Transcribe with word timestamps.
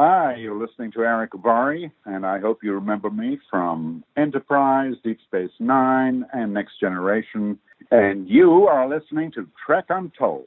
Hi, 0.00 0.36
you're 0.36 0.54
listening 0.54 0.92
to 0.92 1.00
Erick 1.00 1.32
Avari, 1.32 1.90
and 2.04 2.24
I 2.24 2.38
hope 2.38 2.62
you 2.62 2.72
remember 2.72 3.10
me 3.10 3.36
from 3.50 4.04
Enterprise, 4.16 4.94
Deep 5.02 5.18
Space 5.26 5.50
Nine, 5.58 6.24
and 6.32 6.54
Next 6.54 6.78
Generation. 6.78 7.58
And 7.90 8.28
you 8.28 8.68
are 8.68 8.88
listening 8.88 9.32
to 9.32 9.48
Trek 9.66 9.86
Untold. 9.88 10.46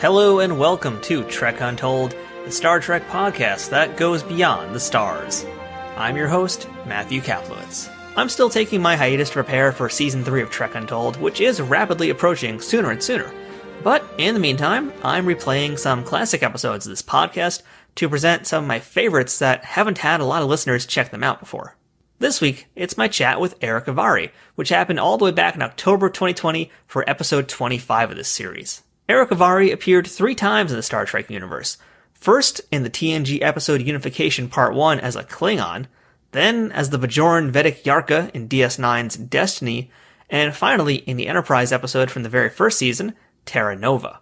Hello 0.00 0.38
and 0.38 0.60
welcome 0.60 1.00
to 1.00 1.24
Trek 1.24 1.60
Untold, 1.60 2.14
the 2.44 2.52
Star 2.52 2.78
Trek 2.78 3.08
podcast 3.08 3.70
that 3.70 3.96
goes 3.96 4.22
beyond 4.22 4.72
the 4.72 4.78
stars. 4.78 5.44
I'm 5.96 6.16
your 6.16 6.28
host, 6.28 6.68
Matthew 6.86 7.20
Kaplowitz. 7.20 7.90
I'm 8.14 8.28
still 8.28 8.48
taking 8.48 8.80
my 8.80 8.94
hiatus 8.94 9.30
to 9.30 9.34
prepare 9.34 9.72
for 9.72 9.88
season 9.88 10.22
3 10.22 10.40
of 10.40 10.50
Trek 10.50 10.76
Untold, 10.76 11.20
which 11.20 11.40
is 11.40 11.60
rapidly 11.60 12.10
approaching 12.10 12.60
sooner 12.60 12.92
and 12.92 13.02
sooner. 13.02 13.28
But 13.82 14.04
in 14.18 14.34
the 14.34 14.40
meantime, 14.40 14.92
I'm 15.02 15.26
replaying 15.26 15.80
some 15.80 16.04
classic 16.04 16.44
episodes 16.44 16.86
of 16.86 16.90
this 16.90 17.02
podcast 17.02 17.62
to 17.96 18.08
present 18.08 18.46
some 18.46 18.62
of 18.62 18.68
my 18.68 18.78
favorites 18.78 19.40
that 19.40 19.64
haven't 19.64 19.98
had 19.98 20.20
a 20.20 20.24
lot 20.24 20.42
of 20.42 20.48
listeners 20.48 20.86
check 20.86 21.10
them 21.10 21.24
out 21.24 21.40
before. 21.40 21.76
This 22.20 22.40
week, 22.40 22.68
it's 22.76 22.96
my 22.96 23.08
chat 23.08 23.40
with 23.40 23.56
Erick 23.60 23.86
Avari, 23.86 24.30
which 24.54 24.68
happened 24.68 25.00
all 25.00 25.18
the 25.18 25.24
way 25.24 25.32
back 25.32 25.56
in 25.56 25.62
October 25.62 26.08
2020 26.08 26.70
for 26.86 27.02
episode 27.10 27.48
25 27.48 28.12
of 28.12 28.16
this 28.16 28.28
series. 28.28 28.84
Erick 29.08 29.30
Avari 29.30 29.72
appeared 29.72 30.06
three 30.06 30.34
times 30.34 30.70
in 30.70 30.76
the 30.76 30.82
Star 30.82 31.06
Trek 31.06 31.30
universe. 31.30 31.78
First 32.12 32.60
in 32.70 32.82
the 32.82 32.90
TNG 32.90 33.40
episode 33.40 33.80
Unification 33.80 34.50
Part 34.50 34.74
1 34.74 35.00
as 35.00 35.16
a 35.16 35.24
Klingon, 35.24 35.86
then 36.32 36.70
as 36.72 36.90
the 36.90 36.98
Bajoran 36.98 37.50
Vedek 37.50 37.84
Yarka 37.84 38.30
in 38.34 38.50
DS9's 38.50 39.16
Destiny, 39.16 39.90
and 40.28 40.54
finally 40.54 40.96
in 40.96 41.16
the 41.16 41.26
Enterprise 41.26 41.72
episode 41.72 42.10
from 42.10 42.22
the 42.22 42.28
very 42.28 42.50
first 42.50 42.76
season, 42.76 43.14
Terra 43.46 43.74
Nova. 43.76 44.20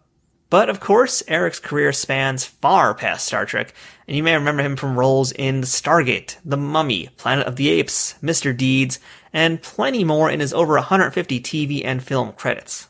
But 0.50 0.68
of 0.68 0.78
course, 0.78 1.20
Erick's 1.26 1.58
career 1.58 1.92
spans 1.92 2.44
far 2.44 2.94
past 2.94 3.26
Star 3.26 3.44
Trek, 3.44 3.74
and 4.06 4.16
you 4.16 4.22
may 4.22 4.34
remember 4.34 4.62
him 4.62 4.76
from 4.76 4.96
roles 4.96 5.32
in 5.32 5.62
Stargate, 5.62 6.36
The 6.44 6.56
Mummy, 6.56 7.08
Planet 7.16 7.48
of 7.48 7.56
the 7.56 7.70
Apes, 7.70 8.14
Mr. 8.22 8.56
Deeds, 8.56 9.00
and 9.32 9.60
plenty 9.60 10.04
more 10.04 10.30
in 10.30 10.38
his 10.38 10.54
over 10.54 10.74
150 10.74 11.40
TV 11.40 11.84
and 11.84 12.00
film 12.00 12.32
credits. 12.34 12.86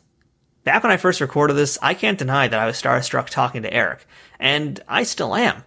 Back 0.67 0.83
when 0.83 0.91
I 0.91 0.97
first 0.97 1.21
recorded 1.21 1.53
this, 1.53 1.77
I 1.81 1.93
can't 1.93 2.19
deny 2.19 2.49
that 2.49 2.59
I 2.59 2.65
was 2.65 2.75
starstruck 2.75 3.29
talking 3.29 3.61
to 3.61 3.73
Erick, 3.73 4.05
and 4.37 4.77
I 4.85 5.03
still 5.03 5.33
am. 5.33 5.63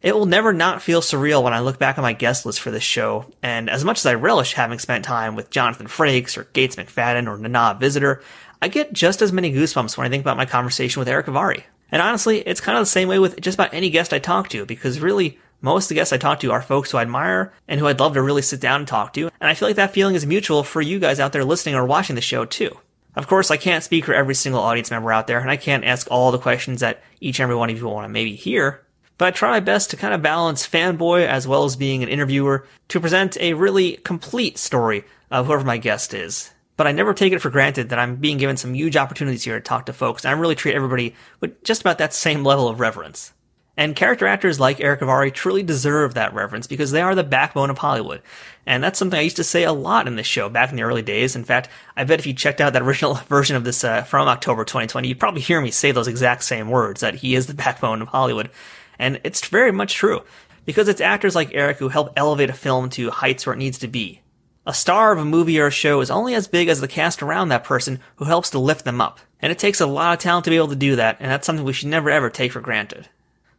It 0.00 0.14
will 0.14 0.24
never 0.24 0.54
not 0.54 0.80
feel 0.80 1.02
surreal 1.02 1.42
when 1.42 1.52
I 1.52 1.60
look 1.60 1.78
back 1.78 1.98
on 1.98 2.02
my 2.02 2.14
guest 2.14 2.46
list 2.46 2.58
for 2.58 2.70
this 2.70 2.82
show, 2.82 3.26
and 3.42 3.68
as 3.68 3.84
much 3.84 3.98
as 3.98 4.06
I 4.06 4.14
relish 4.14 4.54
having 4.54 4.78
spent 4.78 5.04
time 5.04 5.36
with 5.36 5.50
Jonathan 5.50 5.88
Frakes 5.88 6.38
or 6.38 6.44
Gates 6.54 6.76
McFadden 6.76 7.28
or 7.28 7.36
Nana 7.36 7.76
Visitor, 7.78 8.22
I 8.62 8.68
get 8.68 8.94
just 8.94 9.20
as 9.20 9.30
many 9.30 9.52
goosebumps 9.52 9.98
when 9.98 10.06
I 10.06 10.10
think 10.10 10.24
about 10.24 10.38
my 10.38 10.46
conversation 10.46 11.00
with 11.00 11.08
Erick 11.10 11.26
Avari. 11.26 11.64
And 11.92 12.00
honestly, 12.00 12.38
it's 12.38 12.62
kind 12.62 12.78
of 12.78 12.82
the 12.82 12.86
same 12.86 13.08
way 13.08 13.18
with 13.18 13.38
just 13.42 13.56
about 13.56 13.74
any 13.74 13.90
guest 13.90 14.14
I 14.14 14.20
talk 14.20 14.48
to, 14.48 14.64
because 14.64 15.00
really, 15.00 15.38
most 15.60 15.84
of 15.84 15.88
the 15.90 15.96
guests 15.96 16.14
I 16.14 16.16
talk 16.16 16.40
to 16.40 16.52
are 16.52 16.62
folks 16.62 16.92
who 16.92 16.96
I 16.96 17.02
admire 17.02 17.52
and 17.68 17.78
who 17.78 17.88
I'd 17.88 18.00
love 18.00 18.14
to 18.14 18.22
really 18.22 18.40
sit 18.40 18.60
down 18.60 18.80
and 18.80 18.88
talk 18.88 19.12
to, 19.12 19.24
and 19.38 19.50
I 19.50 19.52
feel 19.52 19.68
like 19.68 19.76
that 19.76 19.92
feeling 19.92 20.14
is 20.14 20.24
mutual 20.24 20.64
for 20.64 20.80
you 20.80 20.98
guys 20.98 21.20
out 21.20 21.34
there 21.34 21.44
listening 21.44 21.74
or 21.74 21.84
watching 21.84 22.16
the 22.16 22.22
show 22.22 22.46
too. 22.46 22.74
Of 23.16 23.26
course, 23.26 23.50
I 23.50 23.56
can't 23.56 23.82
speak 23.82 24.04
for 24.04 24.14
every 24.14 24.34
single 24.34 24.60
audience 24.60 24.90
member 24.90 25.12
out 25.12 25.26
there, 25.26 25.40
and 25.40 25.50
I 25.50 25.56
can't 25.56 25.84
ask 25.84 26.06
all 26.10 26.30
the 26.30 26.38
questions 26.38 26.80
that 26.80 27.02
each 27.20 27.38
and 27.38 27.44
every 27.44 27.56
one 27.56 27.68
of 27.68 27.76
you 27.76 27.86
want 27.88 28.04
to 28.04 28.08
maybe 28.08 28.34
hear, 28.34 28.82
but 29.18 29.26
I 29.26 29.30
try 29.32 29.50
my 29.50 29.60
best 29.60 29.90
to 29.90 29.96
kind 29.96 30.14
of 30.14 30.22
balance 30.22 30.66
fanboy 30.66 31.26
as 31.26 31.46
well 31.46 31.64
as 31.64 31.76
being 31.76 32.02
an 32.02 32.08
interviewer 32.08 32.66
to 32.88 33.00
present 33.00 33.36
a 33.38 33.54
really 33.54 33.96
complete 33.98 34.58
story 34.58 35.04
of 35.30 35.46
whoever 35.46 35.64
my 35.64 35.76
guest 35.76 36.14
is. 36.14 36.52
But 36.76 36.86
I 36.86 36.92
never 36.92 37.12
take 37.12 37.32
it 37.32 37.40
for 37.40 37.50
granted 37.50 37.90
that 37.90 37.98
I'm 37.98 38.16
being 38.16 38.38
given 38.38 38.56
some 38.56 38.72
huge 38.72 38.96
opportunities 38.96 39.44
here 39.44 39.58
to 39.58 39.60
talk 39.60 39.86
to 39.86 39.92
folks, 39.92 40.24
and 40.24 40.34
I 40.34 40.38
really 40.38 40.54
treat 40.54 40.74
everybody 40.74 41.14
with 41.40 41.62
just 41.64 41.82
about 41.82 41.98
that 41.98 42.14
same 42.14 42.44
level 42.44 42.68
of 42.68 42.80
reverence. 42.80 43.32
And 43.80 43.96
character 43.96 44.26
actors 44.26 44.60
like 44.60 44.78
Erick 44.78 45.00
Avari 45.00 45.32
truly 45.32 45.62
deserve 45.62 46.12
that 46.12 46.34
reverence 46.34 46.66
because 46.66 46.90
they 46.90 47.00
are 47.00 47.14
the 47.14 47.24
backbone 47.24 47.70
of 47.70 47.78
Hollywood. 47.78 48.20
And 48.66 48.84
that's 48.84 48.98
something 48.98 49.18
I 49.18 49.22
used 49.22 49.36
to 49.36 49.42
say 49.42 49.64
a 49.64 49.72
lot 49.72 50.06
in 50.06 50.16
this 50.16 50.26
show 50.26 50.50
back 50.50 50.68
in 50.68 50.76
the 50.76 50.82
early 50.82 51.00
days. 51.00 51.34
In 51.34 51.44
fact, 51.44 51.70
I 51.96 52.04
bet 52.04 52.18
if 52.18 52.26
you 52.26 52.34
checked 52.34 52.60
out 52.60 52.74
that 52.74 52.82
original 52.82 53.14
version 53.28 53.56
of 53.56 53.64
this 53.64 53.82
uh, 53.82 54.02
from 54.02 54.28
October 54.28 54.66
2020, 54.66 55.08
you'd 55.08 55.18
probably 55.18 55.40
hear 55.40 55.62
me 55.62 55.70
say 55.70 55.92
those 55.92 56.08
exact 56.08 56.44
same 56.44 56.68
words 56.68 57.00
that 57.00 57.14
he 57.14 57.34
is 57.34 57.46
the 57.46 57.54
backbone 57.64 58.02
of 58.02 58.08
Hollywood. 58.08 58.50
And 58.98 59.18
it's 59.24 59.48
very 59.48 59.72
much 59.72 59.94
true 59.94 60.24
because 60.66 60.88
it's 60.88 61.00
actors 61.00 61.34
like 61.34 61.54
Erick 61.54 61.78
who 61.78 61.88
help 61.88 62.12
elevate 62.16 62.50
a 62.50 62.52
film 62.52 62.90
to 62.90 63.10
heights 63.10 63.46
where 63.46 63.54
it 63.54 63.60
needs 63.60 63.78
to 63.78 63.88
be. 63.88 64.20
A 64.66 64.74
star 64.74 65.10
of 65.10 65.18
a 65.18 65.24
movie 65.24 65.58
or 65.58 65.68
a 65.68 65.70
show 65.70 66.02
is 66.02 66.10
only 66.10 66.34
as 66.34 66.48
big 66.48 66.68
as 66.68 66.82
the 66.82 66.86
cast 66.86 67.22
around 67.22 67.48
that 67.48 67.64
person 67.64 68.00
who 68.16 68.26
helps 68.26 68.50
to 68.50 68.58
lift 68.58 68.84
them 68.84 69.00
up. 69.00 69.20
And 69.40 69.50
it 69.50 69.58
takes 69.58 69.80
a 69.80 69.86
lot 69.86 70.12
of 70.12 70.18
talent 70.18 70.44
to 70.44 70.50
be 70.50 70.58
able 70.58 70.68
to 70.68 70.76
do 70.76 70.96
that, 70.96 71.16
and 71.18 71.30
that's 71.30 71.46
something 71.46 71.64
we 71.64 71.72
should 71.72 71.88
never 71.88 72.10
ever 72.10 72.28
take 72.28 72.52
for 72.52 72.60
granted. 72.60 73.08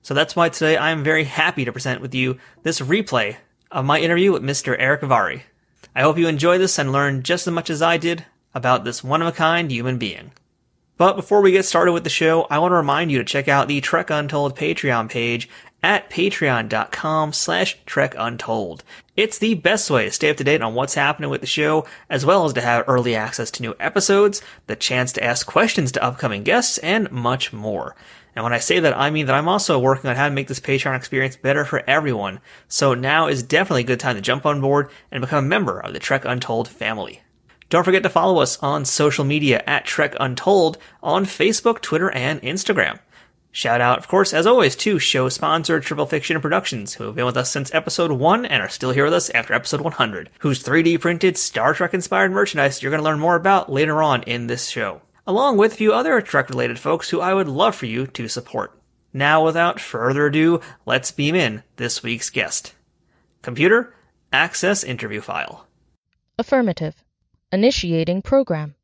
So 0.01 0.13
that's 0.13 0.35
why 0.35 0.49
today 0.49 0.77
I 0.77 0.91
am 0.91 1.03
very 1.03 1.23
happy 1.23 1.65
to 1.65 1.71
present 1.71 2.01
with 2.01 2.15
you 2.15 2.37
this 2.63 2.79
replay 2.79 3.37
of 3.71 3.85
my 3.85 3.99
interview 3.99 4.31
with 4.31 4.43
Mr. 4.43 4.75
Erick 4.77 5.01
Avari. 5.01 5.43
I 5.95 6.01
hope 6.01 6.17
you 6.17 6.27
enjoy 6.27 6.57
this 6.57 6.79
and 6.79 6.91
learn 6.91 7.23
just 7.23 7.47
as 7.47 7.53
much 7.53 7.69
as 7.69 7.81
I 7.81 7.97
did 7.97 8.25
about 8.53 8.83
this 8.83 9.03
one 9.03 9.21
of 9.21 9.27
a 9.27 9.31
kind 9.31 9.71
human 9.71 9.97
being. 9.97 10.31
But 10.97 11.15
before 11.15 11.41
we 11.41 11.51
get 11.51 11.65
started 11.65 11.93
with 11.93 12.03
the 12.03 12.09
show, 12.09 12.43
I 12.43 12.59
want 12.59 12.71
to 12.71 12.75
remind 12.75 13.11
you 13.11 13.17
to 13.17 13.23
check 13.23 13.47
out 13.47 13.67
the 13.67 13.81
Trek 13.81 14.09
Untold 14.09 14.55
Patreon 14.55 15.09
page 15.09 15.49
at 15.81 16.09
patreon.com 16.11 17.33
slash 17.33 17.77
trekuntold. 17.85 18.81
It's 19.17 19.39
the 19.39 19.55
best 19.55 19.89
way 19.89 20.05
to 20.05 20.11
stay 20.11 20.29
up 20.29 20.37
to 20.37 20.43
date 20.43 20.61
on 20.61 20.75
what's 20.75 20.93
happening 20.93 21.31
with 21.31 21.41
the 21.41 21.47
show, 21.47 21.87
as 22.09 22.25
well 22.25 22.45
as 22.45 22.53
to 22.53 22.61
have 22.61 22.85
early 22.87 23.15
access 23.15 23.49
to 23.51 23.63
new 23.63 23.75
episodes, 23.79 24.41
the 24.67 24.75
chance 24.75 25.11
to 25.13 25.23
ask 25.23 25.47
questions 25.47 25.91
to 25.93 26.03
upcoming 26.03 26.43
guests, 26.43 26.77
and 26.79 27.11
much 27.11 27.51
more. 27.51 27.95
And 28.35 28.43
when 28.43 28.53
I 28.53 28.59
say 28.59 28.79
that, 28.79 28.97
I 28.97 29.09
mean 29.09 29.25
that 29.25 29.35
I'm 29.35 29.49
also 29.49 29.77
working 29.77 30.09
on 30.09 30.15
how 30.15 30.29
to 30.29 30.33
make 30.33 30.47
this 30.47 30.59
Patreon 30.59 30.95
experience 30.95 31.35
better 31.35 31.65
for 31.65 31.83
everyone. 31.87 32.39
So 32.67 32.93
now 32.93 33.27
is 33.27 33.43
definitely 33.43 33.81
a 33.81 33.85
good 33.85 33.99
time 33.99 34.15
to 34.15 34.21
jump 34.21 34.45
on 34.45 34.61
board 34.61 34.89
and 35.11 35.21
become 35.21 35.43
a 35.43 35.47
member 35.47 35.79
of 35.79 35.93
the 35.93 35.99
Trek 35.99 36.23
Untold 36.23 36.67
family. 36.67 37.21
Don't 37.69 37.83
forget 37.83 38.03
to 38.03 38.09
follow 38.09 38.41
us 38.41 38.57
on 38.61 38.85
social 38.85 39.25
media 39.25 39.63
at 39.67 39.85
Trek 39.85 40.15
Untold 40.19 40.77
on 41.03 41.25
Facebook, 41.25 41.81
Twitter, 41.81 42.09
and 42.11 42.41
Instagram. 42.41 42.99
Shout 43.53 43.81
out, 43.81 43.97
of 43.97 44.07
course, 44.07 44.33
as 44.33 44.47
always, 44.47 44.77
to 44.77 44.97
show 44.97 45.27
sponsor 45.27 45.81
Triple 45.81 46.05
Fiction 46.05 46.39
Productions, 46.39 46.93
who 46.93 47.03
have 47.05 47.15
been 47.15 47.25
with 47.25 47.35
us 47.35 47.51
since 47.51 47.73
episode 47.73 48.11
1 48.11 48.45
and 48.45 48.63
are 48.63 48.69
still 48.69 48.91
here 48.91 49.03
with 49.03 49.13
us 49.13 49.29
after 49.31 49.53
episode 49.53 49.81
100, 49.81 50.29
whose 50.39 50.63
3D 50.63 51.01
printed 51.01 51.37
Star 51.37 51.73
Trek 51.73 51.93
inspired 51.93 52.31
merchandise 52.31 52.81
you're 52.81 52.91
going 52.91 53.01
to 53.01 53.05
learn 53.05 53.19
more 53.19 53.35
about 53.35 53.69
later 53.69 54.01
on 54.01 54.23
in 54.23 54.47
this 54.47 54.69
show 54.69 55.01
along 55.27 55.57
with 55.57 55.73
a 55.73 55.75
few 55.75 55.93
other 55.93 56.21
Trek 56.21 56.49
related 56.49 56.79
folks 56.79 57.09
who 57.09 57.21
I 57.21 57.33
would 57.33 57.47
love 57.47 57.75
for 57.75 57.85
you 57.85 58.07
to 58.07 58.27
support. 58.27 58.79
Now, 59.13 59.43
without 59.43 59.79
further 59.79 60.27
ado, 60.27 60.61
let's 60.85 61.11
beam 61.11 61.35
in 61.35 61.63
this 61.75 62.01
week's 62.01 62.29
guest. 62.29 62.73
Computer, 63.41 63.93
access 64.31 64.83
interview 64.83 65.21
file. 65.21 65.67
Affirmative. 66.37 67.03
Initiating 67.51 68.21
program. 68.21 68.75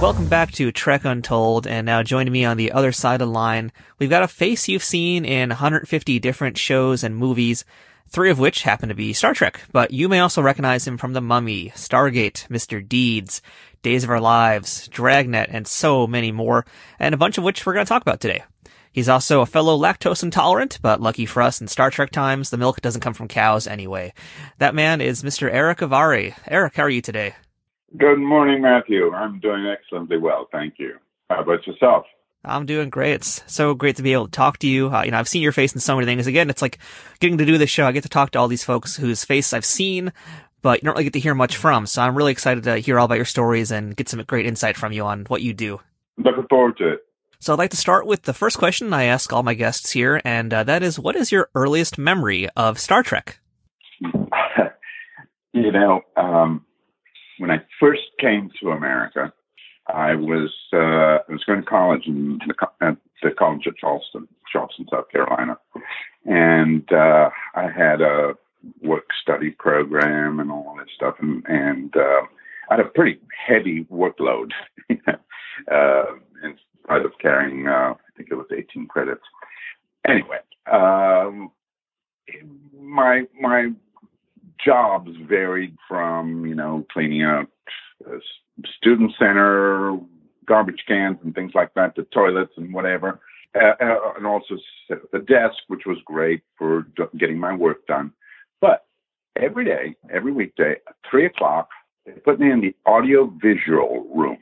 Welcome 0.00 0.28
back 0.28 0.52
to 0.52 0.72
Trek 0.72 1.04
Untold, 1.04 1.66
and 1.66 1.84
now 1.84 2.02
joining 2.02 2.32
me 2.32 2.44
on 2.44 2.56
the 2.56 2.72
other 2.72 2.90
side 2.90 3.20
of 3.20 3.28
the 3.28 3.32
line, 3.32 3.70
we've 3.98 4.08
got 4.08 4.22
a 4.22 4.28
face 4.28 4.66
you've 4.66 4.82
seen 4.82 5.26
in 5.26 5.50
150 5.50 6.18
different 6.20 6.56
shows 6.56 7.04
and 7.04 7.16
movies, 7.16 7.66
three 8.10 8.30
of 8.30 8.38
which 8.38 8.62
happen 8.62 8.88
to 8.88 8.94
be 8.94 9.12
Star 9.12 9.32
Trek, 9.32 9.60
but 9.72 9.92
you 9.92 10.08
may 10.08 10.18
also 10.18 10.42
recognize 10.42 10.86
him 10.86 10.98
from 10.98 11.12
The 11.12 11.20
Mummy, 11.20 11.70
Stargate, 11.70 12.46
Mr. 12.48 12.86
Deeds, 12.86 13.40
Days 13.82 14.04
of 14.04 14.10
Our 14.10 14.20
Lives, 14.20 14.88
Dragnet, 14.88 15.48
and 15.50 15.66
so 15.66 16.06
many 16.06 16.32
more, 16.32 16.66
and 16.98 17.14
a 17.14 17.18
bunch 17.18 17.38
of 17.38 17.44
which 17.44 17.64
we're 17.64 17.72
going 17.72 17.86
to 17.86 17.88
talk 17.88 18.02
about 18.02 18.20
today. 18.20 18.42
He's 18.92 19.08
also 19.08 19.40
a 19.40 19.46
fellow 19.46 19.78
lactose 19.78 20.24
intolerant, 20.24 20.80
but 20.82 21.00
lucky 21.00 21.24
for 21.24 21.40
us 21.40 21.60
in 21.60 21.68
Star 21.68 21.90
Trek 21.90 22.10
times, 22.10 22.50
the 22.50 22.56
milk 22.56 22.80
doesn't 22.80 23.00
come 23.00 23.14
from 23.14 23.28
cows 23.28 23.68
anyway. 23.68 24.12
That 24.58 24.74
man 24.74 25.00
is 25.00 25.22
Mr. 25.22 25.48
Erick 25.50 25.78
Avari. 25.78 26.34
Erick, 26.48 26.74
how 26.74 26.82
are 26.82 26.90
you 26.90 27.00
today? 27.00 27.36
Good 27.96 28.18
morning, 28.18 28.62
Matthew. 28.62 29.12
I'm 29.12 29.38
doing 29.38 29.66
excellently 29.66 30.18
well, 30.18 30.48
thank 30.50 30.74
you. 30.78 30.96
How 31.28 31.42
about 31.42 31.64
yourself? 31.66 32.04
I'm 32.44 32.64
doing 32.64 32.88
great. 32.88 33.12
It's 33.14 33.42
so 33.46 33.74
great 33.74 33.96
to 33.96 34.02
be 34.02 34.12
able 34.14 34.26
to 34.26 34.30
talk 34.30 34.58
to 34.58 34.66
you. 34.66 34.90
Uh, 34.90 35.02
you 35.02 35.10
know, 35.10 35.18
I've 35.18 35.28
seen 35.28 35.42
your 35.42 35.52
face 35.52 35.74
in 35.74 35.80
so 35.80 35.94
many 35.94 36.06
things. 36.06 36.26
Again, 36.26 36.48
it's 36.48 36.62
like 36.62 36.78
getting 37.20 37.38
to 37.38 37.44
do 37.44 37.58
this 37.58 37.70
show. 37.70 37.86
I 37.86 37.92
get 37.92 38.02
to 38.04 38.08
talk 38.08 38.30
to 38.30 38.38
all 38.38 38.48
these 38.48 38.64
folks 38.64 38.96
whose 38.96 39.24
face 39.24 39.52
I've 39.52 39.64
seen, 39.64 40.12
but 40.62 40.82
you 40.82 40.86
don't 40.86 40.94
really 40.94 41.04
get 41.04 41.12
to 41.14 41.20
hear 41.20 41.34
much 41.34 41.56
from. 41.56 41.86
So 41.86 42.00
I'm 42.00 42.16
really 42.16 42.32
excited 42.32 42.64
to 42.64 42.78
hear 42.78 42.98
all 42.98 43.04
about 43.04 43.16
your 43.16 43.24
stories 43.26 43.70
and 43.70 43.94
get 43.94 44.08
some 44.08 44.22
great 44.22 44.46
insight 44.46 44.76
from 44.76 44.92
you 44.92 45.04
on 45.04 45.26
what 45.26 45.42
you 45.42 45.52
do. 45.52 45.80
Looking 46.16 46.46
forward 46.48 46.78
to 46.78 46.94
it. 46.94 47.00
So 47.40 47.52
I'd 47.52 47.58
like 47.58 47.70
to 47.70 47.76
start 47.76 48.06
with 48.06 48.22
the 48.22 48.34
first 48.34 48.58
question 48.58 48.92
I 48.92 49.04
ask 49.04 49.32
all 49.32 49.42
my 49.42 49.54
guests 49.54 49.90
here, 49.92 50.20
and 50.26 50.52
uh, 50.52 50.64
that 50.64 50.82
is, 50.82 50.98
what 50.98 51.16
is 51.16 51.32
your 51.32 51.48
earliest 51.54 51.96
memory 51.96 52.50
of 52.54 52.78
Star 52.78 53.02
Trek? 53.02 53.40
you 55.52 55.72
know, 55.72 56.02
um, 56.18 56.66
when 57.38 57.50
I 57.50 57.62
first 57.78 58.02
came 58.20 58.50
to 58.60 58.72
America, 58.72 59.32
I 59.94 60.14
was 60.14 60.50
uh, 60.72 61.22
I 61.28 61.32
was 61.32 61.44
going 61.44 61.60
to 61.60 61.66
college 61.66 62.06
in 62.06 62.38
the, 62.46 62.54
at 62.80 62.96
the 63.22 63.30
college 63.30 63.66
at 63.66 63.76
Charleston, 63.76 64.28
Charleston, 64.50 64.86
South 64.90 65.10
Carolina, 65.10 65.58
and 66.24 66.90
uh, 66.92 67.30
I 67.54 67.70
had 67.70 68.00
a 68.00 68.34
work 68.82 69.06
study 69.22 69.50
program 69.50 70.40
and 70.40 70.50
all 70.50 70.74
that 70.78 70.86
stuff, 70.94 71.16
and 71.20 71.44
and 71.46 71.94
uh, 71.96 72.22
I 72.70 72.76
had 72.76 72.80
a 72.80 72.88
pretty 72.88 73.20
heavy 73.46 73.84
workload, 73.90 74.50
uh, 74.90 76.04
in 76.42 76.56
spite 76.84 77.04
of 77.04 77.12
carrying 77.20 77.66
uh, 77.66 77.94
I 77.94 78.16
think 78.16 78.30
it 78.30 78.36
was 78.36 78.46
18 78.56 78.86
credits. 78.86 79.22
Anyway, 80.06 80.38
um, 80.70 81.50
my 82.78 83.22
my 83.40 83.70
jobs 84.64 85.10
varied 85.28 85.76
from 85.88 86.46
you 86.46 86.54
know 86.54 86.86
cleaning 86.92 87.22
out 87.22 87.48
a 88.06 88.18
student 88.76 89.12
center, 89.18 89.98
garbage 90.46 90.82
cans 90.86 91.18
and 91.22 91.34
things 91.34 91.52
like 91.54 91.72
that, 91.74 91.94
the 91.94 92.02
toilets 92.12 92.52
and 92.56 92.72
whatever, 92.72 93.20
uh, 93.54 93.72
uh, 93.80 94.12
and 94.16 94.26
also 94.26 94.56
the 95.12 95.18
desk, 95.20 95.56
which 95.68 95.82
was 95.86 95.98
great 96.04 96.42
for 96.56 96.86
getting 97.18 97.38
my 97.38 97.54
work 97.54 97.86
done. 97.86 98.12
But 98.60 98.86
every 99.36 99.64
day, 99.64 99.96
every 100.12 100.32
weekday, 100.32 100.72
at 100.72 100.96
three 101.08 101.26
o'clock, 101.26 101.68
they 102.06 102.12
put 102.12 102.40
me 102.40 102.50
in 102.50 102.60
the 102.60 102.74
audio 102.86 103.32
visual 103.42 104.06
room. 104.14 104.38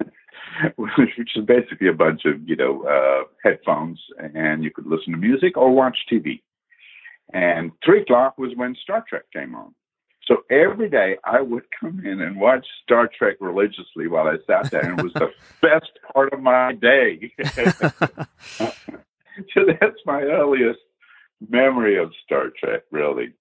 which 0.76 1.36
is 1.36 1.44
basically 1.44 1.88
a 1.88 1.92
bunch 1.92 2.22
of 2.24 2.48
you 2.48 2.56
know 2.56 2.82
uh, 2.82 3.24
headphones, 3.44 4.00
and 4.34 4.64
you 4.64 4.70
could 4.70 4.86
listen 4.86 5.12
to 5.12 5.18
music 5.18 5.56
or 5.56 5.70
watch 5.70 5.96
TV. 6.10 6.40
And 7.32 7.70
three 7.84 8.02
o'clock 8.02 8.38
was 8.38 8.52
when 8.56 8.74
Star 8.82 9.04
Trek 9.08 9.24
came 9.32 9.54
on. 9.54 9.74
So 10.28 10.44
every 10.50 10.90
day 10.90 11.16
I 11.24 11.40
would 11.40 11.64
come 11.80 12.04
in 12.04 12.20
and 12.20 12.38
watch 12.38 12.66
Star 12.84 13.08
Trek 13.08 13.36
religiously 13.40 14.08
while 14.08 14.28
I 14.28 14.36
sat 14.46 14.70
there, 14.70 14.82
and 14.82 14.98
it 14.98 15.02
was 15.02 15.14
the 15.14 15.30
best 15.62 15.90
part 16.12 16.34
of 16.34 16.40
my 16.40 16.74
day. 16.74 17.32
so 18.58 19.64
that's 19.80 20.00
my 20.04 20.20
earliest 20.20 20.80
memory 21.48 21.98
of 21.98 22.12
Star 22.26 22.50
Trek, 22.62 22.82
really. 22.90 23.32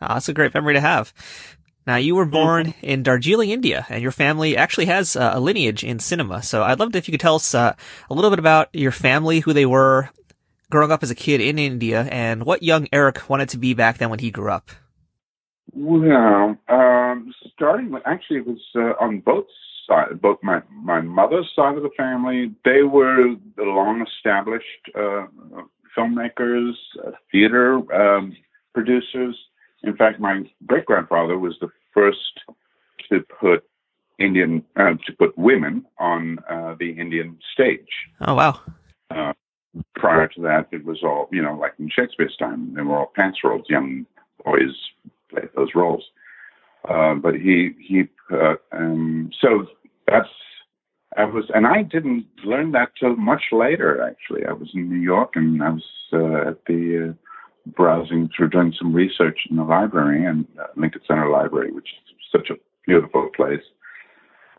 Oh, 0.00 0.14
that's 0.14 0.30
a 0.30 0.32
great 0.32 0.54
memory 0.54 0.74
to 0.74 0.80
have. 0.80 1.12
Now, 1.86 1.96
you 1.96 2.14
were 2.14 2.24
born 2.24 2.68
mm-hmm. 2.68 2.86
in 2.86 3.02
Darjeeling, 3.02 3.50
India, 3.50 3.84
and 3.90 4.00
your 4.00 4.12
family 4.12 4.56
actually 4.56 4.86
has 4.86 5.16
uh, 5.16 5.32
a 5.34 5.40
lineage 5.40 5.84
in 5.84 5.98
cinema. 5.98 6.42
So 6.42 6.62
I'd 6.62 6.78
love 6.78 6.88
it 6.90 6.96
if 6.96 7.06
you 7.06 7.12
could 7.12 7.20
tell 7.20 7.34
us 7.34 7.54
uh, 7.54 7.74
a 8.08 8.14
little 8.14 8.30
bit 8.30 8.38
about 8.38 8.68
your 8.72 8.92
family, 8.92 9.40
who 9.40 9.52
they 9.52 9.66
were, 9.66 10.08
growing 10.70 10.90
up 10.90 11.02
as 11.02 11.10
a 11.10 11.14
kid 11.14 11.42
in 11.42 11.58
India 11.58 12.08
and 12.10 12.44
what 12.44 12.62
young 12.62 12.86
Erick 12.92 13.28
wanted 13.28 13.50
to 13.50 13.58
be 13.58 13.74
back 13.74 13.98
then 13.98 14.08
when 14.08 14.20
he 14.20 14.30
grew 14.30 14.50
up? 14.50 14.70
Well, 15.72 16.56
um, 16.68 17.34
starting 17.54 17.90
with 17.90 18.02
actually 18.06 18.38
it 18.38 18.46
was 18.46 18.60
uh, 18.74 19.02
on 19.02 19.20
both 19.20 19.46
sides, 19.88 20.18
both 20.20 20.38
my 20.42 20.62
my 20.70 21.00
mother's 21.00 21.50
side 21.54 21.76
of 21.76 21.82
the 21.82 21.90
family. 21.96 22.54
They 22.64 22.82
were 22.82 23.34
the 23.56 23.62
long 23.62 24.04
established 24.06 24.64
uh, 24.94 25.26
filmmakers, 25.96 26.72
uh, 27.06 27.12
theater 27.30 27.76
um, 27.94 28.36
producers. 28.74 29.36
In 29.82 29.96
fact, 29.96 30.20
my 30.20 30.42
great 30.66 30.86
grandfather 30.86 31.38
was 31.38 31.56
the 31.60 31.70
first 31.94 32.40
to 33.10 33.20
put 33.40 33.64
Indian 34.18 34.64
uh, 34.76 34.94
to 35.06 35.12
put 35.18 35.36
women 35.38 35.84
on 35.98 36.38
uh, 36.50 36.74
the 36.78 36.90
Indian 36.90 37.38
stage. 37.52 37.88
Oh 38.20 38.34
wow! 38.34 38.60
Uh, 39.10 39.32
prior 39.94 40.28
to 40.28 40.40
that, 40.42 40.68
it 40.72 40.84
was 40.84 40.98
all, 41.02 41.28
you 41.32 41.42
know, 41.42 41.54
like 41.54 41.74
in 41.78 41.88
Shakespeare's 41.90 42.36
time, 42.36 42.74
they 42.74 42.82
were 42.82 42.98
all 42.98 43.12
pants 43.14 43.38
roles. 43.44 43.66
Young 43.68 44.06
boys 44.44 44.74
played 45.30 45.48
those 45.54 45.70
roles. 45.74 46.04
Uh, 46.88 47.14
but 47.14 47.34
he, 47.34 47.70
he, 47.78 48.04
uh, 48.32 48.54
um, 48.72 49.30
so 49.40 49.66
that's, 50.06 50.28
I 51.16 51.24
was, 51.24 51.44
and 51.52 51.66
I 51.66 51.82
didn't 51.82 52.26
learn 52.44 52.72
that 52.72 52.92
till 52.98 53.16
much 53.16 53.42
later, 53.52 54.02
actually. 54.02 54.46
I 54.46 54.52
was 54.52 54.70
in 54.74 54.88
New 54.88 55.00
York 55.00 55.32
and 55.34 55.62
I 55.62 55.70
was 55.70 55.84
uh, 56.12 56.50
at 56.50 56.64
the, 56.66 57.10
uh, 57.10 57.12
browsing 57.76 58.30
through 58.34 58.48
doing 58.48 58.72
some 58.78 58.94
research 58.94 59.40
in 59.50 59.56
the 59.56 59.62
library 59.62 60.24
and 60.24 60.46
uh, 60.58 60.66
Lincoln 60.76 61.02
Center 61.06 61.28
Library, 61.28 61.70
which 61.72 61.88
is 61.88 62.14
such 62.32 62.48
a 62.48 62.54
beautiful 62.86 63.28
place. 63.36 63.60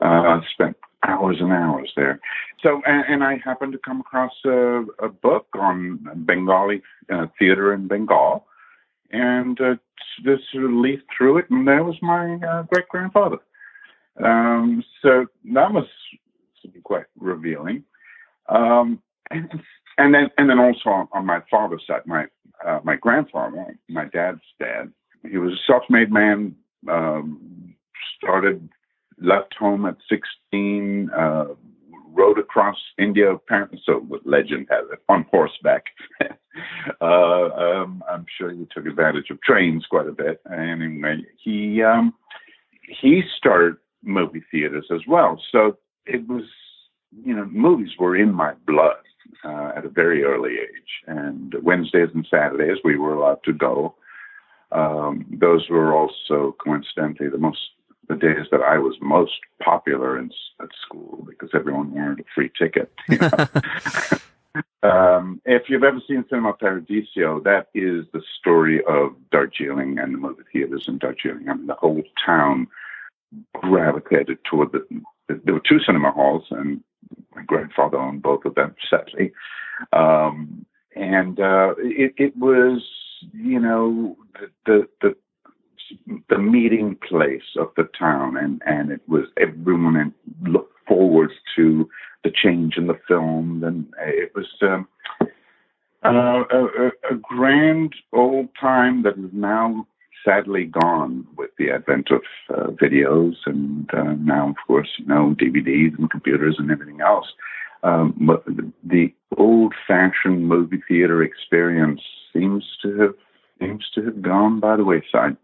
Uh, 0.02 0.06
I 0.06 0.42
spent 0.54 0.78
hours 1.04 1.38
and 1.40 1.52
hours 1.52 1.92
there. 1.96 2.20
So, 2.62 2.82
and, 2.86 3.04
and 3.08 3.24
I 3.24 3.42
happened 3.44 3.74
to 3.74 3.80
come 3.80 4.02
across 4.02 4.34
a, 4.46 4.84
a 5.00 5.10
book 5.10 5.48
on 5.56 6.00
Bengali 6.28 6.84
theater 7.40 7.74
in 7.74 7.88
Bengal, 7.88 8.46
and 9.12 9.60
uh, 9.62 9.76
just 10.24 10.44
sort 10.52 10.66
of 10.66 10.72
leafed 10.72 11.04
through 11.16 11.38
it, 11.40 11.50
and 11.50 11.68
there 11.68 11.84
was 11.84 11.96
my 12.02 12.36
uh, 12.36 12.64
great 12.64 12.88
grandfather. 12.90 13.38
Um, 14.24 14.84
so 15.02 15.26
that 15.54 15.72
was 15.72 15.86
quite 16.84 17.06
revealing. 17.20 17.84
Um, 18.50 19.02
and, 19.30 19.50
and 19.98 20.14
then, 20.14 20.30
and 20.38 20.50
then 20.50 20.60
also 20.60 20.90
on, 20.90 21.08
on 21.14 21.26
my 21.26 21.42
father's 21.50 21.84
side, 21.88 22.02
my 22.06 22.26
uh, 22.66 22.80
my 22.84 22.96
grandfather, 22.96 23.76
my 23.90 24.06
dad's 24.06 24.42
dad, 24.60 24.92
he 25.28 25.38
was 25.38 25.54
a 25.54 25.64
self-made 25.66 26.12
man. 26.12 26.56
Um, 26.88 27.76
started 28.18 28.70
left 29.20 29.54
home 29.56 29.86
at 29.86 29.96
16, 30.10 31.10
uh, 31.16 31.46
rode 32.14 32.40
across 32.40 32.78
India, 32.98 33.32
apparently, 33.32 33.82
so 33.86 34.06
legend 34.26 34.68
has 34.70 34.86
it, 34.92 35.00
on 35.10 35.26
horseback. 35.32 35.86
uh, 37.02 37.06
um, 37.06 38.04
I'm 38.10 38.26
sure 38.38 38.52
he 38.52 38.68
took 38.74 38.86
advantage 38.86 39.30
of 39.30 39.42
trains 39.42 39.86
quite 39.90 40.08
a 40.08 40.12
bit. 40.12 40.42
Anyway, 40.52 41.24
he 41.44 41.82
um, 41.82 42.14
he 43.02 43.24
started 43.38 43.76
movie 44.04 44.44
theaters 44.52 44.88
as 44.94 45.02
well. 45.08 45.42
So 45.52 45.78
it 46.06 46.28
was, 46.28 46.44
you 47.24 47.36
know, 47.36 47.46
movies 47.46 47.92
were 48.00 48.16
in 48.16 48.34
my 48.34 48.54
blood 48.66 48.96
uh, 49.44 49.72
at 49.76 49.86
a 49.86 49.90
very 49.90 50.24
early 50.24 50.54
age. 50.54 50.92
And 51.08 51.56
Wednesdays 51.62 52.10
and 52.14 52.28
Saturdays 52.30 52.78
we 52.84 52.98
were 52.98 53.14
allowed 53.14 53.44
to 53.46 53.54
go. 53.54 53.96
Um, 54.72 55.26
those 55.30 55.68
were 55.70 55.94
also 55.94 56.56
coincidentally 56.64 57.30
the 57.30 57.38
most 57.38 57.60
the 58.12 58.18
days 58.18 58.48
that 58.52 58.62
I 58.62 58.78
was 58.78 58.96
most 59.02 59.40
popular 59.64 60.20
in 60.20 60.32
at 60.62 60.70
school 60.86 61.26
because 61.28 61.50
everyone 61.54 61.94
wanted 61.94 62.20
a 62.20 62.24
free 62.36 62.52
ticket. 62.58 62.92
You 63.10 63.18
know? 63.18 63.48
um, 64.90 65.42
if 65.46 65.70
you've 65.70 65.84
ever 65.84 66.02
seen 66.06 66.26
Cinema 66.30 66.54
Paradiso, 66.54 67.40
that 67.46 67.68
is 67.74 68.06
the 68.12 68.22
story 68.38 68.84
of 68.84 69.16
Darjeeling 69.32 69.98
and 69.98 70.14
the 70.14 70.18
movie 70.18 70.44
theaters 70.52 70.86
in 70.90 70.98
Darjeeling. 70.98 71.48
I 71.48 71.54
mean, 71.54 71.68
the 71.68 71.76
whole 71.76 72.04
town 72.26 72.68
gravitated 73.54 74.40
toward 74.44 74.74
the. 74.74 74.86
There 75.30 75.54
were 75.54 75.62
two 75.62 75.80
cinema 75.80 76.12
halls, 76.12 76.44
and 76.50 76.84
my 77.34 77.44
grandfather 77.44 77.98
owned 77.98 78.22
both 78.22 78.44
of 78.44 78.56
them, 78.56 78.76
sadly. 78.90 79.32
Um, 79.94 80.66
and 80.98 81.40
uh, 81.40 81.76
it, 81.78 82.14
it 82.18 82.36
was, 82.36 82.82
you 83.34 83.60
know, 83.60 84.18
the, 84.34 84.50
the 84.66 84.88
the 85.02 85.16
the 86.32 86.38
meeting 86.38 86.98
place 87.08 87.58
of 87.60 87.68
the 87.76 87.88
town, 88.00 88.38
and 88.38 88.62
and 88.66 88.90
it 88.90 89.02
was 89.08 89.26
everyone 89.40 90.14
looked 90.48 90.74
forward 90.88 91.30
to 91.56 91.88
the 92.24 92.32
change 92.32 92.78
in 92.78 92.88
the 92.88 93.00
film, 93.08 93.64
and 93.64 93.86
it 94.00 94.32
was 94.34 94.48
um, 94.62 94.88
uh, 96.04 96.44
a, 96.50 96.88
a 97.12 97.16
grand 97.22 97.94
old 98.14 98.48
time 98.60 99.04
that 99.04 99.18
is 99.18 99.30
now 99.34 99.86
sadly 100.24 100.66
gone 100.66 101.28
with 101.36 101.50
the 101.58 101.70
advent 101.70 102.10
of 102.12 102.22
uh, 102.54 102.68
videos 102.72 103.36
and 103.46 103.90
uh, 103.94 104.14
now, 104.20 104.50
of 104.50 104.56
course, 104.68 104.90
you 104.98 105.06
know, 105.06 105.36
DVDs 105.40 105.98
and 105.98 106.12
computers 106.12 106.56
and 106.60 106.72
everything 106.72 107.02
else. 107.02 107.26
Um, 107.84 108.14
but 108.20 108.46
the 108.84 109.12
old-fashioned 109.38 110.48
movie 110.48 110.82
theater 110.88 111.24
experience 111.24 112.02
seems 112.32 112.64
to 112.84 113.00
have 113.00 113.16
seems 113.60 113.90
to 113.94 114.04
have 114.06 114.22
gone 114.22 114.60
by 114.60 114.76
the 114.76 114.84
wayside 114.84 115.38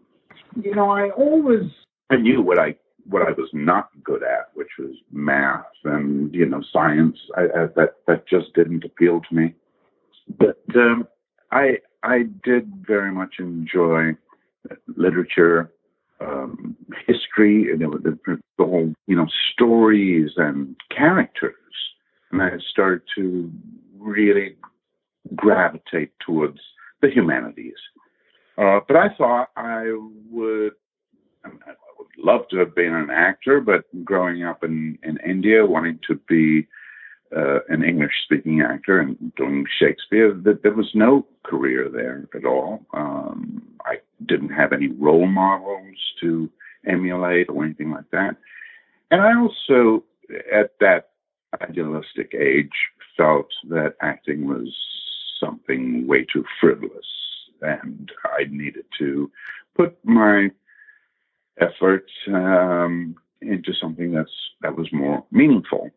you 0.56 0.74
know, 0.74 0.90
I 0.90 1.10
always 1.10 1.70
I 2.10 2.16
knew 2.16 2.42
what 2.42 2.58
I 2.58 2.76
what 3.08 3.22
I 3.22 3.32
was 3.32 3.48
not 3.52 3.88
good 4.04 4.22
at, 4.22 4.50
which 4.54 4.68
was 4.78 4.94
math 5.12 5.64
and 5.84 6.34
you 6.34 6.46
know 6.46 6.62
science. 6.72 7.18
I, 7.36 7.42
I, 7.42 7.66
that 7.76 7.96
that 8.06 8.28
just 8.28 8.54
didn't 8.54 8.84
appeal 8.84 9.20
to 9.28 9.34
me. 9.34 9.54
But 10.38 10.62
um, 10.74 11.06
I 11.50 11.78
I 12.02 12.24
did 12.44 12.70
very 12.86 13.12
much 13.12 13.36
enjoy 13.38 14.16
literature, 14.96 15.70
um, 16.20 16.76
history, 17.06 17.62
you 17.62 17.76
know, 17.76 17.92
the, 17.92 18.18
the 18.58 18.64
whole 18.64 18.92
you 19.06 19.16
know 19.16 19.26
stories 19.52 20.32
and 20.36 20.76
characters, 20.94 21.54
and 22.30 22.42
I 22.42 22.50
started 22.70 23.02
to 23.16 23.50
really 23.98 24.56
gravitate 25.34 26.12
towards 26.24 26.58
the 27.00 27.10
humanities. 27.10 27.76
Uh, 28.58 28.80
but 28.86 28.96
I 28.96 29.08
thought 29.16 29.50
I 29.56 29.84
would, 30.30 30.72
I, 31.44 31.48
mean, 31.48 31.60
I 31.66 31.72
would 31.98 32.08
love 32.18 32.48
to 32.50 32.58
have 32.58 32.74
been 32.74 32.92
an 32.94 33.08
actor, 33.10 33.60
but 33.60 33.84
growing 34.04 34.42
up 34.42 34.64
in, 34.64 34.98
in 35.04 35.18
India, 35.24 35.64
wanting 35.64 36.00
to 36.08 36.16
be 36.28 36.66
uh, 37.36 37.60
an 37.68 37.84
English 37.84 38.12
speaking 38.24 38.62
actor 38.62 39.00
and 39.00 39.32
doing 39.36 39.64
Shakespeare, 39.78 40.34
that 40.34 40.62
there 40.62 40.72
was 40.72 40.90
no 40.94 41.26
career 41.44 41.88
there 41.88 42.28
at 42.34 42.44
all. 42.44 42.84
Um, 42.94 43.62
I 43.84 43.98
didn't 44.26 44.50
have 44.50 44.72
any 44.72 44.88
role 44.88 45.26
models 45.26 45.96
to 46.20 46.50
emulate 46.86 47.48
or 47.48 47.64
anything 47.64 47.90
like 47.90 48.10
that. 48.12 48.36
And 49.10 49.22
I 49.22 49.38
also, 49.38 50.04
at 50.52 50.72
that 50.80 51.10
idealistic 51.62 52.34
age, 52.34 52.72
felt 53.16 53.48
that 53.68 53.94
acting 54.00 54.46
was 54.46 54.74
something 55.40 56.06
way 56.06 56.24
too 56.32 56.44
frivolous, 56.60 57.06
and 57.62 58.10
I 58.24 58.44
needed 58.50 58.84
to 58.98 59.30
put 59.76 59.96
my 60.04 60.50
effort 61.60 62.06
um, 62.28 63.16
into 63.40 63.72
something 63.74 64.12
that's 64.12 64.30
that 64.62 64.76
was 64.76 64.92
more 64.92 65.24
meaningful. 65.30 65.90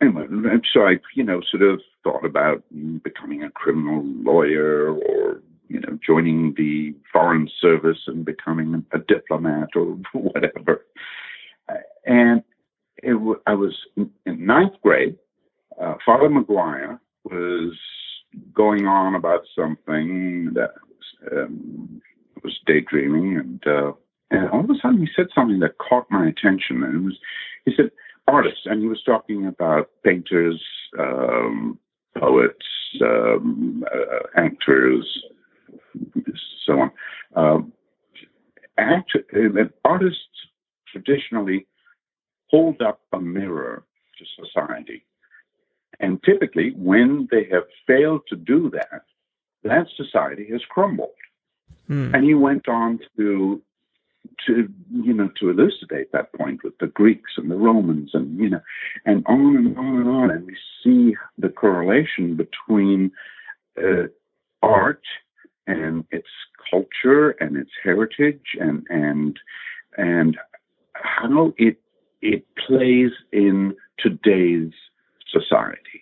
Anyway, 0.00 0.26
so 0.72 0.86
I, 0.86 0.98
you 1.14 1.22
know, 1.22 1.40
sort 1.50 1.62
of 1.62 1.80
thought 2.02 2.24
about 2.24 2.62
becoming 3.02 3.44
a 3.44 3.50
criminal 3.50 4.02
lawyer 4.04 4.92
or 4.92 5.40
you 5.68 5.80
know, 5.80 5.98
joining 6.06 6.54
the 6.54 6.94
foreign 7.12 7.48
service 7.60 7.98
and 8.06 8.24
becoming 8.24 8.84
a 8.92 8.98
diplomat 8.98 9.70
or 9.74 9.98
whatever. 10.12 10.84
And 12.06 12.42
it, 13.02 13.38
I 13.46 13.54
was 13.54 13.74
in 13.96 14.10
ninth 14.26 14.74
grade. 14.82 15.16
Uh, 15.80 15.94
Father 16.04 16.28
McGuire 16.28 17.00
was 17.24 17.72
going 18.54 18.86
on 18.86 19.14
about 19.14 19.42
something 19.56 20.52
that 20.54 20.70
um, 21.32 22.00
was 22.42 22.58
daydreaming, 22.66 23.38
and 23.38 23.66
uh, 23.66 23.92
and 24.30 24.50
all 24.50 24.60
of 24.60 24.70
a 24.70 24.74
sudden 24.80 25.00
he 25.00 25.08
said 25.14 25.26
something 25.34 25.60
that 25.60 25.78
caught 25.78 26.06
my 26.10 26.26
attention. 26.26 26.82
And 26.82 26.94
it 26.94 27.04
was 27.04 27.18
he 27.64 27.72
said 27.76 27.90
artists, 28.28 28.62
and 28.64 28.80
he 28.80 28.88
was 28.88 29.02
talking 29.04 29.46
about 29.46 29.90
painters, 30.04 30.62
um, 30.98 31.78
poets, 32.18 32.66
um, 33.02 33.84
uh, 33.92 34.40
actors, 34.40 35.06
so 36.66 36.72
on. 36.80 36.90
Um, 37.36 37.72
act, 38.78 39.16
uh, 39.16 39.64
artists 39.84 40.20
traditionally 40.90 41.66
hold 42.50 42.80
up 42.82 43.00
a 43.12 43.20
mirror 43.20 43.84
to 44.18 44.44
society. 44.44 45.04
And 46.00 46.22
typically, 46.22 46.72
when 46.76 47.28
they 47.30 47.44
have 47.50 47.64
failed 47.86 48.22
to 48.28 48.36
do 48.36 48.70
that, 48.70 49.02
that 49.62 49.86
society 49.96 50.48
has 50.52 50.62
crumbled. 50.68 51.10
Hmm. 51.86 52.14
And 52.14 52.24
he 52.24 52.34
went 52.34 52.68
on 52.68 53.00
to 53.16 53.62
to 54.46 54.68
you 54.90 55.12
know 55.12 55.30
to 55.38 55.50
elucidate 55.50 56.10
that 56.12 56.32
point 56.32 56.64
with 56.64 56.76
the 56.78 56.86
Greeks 56.86 57.32
and 57.36 57.50
the 57.50 57.56
Romans 57.56 58.10
and 58.14 58.38
you 58.38 58.48
know 58.48 58.60
and 59.04 59.24
on 59.26 59.56
and 59.56 59.76
on 59.76 59.96
and 59.96 60.08
on 60.08 60.30
and 60.30 60.46
we 60.46 60.56
see 60.82 61.16
the 61.38 61.50
correlation 61.50 62.34
between 62.34 63.12
uh, 63.78 64.08
art 64.62 65.02
and 65.66 66.04
its 66.10 66.28
culture 66.70 67.30
and 67.32 67.56
its 67.56 67.70
heritage 67.82 68.56
and 68.58 68.86
and 68.88 69.38
and 69.96 70.38
how 70.94 71.52
it 71.58 71.76
it 72.22 72.44
plays 72.66 73.12
in 73.32 73.76
today's 73.98 74.72
society. 75.38 76.00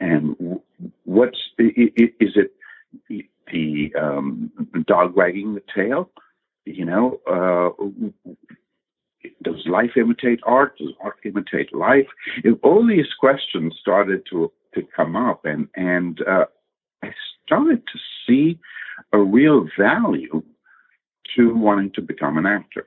And 0.00 0.60
what's 1.04 1.38
is 1.58 2.32
it 2.36 2.52
the 3.52 3.92
um, 4.00 4.50
dog 4.86 5.16
wagging 5.16 5.54
the 5.54 5.62
tail? 5.74 6.10
You 6.64 6.84
know, 6.84 7.20
uh, 7.26 7.70
does 9.42 9.66
life 9.66 9.92
imitate 9.96 10.40
art? 10.44 10.78
Does 10.78 10.94
art 11.02 11.18
imitate 11.24 11.74
life? 11.74 12.06
If 12.44 12.58
all 12.62 12.86
these 12.86 13.12
questions 13.18 13.76
started 13.80 14.22
to 14.30 14.50
to 14.74 14.82
come 14.96 15.16
up, 15.16 15.44
and 15.44 15.68
and 15.74 16.20
uh, 16.26 16.46
I 17.02 17.10
started 17.44 17.82
to 17.92 17.98
see 18.26 18.58
a 19.12 19.18
real 19.18 19.66
value 19.78 20.42
to 21.36 21.54
wanting 21.54 21.90
to 21.94 22.02
become 22.02 22.38
an 22.38 22.46
actor. 22.46 22.86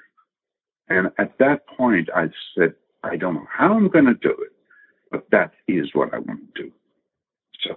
And 0.90 1.08
at 1.18 1.38
that 1.40 1.66
point, 1.68 2.10
I 2.16 2.30
said, 2.58 2.74
I 3.04 3.16
don't 3.16 3.36
know 3.36 3.48
how 3.52 3.74
I'm 3.74 3.90
going 3.90 4.06
to 4.06 4.14
do 4.14 4.32
it, 4.32 4.53
but 5.14 5.30
that 5.30 5.52
is 5.68 5.92
what 5.94 6.12
I 6.12 6.18
want 6.18 6.42
to 6.56 6.64
do. 6.64 6.72
So 7.62 7.76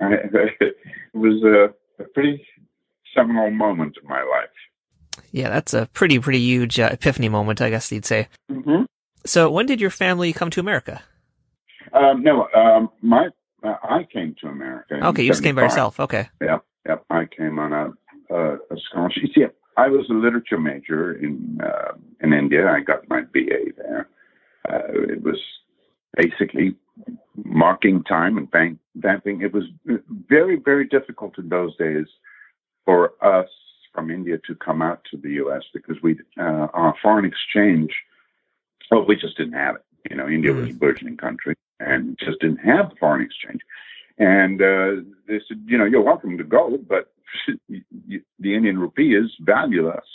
I, 0.00 0.12
it 0.60 0.76
was 1.14 1.42
a, 1.42 2.02
a, 2.02 2.06
pretty 2.08 2.46
seminal 3.16 3.50
moment 3.50 3.96
in 4.00 4.08
my 4.08 4.20
life. 4.20 5.24
Yeah, 5.32 5.48
that's 5.48 5.72
a 5.72 5.86
pretty, 5.86 6.18
pretty 6.18 6.40
huge 6.40 6.78
uh, 6.78 6.90
epiphany 6.92 7.30
moment, 7.30 7.62
I 7.62 7.70
guess 7.70 7.90
you'd 7.90 8.04
say. 8.04 8.28
Mm-hmm. 8.52 8.82
So 9.24 9.50
when 9.50 9.64
did 9.64 9.80
your 9.80 9.90
family 9.90 10.32
come 10.34 10.50
to 10.50 10.60
America? 10.60 11.02
Um, 11.92 12.22
no, 12.22 12.48
um, 12.54 12.90
my 13.00 13.28
uh, 13.64 13.74
I 13.82 14.06
came 14.12 14.36
to 14.42 14.48
America. 14.48 15.00
Okay, 15.06 15.22
you 15.22 15.30
just 15.30 15.42
came 15.42 15.56
by 15.56 15.62
yourself. 15.62 15.98
Okay. 15.98 16.28
Yeah, 16.40 16.58
yeah. 16.86 16.96
I 17.10 17.24
came 17.24 17.58
on 17.58 17.72
a, 17.72 18.34
a, 18.34 18.54
a 18.54 18.76
scholarship. 18.88 19.24
Yeah, 19.36 19.46
I 19.76 19.88
was 19.88 20.06
a 20.10 20.12
literature 20.12 20.58
major 20.58 21.12
in 21.14 21.58
uh, 21.64 21.92
in 22.20 22.34
India. 22.34 22.68
I 22.70 22.80
got 22.80 23.08
my 23.08 23.22
BA 23.22 23.72
there. 23.76 24.08
Uh, 24.68 24.82
it 25.08 25.22
was 25.22 25.38
basically 26.18 26.74
marking 27.44 28.02
time 28.04 28.36
and 28.36 28.50
bank 28.50 28.78
vamping. 28.96 29.40
It 29.40 29.54
was 29.54 29.64
very 30.28 30.56
very 30.56 30.86
difficult 30.86 31.38
in 31.38 31.48
those 31.48 31.74
days 31.76 32.06
for 32.84 33.12
us 33.24 33.48
from 33.94 34.10
India 34.10 34.38
to 34.46 34.54
come 34.56 34.82
out 34.82 35.00
to 35.10 35.16
the 35.16 35.30
U.S. 35.42 35.62
because 35.72 35.96
we 36.02 36.18
uh, 36.38 36.66
our 36.74 36.94
foreign 37.00 37.24
exchange. 37.24 37.92
Well, 38.90 39.06
we 39.06 39.16
just 39.16 39.36
didn't 39.36 39.54
have 39.54 39.76
it. 39.76 39.84
You 40.10 40.16
know, 40.16 40.28
India 40.28 40.52
was 40.52 40.70
a 40.70 40.72
burgeoning 40.72 41.18
country 41.18 41.54
and 41.78 42.18
just 42.18 42.40
didn't 42.40 42.58
have 42.58 42.90
the 42.90 42.96
foreign 42.96 43.22
exchange. 43.22 43.60
And 44.18 44.60
uh, 44.62 45.02
they 45.26 45.40
said, 45.46 45.62
you 45.66 45.76
know, 45.78 45.84
you're 45.84 46.02
welcome 46.02 46.38
to 46.38 46.44
go, 46.44 46.78
but 46.88 47.12
the 47.68 48.54
Indian 48.54 48.78
rupee 48.78 49.14
is 49.14 49.30
valueless 49.40 50.06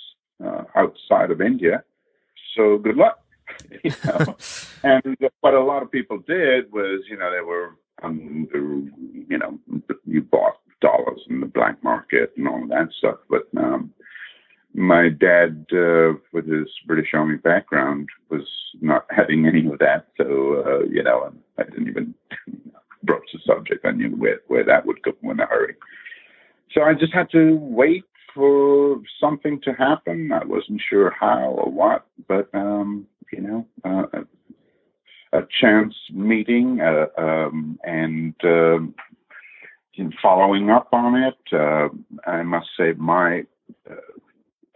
uh, 0.43 0.63
outside 0.75 1.29
of 1.31 1.39
India. 1.39 1.83
So 2.55 2.77
good 2.77 2.97
luck. 2.97 3.22
know? 4.05 4.37
and 4.83 5.17
what 5.41 5.53
a 5.53 5.63
lot 5.63 5.83
of 5.83 5.91
people 5.91 6.19
did 6.19 6.71
was, 6.71 7.03
you 7.09 7.17
know, 7.17 7.31
they 7.31 7.41
were, 7.41 7.75
um, 8.01 8.47
you 9.29 9.37
know, 9.37 9.59
you 10.05 10.21
bought 10.21 10.57
dollars 10.81 11.21
in 11.29 11.39
the 11.39 11.45
black 11.47 11.81
market 11.83 12.33
and 12.37 12.47
all 12.47 12.65
that 12.67 12.89
stuff. 12.97 13.17
But 13.29 13.47
um, 13.57 13.93
my 14.73 15.09
dad, 15.09 15.65
uh, 15.71 16.13
with 16.31 16.47
his 16.47 16.67
British 16.85 17.13
Army 17.13 17.37
background, 17.37 18.09
was 18.29 18.47
not 18.81 19.05
having 19.09 19.45
any 19.45 19.65
of 19.67 19.79
that. 19.79 20.07
So, 20.17 20.63
uh, 20.65 20.85
you 20.89 21.03
know, 21.03 21.33
I 21.57 21.63
didn't 21.63 21.87
even 21.87 22.13
broach 23.03 23.27
the 23.33 23.39
subject. 23.45 23.85
I 23.85 23.91
knew 23.91 24.09
where, 24.09 24.41
where 24.47 24.63
that 24.65 24.85
would 24.85 25.01
go 25.03 25.13
in 25.23 25.39
a 25.39 25.45
hurry. 25.45 25.75
So 26.73 26.81
I 26.81 26.93
just 26.93 27.13
had 27.13 27.29
to 27.31 27.55
wait 27.55 28.03
for 28.33 28.99
something 29.19 29.61
to 29.61 29.73
happen. 29.73 30.31
I 30.31 30.43
wasn't 30.43 30.81
sure 30.89 31.11
how 31.11 31.51
or 31.51 31.71
what, 31.71 32.07
but, 32.27 32.49
um, 32.53 33.05
you 33.33 33.41
know, 33.41 33.67
uh, 33.83 34.19
a 35.33 35.41
chance 35.59 35.95
meeting 36.11 36.79
uh, 36.81 37.07
um, 37.17 37.79
and 37.83 38.35
um, 38.43 38.93
following 40.21 40.69
up 40.69 40.89
on 40.91 41.15
it. 41.15 41.37
Uh, 41.51 41.89
I 42.29 42.43
must 42.43 42.67
say, 42.77 42.93
my 42.93 43.43
uh, 43.89 43.95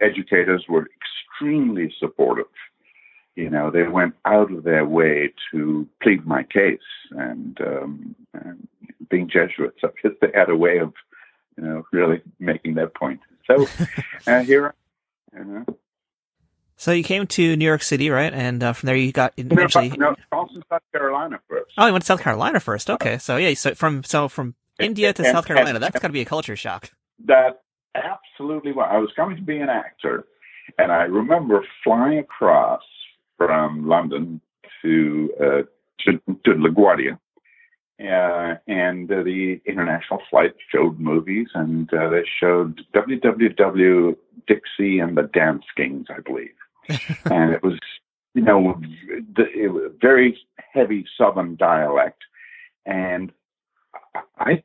educators 0.00 0.64
were 0.68 0.88
extremely 0.98 1.94
supportive. 2.00 2.46
You 3.36 3.50
know, 3.50 3.70
they 3.70 3.84
went 3.84 4.14
out 4.24 4.50
of 4.52 4.64
their 4.64 4.84
way 4.84 5.32
to 5.52 5.88
plead 6.02 6.26
my 6.26 6.42
case, 6.42 6.80
and, 7.12 7.56
um, 7.60 8.16
and 8.34 8.66
being 9.10 9.30
Jesuits, 9.30 9.78
I 9.84 9.88
guess 10.02 10.12
they 10.20 10.32
had 10.34 10.50
a 10.50 10.56
way 10.56 10.78
of, 10.78 10.92
you 11.56 11.62
know, 11.62 11.84
really 11.92 12.20
making 12.40 12.74
that 12.74 12.94
point. 12.96 13.20
So 13.46 13.68
uh, 14.26 14.42
here, 14.42 14.74
you 15.32 15.44
know. 15.44 15.64
So 16.78 16.92
you 16.92 17.02
came 17.02 17.26
to 17.26 17.56
New 17.56 17.64
York 17.64 17.82
City, 17.82 18.08
right? 18.08 18.32
And 18.32 18.62
uh, 18.62 18.72
from 18.72 18.86
there 18.86 18.94
you 18.94 19.10
got 19.10 19.32
eventually. 19.36 19.88
No, 19.90 20.14
Charleston, 20.30 20.62
South 20.70 20.80
Carolina 20.92 21.40
first. 21.48 21.72
Oh, 21.76 21.86
you 21.86 21.92
went 21.92 22.02
to 22.02 22.06
South 22.06 22.22
Carolina 22.22 22.60
first. 22.60 22.88
Okay, 22.88 23.18
so 23.18 23.36
yeah, 23.36 23.52
so 23.54 23.74
from 23.74 24.04
so 24.04 24.28
from 24.28 24.54
India 24.78 25.12
to 25.12 25.24
and, 25.24 25.32
South 25.34 25.44
Carolina, 25.44 25.74
and, 25.74 25.82
that's 25.82 25.98
got 25.98 26.06
to 26.06 26.12
be 26.12 26.20
a 26.20 26.24
culture 26.24 26.54
shock. 26.54 26.92
That 27.26 27.62
absolutely 27.96 28.70
was. 28.70 28.88
I 28.88 28.98
was 28.98 29.10
coming 29.16 29.36
to 29.36 29.42
be 29.42 29.58
an 29.58 29.68
actor, 29.68 30.24
and 30.78 30.92
I 30.92 31.02
remember 31.02 31.64
flying 31.82 32.20
across 32.20 32.82
from 33.36 33.88
London 33.88 34.40
to 34.82 35.30
uh, 35.40 35.62
to, 36.04 36.12
to 36.44 36.50
LaGuardia, 36.50 37.18
uh, 38.00 38.54
and 38.68 39.10
uh, 39.10 39.24
the 39.24 39.60
international 39.66 40.20
flight 40.30 40.54
showed 40.72 41.00
movies, 41.00 41.48
and 41.54 41.92
uh, 41.92 42.08
they 42.08 42.22
showed 42.40 42.82
WWW 42.94 44.16
Dixie 44.46 45.00
and 45.00 45.16
the 45.16 45.28
Dance 45.34 45.64
Kings, 45.76 46.06
I 46.08 46.20
believe, 46.20 46.54
and 47.24 47.52
it 47.52 47.62
was 47.62 47.78
you 48.34 48.42
know 48.42 48.80
the, 49.36 49.46
it 49.54 49.68
was 49.72 49.84
a 49.86 49.98
very 50.00 50.38
heavy 50.72 51.04
Southern 51.16 51.56
dialect, 51.56 52.22
and 52.86 53.32
I 54.38 54.62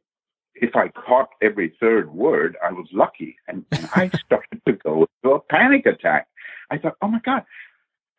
if 0.55 0.75
I 0.75 0.87
caught 0.89 1.29
every 1.41 1.75
third 1.79 2.13
word, 2.13 2.57
I 2.63 2.71
was 2.71 2.87
lucky. 2.91 3.35
And, 3.47 3.65
and 3.71 3.89
I 3.93 4.09
started 4.25 4.61
to 4.65 4.73
go 4.73 5.07
into 5.23 5.35
a 5.35 5.39
panic 5.39 5.85
attack. 5.85 6.27
I 6.71 6.77
thought, 6.77 6.95
oh 7.01 7.07
my 7.07 7.19
God, 7.23 7.43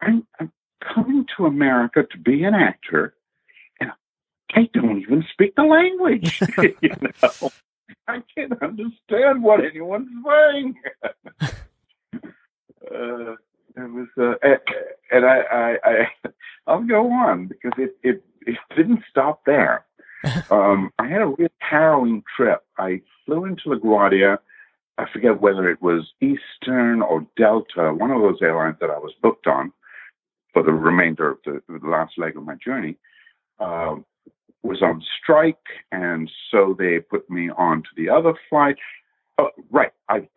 I'm, 0.01 0.27
I'm 0.39 0.53
coming 0.95 1.27
to 1.37 1.47
America 1.47 2.05
to 2.11 2.19
be 2.19 2.45
an 2.45 2.55
actor, 2.55 3.15
and 3.81 3.91
I 4.55 4.69
don't 4.73 5.01
even 5.01 5.25
speak 5.33 5.55
the 5.57 5.63
language. 5.63 6.41
you 6.59 6.91
know, 7.01 7.51
I 8.07 8.23
can't 8.35 8.53
understand 8.63 9.43
what 9.43 9.65
anyone's 9.65 10.09
saying. 10.27 10.75
uh, 12.95 13.35
it 13.77 13.91
was, 13.91 14.09
uh, 14.19 14.35
and 15.11 15.25
I, 15.25 15.41
I, 15.41 15.77
I, 15.85 16.29
I'll 16.67 16.83
go 16.83 17.11
on 17.11 17.49
because 17.49 17.73
it, 17.79 17.97
it, 18.03 18.23
it 18.47 18.57
didn't 18.77 19.03
stop 19.11 19.43
there. 19.47 19.85
um, 20.51 20.91
I 20.99 21.07
had 21.07 21.23
a 21.23 21.27
real 21.27 21.49
harrowing 21.59 22.23
trip. 22.37 22.65
I 22.79 23.03
flew 23.27 23.45
into 23.45 23.69
LaGuardia. 23.69 24.39
I 24.97 25.05
forget 25.13 25.41
whether 25.41 25.69
it 25.69 25.83
was 25.83 26.13
Eastern 26.21 27.03
or 27.03 27.27
Delta, 27.37 27.93
one 27.93 28.11
of 28.11 28.23
those 28.23 28.39
airlines 28.41 28.77
that 28.81 28.91
I 28.91 28.99
was 28.99 29.13
booked 29.23 29.47
on 29.47 29.73
for 30.53 30.63
the 30.63 30.73
remainder 30.73 31.31
of 31.33 31.39
the, 31.45 31.61
the 31.69 31.87
last 31.87 32.13
leg 32.17 32.37
of 32.37 32.45
my 32.45 32.55
journey. 32.65 32.97
Uh, 33.59 33.97
was 34.65 34.83
on 34.83 35.03
strike, 35.23 35.57
and 35.93 36.31
so 36.51 36.75
they 36.79 36.99
put 36.99 37.29
me 37.29 37.51
on 37.51 37.83
to 37.83 37.89
the 37.97 38.09
other 38.09 38.35
flight. 38.49 38.77
Oh, 39.39 39.51
right. 39.71 39.91
I 40.09 40.29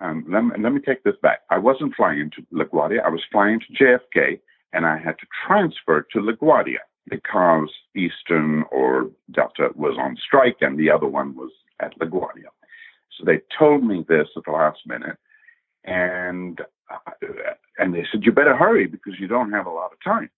um, 0.00 0.24
let, 0.28 0.44
me, 0.44 0.50
let 0.62 0.72
me 0.72 0.80
take 0.80 1.04
this 1.04 1.16
back. 1.22 1.40
I 1.50 1.58
wasn't 1.58 1.94
flying 1.94 2.20
into 2.20 2.42
LaGuardia. 2.52 3.02
I 3.04 3.08
was 3.08 3.22
flying 3.30 3.60
to 3.60 3.84
JFK, 3.84 4.40
and 4.72 4.86
I 4.86 4.98
had 4.98 5.18
to 5.18 5.26
transfer 5.46 6.06
to 6.12 6.18
LaGuardia 6.18 6.78
because 7.08 7.70
Eastern 7.94 8.64
or 8.70 9.10
Delta 9.30 9.70
was 9.74 9.96
on 9.98 10.16
strike, 10.16 10.58
and 10.60 10.78
the 10.78 10.90
other 10.90 11.06
one 11.06 11.34
was 11.34 11.50
at 11.80 11.98
LaGuardia. 11.98 12.50
So 13.16 13.24
they 13.24 13.40
told 13.58 13.84
me 13.84 14.04
this 14.08 14.28
at 14.36 14.42
the 14.44 14.52
last 14.52 14.80
minute, 14.86 15.16
and 15.84 16.60
uh, 16.90 17.12
and 17.78 17.94
they 17.94 18.06
said 18.10 18.24
you 18.24 18.32
better 18.32 18.56
hurry 18.56 18.86
because 18.86 19.14
you 19.18 19.26
don't 19.26 19.52
have 19.52 19.66
a 19.66 19.70
lot 19.70 19.92
of 19.92 19.98
time. 20.04 20.30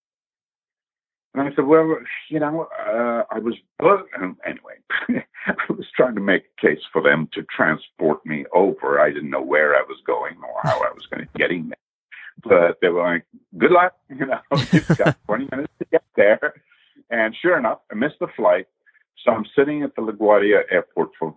And 1.35 1.43
I 1.43 1.55
said, 1.55 1.67
well, 1.67 1.99
you 2.31 2.41
know, 2.41 2.69
uh, 2.81 3.23
I 3.31 3.39
was, 3.39 3.55
um, 3.81 4.37
anyway, 4.47 4.77
I 5.47 5.73
was 5.73 5.87
trying 5.95 6.15
to 6.15 6.21
make 6.21 6.45
a 6.45 6.67
case 6.67 6.81
for 6.93 7.03
them 7.03 7.29
to 7.35 7.43
transport 7.55 8.25
me 8.25 8.47
over. 8.55 8.99
I 8.99 9.11
didn't 9.11 9.31
know 9.31 9.43
where 9.43 9.77
I 9.77 9.83
was 9.83 9.99
going 10.07 10.37
or 10.43 10.61
how 10.63 10.79
I 10.79 10.91
was 10.91 11.07
going 11.07 11.27
to 11.33 11.39
get 11.39 11.51
in 11.51 11.69
there. 11.69 11.77
But 12.43 12.79
they 12.81 12.89
were 12.89 13.03
like, 13.03 13.25
good 13.59 13.73
luck, 13.73 13.95
you 14.09 14.27
know, 14.27 14.41
you've 14.73 14.89
got 14.97 15.17
20 15.27 15.49
minutes 15.51 15.73
to 15.81 15.87
get 15.91 16.05
there. 16.17 16.55
And 17.11 17.35
sure 17.41 17.59
enough, 17.59 17.81
I 17.91 17.95
missed 17.95 18.19
the 18.21 18.29
flight. 18.37 18.67
So 19.25 19.33
I'm 19.33 19.45
sitting 19.57 19.83
at 19.83 19.95
the 19.97 20.03
LaGuardia 20.03 20.63
airport 20.71 21.11
for 21.19 21.37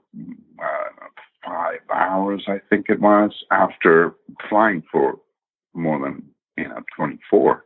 uh, 0.61 1.07
five 1.43 1.79
hours, 1.93 2.43
I 2.47 2.59
think 2.69 2.87
it 2.89 2.99
was, 2.99 3.31
after 3.51 4.15
flying 4.49 4.83
for 4.91 5.19
more 5.73 5.99
than, 5.99 6.23
you 6.57 6.67
know, 6.67 6.81
24. 6.95 7.63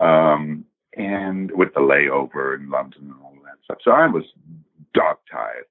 Um, 0.00 0.64
and 0.96 1.50
with 1.52 1.74
the 1.74 1.80
layover 1.80 2.58
in 2.58 2.70
London 2.70 3.02
and 3.02 3.14
all 3.22 3.34
that 3.44 3.58
stuff. 3.64 3.78
So 3.84 3.92
I 3.92 4.06
was 4.06 4.24
dog 4.94 5.18
tired, 5.30 5.66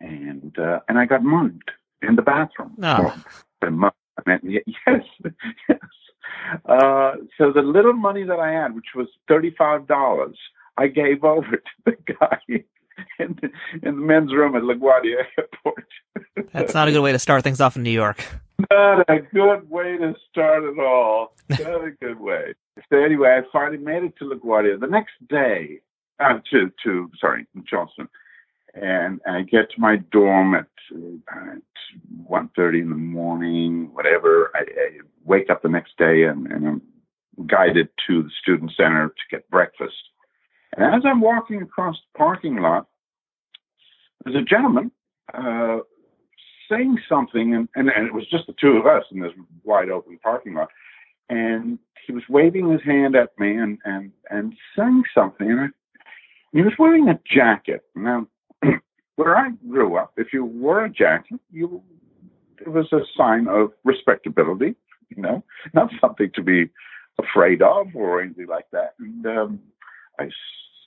and 0.00 0.56
uh, 0.58 0.80
and 0.88 0.98
I 0.98 1.06
got 1.06 1.22
mugged 1.22 1.70
in 2.02 2.16
the 2.16 2.22
bathroom. 2.22 2.74
No. 2.76 3.14
Oh. 3.62 3.70
Mugged. 3.70 3.94
I 4.26 4.38
mean, 4.42 4.60
yes, 4.86 5.02
yes. 5.68 5.78
Uh, 6.66 7.12
so 7.38 7.52
the 7.52 7.62
little 7.62 7.92
money 7.92 8.24
that 8.24 8.38
I 8.38 8.50
had, 8.52 8.74
which 8.74 8.94
was 8.94 9.08
thirty-five 9.28 9.86
dollars, 9.86 10.36
I 10.76 10.88
gave 10.88 11.24
over 11.24 11.56
to 11.56 11.62
the 11.84 11.96
guy 12.20 12.38
in 13.18 13.38
the, 13.40 13.50
in 13.86 13.96
the 13.96 14.06
men's 14.06 14.32
room 14.32 14.56
at 14.56 14.62
LaGuardia 14.62 15.24
Airport. 15.38 15.86
That's 16.52 16.74
not 16.74 16.88
a 16.88 16.92
good 16.92 17.00
way 17.00 17.12
to 17.12 17.18
start 17.18 17.44
things 17.44 17.60
off 17.60 17.76
in 17.76 17.82
New 17.82 17.90
York. 17.90 18.24
Not 18.70 19.08
a 19.08 19.20
good 19.20 19.68
way 19.68 19.98
to 19.98 20.14
start 20.30 20.64
at 20.64 20.78
all. 20.78 21.34
Not 21.48 21.84
a 21.84 21.90
good 22.00 22.18
way. 22.18 22.54
So 22.90 22.98
anyway, 22.98 23.40
I 23.40 23.42
finally 23.52 23.78
made 23.78 24.04
it 24.04 24.16
to 24.18 24.24
LaGuardia. 24.24 24.78
The 24.78 24.86
next 24.86 25.14
day, 25.28 25.80
uh, 26.20 26.38
to 26.50 26.70
to 26.84 27.10
sorry, 27.20 27.46
Charleston, 27.66 28.08
and 28.74 29.20
I 29.26 29.42
get 29.42 29.70
to 29.70 29.80
my 29.80 29.96
dorm 30.12 30.54
at, 30.54 30.66
uh, 30.94 31.54
at 31.54 31.62
one 32.26 32.50
thirty 32.54 32.80
in 32.80 32.90
the 32.90 32.96
morning, 32.96 33.90
whatever. 33.92 34.50
I, 34.54 34.60
I 34.60 34.98
wake 35.24 35.50
up 35.50 35.62
the 35.62 35.68
next 35.68 35.96
day 35.98 36.24
and, 36.24 36.46
and 36.46 36.66
I'm 36.66 36.82
guided 37.46 37.88
to 38.06 38.22
the 38.22 38.30
student 38.40 38.72
center 38.76 39.08
to 39.08 39.36
get 39.36 39.50
breakfast. 39.50 39.96
And 40.76 40.94
as 40.94 41.02
I'm 41.04 41.20
walking 41.20 41.62
across 41.62 41.96
the 41.96 42.18
parking 42.18 42.56
lot, 42.56 42.86
there's 44.24 44.36
a 44.36 44.42
gentleman 44.44 44.90
uh, 45.34 45.78
saying 46.70 46.98
something, 47.08 47.54
and, 47.54 47.68
and, 47.74 47.88
and, 47.90 48.06
it 48.06 48.14
was 48.14 48.26
just 48.28 48.46
the 48.46 48.54
two 48.60 48.76
of 48.76 48.86
us 48.86 49.04
in 49.10 49.20
this 49.20 49.32
wide 49.64 49.90
open 49.90 50.18
parking 50.22 50.54
lot. 50.54 50.68
And 51.28 51.78
he 52.06 52.12
was 52.12 52.22
waving 52.28 52.70
his 52.70 52.82
hand 52.82 53.16
at 53.16 53.30
me 53.38 53.56
and, 53.56 53.78
and, 53.84 54.12
and 54.30 54.54
saying 54.76 55.02
something. 55.14 55.50
And 55.50 55.72
he 56.52 56.62
was 56.62 56.72
wearing 56.78 57.08
a 57.08 57.18
jacket. 57.26 57.82
Now, 57.94 58.26
where 59.16 59.36
I 59.36 59.50
grew 59.68 59.96
up, 59.96 60.12
if 60.16 60.32
you 60.32 60.44
wore 60.44 60.84
a 60.84 60.90
jacket, 60.90 61.40
you 61.50 61.82
it 62.60 62.68
was 62.68 62.90
a 62.92 63.00
sign 63.16 63.48
of 63.48 63.72
respectability, 63.84 64.74
you 65.14 65.22
know, 65.22 65.44
not 65.74 65.90
something 66.00 66.30
to 66.34 66.42
be 66.42 66.70
afraid 67.18 67.62
of 67.62 67.88
or 67.94 68.20
anything 68.20 68.46
like 68.46 68.66
that. 68.72 68.94
And 68.98 69.26
um, 69.26 69.60
I 70.18 70.30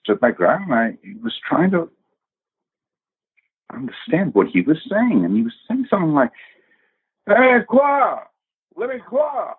stood 0.01 0.21
my 0.21 0.31
ground 0.31 0.73
I 0.73 0.97
was 1.21 1.37
trying 1.47 1.71
to 1.71 1.89
understand 3.71 4.33
what 4.33 4.47
he 4.47 4.61
was 4.61 4.77
saying. 4.89 5.23
And 5.23 5.35
he 5.35 5.43
was 5.43 5.53
saying 5.67 5.87
something 5.89 6.13
like, 6.13 6.31
Hey, 7.27 7.59
quoi? 7.67 8.23
Let 8.75 8.89
me 8.89 8.95
quoi? 9.07 9.53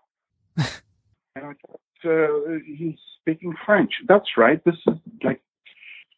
And 1.37 1.45
I 1.47 1.53
thought, 1.67 1.81
uh, 2.05 2.59
he's 2.67 2.99
speaking 3.21 3.55
French. 3.65 3.93
That's 4.09 4.37
right. 4.37 4.63
This 4.65 4.77
is 4.87 4.95
like, 5.23 5.41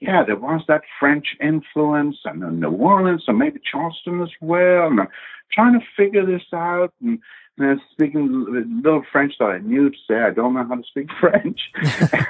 yeah, 0.00 0.24
there 0.24 0.36
was 0.36 0.62
that 0.68 0.82
French 0.98 1.26
influence 1.40 2.16
and 2.24 2.60
New 2.60 2.70
Orleans 2.70 3.24
and 3.28 3.38
maybe 3.38 3.60
Charleston 3.70 4.22
as 4.22 4.30
well. 4.40 4.88
And 4.88 5.00
I'm 5.00 5.08
trying 5.52 5.78
to 5.78 5.86
figure 5.96 6.24
this 6.26 6.46
out. 6.52 6.92
And, 7.02 7.18
and 7.58 7.80
speaking 7.92 8.46
a 8.48 8.86
little 8.86 9.04
French 9.12 9.34
that 9.38 9.46
I 9.46 9.58
knew 9.58 9.90
to 9.90 9.96
say, 10.08 10.14
I 10.16 10.30
don't 10.30 10.54
know 10.54 10.66
how 10.66 10.76
to 10.76 10.82
speak 10.84 11.08
French. 11.20 11.60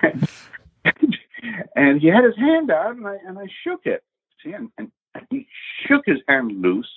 and, 0.03 0.29
and 1.77 2.01
he 2.01 2.09
had 2.09 2.25
his 2.25 2.37
hand 2.37 2.71
out 2.71 2.97
and 2.97 3.07
I, 3.07 3.17
and 3.27 3.39
I 3.39 3.47
shook 3.65 3.87
it. 3.87 4.03
See, 4.43 4.53
and, 4.53 4.71
and 4.79 4.91
he 5.31 5.47
shook 5.87 6.03
his 6.07 6.19
hand 6.29 6.61
loose 6.61 6.91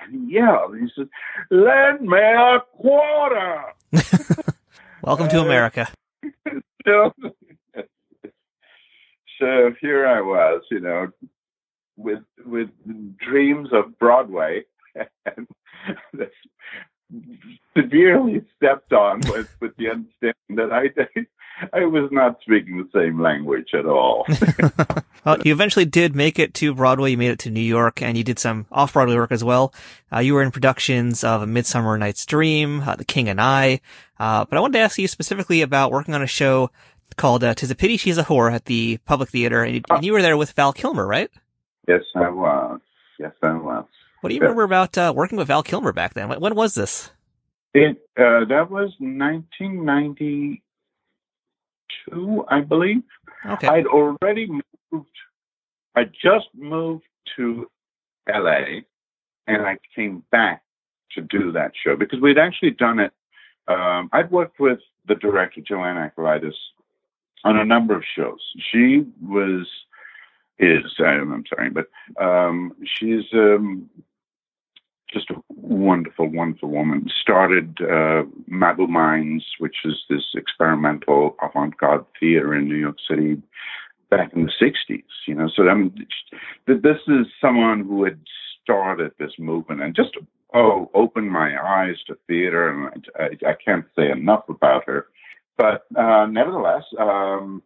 and 0.00 0.28
he 0.28 0.34
yelled. 0.34 0.76
He 0.76 0.88
said, 0.94 1.08
"Lend 1.50 2.02
me 2.02 2.18
a 2.18 2.60
quarter." 2.76 3.64
Welcome 5.06 5.28
to 5.28 5.40
America. 5.40 5.86
so, 6.86 7.12
so 9.38 9.70
here 9.78 10.06
I 10.06 10.22
was, 10.22 10.62
you 10.70 10.80
know, 10.80 11.08
with 11.98 12.22
with 12.46 12.70
dreams 13.18 13.68
of 13.72 13.98
Broadway, 13.98 14.62
and 15.26 15.46
severely 17.76 18.46
stepped 18.56 18.94
on 18.94 19.20
with 19.28 19.54
with 19.60 19.76
the 19.76 19.90
understanding 19.90 20.56
that 20.56 20.72
I 20.72 20.88
I 21.72 21.84
was 21.84 22.10
not 22.10 22.40
speaking 22.42 22.78
the 22.78 22.98
same 22.98 23.20
language 23.20 23.68
at 23.74 23.86
all. 23.86 24.26
well, 25.24 25.38
you 25.44 25.52
eventually 25.52 25.84
did 25.84 26.14
make 26.14 26.38
it 26.38 26.54
to 26.54 26.74
Broadway. 26.74 27.12
You 27.12 27.18
made 27.18 27.30
it 27.30 27.38
to 27.40 27.50
New 27.50 27.60
York, 27.60 28.02
and 28.02 28.18
you 28.18 28.24
did 28.24 28.38
some 28.38 28.66
off-Broadway 28.72 29.14
work 29.14 29.32
as 29.32 29.44
well. 29.44 29.72
Uh, 30.12 30.18
you 30.18 30.34
were 30.34 30.42
in 30.42 30.50
productions 30.50 31.22
of 31.22 31.42
A 31.42 31.46
Midsummer 31.46 31.96
Night's 31.96 32.26
Dream, 32.26 32.80
uh, 32.80 32.96
The 32.96 33.04
King 33.04 33.28
and 33.28 33.40
I. 33.40 33.80
Uh, 34.18 34.44
but 34.44 34.56
I 34.56 34.60
wanted 34.60 34.78
to 34.78 34.84
ask 34.84 34.98
you 34.98 35.08
specifically 35.08 35.62
about 35.62 35.92
working 35.92 36.14
on 36.14 36.22
a 36.22 36.26
show 36.26 36.70
called 37.16 37.44
uh, 37.44 37.54
"Tis 37.54 37.70
a 37.70 37.74
Pity 37.74 37.96
She's 37.96 38.18
a 38.18 38.24
Whore" 38.24 38.52
at 38.52 38.64
the 38.64 38.98
Public 39.04 39.28
Theater, 39.28 39.62
and 39.62 39.76
you, 39.76 39.82
and 39.90 40.04
you 40.04 40.12
were 40.12 40.22
there 40.22 40.36
with 40.36 40.52
Val 40.52 40.72
Kilmer, 40.72 41.06
right? 41.06 41.30
Yes, 41.86 42.02
I 42.14 42.30
was. 42.30 42.80
Yes, 43.18 43.32
I 43.42 43.52
was. 43.52 43.86
What 44.20 44.28
do 44.30 44.34
you 44.34 44.40
remember 44.40 44.62
about 44.64 44.96
uh, 44.96 45.12
working 45.14 45.36
with 45.38 45.48
Val 45.48 45.62
Kilmer 45.62 45.92
back 45.92 46.14
then? 46.14 46.28
When 46.28 46.54
was 46.54 46.74
this? 46.74 47.10
It 47.74 47.98
uh, 48.16 48.44
that 48.48 48.70
was 48.70 48.94
1990 48.98 50.62
two, 52.08 52.44
I 52.48 52.60
believe. 52.60 53.02
Okay. 53.46 53.68
I'd 53.68 53.86
already 53.86 54.48
moved. 54.92 55.06
I 55.96 56.04
just 56.04 56.48
moved 56.54 57.04
to 57.36 57.70
LA, 58.28 58.80
and 59.46 59.62
I 59.62 59.78
came 59.94 60.22
back 60.30 60.62
to 61.12 61.20
do 61.20 61.52
that 61.52 61.72
show 61.82 61.96
because 61.96 62.20
we'd 62.20 62.38
actually 62.38 62.72
done 62.72 62.98
it. 62.98 63.12
Um, 63.68 64.10
I'd 64.12 64.30
worked 64.30 64.60
with 64.60 64.80
the 65.06 65.14
director 65.14 65.60
Joanne 65.60 65.96
Akalaitis 65.96 66.54
on 67.44 67.58
a 67.58 67.64
number 67.64 67.94
of 67.94 68.02
shows. 68.16 68.40
She 68.72 69.04
was 69.22 69.66
is 70.58 70.84
I'm 71.00 71.44
sorry, 71.48 71.70
but 71.70 71.88
um, 72.22 72.72
she's 72.84 73.24
um, 73.32 73.88
just 75.14 75.30
a 75.30 75.36
wonderful, 75.48 76.28
wonderful 76.28 76.68
woman. 76.68 77.08
Started 77.22 77.78
uh, 77.80 78.24
Mabou 78.50 78.88
Mines, 78.88 79.44
which 79.58 79.76
is 79.84 79.94
this 80.10 80.24
experimental 80.34 81.36
avant-garde 81.42 82.04
theater 82.20 82.54
in 82.54 82.68
New 82.68 82.76
York 82.76 82.96
City 83.08 83.40
back 84.10 84.32
in 84.34 84.44
the 84.44 84.52
60s, 84.60 85.02
you 85.26 85.34
know. 85.34 85.48
So 85.54 85.68
I 85.68 85.74
mean, 85.74 86.06
this 86.66 86.98
is 87.08 87.26
someone 87.40 87.84
who 87.84 88.04
had 88.04 88.18
started 88.62 89.12
this 89.18 89.32
movement 89.38 89.82
and 89.82 89.94
just, 89.94 90.16
oh, 90.52 90.90
opened 90.94 91.30
my 91.30 91.56
eyes 91.62 91.96
to 92.08 92.18
theater. 92.26 92.68
And 92.68 93.06
I, 93.18 93.50
I 93.50 93.54
can't 93.64 93.86
say 93.96 94.10
enough 94.10 94.44
about 94.48 94.84
her. 94.86 95.06
But 95.56 95.84
uh, 95.96 96.26
nevertheless, 96.26 96.84
um, 96.98 97.62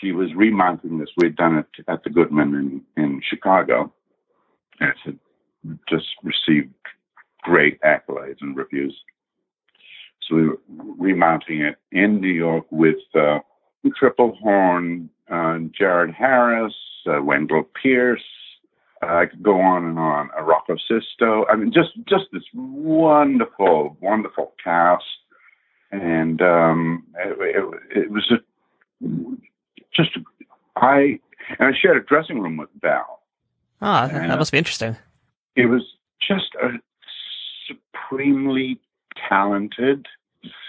she 0.00 0.12
was 0.12 0.28
remounting 0.36 0.98
this. 0.98 1.08
We'd 1.16 1.36
done 1.36 1.58
it 1.58 1.84
at 1.88 2.04
the 2.04 2.10
Goodman 2.10 2.82
in, 2.96 3.02
in 3.02 3.22
Chicago. 3.28 3.92
And 4.80 4.90
it's 4.90 5.16
a 5.16 5.23
just 5.88 6.06
received 6.22 6.72
great 7.42 7.80
accolades 7.82 8.40
and 8.40 8.56
reviews. 8.56 8.96
So 10.28 10.36
we 10.36 10.48
were 10.48 10.58
remounting 10.98 11.60
it 11.60 11.76
in 11.92 12.20
New 12.20 12.28
York 12.28 12.64
with 12.70 12.96
uh, 13.14 13.40
Tripplehorn, 14.00 15.08
uh, 15.30 15.58
Jared 15.76 16.14
Harris, 16.14 16.74
uh, 17.06 17.22
Wendell 17.22 17.68
Pierce. 17.82 18.22
Uh, 19.02 19.16
I 19.16 19.26
could 19.26 19.42
go 19.42 19.60
on 19.60 19.84
and 19.84 19.98
on. 19.98 20.30
Uh, 20.36 20.42
Rocco 20.42 20.76
Sisto. 20.76 21.44
I 21.50 21.56
mean, 21.56 21.72
just 21.72 21.90
just 22.08 22.24
this 22.32 22.42
wonderful, 22.54 23.96
wonderful 24.00 24.54
cast, 24.62 25.04
and 25.90 26.40
um, 26.40 27.04
it, 27.18 27.56
it, 27.56 27.98
it 28.04 28.10
was 28.10 28.32
a, 28.32 29.06
just 29.94 30.10
I 30.76 31.18
and 31.58 31.68
I 31.68 31.72
shared 31.78 31.98
a 31.98 32.00
dressing 32.00 32.40
room 32.40 32.56
with 32.56 32.70
Val. 32.80 33.20
Ah, 33.82 34.08
that 34.08 34.38
must 34.38 34.52
be 34.52 34.58
interesting. 34.58 34.96
It 35.56 35.66
was 35.66 35.82
just 36.20 36.54
a 36.62 36.68
supremely 37.66 38.80
talented, 39.28 40.06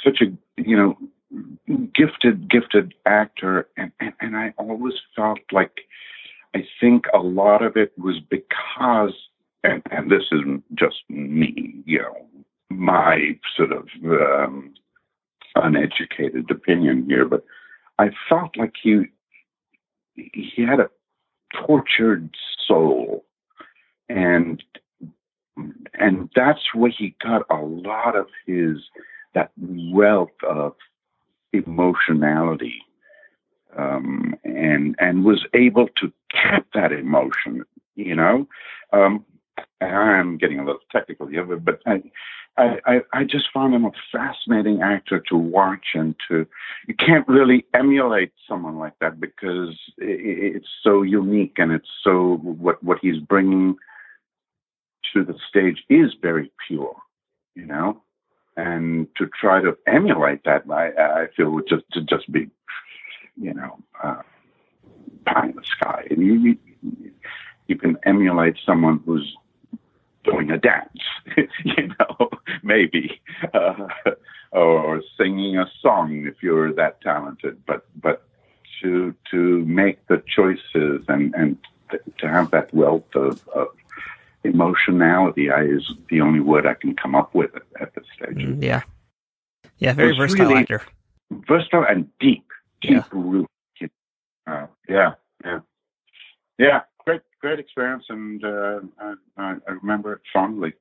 such 0.04 0.22
a 0.22 0.26
you 0.62 0.78
know 0.78 0.98
gifted, 1.94 2.50
gifted 2.50 2.94
actor, 3.06 3.68
and, 3.78 3.92
and 4.00 4.14
and 4.22 4.38
I 4.38 4.54
always 4.58 4.94
felt 5.16 5.40
like 5.52 5.82
I 6.56 6.66
think 6.80 7.06
a 7.14 7.20
lot 7.20 7.64
of 7.64 7.76
it 7.76 7.92
was 7.98 8.20
because, 8.30 9.14
and 9.64 9.82
and 9.92 10.10
this 10.12 10.24
is 10.32 10.42
just 10.76 10.98
me, 11.10 11.84
you 11.86 12.00
know, 12.00 12.26
my 12.70 13.38
sort 13.58 13.72
of 13.72 13.88
um, 14.04 14.74
uneducated 15.56 16.50
opinion 16.50 17.06
here, 17.08 17.26
but 17.26 17.44
I 18.00 18.12
felt 18.30 18.56
like 18.58 18.74
he 18.82 19.06
he 20.16 20.64
had 20.64 20.80
a 20.80 20.90
tortured 21.66 22.30
soul 22.68 23.25
and 24.10 24.64
and 25.94 26.30
that's 26.36 26.74
where 26.74 26.92
he 26.92 27.16
got 27.22 27.44
a 27.50 27.62
lot 27.62 28.16
of 28.16 28.28
his 28.46 28.78
that 29.34 29.52
wealth 29.58 30.30
of 30.48 30.76
emotionality 31.54 32.82
um, 33.78 34.36
and 34.44 34.96
and 35.00 35.24
was 35.24 35.46
able 35.54 35.88
to 36.00 36.12
cap 36.32 36.66
that 36.74 36.92
emotion 36.92 37.64
you 37.96 38.16
know? 38.16 38.48
Um, 38.92 39.26
i'm 39.82 40.38
getting 40.38 40.60
a 40.60 40.66
little 40.66 40.82
technical 40.92 41.28
here 41.28 41.44
but 41.44 41.82
I, 41.86 42.02
I, 42.58 43.02
I 43.14 43.24
just 43.24 43.46
found 43.54 43.74
him 43.74 43.86
a 43.86 43.92
fascinating 44.12 44.82
actor 44.82 45.20
to 45.30 45.36
watch 45.36 45.88
and 45.94 46.16
to 46.28 46.46
you 46.88 46.96
can't 46.96 47.28
really 47.28 47.66
emulate 47.74 48.32
someone 48.48 48.78
like 48.78 48.94
that 49.00 49.20
because 49.20 49.78
it, 49.98 50.56
it's 50.56 50.68
so 50.82 51.02
unique 51.02 51.56
and 51.58 51.72
it's 51.72 51.90
so 52.04 52.38
what 52.42 52.82
what 52.84 53.00
he's 53.02 53.20
bringing 53.20 53.76
to 55.16 55.24
the 55.24 55.36
stage 55.50 55.84
is 55.90 56.14
very 56.22 56.52
pure, 56.68 56.96
you 57.56 57.66
know, 57.66 58.02
and 58.58 59.08
to 59.18 59.28
try 59.40 59.62
to 59.62 59.78
emulate 59.88 60.44
that, 60.44 60.64
I, 60.70 60.90
I 61.24 61.28
feel 61.36 61.50
would 61.52 61.68
just 61.68 61.84
to 61.94 62.02
just 62.02 62.32
be, 62.32 62.50
you 63.38 63.54
know, 63.54 63.78
uh, 64.04 64.22
pie 65.26 65.48
in 65.48 65.56
the 65.56 65.64
sky. 65.64 66.08
And 66.10 66.22
you, 66.22 66.58
you 67.68 67.78
can 67.78 67.98
emulate 68.04 68.56
someone 68.66 69.02
who's 69.06 69.36
doing 70.24 70.52
a 70.52 70.58
dance, 70.58 71.00
you 71.64 71.88
know, 72.00 72.30
maybe, 72.64 73.22
uh, 73.54 73.88
or 74.52 75.02
singing 75.18 75.58
a 75.58 75.70
song 75.82 76.26
if 76.26 76.42
you're 76.42 76.74
that 76.74 77.02
talented. 77.02 77.62
But 77.66 77.86
but 78.02 78.28
to 78.82 79.16
to 79.32 79.66
make 79.66 80.06
the 80.08 80.22
choices 80.28 81.06
and 81.08 81.34
and 81.36 81.58
to 82.18 82.28
have 82.28 82.52
that 82.52 82.74
wealth 82.74 83.16
of, 83.16 83.48
of 83.50 83.68
emotionality 84.46 85.50
I, 85.52 85.64
is 85.64 85.90
the 86.10 86.22
only 86.22 86.40
word 86.40 86.66
I 86.66 86.74
can 86.74 86.96
come 86.96 87.16
up 87.16 87.34
with 87.34 87.52
at, 87.80 87.94
this 87.96 88.06
stage. 88.16 88.38
Mm, 88.38 88.64
yeah. 88.64 88.82
Yeah, 89.78 89.94
very 89.94 90.16
versatile 90.16 90.48
really 90.48 90.62
actor. 90.62 90.82
Versatile 91.32 91.86
and 91.90 92.08
deep, 92.20 92.46
deep 92.82 92.92
yeah. 92.92 93.04
root. 93.12 93.48
Uh, 94.48 94.68
yeah, 94.88 95.14
yeah. 95.44 95.60
Yeah, 96.58 96.82
great, 97.04 97.22
great 97.42 97.60
experience, 97.60 98.06
and 98.10 98.44
uh, 98.44 98.80
I, 99.38 99.56
I 99.68 99.72
remember 99.82 100.14
it 100.14 100.22
fondly. 100.32 100.74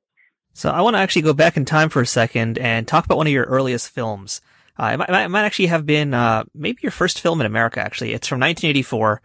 So 0.53 0.69
I 0.69 0.81
want 0.81 0.95
to 0.95 0.99
actually 0.99 1.23
go 1.23 1.33
back 1.33 1.57
in 1.57 1.65
time 1.65 1.89
for 1.89 2.01
a 2.01 2.07
second 2.07 2.57
and 2.57 2.87
talk 2.87 3.03
about 3.03 3.17
one 3.17 3.27
of 3.27 3.33
your 3.33 3.43
earliest 3.43 3.89
films. 3.89 4.39
Uh, 4.77 4.91
it, 4.93 4.97
might, 4.97 5.25
it 5.25 5.29
might 5.29 5.43
actually 5.43 5.67
have 5.67 5.85
been 5.85 6.13
uh, 6.13 6.43
maybe 6.53 6.79
your 6.81 6.91
first 6.91 7.19
film 7.19 7.41
in 7.41 7.45
America. 7.45 7.81
Actually, 7.81 8.13
it's 8.13 8.27
from 8.27 8.39
1984, 8.39 9.21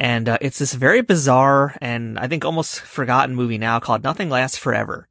and 0.00 0.30
uh, 0.30 0.38
it's 0.40 0.58
this 0.58 0.72
very 0.72 1.02
bizarre 1.02 1.76
and 1.82 2.18
I 2.18 2.26
think 2.26 2.44
almost 2.44 2.80
forgotten 2.80 3.36
movie 3.36 3.58
now 3.58 3.78
called 3.78 4.02
Nothing 4.02 4.30
Lasts 4.30 4.56
Forever. 4.56 5.06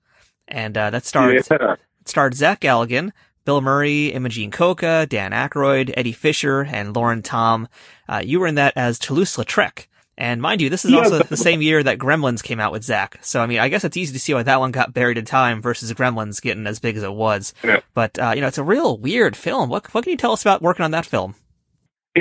And 0.47 0.75
uh, 0.75 0.89
that 0.89 1.05
starred, 1.05 1.45
yeah. 1.49 1.75
starred 2.05 2.33
Zach 2.33 2.59
Galligan, 2.59 3.11
Bill 3.45 3.61
Murray, 3.61 4.07
Imogene 4.07 4.49
Coca, 4.49 5.05
Dan 5.07 5.31
Aykroyd, 5.31 5.93
Eddie 5.95 6.11
Fisher, 6.11 6.61
and 6.61 6.95
Lauren 6.95 7.21
Tom. 7.21 7.67
Uh, 8.07 8.21
you 8.25 8.39
were 8.39 8.47
in 8.47 8.55
that 8.55 8.73
as 8.75 8.97
Toulouse-Lautrec. 8.97 9.85
And 10.17 10.41
mind 10.41 10.59
you, 10.59 10.71
this 10.71 10.83
is 10.83 10.91
yeah, 10.91 10.97
also 10.97 11.19
the 11.19 11.37
same 11.37 11.61
year 11.61 11.83
that 11.83 11.99
Gremlins 11.99 12.43
came 12.43 12.59
out 12.59 12.71
with 12.71 12.83
Zach. 12.83 13.19
So, 13.21 13.41
I 13.41 13.45
mean, 13.45 13.59
I 13.59 13.69
guess 13.69 13.83
it's 13.83 13.95
easy 13.95 14.11
to 14.13 14.19
see 14.19 14.33
why 14.33 14.43
that 14.43 14.59
one 14.59 14.71
got 14.71 14.93
buried 14.93 15.19
in 15.19 15.23
time 15.23 15.61
versus 15.61 15.93
Gremlins 15.93 16.41
getting 16.41 16.67
as 16.67 16.79
big 16.79 16.97
as 16.97 17.03
it 17.03 17.13
was. 17.13 17.53
Yeah. 17.63 17.79
But, 17.93 18.19
uh, 18.19 18.33
you 18.35 18.41
know, 18.41 18.47
it's 18.47 18.57
a 18.57 18.63
real 18.63 18.97
weird 18.97 19.37
film. 19.37 19.69
What, 19.69 19.93
what 19.93 20.03
can 20.03 20.11
you 20.11 20.17
tell 20.17 20.33
us 20.33 20.41
about 20.41 20.63
working 20.63 20.83
on 20.83 20.91
that 20.91 21.05
film? 21.05 21.35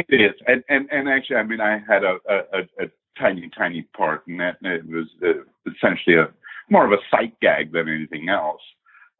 It 0.08 0.20
is, 0.20 0.34
and 0.46 0.62
and, 0.68 0.88
and 0.90 1.08
actually, 1.08 1.36
I 1.36 1.42
mean, 1.42 1.60
I 1.60 1.78
had 1.88 2.04
a, 2.04 2.18
a, 2.28 2.84
a 2.84 2.86
tiny, 3.18 3.50
tiny 3.56 3.82
part 3.96 4.22
in 4.28 4.36
that. 4.38 4.56
It 4.62 4.86
was 4.86 5.06
uh, 5.24 5.42
essentially 5.70 6.16
a 6.16 6.28
more 6.70 6.84
of 6.84 6.92
a 6.92 7.02
sight 7.10 7.38
gag 7.40 7.72
than 7.72 7.88
anything 7.88 8.28
else. 8.28 8.60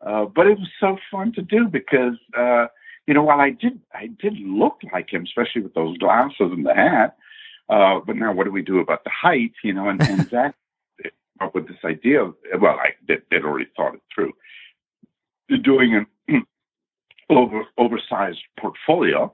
Uh, 0.07 0.27
but 0.27 0.47
it 0.47 0.59
was 0.59 0.69
so 0.79 0.97
fun 1.11 1.33
to 1.33 1.43
do 1.43 1.67
because 1.67 2.14
uh, 2.37 2.67
you 3.07 3.14
know 3.14 3.23
while 3.23 3.41
I 3.41 3.51
did 3.51 3.81
I 3.93 4.09
did 4.21 4.38
look 4.38 4.79
like 4.93 5.12
him, 5.12 5.25
especially 5.25 5.62
with 5.62 5.75
those 5.75 5.99
glasses 5.99 6.37
and 6.53 6.64
the 6.64 6.75
hat. 6.75 7.17
Uh, 7.69 8.01
but 8.07 8.17
now 8.17 8.33
what 8.33 8.45
do 8.45 8.53
we 8.53 8.62
do 8.62 8.79
about 8.79 9.05
the 9.05 9.11
height? 9.11 9.53
You 9.64 9.75
know, 9.75 9.88
and, 9.88 10.01
and 10.03 10.29
Zach 10.31 10.55
up 11.41 11.55
with 11.55 11.69
this 11.69 11.77
idea. 11.85 12.23
Of, 12.23 12.35
well, 12.61 12.77
I 12.79 12.91
did, 13.07 13.23
did 13.31 13.45
already 13.45 13.69
thought 13.77 13.95
it 13.95 14.03
through. 14.14 14.33
Doing 15.62 16.07
an 16.29 16.43
over 17.31 17.64
oversized 17.79 18.41
portfolio 18.59 19.33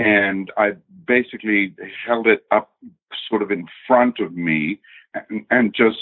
and 0.00 0.50
I 0.56 0.70
basically 1.06 1.74
held 2.06 2.26
it 2.26 2.46
up 2.50 2.70
sort 3.28 3.42
of 3.42 3.50
in 3.50 3.66
front 3.86 4.18
of 4.18 4.34
me 4.34 4.80
and, 5.14 5.44
and 5.50 5.74
just 5.74 5.98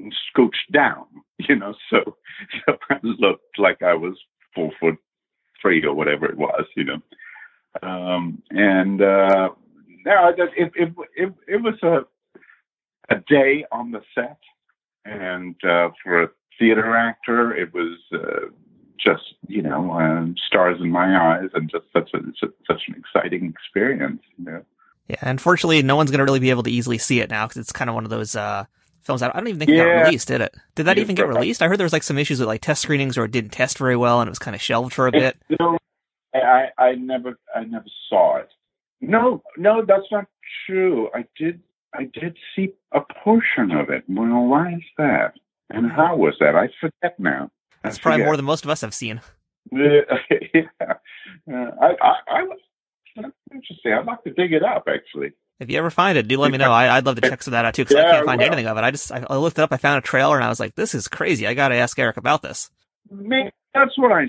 scooched 0.00 0.72
down, 0.72 1.04
you 1.38 1.56
know, 1.56 1.74
so, 1.90 2.16
so 2.66 2.78
I 2.88 2.96
looked 3.02 3.58
like 3.58 3.82
I 3.82 3.92
was 3.92 4.14
four 4.54 4.72
foot 4.80 4.96
three 5.60 5.84
or 5.84 5.94
whatever 5.94 6.24
it 6.24 6.38
was, 6.38 6.64
you 6.74 6.84
know. 6.84 7.02
Um, 7.82 8.42
and 8.50 9.02
uh, 9.02 9.50
no, 10.06 10.28
it, 10.34 10.72
it, 10.74 10.94
it, 11.14 11.34
it 11.46 11.62
was 11.62 11.74
a, 11.82 12.06
a 13.14 13.20
day 13.28 13.66
on 13.70 13.90
the 13.90 14.00
set, 14.14 14.38
and 15.04 15.54
uh, 15.62 15.90
for 16.02 16.22
a 16.22 16.30
theater 16.58 16.96
actor, 16.96 17.54
it 17.54 17.74
was 17.74 17.98
uh, 18.14 18.46
just 19.02 19.34
you 19.46 19.62
know 19.62 19.92
uh, 19.92 20.26
stars 20.46 20.78
in 20.80 20.90
my 20.90 21.36
eyes 21.36 21.50
and 21.54 21.70
just 21.70 21.84
such 21.92 22.10
a 22.14 22.18
such 22.66 22.82
an 22.88 22.94
exciting 22.96 23.48
experience. 23.48 24.22
You 24.36 24.44
know. 24.44 24.62
Yeah, 25.08 25.16
unfortunately, 25.20 25.82
no 25.82 25.96
one's 25.96 26.10
going 26.10 26.18
to 26.18 26.24
really 26.24 26.40
be 26.40 26.50
able 26.50 26.64
to 26.64 26.70
easily 26.70 26.98
see 26.98 27.20
it 27.20 27.30
now 27.30 27.46
because 27.46 27.60
it's 27.60 27.72
kind 27.72 27.88
of 27.88 27.94
one 27.94 28.04
of 28.04 28.10
those 28.10 28.34
uh, 28.34 28.64
films. 29.06 29.22
I 29.22 29.28
don't 29.28 29.46
even 29.46 29.60
think 29.60 29.70
yeah. 29.70 29.76
it 29.76 29.84
got 29.84 30.04
released, 30.06 30.28
did 30.28 30.40
it? 30.40 30.54
Did 30.74 30.86
that 30.86 30.96
yeah, 30.96 31.02
even 31.02 31.14
get 31.14 31.28
released? 31.28 31.62
I 31.62 31.68
heard 31.68 31.78
there 31.78 31.84
was 31.84 31.92
like 31.92 32.02
some 32.02 32.18
issues 32.18 32.40
with 32.40 32.48
like 32.48 32.60
test 32.60 32.82
screenings 32.82 33.16
or 33.16 33.24
it 33.24 33.30
didn't 33.30 33.50
test 33.50 33.78
very 33.78 33.96
well 33.96 34.20
and 34.20 34.28
it 34.28 34.32
was 34.32 34.40
kind 34.40 34.54
of 34.54 34.60
shelved 34.60 34.92
for 34.92 35.06
a 35.06 35.12
bit. 35.12 35.36
No, 35.60 35.78
I, 36.34 36.66
I 36.76 36.94
never, 36.96 37.38
I 37.54 37.64
never 37.64 37.86
saw 38.08 38.38
it. 38.38 38.48
No, 39.00 39.42
no, 39.56 39.84
that's 39.86 40.10
not 40.10 40.26
true. 40.66 41.08
I 41.14 41.24
did, 41.38 41.60
I 41.94 42.04
did 42.04 42.36
see 42.54 42.72
a 42.92 43.00
portion 43.22 43.70
of 43.70 43.90
it. 43.90 44.04
Well, 44.08 44.44
why 44.46 44.72
is 44.72 44.82
that? 44.98 45.34
And 45.70 45.90
how 45.90 46.16
was 46.16 46.34
that? 46.40 46.56
I 46.56 46.68
forget 46.80 47.18
now. 47.18 47.50
That's 47.86 47.98
probably 47.98 48.24
more 48.24 48.36
than 48.36 48.44
most 48.44 48.64
of 48.64 48.70
us 48.70 48.80
have 48.80 48.94
seen. 48.94 49.20
Yeah, 49.72 50.00
yeah. 50.54 50.94
Uh, 51.50 51.70
I, 51.80 51.86
I, 52.00 52.14
I 52.28 53.22
interesting. 53.52 53.92
I'd 53.92 54.06
like 54.06 54.22
to 54.24 54.30
dig 54.32 54.52
it 54.52 54.62
up 54.62 54.84
actually. 54.88 55.32
If 55.58 55.70
you 55.70 55.78
ever 55.78 55.90
find 55.90 56.18
it, 56.18 56.28
do 56.28 56.38
let 56.38 56.52
me 56.52 56.58
know. 56.58 56.72
I, 56.72 56.96
would 56.96 57.06
love 57.06 57.16
to 57.16 57.28
check 57.28 57.42
some 57.42 57.52
of 57.52 57.56
that 57.56 57.64
out 57.64 57.74
too 57.74 57.84
because 57.84 57.96
yeah, 57.96 58.08
I 58.08 58.12
can't 58.12 58.26
find 58.26 58.38
well. 58.40 58.46
anything 58.48 58.66
of 58.66 58.76
it. 58.76 58.84
I 58.84 58.90
just 58.90 59.10
I 59.12 59.36
looked 59.36 59.58
it 59.58 59.62
up. 59.62 59.72
I 59.72 59.76
found 59.78 59.98
a 59.98 60.06
trailer 60.06 60.36
and 60.36 60.44
I 60.44 60.48
was 60.48 60.60
like, 60.60 60.74
"This 60.74 60.94
is 60.94 61.08
crazy. 61.08 61.46
I 61.46 61.54
got 61.54 61.68
to 61.68 61.76
ask 61.76 61.98
Erick 61.98 62.16
about 62.16 62.42
this." 62.42 62.70
Maybe 63.10 63.50
that's 63.74 63.96
what 63.96 64.12
I 64.12 64.26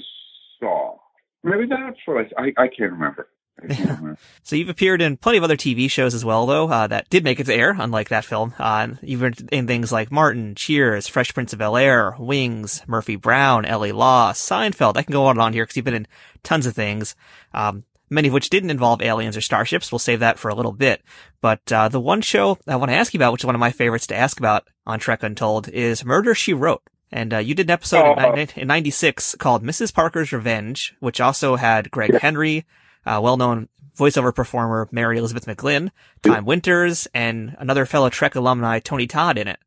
saw. 0.59 0.97
Maybe 1.43 1.65
that's 1.67 1.99
what 2.05 2.25
I. 2.37 2.41
I, 2.41 2.63
I 2.63 2.67
can't 2.67 2.93
remember. 2.93 3.29
so 4.43 4.55
you've 4.55 4.69
appeared 4.69 5.01
in 5.01 5.17
plenty 5.17 5.37
of 5.37 5.43
other 5.43 5.57
TV 5.57 5.89
shows 5.89 6.13
as 6.13 6.23
well, 6.23 6.45
though, 6.45 6.69
uh, 6.69 6.87
that 6.87 7.09
did 7.09 7.23
make 7.23 7.39
it 7.39 7.45
to 7.45 7.53
air, 7.53 7.75
unlike 7.77 8.09
that 8.09 8.25
film. 8.25 8.53
Uh, 8.59 8.89
you've 9.01 9.21
been 9.21 9.33
in 9.51 9.67
things 9.67 9.91
like 9.91 10.11
Martin, 10.11 10.55
Cheers, 10.55 11.07
Fresh 11.07 11.33
Prince 11.33 11.53
of 11.53 11.59
Bel-Air, 11.59 12.15
Wings, 12.19 12.83
Murphy 12.87 13.15
Brown, 13.15 13.65
L.A. 13.65 13.91
Law, 13.91 14.31
Seinfeld. 14.33 14.97
I 14.97 15.03
can 15.03 15.13
go 15.13 15.25
on 15.25 15.31
and 15.31 15.41
on 15.41 15.53
here 15.53 15.63
because 15.63 15.75
you've 15.75 15.85
been 15.85 15.93
in 15.93 16.07
tons 16.43 16.65
of 16.65 16.75
things. 16.75 17.15
Um, 17.53 17.83
many 18.09 18.27
of 18.27 18.33
which 18.33 18.49
didn't 18.49 18.69
involve 18.69 19.01
aliens 19.01 19.35
or 19.35 19.41
starships. 19.41 19.91
We'll 19.91 19.99
save 19.99 20.19
that 20.19 20.39
for 20.39 20.49
a 20.49 20.55
little 20.55 20.71
bit. 20.71 21.01
But 21.41 21.71
uh, 21.71 21.89
the 21.89 21.99
one 21.99 22.21
show 22.21 22.57
I 22.67 22.75
want 22.75 22.91
to 22.91 22.97
ask 22.97 23.13
you 23.13 23.17
about, 23.17 23.33
which 23.33 23.41
is 23.41 23.45
one 23.45 23.55
of 23.55 23.59
my 23.59 23.71
favorites 23.71 24.07
to 24.07 24.15
ask 24.15 24.39
about 24.39 24.67
on 24.85 24.99
Trek 24.99 25.23
Untold, 25.23 25.69
is 25.69 26.05
Murder 26.05 26.35
She 26.35 26.53
Wrote. 26.53 26.83
And 27.11 27.33
uh, 27.33 27.37
you 27.37 27.55
did 27.55 27.67
an 27.67 27.71
episode 27.71 28.15
oh. 28.17 28.33
in, 28.33 28.49
in, 28.55 28.67
96 28.67 29.35
called 29.35 29.63
Mrs. 29.63 29.93
Parker's 29.93 30.33
Revenge, 30.33 30.93
which 30.99 31.21
also 31.21 31.55
had 31.55 31.89
Greg 31.89 32.11
yeah. 32.13 32.19
Henry, 32.19 32.65
uh, 33.07 33.21
well-known 33.21 33.69
voiceover 33.97 34.33
performer 34.33 34.87
Mary 34.91 35.17
Elizabeth 35.17 35.45
McGlynn, 35.45 35.89
Time 36.21 36.45
Winters, 36.45 37.07
and 37.13 37.55
another 37.59 37.85
fellow 37.85 38.09
Trek 38.09 38.35
alumni, 38.35 38.79
Tony 38.79 39.07
Todd, 39.07 39.37
in 39.37 39.47
it. 39.47 39.59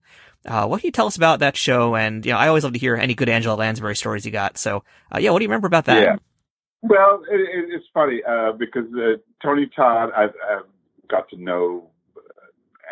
Uh, 0.47 0.67
what 0.67 0.81
can 0.81 0.89
you 0.89 0.93
tell 0.93 1.07
us 1.07 1.17
about 1.17 1.41
that 1.41 1.57
show? 1.57 1.97
And, 1.97 2.25
you 2.25 2.33
know, 2.33 2.39
I 2.39 2.49
always 2.49 2.65
love 2.65 2.73
to 2.73 2.79
hear 2.79 2.95
any 2.95 3.15
good 3.15 3.29
Angela 3.29 3.57
Lansbury 3.57 3.97
stories 3.97 4.25
you 4.25 4.33
got. 4.33 4.57
So, 4.57 4.85
uh, 5.13 5.19
yeah, 5.19 5.31
what 5.31 5.41
do 5.41 5.45
you 5.45 5.49
remember 5.49 5.67
about 5.67 5.87
that? 5.87 6.03
Yeah. 6.03 6.17
Well, 6.83 7.23
it, 7.31 7.41
it, 7.41 7.75
it's 7.75 7.85
funny, 7.93 8.23
uh, 8.27 8.53
because, 8.53 8.87
uh, 8.95 9.19
Tony 9.43 9.69
Todd, 9.75 10.11
I've, 10.17 10.31
I've, 10.49 10.65
got 11.09 11.29
to 11.29 11.37
know, 11.37 11.91
uh, 12.17 12.21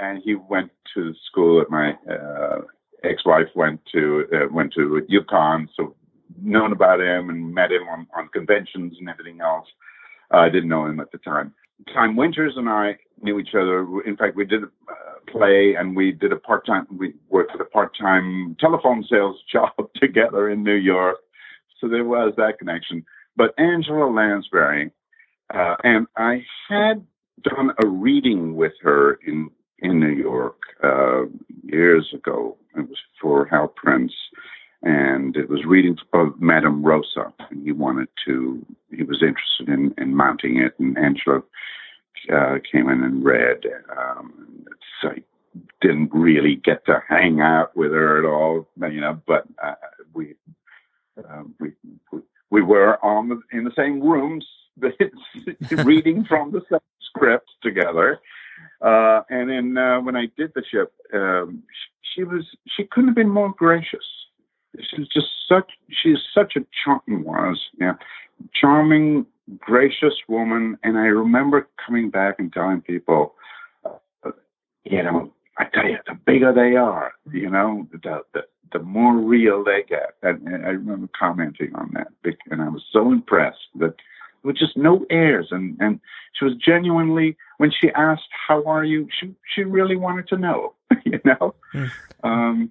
and 0.03 0.21
he 0.25 0.35
went 0.35 0.73
to 0.93 1.15
school 1.31 1.61
at 1.61 1.71
my, 1.71 1.93
uh, 2.11 2.63
ex-wife 3.05 3.47
went 3.55 3.81
to, 3.93 4.25
went 4.51 4.73
to 4.73 5.01
UConn. 5.09 5.69
So 5.77 5.95
known 6.43 6.73
about 6.73 7.01
him 7.01 7.31
and 7.31 7.55
met 7.55 7.71
him 7.71 7.83
on, 7.89 8.09
on 8.17 8.29
conventions 8.29 8.97
and 8.99 9.09
everything 9.09 9.41
else. 9.41 9.67
I 10.31 10.49
didn't 10.49 10.69
know 10.69 10.87
him 10.87 11.01
at 11.01 11.11
the 11.13 11.19
time. 11.19 11.55
Time 11.95 12.17
Winters 12.17 12.55
and 12.57 12.69
I 12.69 12.99
knew 13.23 13.39
each 13.39 13.55
other. 13.55 13.87
In 14.05 14.17
fact, 14.17 14.37
we 14.37 14.45
did 14.45 14.65
a 14.65 14.69
play 15.31 15.75
and 15.79 15.95
we 15.97 16.13
did 16.13 16.33
a 16.33 16.37
part 16.37 16.67
time, 16.67 16.87
we 16.91 17.15
worked 17.29 17.53
at 17.55 17.61
a 17.61 17.65
part 17.65 17.97
time 17.97 18.57
telephone 18.61 19.05
sales 19.09 19.37
job 19.53 19.73
together 19.97 20.51
in 20.51 20.63
New 20.63 20.75
York. 20.75 21.17
So 21.81 21.89
there 21.89 22.05
was 22.05 22.35
that 22.37 22.59
connection. 22.59 23.05
But 23.37 23.55
Angela 23.59 24.11
Lansbury, 24.11 24.91
uh, 25.55 25.77
and 25.85 26.07
I 26.17 26.45
had 26.69 27.07
done 27.43 27.71
a 27.83 27.87
reading 27.87 28.57
with 28.57 28.73
her 28.83 29.15
in, 29.27 29.51
in 29.79 30.01
New 30.01 30.09
York 30.09 30.57
uh, 30.83 31.23
years 31.63 32.09
ago. 32.13 32.57
It 32.77 32.89
was 32.89 32.99
for 33.21 33.47
Hal 33.47 33.69
Prince 33.69 34.13
and 34.83 35.37
it 35.37 35.49
was 35.49 35.65
readings 35.65 35.99
of 36.13 36.41
Madame 36.41 36.83
Rosa. 36.83 37.33
And 37.51 37.65
he 37.65 37.73
wanted 37.73 38.09
to, 38.27 38.65
he 38.91 39.03
was 39.03 39.23
interested 39.23 39.69
in, 39.69 39.95
in 39.99 40.15
mounting 40.15 40.59
it, 40.59 40.75
and 40.79 40.97
Angela 40.97 41.43
uh, 42.33 42.59
came 42.71 42.89
in 42.89 43.03
and 43.03 43.25
read. 43.25 43.65
Um, 43.97 44.67
so 45.01 45.09
I 45.11 45.23
didn't 45.81 46.11
really 46.13 46.57
get 46.57 46.85
to 46.87 47.03
hang 47.09 47.41
out 47.41 47.77
with 47.77 47.93
her 47.93 48.19
at 48.19 48.25
all, 48.25 48.69
you 48.91 49.01
know, 49.01 49.21
but 49.27 49.45
uh, 49.63 49.75
we, 50.15 50.35
uh, 51.19 51.43
we, 51.59 51.73
we, 52.13 52.21
we 52.51 52.63
were 52.63 53.05
on 53.05 53.29
the, 53.29 53.41
in 53.53 53.65
the 53.65 53.73
same 53.77 54.01
rooms, 54.01 54.47
reading 55.85 56.25
from 56.25 56.53
the 56.53 56.63
same 56.71 56.79
script 57.03 57.51
together. 57.63 58.21
Uh, 58.81 59.23
and 59.29 59.51
then 59.51 59.77
uh, 59.77 60.01
when 60.01 60.15
I 60.15 60.27
did 60.37 60.53
the 60.55 60.63
ship, 60.71 60.93
um, 61.13 61.65
she, 61.73 62.21
she 62.21 62.25
was 62.25 62.45
she 62.77 62.85
couldn't 62.85 63.09
have 63.09 63.17
been 63.17 63.29
more 63.29 63.53
gracious 63.53 64.05
she's 64.77 65.09
just 65.09 65.29
such 65.49 65.73
she's 65.91 66.19
such 66.35 66.57
a 66.57 66.61
charming 66.85 67.25
was 67.25 67.59
yeah. 67.79 67.95
Charming 68.55 69.27
gracious 69.59 70.15
woman 70.29 70.79
and 70.83 70.99
i 70.99 71.07
remember 71.07 71.67
coming 71.85 72.11
back 72.11 72.37
and 72.39 72.53
telling 72.53 72.81
people 72.81 73.35
uh, 73.85 74.31
you 74.85 75.03
know 75.03 75.33
i 75.59 75.65
tell 75.65 75.89
you 75.89 75.99
the 76.07 76.15
bigger 76.27 76.53
they 76.53 76.77
are 76.77 77.13
you 77.33 77.49
know 77.49 77.87
the 77.93 78.23
the, 78.35 78.43
the 78.73 78.79
more 78.81 79.17
real 79.17 79.65
they 79.65 79.83
get. 79.89 80.15
And, 80.23 80.47
and 80.47 80.67
i 80.67 80.71
remember 80.71 81.09
commenting 81.19 81.75
on 81.75 81.91
that 81.95 82.09
and 82.51 82.63
i 82.63 82.69
was 82.69 82.85
so 82.93 83.11
impressed 83.11 83.69
that 83.77 83.95
with 84.43 84.57
just 84.57 84.77
no 84.77 85.05
airs 85.11 85.49
and 85.51 85.77
and 85.81 85.99
she 86.35 86.45
was 86.45 86.55
genuinely 86.55 87.37
when 87.57 87.73
she 87.73 87.91
asked 87.93 88.29
how 88.47 88.63
are 88.65 88.85
you? 88.85 89.09
she 89.19 89.35
she 89.55 89.65
really 89.65 89.97
wanted 89.97 90.29
to 90.29 90.37
know 90.37 90.75
you 91.05 91.21
know? 91.25 91.55
Mm. 91.75 91.91
um 92.23 92.71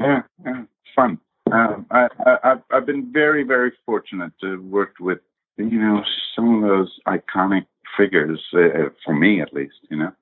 yeah, 0.00 0.22
yeah 0.44 0.64
fun 0.94 1.18
um, 1.52 1.86
I, 1.90 2.08
I, 2.24 2.54
I've 2.70 2.86
been 2.86 3.12
very, 3.12 3.42
very 3.42 3.72
fortunate 3.86 4.32
to 4.40 4.62
work 4.62 4.94
with, 5.00 5.18
you 5.56 5.80
know, 5.80 6.02
some 6.34 6.62
of 6.62 6.68
those 6.68 6.98
iconic 7.06 7.66
figures, 7.96 8.40
uh, 8.54 8.90
for 9.04 9.14
me 9.14 9.40
at 9.40 9.52
least, 9.52 9.74
you 9.90 9.98
know. 9.98 10.12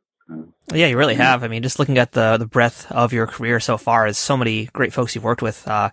Yeah, 0.72 0.86
you 0.86 0.98
really 0.98 1.14
have. 1.14 1.44
I 1.44 1.48
mean, 1.48 1.62
just 1.62 1.78
looking 1.78 1.98
at 1.98 2.10
the 2.10 2.36
the 2.36 2.46
breadth 2.46 2.90
of 2.90 3.12
your 3.12 3.28
career 3.28 3.60
so 3.60 3.78
far, 3.78 4.08
is 4.08 4.18
so 4.18 4.36
many 4.36 4.66
great 4.66 4.92
folks 4.92 5.14
you've 5.14 5.22
worked 5.22 5.42
with. 5.42 5.66
Uh, 5.68 5.90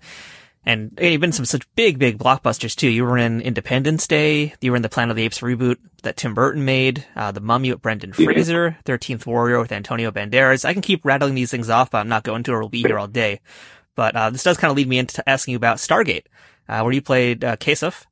and 0.65 0.97
you've 0.99 1.21
been 1.21 1.33
some 1.33 1.45
such 1.45 1.67
big, 1.75 1.99
big 1.99 2.17
blockbusters 2.17 2.75
too. 2.75 2.89
You 2.89 3.03
were 3.03 3.17
in 3.17 3.41
Independence 3.41 4.07
Day. 4.07 4.55
You 4.59 4.71
were 4.71 4.77
in 4.77 4.81
the 4.81 4.89
Planet 4.89 5.11
of 5.11 5.17
the 5.17 5.23
Apes 5.23 5.41
reboot 5.41 5.75
that 6.01 6.17
Tim 6.17 6.33
Burton 6.33 6.65
made. 6.65 7.05
Uh, 7.15 7.31
the 7.31 7.41
Mummy 7.41 7.71
with 7.71 7.81
Brendan 7.83 8.13
Fraser. 8.13 8.77
Thirteenth 8.85 9.27
Warrior 9.27 9.59
with 9.59 9.71
Antonio 9.71 10.09
Banderas. 10.09 10.65
I 10.65 10.73
can 10.73 10.81
keep 10.81 11.05
rattling 11.05 11.35
these 11.35 11.51
things 11.51 11.69
off, 11.69 11.91
but 11.91 11.99
I'm 11.99 12.09
not 12.09 12.23
going 12.23 12.41
to, 12.43 12.53
or 12.53 12.59
we'll 12.61 12.69
be 12.69 12.81
here 12.81 12.97
all 12.97 13.07
day. 13.07 13.41
But 13.95 14.15
uh, 14.15 14.29
this 14.29 14.43
does 14.43 14.57
kind 14.57 14.71
of 14.71 14.77
lead 14.77 14.87
me 14.87 14.97
into 14.97 15.27
asking 15.29 15.53
you 15.53 15.57
about 15.57 15.77
Stargate, 15.77 16.25
uh, 16.67 16.81
where 16.81 16.93
you 16.93 17.01
played 17.01 17.43
uh, 17.43 17.55
Kasuf, 17.57 18.05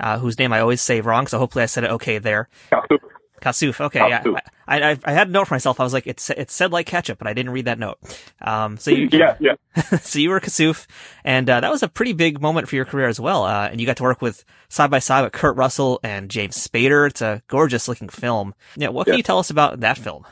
uh, 0.00 0.18
whose 0.18 0.38
name 0.38 0.52
I 0.52 0.60
always 0.60 0.80
say 0.82 1.00
wrong, 1.00 1.26
so 1.26 1.38
hopefully 1.38 1.62
I 1.62 1.66
said 1.66 1.84
it 1.84 1.90
okay 1.92 2.18
there. 2.18 2.48
Kasuf. 2.70 2.98
Kasuf. 3.40 3.80
Okay, 3.80 3.98
Kasuf. 3.98 4.24
yeah. 4.24 4.40
I, 4.66 4.92
I, 4.92 4.98
I 5.04 5.12
had 5.12 5.28
a 5.28 5.30
note 5.30 5.48
for 5.48 5.54
myself. 5.54 5.80
I 5.80 5.84
was 5.84 5.92
like, 5.92 6.06
it's 6.06 6.30
it 6.30 6.50
said 6.50 6.72
like 6.72 6.86
ketchup, 6.86 7.18
but 7.18 7.26
I 7.26 7.34
didn't 7.34 7.52
read 7.52 7.64
that 7.64 7.78
note. 7.78 7.98
Um, 8.40 8.78
so 8.78 8.90
you 8.90 9.08
yeah 9.12 9.36
yeah. 9.40 9.54
so 10.00 10.18
you 10.18 10.30
were 10.30 10.40
Kasuf, 10.40 10.86
and 11.24 11.48
uh, 11.50 11.60
that 11.60 11.70
was 11.70 11.82
a 11.82 11.88
pretty 11.88 12.12
big 12.12 12.40
moment 12.40 12.68
for 12.68 12.76
your 12.76 12.84
career 12.84 13.08
as 13.08 13.18
well. 13.18 13.44
Uh, 13.44 13.68
and 13.68 13.80
you 13.80 13.86
got 13.86 13.96
to 13.98 14.02
work 14.02 14.22
with 14.22 14.44
side 14.68 14.90
by 14.90 15.00
side 15.00 15.22
with 15.22 15.32
Kurt 15.32 15.56
Russell 15.56 16.00
and 16.02 16.30
James 16.30 16.56
Spader. 16.56 17.08
It's 17.08 17.20
a 17.20 17.42
gorgeous 17.48 17.88
looking 17.88 18.08
film. 18.08 18.54
Yeah, 18.76 18.88
what 18.88 19.06
can 19.06 19.16
you 19.16 19.22
tell 19.22 19.38
us 19.38 19.50
about 19.50 19.80
that 19.80 19.98
film? 19.98 20.24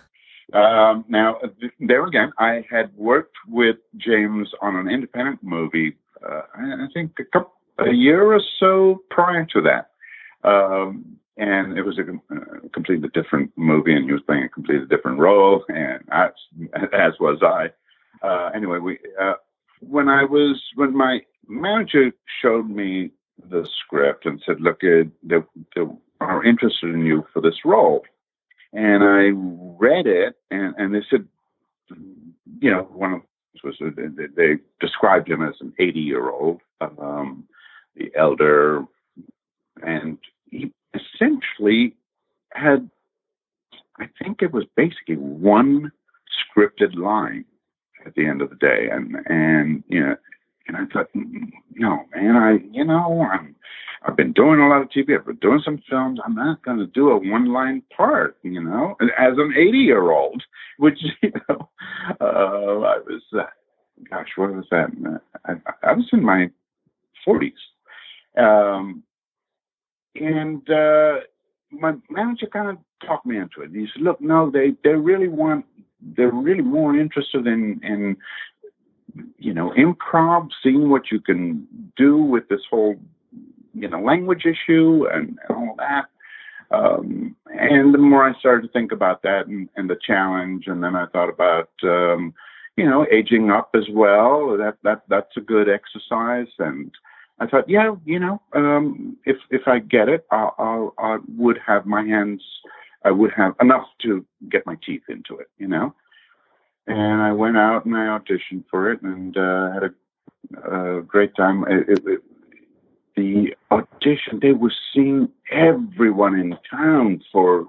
Um, 0.52 1.04
now, 1.08 1.36
there 1.78 2.06
again, 2.06 2.32
I 2.38 2.64
had 2.70 2.94
worked 2.96 3.36
with 3.48 3.76
James 3.96 4.48
on 4.60 4.76
an 4.76 4.88
independent 4.88 5.42
movie, 5.42 5.96
uh, 6.28 6.42
I 6.54 6.86
think 6.92 7.12
a, 7.18 7.24
couple, 7.24 7.52
a 7.78 7.92
year 7.92 8.32
or 8.32 8.40
so 8.58 9.02
prior 9.10 9.46
to 9.52 9.62
that. 9.62 9.90
Um, 10.48 11.16
and 11.36 11.78
it 11.78 11.82
was 11.82 11.98
a, 11.98 12.34
a, 12.34 12.68
completely 12.70 13.08
different 13.14 13.50
movie, 13.56 13.94
and 13.94 14.04
he 14.04 14.12
was 14.12 14.22
playing 14.26 14.44
a 14.44 14.48
completely 14.48 14.86
different 14.86 15.18
role, 15.18 15.64
and 15.68 16.02
as, 16.12 16.30
as 16.92 17.12
was 17.20 17.38
I. 17.42 17.68
Uh, 18.26 18.50
anyway, 18.54 18.78
we 18.78 18.98
uh, 19.20 19.34
when 19.80 20.08
I 20.08 20.24
was 20.24 20.60
when 20.74 20.94
my 20.94 21.20
manager 21.48 22.12
showed 22.42 22.68
me 22.68 23.10
the 23.48 23.66
script 23.82 24.26
and 24.26 24.42
said, 24.44 24.60
"Look, 24.60 24.84
uh, 24.84 25.08
they, 25.22 25.36
they 25.74 25.82
are 26.20 26.44
interested 26.44 26.94
in 26.94 27.06
you 27.06 27.24
for 27.32 27.40
this 27.40 27.64
role," 27.64 28.02
And 28.72 29.02
I 29.02 29.30
read 29.84 30.06
it, 30.06 30.36
and, 30.50 30.74
and 30.78 30.94
they 30.94 31.02
said, 31.10 31.26
you 32.60 32.70
know, 32.70 32.82
one 32.92 33.14
of 33.14 33.22
was 33.64 33.76
they, 33.80 34.26
they 34.36 34.60
described 34.80 35.28
him 35.28 35.42
as 35.42 35.54
an 35.60 35.72
80 35.78 36.00
year 36.00 36.30
old, 36.30 36.60
um, 36.80 37.44
the 37.96 38.10
elder, 38.16 38.84
and 39.82 40.18
he 40.50 40.72
essentially 40.94 41.94
had, 42.52 42.88
I 43.98 44.08
think 44.22 44.42
it 44.42 44.52
was 44.52 44.64
basically 44.76 45.16
one 45.16 45.92
scripted 46.56 46.96
line 46.96 47.44
at 48.06 48.14
the 48.14 48.26
end 48.26 48.40
of 48.40 48.50
the 48.50 48.56
day, 48.56 48.88
and 48.90 49.16
and 49.26 49.84
you 49.88 50.00
know, 50.00 50.16
and 50.66 50.76
I 50.76 50.86
thought, 50.86 51.08
no, 51.14 52.04
man, 52.14 52.36
I 52.36 52.58
you 52.72 52.84
know, 52.84 53.22
I'm 53.30 53.54
I've 54.02 54.16
been 54.16 54.32
doing 54.32 54.60
a 54.60 54.68
lot 54.68 54.82
of 54.82 54.88
TV. 54.88 55.18
I've 55.18 55.26
been 55.26 55.36
doing 55.36 55.60
some 55.64 55.82
films. 55.88 56.20
I'm 56.24 56.34
not 56.34 56.62
going 56.62 56.78
to 56.78 56.86
do 56.86 57.10
a 57.10 57.18
one 57.18 57.52
line 57.52 57.82
part, 57.94 58.38
you 58.42 58.62
know, 58.62 58.96
as 59.18 59.34
an 59.36 59.52
80 59.56 59.78
year 59.78 60.10
old, 60.10 60.42
which, 60.78 60.98
you 61.22 61.32
know, 61.48 61.68
uh, 62.20 62.24
I 62.24 62.98
was, 62.98 63.22
uh, 63.38 63.42
gosh, 64.08 64.28
what 64.36 64.54
was 64.54 64.64
that? 64.70 65.20
I, 65.44 65.52
I 65.82 65.92
was 65.92 66.08
in 66.12 66.24
my 66.24 66.50
40s. 67.26 67.52
Um, 68.38 69.02
and 70.14 70.68
uh, 70.70 71.20
my 71.70 71.92
manager 72.08 72.46
kind 72.46 72.70
of 72.70 72.78
talked 73.06 73.26
me 73.26 73.36
into 73.36 73.60
it. 73.62 73.70
He 73.72 73.86
said, 73.92 74.02
look, 74.02 74.20
no, 74.20 74.50
they, 74.50 74.72
they 74.82 74.94
really 74.94 75.28
want, 75.28 75.66
they're 76.00 76.32
really 76.32 76.62
more 76.62 76.96
interested 76.96 77.46
in, 77.46 77.80
in, 77.82 78.16
you 79.38 79.52
know, 79.52 79.74
improv, 79.76 80.48
seeing 80.62 80.88
what 80.88 81.10
you 81.10 81.20
can 81.20 81.66
do 81.96 82.16
with 82.16 82.48
this 82.48 82.60
whole 82.70 82.96
you 83.74 83.88
know 83.88 84.00
language 84.00 84.44
issue 84.44 85.06
and, 85.12 85.38
and 85.48 85.56
all 85.56 85.74
that. 85.78 86.06
Um, 86.72 87.34
and 87.46 87.92
the 87.92 87.98
more 87.98 88.28
I 88.28 88.38
started 88.38 88.66
to 88.66 88.72
think 88.72 88.92
about 88.92 89.22
that 89.22 89.48
and, 89.48 89.68
and 89.76 89.90
the 89.90 89.98
challenge, 90.06 90.64
and 90.66 90.82
then 90.82 90.94
I 90.94 91.06
thought 91.06 91.28
about 91.28 91.70
um, 91.82 92.32
you 92.76 92.88
know 92.88 93.06
aging 93.10 93.50
up 93.50 93.70
as 93.74 93.88
well. 93.92 94.56
That 94.56 94.76
that 94.84 95.02
that's 95.08 95.36
a 95.36 95.40
good 95.40 95.68
exercise. 95.68 96.48
And 96.58 96.90
I 97.40 97.46
thought, 97.46 97.68
yeah, 97.68 97.94
you 98.04 98.20
know, 98.20 98.40
um, 98.54 99.16
if 99.24 99.36
if 99.50 99.62
I 99.66 99.78
get 99.78 100.08
it, 100.08 100.26
I'll, 100.30 100.94
I 100.98 101.18
would 101.36 101.58
have 101.66 101.86
my 101.86 102.04
hands. 102.04 102.42
I 103.04 103.10
would 103.10 103.32
have 103.32 103.54
enough 103.60 103.86
to 104.02 104.24
get 104.50 104.66
my 104.66 104.76
teeth 104.84 105.04
into 105.08 105.38
it, 105.38 105.48
you 105.58 105.66
know. 105.66 105.94
And 106.86 107.22
I 107.22 107.32
went 107.32 107.56
out 107.56 107.86
and 107.86 107.96
I 107.96 108.18
auditioned 108.18 108.64
for 108.70 108.92
it 108.92 109.00
and 109.02 109.36
uh, 109.36 109.72
had 109.72 109.82
a, 109.84 110.98
a 110.98 111.02
great 111.02 111.34
time. 111.34 111.64
It, 111.66 111.98
it, 112.06 112.20
the 113.16 113.54
audition, 113.70 114.40
they 114.40 114.52
were 114.52 114.72
seeing 114.92 115.28
everyone 115.50 116.38
in 116.38 116.56
town 116.70 117.22
for, 117.32 117.66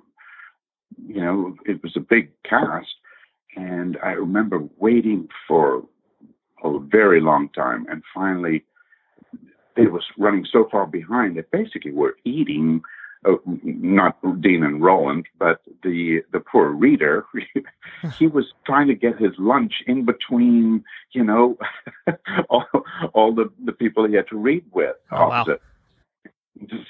you 1.08 1.22
know, 1.22 1.56
it 1.66 1.82
was 1.84 1.94
a 1.96 2.00
big 2.00 2.32
cast. 2.44 2.88
And 3.56 3.98
I 4.04 4.12
remember 4.12 4.64
waiting 4.78 5.28
for 5.48 5.84
a 6.64 6.80
very 6.80 7.20
long 7.20 7.50
time, 7.50 7.86
and 7.90 8.04
finally, 8.14 8.64
they 9.76 9.88
was 9.88 10.04
running 10.18 10.46
so 10.50 10.68
far 10.72 10.86
behind 10.86 11.38
that 11.38 11.52
basically 11.52 11.92
were 11.92 12.18
eating. 12.24 12.82
Uh, 13.24 13.36
not 13.64 14.18
Dean 14.42 14.64
and 14.64 14.82
Roland, 14.82 15.28
but 15.38 15.62
the 15.84 16.22
the 16.32 16.40
poor 16.40 16.70
reader. 16.70 17.26
he 18.18 18.26
was 18.26 18.46
trying 18.66 18.88
to 18.88 18.96
get 18.96 19.18
his 19.18 19.32
lunch 19.38 19.74
in 19.86 20.06
between, 20.06 20.84
you 21.12 21.24
know, 21.24 21.58
all, 22.50 22.66
all 23.14 23.34
the 23.34 23.52
the 23.64 23.74
people 23.74 24.08
he 24.08 24.16
had 24.16 24.28
to 24.30 24.38
read 24.38 24.66
with 24.74 24.96
Oh, 25.12 25.28
wow. 25.28 25.46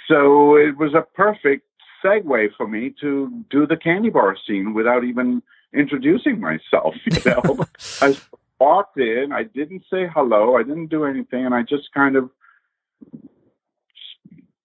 So 0.08 0.56
it 0.56 0.78
was 0.78 0.94
a 0.94 1.02
perfect 1.16 1.66
segue 2.04 2.50
for 2.58 2.68
me 2.68 2.94
to 3.02 3.44
do 3.50 3.66
the 3.68 3.78
candy 3.78 4.10
bar 4.10 4.36
scene 4.48 4.74
without 4.74 5.04
even 5.04 5.42
introducing 5.74 6.40
myself. 6.40 6.96
You 7.06 7.32
know, 7.32 7.66
I 8.02 8.18
walked 8.60 8.98
in, 8.98 9.32
I 9.32 9.44
didn't 9.44 9.84
say 9.92 10.08
hello, 10.14 10.56
I 10.56 10.64
didn't 10.64 10.88
do 10.88 11.06
anything, 11.06 11.46
and 11.46 11.56
I 11.56 11.64
just 11.64 11.92
kind 11.94 12.16
of, 12.16 12.30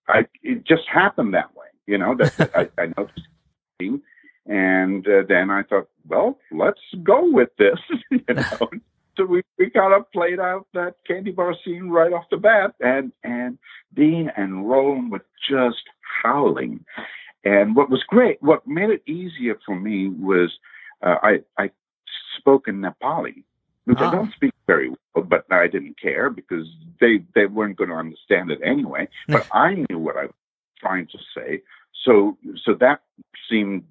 I 0.09 0.27
it 0.43 0.65
just 0.65 0.89
happened 0.93 1.35
that 1.35 1.55
way. 1.55 1.67
You 1.87 1.99
know 1.99 2.15
that 2.17 2.51
I, 2.55 2.83
I 2.83 2.87
noticed, 2.97 4.01
and 4.47 5.07
uh, 5.07 5.23
then 5.29 5.51
I 5.51 5.63
thought, 5.63 5.89
well, 6.07 6.39
let's 6.51 6.81
go 7.03 7.31
with 7.31 7.51
this. 7.59 7.79
you 8.11 8.35
know. 8.35 8.71
So 9.17 9.25
we, 9.25 9.43
we 9.59 9.71
kind 9.71 9.95
of 9.95 10.11
played 10.13 10.39
out 10.39 10.67
that 10.75 10.97
candy 11.07 11.31
bar 11.31 11.55
scene 11.65 11.89
right 11.89 12.13
off 12.13 12.25
the 12.31 12.37
bat, 12.37 12.75
and 12.81 13.13
and 13.25 13.59
Dean 13.95 14.31
and 14.37 14.69
Roland 14.69 15.11
were 15.11 15.25
just 15.49 15.83
howling. 16.23 16.85
And 17.45 17.77
what 17.77 17.91
was 17.91 18.03
great, 18.09 18.43
what 18.43 18.67
made 18.67 18.91
it 18.91 19.09
easier 19.09 19.59
for 19.65 19.79
me 19.79 20.09
was 20.09 20.53
uh, 21.03 21.17
I 21.23 21.39
I 21.57 21.71
spoke 22.39 22.69
in 22.69 22.83
Nepali, 22.83 23.45
which 23.87 23.99
Ah. 24.01 24.11
I 24.11 24.15
don't 24.15 24.33
speak 24.33 24.53
very 24.67 24.91
well, 24.91 25.25
but 25.25 25.45
I 25.51 25.67
didn't 25.69 25.99
care 26.01 26.29
because 26.31 26.67
they 27.01 27.25
they 27.35 27.47
weren't 27.47 27.77
going 27.77 27.91
to 27.91 27.97
understand 27.97 28.51
it 28.51 28.61
anyway. 28.63 29.09
But 29.29 29.47
I 29.53 29.85
knew 29.89 29.99
what 29.99 30.17
I 30.17 30.25
was 30.27 30.35
trying 30.79 31.07
to 31.09 31.19
say, 31.35 31.63
so 32.05 32.37
so 32.65 32.75
that 32.75 33.01
seemed 33.49 33.85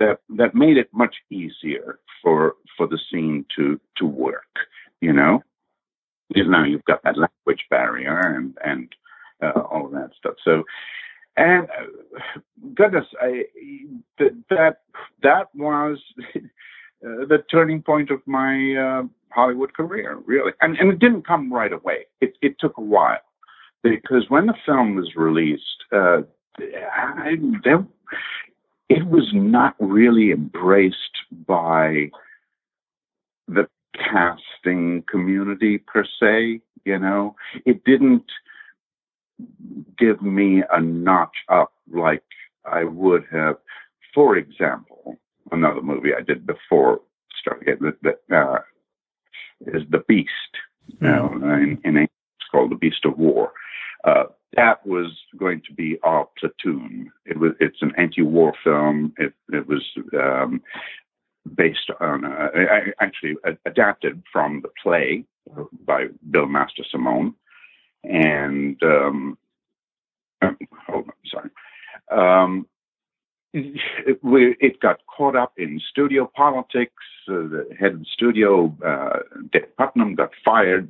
that 0.00 0.20
that 0.30 0.54
made 0.54 0.76
it 0.76 0.88
much 0.92 1.16
easier 1.30 1.98
for 2.22 2.56
for 2.76 2.86
the 2.86 2.98
scene 3.10 3.44
to 3.56 3.80
to 3.98 4.06
work. 4.06 4.54
You 5.00 5.12
know, 5.12 5.42
because 6.28 6.48
now 6.48 6.64
you've 6.64 6.84
got 6.84 7.02
that 7.04 7.16
language 7.16 7.64
barrier 7.70 8.18
and 8.18 8.56
and 8.64 8.94
uh, 9.42 9.60
all 9.60 9.86
of 9.86 9.92
that 9.92 10.10
stuff. 10.18 10.34
So. 10.44 10.64
And 11.38 11.68
uh, 11.68 12.40
goodness, 12.74 13.04
I, 13.20 13.44
th- 14.16 14.32
that 14.48 14.80
that 15.22 15.54
was 15.54 16.02
uh, 16.34 16.40
the 17.02 17.44
turning 17.50 17.82
point 17.82 18.10
of 18.10 18.22
my 18.26 18.74
uh, 18.74 19.02
Hollywood 19.36 19.74
career, 19.74 20.18
really. 20.24 20.52
And, 20.62 20.76
and 20.78 20.90
it 20.90 20.98
didn't 20.98 21.26
come 21.26 21.52
right 21.52 21.72
away. 21.72 22.06
It, 22.20 22.34
it 22.40 22.56
took 22.58 22.78
a 22.78 22.82
while 22.82 23.18
because 23.82 24.24
when 24.28 24.46
the 24.46 24.54
film 24.64 24.96
was 24.96 25.14
released, 25.14 25.84
uh, 25.92 26.22
I, 26.58 27.36
there, 27.62 27.86
it 28.88 29.06
was 29.06 29.28
not 29.34 29.76
really 29.78 30.30
embraced 30.30 30.96
by 31.46 32.10
the 33.46 33.68
casting 33.94 35.04
community 35.10 35.78
per 35.78 36.04
se. 36.18 36.62
You 36.84 36.98
know, 36.98 37.36
it 37.66 37.84
didn't 37.84 38.24
give 39.98 40.22
me 40.22 40.62
a 40.72 40.80
notch 40.80 41.36
up 41.50 41.72
like 41.92 42.22
I 42.64 42.84
would 42.84 43.24
have. 43.30 43.56
For 44.14 44.36
example, 44.36 45.18
another 45.52 45.82
movie 45.82 46.14
I 46.18 46.22
did 46.22 46.46
before 46.46 47.00
uh, 47.46 48.58
is 49.60 49.82
The 49.90 50.02
Beast. 50.08 50.30
You 51.00 51.08
know, 51.08 51.32
in, 51.42 51.78
in 51.84 51.96
English 51.96 52.10
it's 52.38 52.48
called 52.50 52.70
The 52.70 52.76
Beast 52.76 53.04
of 53.04 53.18
War. 53.18 53.52
Uh, 54.04 54.24
that 54.56 54.86
was 54.86 55.12
going 55.36 55.60
to 55.66 55.74
be 55.74 55.98
our 56.02 56.28
platoon. 56.38 57.10
It 57.24 57.38
was. 57.38 57.52
It's 57.60 57.82
an 57.82 57.92
anti-war 57.98 58.54
film. 58.62 59.12
It, 59.18 59.34
it 59.52 59.66
was 59.66 59.82
um, 60.14 60.62
based 61.54 61.90
on, 62.00 62.24
uh, 62.24 62.48
actually 63.00 63.34
adapted 63.64 64.22
from 64.32 64.62
the 64.62 64.70
play 64.82 65.24
by 65.84 66.06
Bill 66.30 66.46
Mastrosimone 66.46 67.34
and 68.08 68.80
um, 68.82 69.38
hold 70.86 71.08
on, 71.08 71.12
sorry. 71.30 71.50
Um, 72.10 72.66
it, 74.16 74.80
got 74.80 75.00
caught 75.06 75.36
up 75.36 75.52
in 75.56 75.80
studio 75.90 76.30
politics. 76.34 76.92
Uh, 77.28 77.48
the 77.48 77.68
head 77.78 77.92
of 77.92 78.00
the 78.00 78.06
studio, 78.12 78.76
uh, 78.84 79.20
Dave 79.52 79.68
Puttnam, 79.78 80.16
got 80.16 80.30
fired 80.44 80.88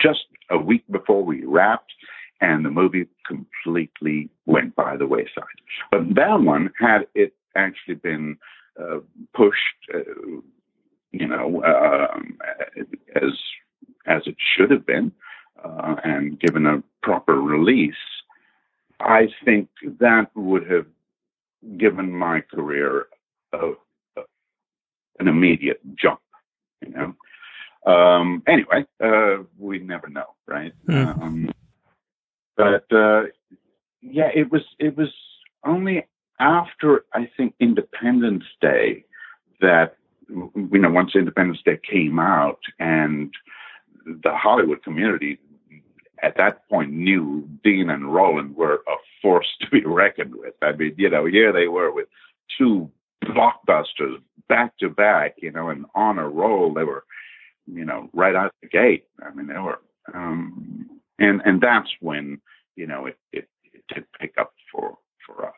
just 0.00 0.26
a 0.50 0.58
week 0.58 0.84
before 0.90 1.24
we 1.24 1.44
wrapped, 1.44 1.92
and 2.40 2.64
the 2.64 2.70
movie 2.70 3.06
completely 3.26 4.30
went 4.46 4.76
by 4.76 4.96
the 4.96 5.06
wayside. 5.06 5.60
But 5.90 6.14
that 6.14 6.40
one, 6.40 6.70
had 6.78 7.06
it 7.14 7.34
actually 7.56 7.96
been 7.96 8.36
uh, 8.80 8.98
pushed, 9.34 9.56
uh, 9.92 9.98
you 11.10 11.26
know, 11.26 11.62
um, 11.64 12.38
as 13.16 13.32
as 14.06 14.22
it 14.26 14.36
should 14.38 14.70
have 14.70 14.86
been, 14.86 15.12
uh, 15.64 15.96
and 16.04 16.38
given 16.40 16.66
a 16.66 16.82
proper 17.02 17.40
release, 17.40 17.94
I 19.00 19.28
think 19.44 19.68
that 20.00 20.28
would 20.34 20.68
have 20.70 20.86
given 21.76 22.12
my 22.12 22.40
career 22.40 23.06
a, 23.52 23.72
a, 24.16 24.22
an 25.18 25.28
immediate 25.28 25.80
jump. 25.96 26.20
You 26.80 26.90
know. 26.90 27.14
Um, 27.92 28.42
anyway, 28.46 28.86
uh, 29.02 29.42
we 29.58 29.78
never 29.78 30.08
know, 30.08 30.34
right? 30.46 30.72
Mhm. 30.86 31.22
Um, 31.22 31.50
but 32.56 32.84
uh, 32.92 33.24
yeah, 34.00 34.30
it 34.34 34.50
was 34.50 34.62
it 34.78 34.96
was 34.96 35.08
only 35.64 36.06
after 36.38 37.04
I 37.12 37.28
think 37.36 37.54
Independence 37.60 38.44
Day 38.60 39.04
that 39.60 39.96
you 40.28 40.50
know 40.54 40.90
once 40.90 41.14
Independence 41.14 41.60
Day 41.64 41.78
came 41.88 42.18
out 42.18 42.60
and 42.78 43.32
the 44.04 44.34
Hollywood 44.34 44.82
community 44.82 45.38
at 46.22 46.36
that 46.36 46.68
point 46.68 46.92
knew 46.92 47.48
Dean 47.64 47.90
and 47.90 48.14
Roland 48.14 48.56
were 48.56 48.82
a 48.86 48.96
force 49.20 49.48
to 49.60 49.68
be 49.70 49.84
reckoned 49.84 50.34
with. 50.34 50.54
I 50.62 50.72
mean, 50.72 50.94
you 50.96 51.10
know, 51.10 51.26
here 51.26 51.52
they 51.52 51.68
were 51.68 51.92
with 51.92 52.08
two 52.58 52.90
blockbusters 53.24 54.16
back 54.48 54.76
to 54.78 54.88
back, 54.88 55.34
you 55.38 55.50
know, 55.50 55.68
and 55.68 55.86
on 55.94 56.18
a 56.18 56.28
roll. 56.28 56.72
They 56.72 56.84
were, 56.84 57.04
you 57.66 57.84
know, 57.84 58.08
right 58.12 58.34
out 58.34 58.54
the 58.62 58.68
gate. 58.68 59.04
I 59.24 59.34
mean, 59.34 59.46
they 59.46 59.58
were, 59.58 59.80
um, 60.14 60.88
and 61.18 61.40
and 61.44 61.60
that's 61.60 61.90
when 62.00 62.40
you 62.76 62.86
know 62.86 63.06
it 63.06 63.18
it, 63.32 63.48
it 63.64 63.84
did 63.92 64.04
pick 64.18 64.34
up 64.38 64.52
for 64.72 64.98
for 65.26 65.46
us. 65.46 65.54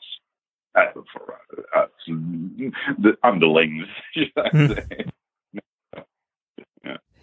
Uh, 0.76 0.86
for 1.12 1.34
us, 1.76 1.88
the 2.08 3.16
underlings, 3.22 3.86
should 4.12 4.32
I 4.36 4.74
say. 4.74 5.04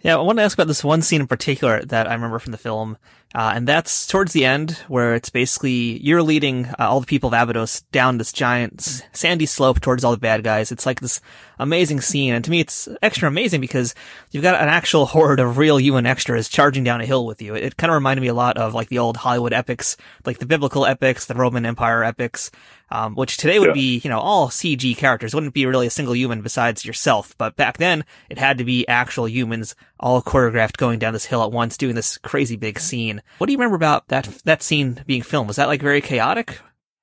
Yeah, 0.02 0.16
I 0.16 0.20
want 0.20 0.38
to 0.38 0.42
ask 0.42 0.56
about 0.56 0.66
this 0.66 0.82
one 0.82 1.00
scene 1.00 1.20
in 1.20 1.28
particular 1.28 1.80
that 1.84 2.08
I 2.08 2.14
remember 2.14 2.40
from 2.40 2.50
the 2.50 2.58
film, 2.58 2.98
uh, 3.34 3.52
and 3.54 3.66
that's 3.66 4.06
towards 4.06 4.32
the 4.32 4.44
end 4.44 4.72
where 4.88 5.14
it's 5.14 5.30
basically 5.30 5.98
you're 6.02 6.22
leading 6.22 6.66
uh, 6.66 6.74
all 6.80 7.00
the 7.00 7.06
people 7.06 7.28
of 7.28 7.34
Abydos 7.34 7.80
down 7.92 8.18
this 8.18 8.32
giant 8.32 8.80
s- 8.80 9.02
sandy 9.12 9.46
slope 9.46 9.80
towards 9.80 10.04
all 10.04 10.10
the 10.12 10.18
bad 10.18 10.42
guys. 10.44 10.70
It's 10.72 10.84
like 10.86 11.00
this 11.00 11.20
amazing 11.58 12.00
scene, 12.00 12.34
and 12.34 12.44
to 12.44 12.50
me, 12.50 12.60
it's 12.60 12.88
extra 13.02 13.28
amazing 13.28 13.60
because 13.60 13.94
you've 14.30 14.42
got 14.42 14.60
an 14.60 14.68
actual 14.68 15.06
horde 15.06 15.40
of 15.40 15.58
real 15.58 15.78
human 15.78 16.06
extras 16.06 16.48
charging 16.48 16.84
down 16.84 17.00
a 17.00 17.06
hill 17.06 17.24
with 17.26 17.40
you. 17.40 17.54
It, 17.54 17.64
it 17.64 17.76
kind 17.76 17.90
of 17.90 17.94
reminded 17.94 18.20
me 18.22 18.28
a 18.28 18.34
lot 18.34 18.56
of 18.58 18.74
like 18.74 18.88
the 18.88 18.98
old 18.98 19.16
Hollywood 19.18 19.52
epics, 19.52 19.96
like 20.26 20.38
the 20.38 20.46
biblical 20.46 20.84
epics, 20.86 21.26
the 21.26 21.34
Roman 21.34 21.64
Empire 21.64 22.02
epics, 22.04 22.50
um, 22.90 23.14
which 23.14 23.36
today 23.38 23.58
would 23.58 23.68
Yeah. 23.68 23.74
be, 23.74 23.98
you 24.04 24.10
know, 24.10 24.18
all 24.20 24.48
CG 24.48 24.94
characters. 24.96 25.34
Wouldn't 25.34 25.54
be 25.54 25.64
really 25.66 25.86
a 25.86 25.90
single 25.90 26.14
human 26.14 26.42
besides 26.42 26.84
yourself. 26.84 27.34
But 27.38 27.56
back 27.56 27.78
then, 27.78 28.04
it 28.28 28.38
had 28.38 28.58
to 28.58 28.64
be 28.64 28.86
actual 28.88 29.26
humans, 29.28 29.74
all 30.02 30.20
choreographed 30.20 30.76
going 30.76 30.98
down 30.98 31.12
this 31.12 31.26
hill 31.26 31.42
at 31.42 31.52
once, 31.52 31.76
doing 31.76 31.94
this 31.94 32.18
crazy 32.18 32.56
big 32.56 32.78
scene. 32.78 33.22
What 33.38 33.46
do 33.46 33.52
you 33.52 33.58
remember 33.58 33.76
about 33.76 34.08
that 34.08 34.24
that 34.44 34.62
scene 34.62 35.02
being 35.06 35.22
filmed? 35.22 35.48
Was 35.48 35.56
that 35.56 35.68
like 35.68 35.80
very 35.80 36.00
chaotic? 36.00 36.58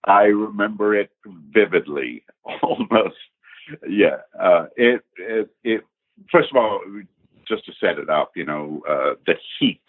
I 0.06 0.24
remember 0.24 0.96
it 0.96 1.10
vividly, 1.54 2.24
almost. 2.62 3.16
Yeah, 3.88 4.18
uh, 4.40 4.66
it, 4.76 5.04
it 5.18 5.50
it 5.64 5.82
first 6.32 6.50
of 6.52 6.58
all, 6.58 6.82
just 7.48 7.66
to 7.66 7.72
set 7.80 7.98
it 7.98 8.10
up, 8.10 8.32
you 8.36 8.46
know, 8.46 8.82
uh, 8.90 9.16
the 9.26 9.36
heat. 9.60 9.82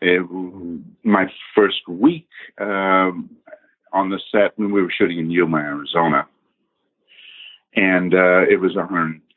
It, 0.00 0.22
my 1.02 1.26
first 1.54 1.88
week 1.88 2.28
um, 2.60 3.30
on 3.92 4.10
the 4.10 4.20
set 4.30 4.58
when 4.58 4.70
we 4.70 4.82
were 4.82 4.92
shooting 4.96 5.18
in 5.18 5.30
Yuma, 5.30 5.58
Arizona, 5.58 6.26
and 7.74 8.12
uh, 8.12 8.42
it 8.50 8.60
was 8.60 8.76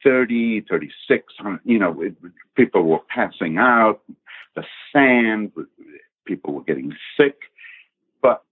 130, 0.03 0.61
36. 0.69 1.33
You 1.63 1.79
know, 1.79 2.01
it, 2.01 2.15
people 2.55 2.83
were 2.83 2.99
passing 3.13 3.57
out. 3.57 4.01
The 4.55 4.63
sand, 4.91 5.51
people 6.25 6.53
were 6.53 6.63
getting 6.63 6.95
sick, 7.15 7.35
but 8.21 8.43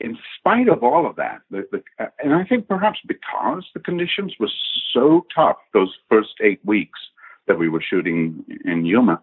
in 0.00 0.18
spite 0.38 0.68
of 0.68 0.82
all 0.82 1.06
of 1.06 1.16
that, 1.16 1.40
the, 1.50 1.66
the, 1.72 1.82
and 2.22 2.34
I 2.34 2.44
think 2.44 2.68
perhaps 2.68 2.98
because 3.06 3.64
the 3.72 3.80
conditions 3.80 4.34
were 4.38 4.50
so 4.92 5.26
tough 5.34 5.56
those 5.72 5.94
first 6.10 6.34
eight 6.42 6.60
weeks 6.64 6.98
that 7.46 7.58
we 7.58 7.68
were 7.68 7.80
shooting 7.80 8.44
in 8.64 8.84
Yuma, 8.84 9.20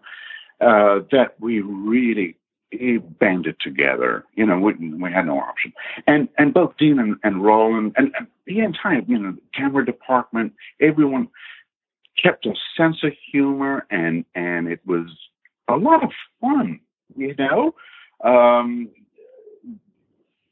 uh, 0.60 1.00
that 1.12 1.34
we 1.38 1.60
really 1.60 2.36
banded 3.20 3.56
together. 3.60 4.24
You 4.34 4.46
know, 4.46 4.58
we, 4.58 4.74
we 4.74 5.12
had 5.12 5.26
no 5.26 5.38
option. 5.38 5.72
And 6.06 6.28
and 6.38 6.52
both 6.52 6.76
Dean 6.76 6.98
and, 6.98 7.16
and 7.22 7.44
Roland 7.44 7.94
and, 7.96 8.12
and 8.18 8.26
the 8.46 8.60
entire 8.60 9.02
you 9.06 9.18
know 9.18 9.36
camera 9.54 9.84
department, 9.84 10.54
everyone 10.80 11.28
kept 12.22 12.46
a 12.46 12.54
sense 12.76 12.98
of 13.02 13.12
humor 13.30 13.86
and 13.90 14.24
and 14.34 14.68
it 14.68 14.80
was 14.86 15.08
a 15.68 15.76
lot 15.76 16.04
of 16.04 16.10
fun. 16.40 16.80
You 17.16 17.34
know. 17.38 17.74
Um, 18.22 18.90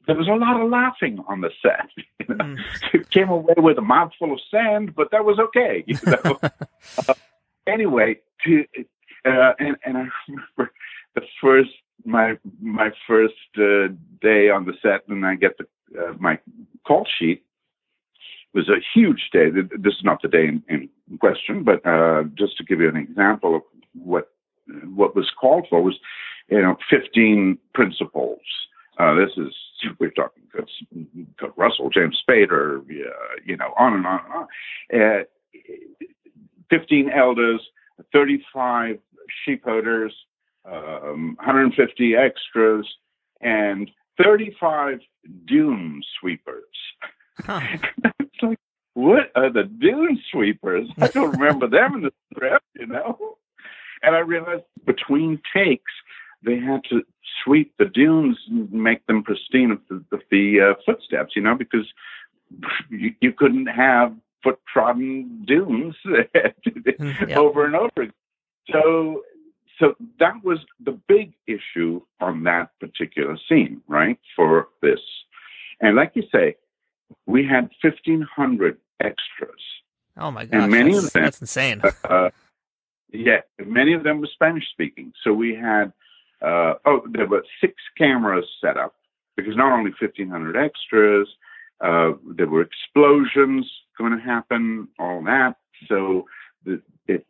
there 0.05 0.15
was 0.15 0.27
a 0.27 0.33
lot 0.33 0.59
of 0.59 0.69
laughing 0.69 1.23
on 1.27 1.41
the 1.41 1.49
set. 1.61 1.89
You 2.19 2.35
know? 2.35 2.45
mm. 2.45 3.09
Came 3.11 3.29
away 3.29 3.53
with 3.57 3.77
a 3.77 3.81
mouthful 3.81 4.33
of 4.33 4.39
sand, 4.51 4.95
but 4.95 5.11
that 5.11 5.25
was 5.25 5.39
okay. 5.39 5.83
You 5.87 5.97
know. 6.05 6.39
uh, 7.07 7.13
anyway, 7.67 8.19
to, 8.45 8.65
uh, 9.25 9.53
and 9.59 9.77
and 9.85 9.97
I 9.97 10.07
remember 10.27 10.73
the 11.15 11.21
first 11.41 11.71
my 12.05 12.37
my 12.61 12.91
first 13.07 13.33
uh, 13.57 13.87
day 14.21 14.49
on 14.49 14.65
the 14.65 14.73
set, 14.81 15.07
and 15.07 15.25
I 15.25 15.35
get 15.35 15.57
the 15.57 15.65
uh, 15.99 16.13
my 16.19 16.39
call 16.85 17.07
sheet 17.19 17.45
was 18.53 18.69
a 18.69 18.81
huge 18.93 19.29
day. 19.31 19.49
This 19.49 19.93
is 19.93 20.03
not 20.03 20.21
the 20.21 20.27
day 20.27 20.47
in, 20.47 20.63
in 20.69 21.17
question, 21.19 21.63
but 21.63 21.85
uh, 21.85 22.23
just 22.35 22.57
to 22.57 22.63
give 22.63 22.79
you 22.79 22.89
an 22.89 22.97
example 22.97 23.55
of 23.55 23.61
what 23.93 24.29
what 24.95 25.15
was 25.15 25.29
called 25.39 25.67
for 25.69 25.81
was, 25.81 25.99
you 26.47 26.61
know, 26.61 26.77
15 26.89 27.57
principles. 27.73 28.39
Uh, 28.97 29.13
this 29.15 29.31
is 29.37 29.53
we're 29.99 30.11
talking 30.11 30.43
Kurt 31.37 31.53
Russell, 31.57 31.89
James 31.89 32.21
Spader, 32.27 32.79
uh, 32.79 33.35
you 33.45 33.57
know, 33.57 33.73
on 33.77 33.93
and 33.93 34.05
on 34.05 34.21
and 34.25 34.33
on. 34.33 35.19
Uh, 35.19 35.23
15 36.69 37.09
elders, 37.09 37.61
35 38.11 38.99
sheepherders, 39.45 40.13
um, 40.65 41.35
150 41.37 42.15
extras, 42.15 42.87
and 43.41 43.91
35 44.23 44.99
dune 45.45 46.01
sweepers. 46.19 46.63
Huh. 47.39 47.61
it's 48.33 48.43
like, 48.43 48.59
what 48.93 49.31
are 49.35 49.51
the 49.51 49.63
dune 49.63 50.19
sweepers? 50.31 50.87
I 50.99 51.07
don't 51.07 51.31
remember 51.39 51.67
them 51.67 51.95
in 51.95 52.01
the 52.03 52.13
script, 52.33 52.65
you 52.75 52.87
know? 52.87 53.37
And 54.01 54.15
I 54.15 54.19
realized 54.19 54.63
between 54.85 55.41
takes, 55.55 55.91
they 56.43 56.59
had 56.59 56.81
to 56.89 57.03
sweep 57.43 57.73
the 57.79 57.85
dunes 57.85 58.37
and 58.49 58.71
make 58.71 59.05
them 59.07 59.23
pristine 59.23 59.71
of 59.71 59.79
the, 59.89 60.03
of 60.15 60.21
the 60.29 60.59
uh, 60.59 60.73
footsteps, 60.85 61.35
you 61.35 61.41
know, 61.41 61.55
because 61.55 61.87
you, 62.89 63.13
you 63.21 63.31
couldn't 63.31 63.67
have 63.67 64.13
foot 64.43 64.59
trodden 64.71 65.45
dunes 65.47 65.95
yep. 66.35 67.37
over 67.37 67.65
and 67.65 67.75
over. 67.75 68.11
So, 68.69 69.23
so 69.79 69.95
that 70.19 70.43
was 70.43 70.59
the 70.83 70.99
big 71.07 71.33
issue 71.47 72.01
on 72.19 72.43
that 72.43 72.69
particular 72.79 73.37
scene, 73.49 73.81
right? 73.87 74.19
For 74.35 74.67
this, 74.81 74.99
and 75.79 75.95
like 75.95 76.11
you 76.15 76.23
say, 76.31 76.55
we 77.25 77.45
had 77.45 77.69
fifteen 77.81 78.21
hundred 78.21 78.77
extras. 78.99 79.61
Oh 80.17 80.31
my 80.31 80.45
god! 80.45 80.63
And 80.63 80.71
many 80.71 80.95
of 80.95 81.11
them 81.11 81.23
that's 81.23 81.41
insane. 81.41 81.81
Uh, 82.03 82.29
yeah, 83.11 83.41
many 83.63 83.93
of 83.93 84.03
them 84.03 84.19
were 84.19 84.29
Spanish 84.33 84.63
speaking. 84.71 85.13
So 85.23 85.33
we 85.33 85.55
had 85.55 85.93
uh, 86.43 86.73
oh, 86.85 87.01
there 87.09 87.27
were 87.27 87.43
six 87.61 87.75
cameras 87.97 88.45
set 88.59 88.77
up 88.77 88.95
because 89.35 89.55
not 89.55 89.71
only 89.71 89.91
1,500 89.99 90.57
extras, 90.57 91.27
uh, 91.81 92.11
there 92.35 92.47
were 92.47 92.61
explosions 92.61 93.69
going 93.97 94.11
to 94.11 94.23
happen, 94.23 94.87
all 94.99 95.23
that. 95.23 95.55
So 95.87 96.25
the, 96.65 96.81
it, 97.07 97.25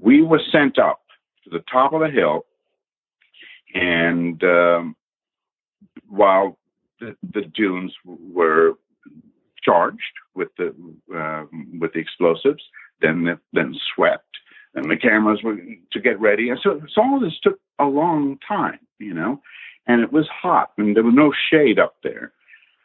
we 0.00 0.22
were 0.22 0.40
sent 0.52 0.78
up 0.78 1.00
to 1.44 1.50
the 1.50 1.64
top 1.70 1.92
of 1.92 2.00
the 2.00 2.10
hill, 2.10 2.44
and 3.74 4.42
um, 4.44 4.96
while 6.08 6.58
the, 7.00 7.16
the, 7.32 7.42
dunes 7.42 7.92
were 8.04 8.74
charged 9.64 10.02
with 10.34 10.48
the 10.58 10.74
uh, 11.16 11.44
with 11.78 11.92
the 11.92 12.00
explosives, 12.00 12.62
then 13.00 13.38
then 13.52 13.74
swept, 13.94 14.36
and 14.74 14.90
the 14.90 14.96
cameras 14.96 15.40
were 15.42 15.56
to 15.92 16.00
get 16.00 16.20
ready, 16.20 16.50
and 16.50 16.58
so, 16.62 16.80
so 16.92 17.02
all 17.02 17.20
this 17.20 17.38
took 17.42 17.58
a 17.78 17.84
long 17.84 18.38
time, 18.46 18.78
you 18.98 19.14
know, 19.14 19.40
and 19.86 20.00
it 20.00 20.12
was 20.12 20.28
hot, 20.28 20.72
and 20.78 20.96
there 20.96 21.04
was 21.04 21.14
no 21.14 21.32
shade 21.50 21.78
up 21.78 21.96
there, 22.02 22.32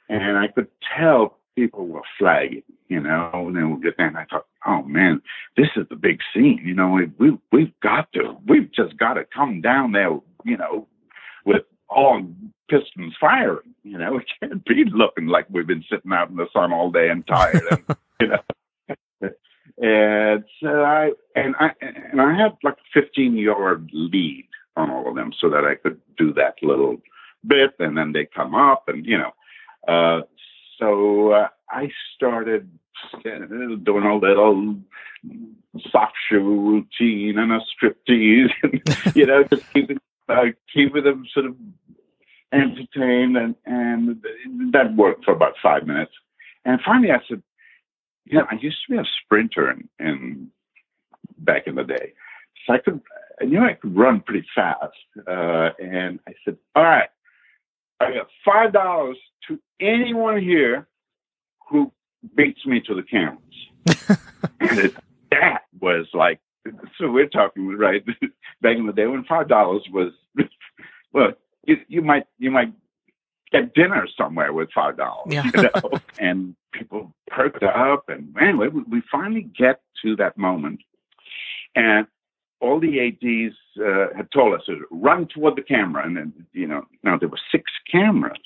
and 0.09 0.37
I 0.37 0.47
could 0.47 0.67
tell 0.97 1.37
people 1.55 1.87
were 1.87 2.01
flagging, 2.17 2.63
you 2.87 2.99
know, 2.99 3.31
and 3.33 3.55
then 3.55 3.69
we'll 3.69 3.79
get 3.79 3.97
there, 3.97 4.07
and 4.07 4.17
I 4.17 4.25
thought, 4.25 4.45
oh 4.65 4.83
man, 4.83 5.21
this 5.57 5.69
is 5.75 5.85
the 5.89 5.95
big 5.95 6.19
scene, 6.33 6.61
you 6.63 6.73
know, 6.73 6.89
we, 6.89 7.05
we 7.17 7.37
we've 7.51 7.79
got 7.81 8.11
to, 8.13 8.37
we've 8.47 8.71
just 8.71 8.97
got 8.97 9.13
to 9.15 9.25
come 9.33 9.61
down 9.61 9.91
there, 9.91 10.17
you 10.45 10.57
know, 10.57 10.87
with 11.45 11.63
all 11.89 12.21
pistons 12.69 13.15
firing, 13.19 13.73
you 13.83 13.97
know, 13.97 14.13
we 14.41 14.47
can't 14.47 14.65
be 14.65 14.85
looking 14.85 15.27
like 15.27 15.47
we've 15.49 15.67
been 15.67 15.85
sitting 15.89 16.11
out 16.11 16.29
in 16.29 16.35
the 16.35 16.47
sun 16.53 16.71
all 16.71 16.91
day 16.91 17.09
and 17.09 17.25
tired, 17.27 17.63
and 17.71 17.97
you 18.21 18.27
know. 18.27 18.39
And 19.81 20.43
so 20.61 20.83
I 20.83 21.11
and 21.35 21.55
I 21.57 21.71
and 21.81 22.19
I 22.19 22.35
had 22.35 22.57
like 22.63 22.75
a 22.75 23.01
15 23.01 23.37
yard 23.37 23.89
lead 23.93 24.47
on 24.75 24.91
all 24.91 25.07
of 25.07 25.15
them 25.15 25.31
so 25.39 25.49
that 25.49 25.63
I 25.63 25.75
could 25.75 26.01
do 26.17 26.33
that 26.33 26.55
little 26.61 26.97
bit 27.47 27.71
and 27.79 27.97
then 27.97 28.11
they 28.11 28.25
come 28.25 28.53
up 28.53 28.83
and 28.87 29.05
you 29.05 29.17
know 29.17 29.31
uh, 29.87 30.21
so 30.77 31.31
uh, 31.31 31.47
I 31.69 31.89
started 32.15 32.69
doing 33.23 34.03
a 34.03 34.15
little 34.15 34.75
soft 35.91 36.15
shoe 36.27 36.39
routine 36.39 37.37
and 37.37 37.51
a 37.51 37.59
striptease 37.59 38.51
and 38.63 39.15
you 39.15 39.25
know 39.25 39.43
just 39.43 39.63
keeping 39.73 39.99
uh, 40.29 40.45
keeping 40.73 41.03
them 41.03 41.25
sort 41.33 41.45
of 41.47 41.55
entertained 42.51 43.37
and 43.37 43.55
and 43.65 44.23
that 44.71 44.95
worked 44.95 45.23
for 45.23 45.33
about 45.33 45.53
five 45.61 45.85
minutes 45.85 46.11
and 46.65 46.79
finally 46.83 47.11
I 47.11 47.19
said 47.27 47.43
you 48.25 48.37
know 48.37 48.45
I 48.49 48.55
used 48.55 48.77
to 48.87 48.93
be 48.93 48.97
a 48.97 49.05
sprinter 49.23 49.69
in, 49.71 49.87
in 49.99 50.51
back 51.37 51.67
in 51.67 51.75
the 51.75 51.83
day 51.83 52.13
so 52.65 52.73
I 52.73 52.79
could 52.79 53.01
I 53.41 53.45
knew 53.45 53.63
I 53.63 53.73
could 53.73 53.95
run 53.95 54.21
pretty 54.21 54.45
fast. 54.53 54.93
Uh, 55.27 55.69
and 55.79 56.19
I 56.27 56.33
said, 56.43 56.57
all 56.75 56.83
right, 56.83 57.09
I 57.99 58.13
got 58.13 58.27
five 58.45 58.73
dollars 58.73 59.17
to 59.47 59.59
anyone 59.79 60.41
here 60.41 60.87
who 61.69 61.91
beats 62.35 62.65
me 62.65 62.81
to 62.81 62.95
the 62.95 63.03
cameras. 63.03 63.39
and 64.59 64.79
it, 64.79 64.95
that 65.31 65.63
was 65.79 66.07
like, 66.13 66.39
so 66.97 67.09
we're 67.09 67.27
talking 67.27 67.67
right 67.77 68.05
back 68.61 68.77
in 68.77 68.85
the 68.85 68.93
day 68.93 69.07
when 69.07 69.23
five 69.23 69.47
dollars 69.47 69.83
was, 69.91 70.11
well, 71.13 71.31
you, 71.65 71.77
you 71.87 72.01
might 72.01 72.25
you 72.37 72.51
might 72.51 72.73
get 73.51 73.73
dinner 73.73 74.07
somewhere 74.17 74.53
with 74.53 74.69
five 74.73 74.97
dollars, 74.97 75.27
yeah. 75.27 75.43
you 75.53 75.63
know. 75.63 75.99
and 76.19 76.55
people 76.71 77.13
perked 77.27 77.63
up, 77.63 78.09
and 78.09 78.35
anyway, 78.39 78.67
we, 78.67 78.81
we 78.83 79.01
finally 79.11 79.49
get 79.57 79.81
to 80.03 80.15
that 80.15 80.37
moment, 80.37 80.81
and 81.75 82.07
all 82.61 82.79
the 82.79 82.99
ADs 82.99 83.55
uh, 83.81 84.15
had 84.15 84.29
told 84.31 84.53
us 84.53 84.65
to 84.65 84.85
run 84.91 85.27
toward 85.27 85.55
the 85.55 85.61
camera, 85.61 86.05
and 86.05 86.17
then 86.17 86.33
you 86.53 86.67
know 86.67 86.85
now 87.03 87.17
there 87.17 87.29
were 87.29 87.39
six 87.51 87.71
cameras. 87.91 88.37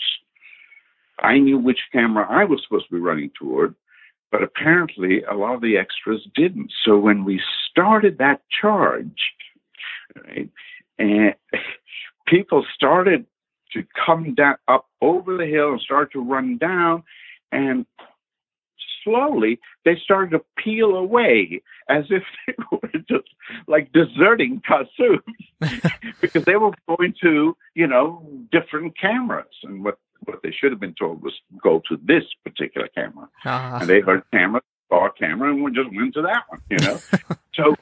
I 1.19 1.37
knew 1.37 1.57
which 1.57 1.79
camera 1.91 2.25
I 2.29 2.43
was 2.43 2.61
supposed 2.63 2.87
to 2.87 2.95
be 2.95 2.99
running 2.99 3.31
toward, 3.39 3.75
but 4.33 4.41
apparently 4.41 5.21
a 5.29 5.35
lot 5.35 5.53
of 5.53 5.61
the 5.61 5.77
extras 5.77 6.27
didn't. 6.33 6.71
So 6.83 6.97
when 6.97 7.23
we 7.23 7.39
started 7.69 8.17
that 8.17 8.41
charge, 8.49 9.21
right, 10.25 10.49
and 10.97 11.35
people 12.27 12.65
started 12.73 13.27
to 13.73 13.83
come 14.05 14.33
down 14.33 14.55
up 14.67 14.87
over 15.01 15.37
the 15.37 15.45
hill 15.45 15.73
and 15.73 15.81
start 15.81 16.11
to 16.13 16.19
run 16.19 16.57
down, 16.57 17.03
and 17.51 17.85
slowly 19.03 19.59
they 19.85 19.97
started 20.03 20.31
to 20.31 20.43
peel 20.57 20.95
away 20.95 21.61
as 21.87 22.05
if 22.09 22.23
they 22.47 22.55
were 22.71 22.89
just 23.07 23.29
like 23.67 23.93
deserting 23.93 24.63
Kasuf 24.67 25.21
because 26.21 26.43
they 26.45 26.55
were 26.55 26.71
going 26.87 27.13
to, 27.21 27.55
you 27.75 27.85
know, 27.85 28.27
different 28.51 28.97
cameras. 28.99 29.53
And 29.61 29.83
what, 29.83 29.99
what 30.25 30.41
they 30.43 30.51
should 30.51 30.71
have 30.71 30.79
been 30.79 30.95
told 30.95 31.21
was 31.21 31.33
go 31.61 31.81
to 31.89 31.99
this 32.03 32.23
particular 32.43 32.87
camera. 32.89 33.27
Uh-huh. 33.45 33.77
And 33.81 33.89
they 33.89 34.01
heard 34.01 34.23
camera, 34.31 34.61
saw 34.89 35.07
a 35.07 35.11
camera, 35.11 35.51
and 35.51 35.63
we 35.63 35.71
just 35.71 35.89
went 35.95 36.13
to 36.15 36.21
that 36.23 36.43
one, 36.47 36.61
you 36.69 36.77
know? 36.77 36.99
so 37.53 37.75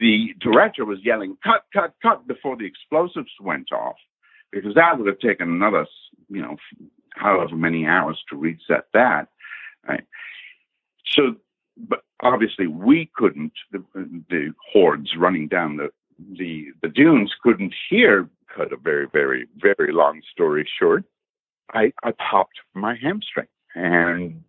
the 0.00 0.34
director 0.40 0.84
was 0.84 0.98
yelling, 1.04 1.36
cut, 1.44 1.64
cut, 1.72 1.94
cut, 2.02 2.26
before 2.26 2.56
the 2.56 2.66
explosives 2.66 3.30
went 3.40 3.70
off 3.72 3.96
because 4.50 4.74
that 4.74 4.98
would 4.98 5.06
have 5.06 5.18
taken 5.18 5.48
another, 5.48 5.86
you 6.28 6.42
know, 6.42 6.56
however 7.14 7.56
many 7.56 7.86
hours 7.86 8.22
to 8.28 8.36
reset 8.36 8.86
that. 8.92 9.28
Right? 9.88 10.04
So, 11.06 11.36
but 11.76 12.02
obviously 12.20 12.66
we 12.66 13.10
couldn't, 13.14 13.52
the, 13.70 13.82
the 14.28 14.54
hordes 14.72 15.16
running 15.16 15.48
down 15.48 15.76
the, 15.76 15.90
the, 16.36 16.66
the 16.82 16.88
dunes 16.88 17.32
couldn't 17.42 17.74
hear, 17.88 18.28
cut 18.54 18.72
a 18.72 18.76
very, 18.76 19.06
very, 19.12 19.46
very 19.56 19.92
long 19.92 20.20
story 20.30 20.68
short. 20.78 21.04
I, 21.72 21.92
I 22.02 22.12
popped 22.12 22.60
my 22.74 22.96
hamstring 23.00 23.48
and 23.74 24.42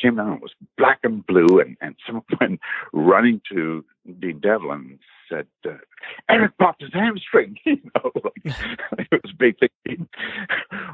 came 0.00 0.16
down, 0.16 0.34
it 0.34 0.42
was 0.42 0.52
black 0.76 1.00
and 1.02 1.26
blue, 1.26 1.60
and, 1.60 1.76
and 1.80 1.96
someone 2.06 2.58
running 2.92 3.40
to 3.52 3.84
the 4.04 4.32
devil 4.32 4.70
and 4.72 4.98
said, 5.28 5.46
uh, 5.66 5.74
Erick 6.30 6.56
popped 6.58 6.82
his 6.82 6.92
hamstring. 6.92 7.56
You 7.66 7.78
know, 7.94 8.10
like, 8.24 8.56
it 9.12 9.22
was 9.22 9.32
big 9.38 9.56
thing. 9.58 10.08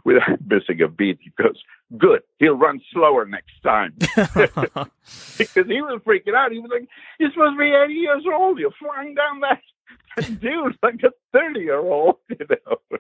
without 0.05 0.41
missing 0.47 0.83
a 0.83 0.89
beat. 0.89 1.19
He 1.21 1.31
goes, 1.41 1.63
"Good, 1.97 2.23
he'll 2.39 2.57
run 2.57 2.81
slower 2.93 3.25
next 3.25 3.61
time." 3.63 3.95
because 3.99 5.67
he 5.69 5.81
was 5.83 6.01
freaking 6.05 6.35
out. 6.35 6.51
He 6.51 6.59
was 6.59 6.71
like, 6.73 6.89
"You're 7.21 7.31
supposed 7.31 7.55
to 7.55 7.59
be 7.59 7.73
80 7.73 7.95
years 7.95 8.25
old. 8.33 8.59
You're 8.59 8.73
flying 8.73 9.15
down 9.15 9.41
that 9.41 10.41
dude 10.41 10.77
like 10.83 11.01
a 11.05 11.11
30 11.33 11.61
year 11.61 11.79
old." 11.79 12.17
You 12.29 12.47
know. 12.49 12.99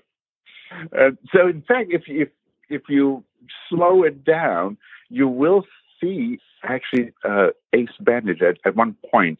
And 0.92 1.18
so, 1.32 1.48
in 1.48 1.62
fact, 1.62 1.90
if 1.90 2.08
you 2.08 2.22
if, 2.22 2.28
if 2.68 2.82
you 2.88 3.24
slow 3.68 4.02
it 4.02 4.24
down, 4.24 4.76
you 5.08 5.28
will 5.28 5.64
see 6.00 6.38
actually 6.62 7.12
uh, 7.24 7.48
Ace 7.72 7.88
Bandage 8.00 8.42
at, 8.42 8.58
at 8.64 8.74
one 8.74 8.96
point 9.10 9.38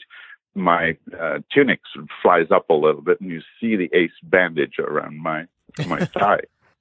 my 0.55 0.97
uh, 1.18 1.39
tunic 1.53 1.80
flies 2.22 2.47
up 2.51 2.70
a 2.70 2.74
little 2.74 3.01
bit, 3.01 3.20
and 3.20 3.30
you 3.30 3.41
see 3.61 3.76
the 3.76 3.91
ace 3.93 4.12
bandage 4.22 4.78
around 4.78 5.18
my 5.18 5.47
my 5.87 6.05
thigh. 6.18 6.41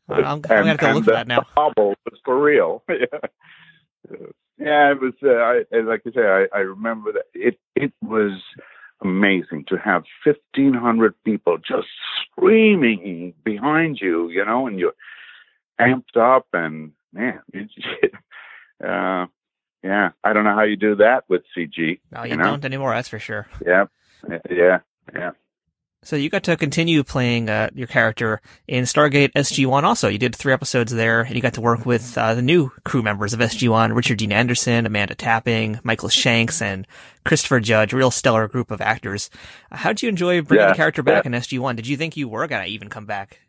I'm, 0.09 0.25
I'm 0.25 0.41
gonna 0.41 0.67
have 0.67 0.79
to 0.79 0.93
look 0.93 1.05
for 1.05 1.11
that 1.11 1.27
now. 1.27 1.45
hobble 1.55 1.95
was 2.05 2.19
for 2.23 2.41
real. 2.41 2.83
yeah. 2.89 4.17
yeah, 4.59 4.91
it 4.91 5.01
was. 5.01 5.13
Uh, 5.23 5.31
I, 5.31 5.81
like 5.81 6.01
I 6.05 6.11
say, 6.11 6.21
I, 6.21 6.45
I 6.53 6.59
remember 6.59 7.13
that 7.13 7.25
it. 7.33 7.59
It 7.75 7.93
was 8.01 8.39
amazing 9.03 9.65
to 9.69 9.77
have 9.77 10.03
fifteen 10.23 10.73
hundred 10.73 11.13
people 11.23 11.57
just 11.57 11.87
screaming 12.21 13.33
behind 13.43 13.99
you, 14.01 14.29
you 14.29 14.43
know, 14.45 14.67
and 14.67 14.79
you're 14.79 14.95
amped 15.79 16.17
up, 16.17 16.47
and 16.53 16.91
man, 17.11 17.39
it, 17.53 17.69
uh, 18.83 19.27
yeah, 19.83 20.11
I 20.23 20.33
don't 20.33 20.43
know 20.43 20.55
how 20.55 20.63
you 20.63 20.77
do 20.77 20.95
that 20.95 21.23
with 21.27 21.43
CG. 21.55 21.99
No, 22.11 22.23
you, 22.23 22.31
you 22.31 22.37
know? 22.37 22.43
don't 22.43 22.65
anymore. 22.65 22.93
That's 22.93 23.09
for 23.09 23.19
sure. 23.19 23.47
Yeah, 23.65 23.85
yeah, 24.49 24.79
yeah. 25.13 25.31
So 26.03 26.17
you 26.17 26.29
got 26.29 26.43
to 26.43 26.57
continue 26.57 27.03
playing 27.03 27.49
uh, 27.49 27.69
your 27.73 27.87
character 27.87 28.41
in 28.67 28.83
Stargate 28.83 29.31
SG-1 29.33 29.83
also. 29.83 30.09
You 30.09 30.17
did 30.17 30.35
three 30.35 30.51
episodes 30.51 30.91
there 30.91 31.21
and 31.21 31.33
you 31.33 31.41
got 31.41 31.53
to 31.53 31.61
work 31.61 31.85
with 31.85 32.17
uh, 32.17 32.33
the 32.33 32.41
new 32.41 32.71
crew 32.83 33.01
members 33.01 33.33
of 33.33 33.39
SG-1, 33.39 33.95
Richard 33.95 34.17
Dean 34.17 34.33
Anderson, 34.33 34.85
Amanda 34.85 35.15
Tapping, 35.15 35.79
Michael 35.83 36.09
Shanks, 36.09 36.61
and 36.61 36.85
Christopher 37.23 37.61
Judge, 37.61 37.93
real 37.93 38.11
stellar 38.11 38.49
group 38.49 38.69
of 38.69 38.81
actors. 38.81 39.29
How 39.71 39.91
did 39.91 40.03
you 40.03 40.09
enjoy 40.09 40.41
bringing 40.41 40.65
yeah, 40.65 40.71
the 40.73 40.77
character 40.77 41.03
back 41.03 41.23
yeah. 41.23 41.31
in 41.31 41.41
SG-1? 41.41 41.77
Did 41.77 41.87
you 41.87 41.95
think 41.95 42.17
you 42.17 42.27
were 42.27 42.47
going 42.47 42.65
to 42.65 42.69
even 42.69 42.89
come 42.89 43.05
back? 43.05 43.39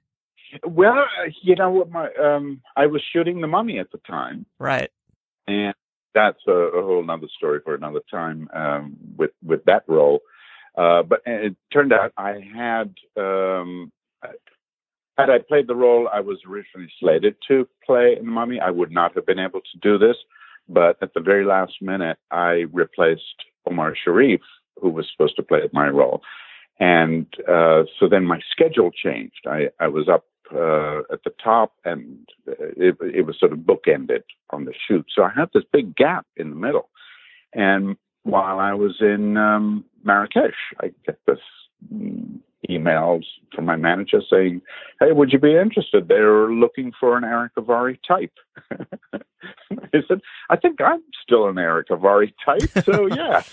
Well, 0.65 1.05
you 1.43 1.57
know, 1.57 1.71
what, 1.71 1.91
my, 1.91 2.09
um, 2.15 2.63
I 2.77 2.87
was 2.87 3.03
shooting 3.13 3.41
The 3.41 3.49
Mummy 3.49 3.81
at 3.81 3.91
the 3.91 3.99
time. 4.07 4.47
Right. 4.61 4.91
And 5.49 5.75
that's 6.15 6.39
a, 6.47 6.53
a 6.53 6.83
whole 6.83 7.05
other 7.11 7.27
story 7.37 7.61
for 7.65 7.75
another 7.75 8.01
time 8.11 8.49
um, 8.55 8.97
with 9.17 9.33
with 9.43 9.65
that 9.65 9.83
role. 9.89 10.21
Uh, 10.77 11.03
but 11.03 11.21
it 11.27 11.57
turned 11.73 11.93
out 11.93 12.13
I 12.17 12.41
had 12.55 12.95
um, 13.17 13.93
had 15.17 15.31
I 15.31 15.39
played 15.39 15.69
the 15.69 15.77
role 15.77 16.09
I 16.13 16.21
was 16.21 16.39
originally 16.49 16.91
slated 16.99 17.37
to 17.49 17.69
play 17.85 18.17
in 18.19 18.27
the 18.27 18.33
Mummy, 18.33 18.59
I 18.61 18.71
would 18.71 18.91
not 18.91 19.15
have 19.15 19.27
been 19.27 19.39
able 19.39 19.61
to 19.61 19.79
do 19.81 19.99
this. 19.99 20.17
But 20.69 20.97
at 21.03 21.13
the 21.15 21.21
very 21.21 21.45
last 21.45 21.75
minute, 21.81 22.19
I 22.31 22.65
replaced 22.73 23.45
Omar 23.67 23.95
Sharif, 24.03 24.41
who 24.81 24.89
was 24.89 25.07
supposed 25.13 25.37
to 25.37 25.43
play 25.43 25.61
my 25.73 25.89
role. 25.89 26.23
And 26.81 27.27
uh, 27.49 27.85
so 28.01 28.09
then 28.09 28.25
my 28.25 28.41
schedule 28.51 28.91
changed. 28.91 29.47
I, 29.47 29.69
I 29.79 29.89
was 29.89 30.09
up 30.09 30.25
uh, 30.53 31.01
at 31.13 31.23
the 31.25 31.33
top, 31.43 31.75
and 31.85 32.29
it, 32.47 32.97
it 33.01 33.27
was 33.27 33.39
sort 33.39 33.53
of 33.53 33.61
bookended 33.61 34.23
on 34.51 34.65
the 34.65 34.73
shoot. 34.89 35.07
So 35.15 35.23
I 35.23 35.31
had 35.35 35.51
this 35.55 35.65
big 35.73 35.95
gap 35.95 36.27
in 36.37 36.51
the 36.51 36.57
middle. 36.57 36.89
And 37.53 37.97
while 38.25 38.59
I 38.59 38.75
was 38.75 38.97
in 39.01 39.37
um, 39.37 39.85
Marrakesh, 40.03 40.75
I 40.81 40.93
get 41.07 41.19
this 41.27 41.39
mm, 41.93 42.41
emails 42.69 43.25
from 43.55 43.65
my 43.67 43.77
manager 43.77 44.21
saying, 44.31 44.63
"Hey, 45.01 45.13
would 45.13 45.33
you 45.33 45.39
be 45.39 45.57
interested? 45.57 46.09
They're 46.09 46.51
looking 46.51 46.93
for 46.99 47.17
an 47.17 47.25
Erick 47.25 47.55
Avari 47.57 47.99
type." 48.07 48.33
I 48.73 50.03
said, 50.09 50.21
"I 50.51 50.57
think 50.57 50.81
I'm 50.81 51.03
still 51.23 51.49
an 51.49 51.59
Erick 51.59 51.89
Avari 51.89 52.33
type, 52.45 52.85
so 52.85 53.07
yeah." 53.15 53.43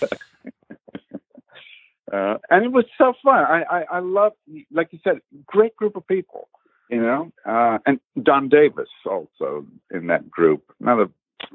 uh, 2.12 2.38
and 2.50 2.64
it 2.64 2.72
was 2.72 2.86
so 2.98 3.14
fun. 3.22 3.44
I, 3.44 3.62
I 3.70 3.82
I 3.92 3.98
love, 4.00 4.32
like 4.72 4.88
you 4.92 4.98
said, 5.04 5.20
great 5.46 5.76
group 5.76 5.96
of 5.96 6.06
people 6.06 6.48
you 6.92 7.00
know, 7.00 7.32
uh, 7.46 7.78
and 7.86 7.98
Don 8.22 8.50
Davis 8.50 8.90
also 9.06 9.64
in 9.90 10.08
that 10.08 10.30
group. 10.30 10.62
Another, 10.78 11.08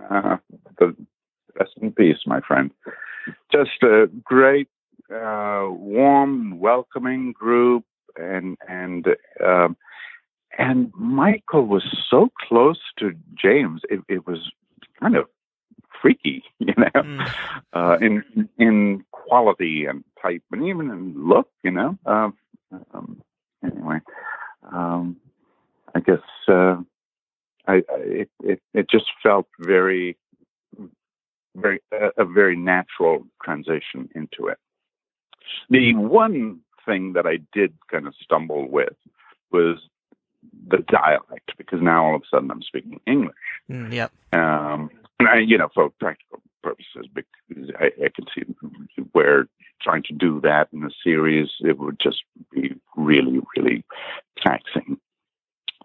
uh, 0.09 0.37
the 0.79 0.95
rest 1.59 1.73
in 1.81 1.91
peace, 1.91 2.19
my 2.25 2.41
friend. 2.41 2.71
Just 3.51 3.83
a 3.83 4.07
great, 4.23 4.69
uh, 5.13 5.67
warm, 5.69 6.59
welcoming 6.59 7.33
group, 7.33 7.83
and 8.15 8.57
and 8.67 9.05
um, 9.43 9.77
and 10.57 10.91
Michael 10.95 11.65
was 11.65 11.83
so 12.09 12.29
close 12.47 12.79
to 12.99 13.13
James. 13.35 13.81
It, 13.89 14.01
it 14.07 14.25
was 14.25 14.51
kind 14.99 15.15
of 15.15 15.25
freaky, 16.01 16.43
you 16.59 16.73
know, 16.77 17.01
mm. 17.01 17.33
uh, 17.73 17.97
in 18.01 18.49
in 18.57 19.05
quality 19.11 19.85
and 19.85 20.03
type, 20.21 20.43
and 20.51 20.65
even 20.65 20.89
in 20.89 21.27
look, 21.27 21.49
you 21.63 21.71
know. 21.71 21.97
Uh, 22.05 22.29
um, 22.93 23.21
anyway, 23.63 23.99
um, 24.71 25.17
I 25.95 25.99
guess 25.99 26.19
uh, 26.47 26.77
I, 27.67 27.75
I, 27.75 27.83
it, 27.97 28.29
it 28.43 28.61
it 28.73 28.89
just 28.89 29.05
felt 29.21 29.47
very 29.59 30.17
very 31.57 31.81
a, 31.91 32.09
a 32.17 32.25
very 32.25 32.55
natural 32.55 33.25
transition 33.43 34.09
into 34.15 34.47
it. 34.47 34.57
The 35.69 35.93
one 35.95 36.61
thing 36.85 37.13
that 37.13 37.25
I 37.25 37.39
did 37.53 37.73
kind 37.91 38.07
of 38.07 38.13
stumble 38.21 38.69
with 38.69 38.95
was 39.51 39.77
the 40.69 40.77
dialect 40.89 41.51
because 41.57 41.81
now 41.81 42.05
all 42.05 42.15
of 42.15 42.21
a 42.21 42.25
sudden 42.29 42.51
I'm 42.51 42.61
speaking 42.61 42.99
English. 43.05 43.35
Mm, 43.69 43.93
yep. 43.93 44.11
Um, 44.33 44.89
and 45.19 45.27
I, 45.27 45.39
you 45.39 45.57
know, 45.57 45.69
for 45.73 45.89
practical 45.99 46.41
purposes, 46.63 47.07
because 47.13 47.71
I, 47.79 47.85
I 48.05 48.09
can 48.13 48.25
see 48.33 48.43
where 49.13 49.47
trying 49.81 50.03
to 50.03 50.13
do 50.13 50.41
that 50.41 50.67
in 50.73 50.83
a 50.83 50.89
series 51.03 51.49
it 51.61 51.77
would 51.77 51.99
just 51.99 52.23
be 52.51 52.75
really, 52.95 53.39
really 53.55 53.83
taxing 54.45 54.97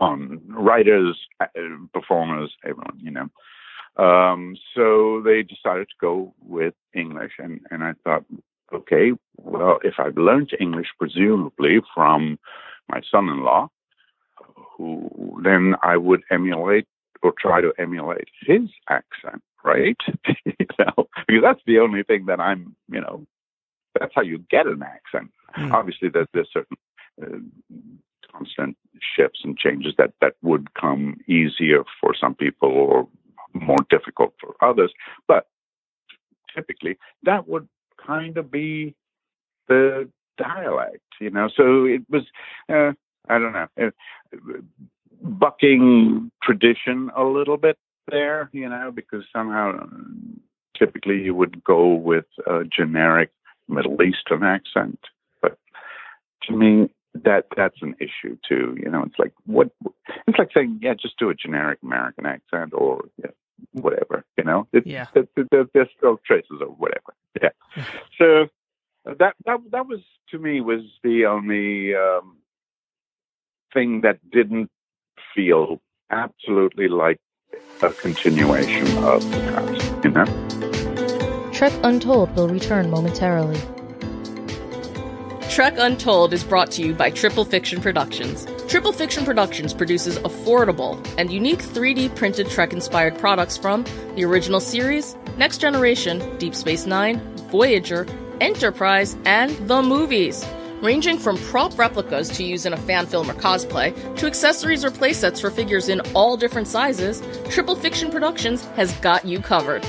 on 0.00 0.40
writers, 0.48 1.18
uh, 1.40 1.46
performers, 1.92 2.52
everyone, 2.64 2.98
you 3.00 3.10
know. 3.10 3.28
Um, 3.96 4.56
so 4.74 5.22
they 5.24 5.42
decided 5.42 5.88
to 5.88 5.94
go 6.00 6.34
with 6.40 6.74
English, 6.94 7.32
and, 7.38 7.60
and 7.70 7.84
I 7.84 7.92
thought, 8.04 8.24
okay, 8.72 9.12
well, 9.36 9.78
if 9.84 9.94
I've 9.98 10.16
learned 10.16 10.50
English 10.58 10.88
presumably 10.98 11.80
from 11.94 12.38
my 12.88 13.02
son-in-law, 13.10 13.68
who 14.76 15.40
then 15.44 15.74
I 15.82 15.96
would 15.96 16.22
emulate 16.30 16.86
or 17.22 17.32
try 17.38 17.60
to 17.60 17.72
emulate 17.78 18.28
his 18.40 18.62
accent, 18.88 19.42
right? 19.64 19.96
you 20.44 20.66
know, 20.78 21.08
because 21.26 21.42
that's 21.42 21.60
the 21.66 21.78
only 21.78 22.02
thing 22.02 22.26
that 22.26 22.40
I'm, 22.40 22.74
you 22.90 23.00
know, 23.00 23.26
that's 23.98 24.12
how 24.14 24.22
you 24.22 24.38
get 24.50 24.66
an 24.66 24.82
accent. 24.82 25.30
Mm. 25.56 25.72
Obviously, 25.72 26.08
there's, 26.08 26.26
there's 26.32 26.48
certain 26.52 26.76
uh, 27.22 27.76
constant 28.32 28.76
shifts 29.16 29.40
and 29.44 29.56
changes 29.58 29.94
that 29.98 30.12
that 30.20 30.34
would 30.42 30.72
come 30.74 31.18
easier 31.28 31.84
for 32.00 32.14
some 32.18 32.34
people 32.34 32.70
or 32.70 33.08
more 33.54 33.84
difficult 33.90 34.34
for 34.40 34.54
others. 34.60 34.92
But 35.28 35.46
typically, 36.54 36.98
that 37.22 37.48
would 37.48 37.68
kind 38.04 38.36
of 38.36 38.50
be 38.50 38.94
the 39.68 40.08
dialect, 40.38 41.00
you 41.20 41.30
know. 41.30 41.48
So 41.54 41.84
it 41.84 42.02
was, 42.08 42.22
uh, 42.68 42.92
I 43.28 43.38
don't 43.38 43.52
know, 43.52 43.68
uh, 43.80 43.90
bucking 45.22 46.30
tradition 46.42 47.10
a 47.16 47.24
little 47.24 47.56
bit 47.56 47.78
there, 48.10 48.50
you 48.52 48.68
know, 48.68 48.90
because 48.94 49.24
somehow 49.32 49.86
typically 50.76 51.22
you 51.22 51.34
would 51.34 51.62
go 51.62 51.94
with 51.94 52.24
a 52.46 52.64
generic 52.64 53.30
Middle 53.68 54.02
Eastern 54.02 54.42
accent. 54.42 54.98
But 55.40 55.58
to 56.44 56.56
me, 56.56 56.90
that 57.14 57.46
that's 57.56 57.80
an 57.82 57.94
issue 58.00 58.36
too. 58.48 58.76
You 58.82 58.90
know, 58.90 59.02
it's 59.02 59.18
like 59.18 59.32
what 59.46 59.70
it's 60.26 60.38
like 60.38 60.50
saying, 60.54 60.80
yeah, 60.82 60.94
just 60.94 61.18
do 61.18 61.30
a 61.30 61.34
generic 61.34 61.78
American 61.82 62.26
accent 62.26 62.72
or 62.74 63.04
yeah, 63.18 63.30
whatever. 63.72 64.24
You 64.36 64.44
know, 64.44 64.68
it, 64.72 64.86
yeah, 64.86 65.06
there, 65.14 65.26
there, 65.50 65.66
there's 65.72 65.88
still 65.96 66.18
traces 66.26 66.60
of 66.60 66.78
whatever. 66.78 67.14
Yeah. 67.40 67.50
so 68.18 68.46
that 69.04 69.34
that 69.46 69.60
that 69.70 69.86
was 69.86 70.00
to 70.30 70.38
me 70.38 70.60
was 70.60 70.80
the 71.02 71.26
only 71.26 71.94
um, 71.94 72.38
thing 73.72 74.02
that 74.02 74.18
didn't 74.30 74.70
feel 75.34 75.80
absolutely 76.10 76.88
like 76.88 77.20
a 77.82 77.90
continuation 77.90 78.86
of 78.98 79.28
the 79.30 79.38
past. 79.52 80.04
You 80.04 80.10
know. 80.10 81.50
Trek 81.52 81.72
Untold 81.84 82.34
will 82.34 82.48
return 82.48 82.90
momentarily. 82.90 83.60
Trek 85.48 85.74
Untold 85.76 86.32
is 86.32 86.42
brought 86.42 86.70
to 86.72 86.82
you 86.82 86.94
by 86.94 87.10
Triple 87.10 87.44
Fiction 87.44 87.80
Productions. 87.80 88.46
Triple 88.72 88.94
Fiction 88.94 89.26
Productions 89.26 89.74
produces 89.74 90.18
affordable 90.20 90.96
and 91.18 91.30
unique 91.30 91.58
3D 91.58 92.16
printed 92.16 92.48
Trek 92.48 92.72
inspired 92.72 93.18
products 93.18 93.58
from 93.58 93.84
the 94.14 94.24
original 94.24 94.60
series, 94.60 95.14
Next 95.36 95.58
Generation, 95.58 96.38
Deep 96.38 96.54
Space 96.54 96.86
Nine, 96.86 97.20
Voyager, 97.50 98.06
Enterprise, 98.40 99.14
and 99.26 99.50
the 99.68 99.82
movies. 99.82 100.42
Ranging 100.80 101.18
from 101.18 101.36
prop 101.36 101.78
replicas 101.78 102.30
to 102.30 102.44
use 102.44 102.64
in 102.64 102.72
a 102.72 102.78
fan 102.78 103.04
film 103.04 103.30
or 103.30 103.34
cosplay, 103.34 103.92
to 104.16 104.26
accessories 104.26 104.86
or 104.86 104.90
playsets 104.90 105.38
for 105.38 105.50
figures 105.50 105.90
in 105.90 106.00
all 106.14 106.38
different 106.38 106.66
sizes, 106.66 107.22
Triple 107.50 107.76
Fiction 107.76 108.10
Productions 108.10 108.64
has 108.68 108.90
got 109.00 109.26
you 109.26 109.40
covered. 109.40 109.82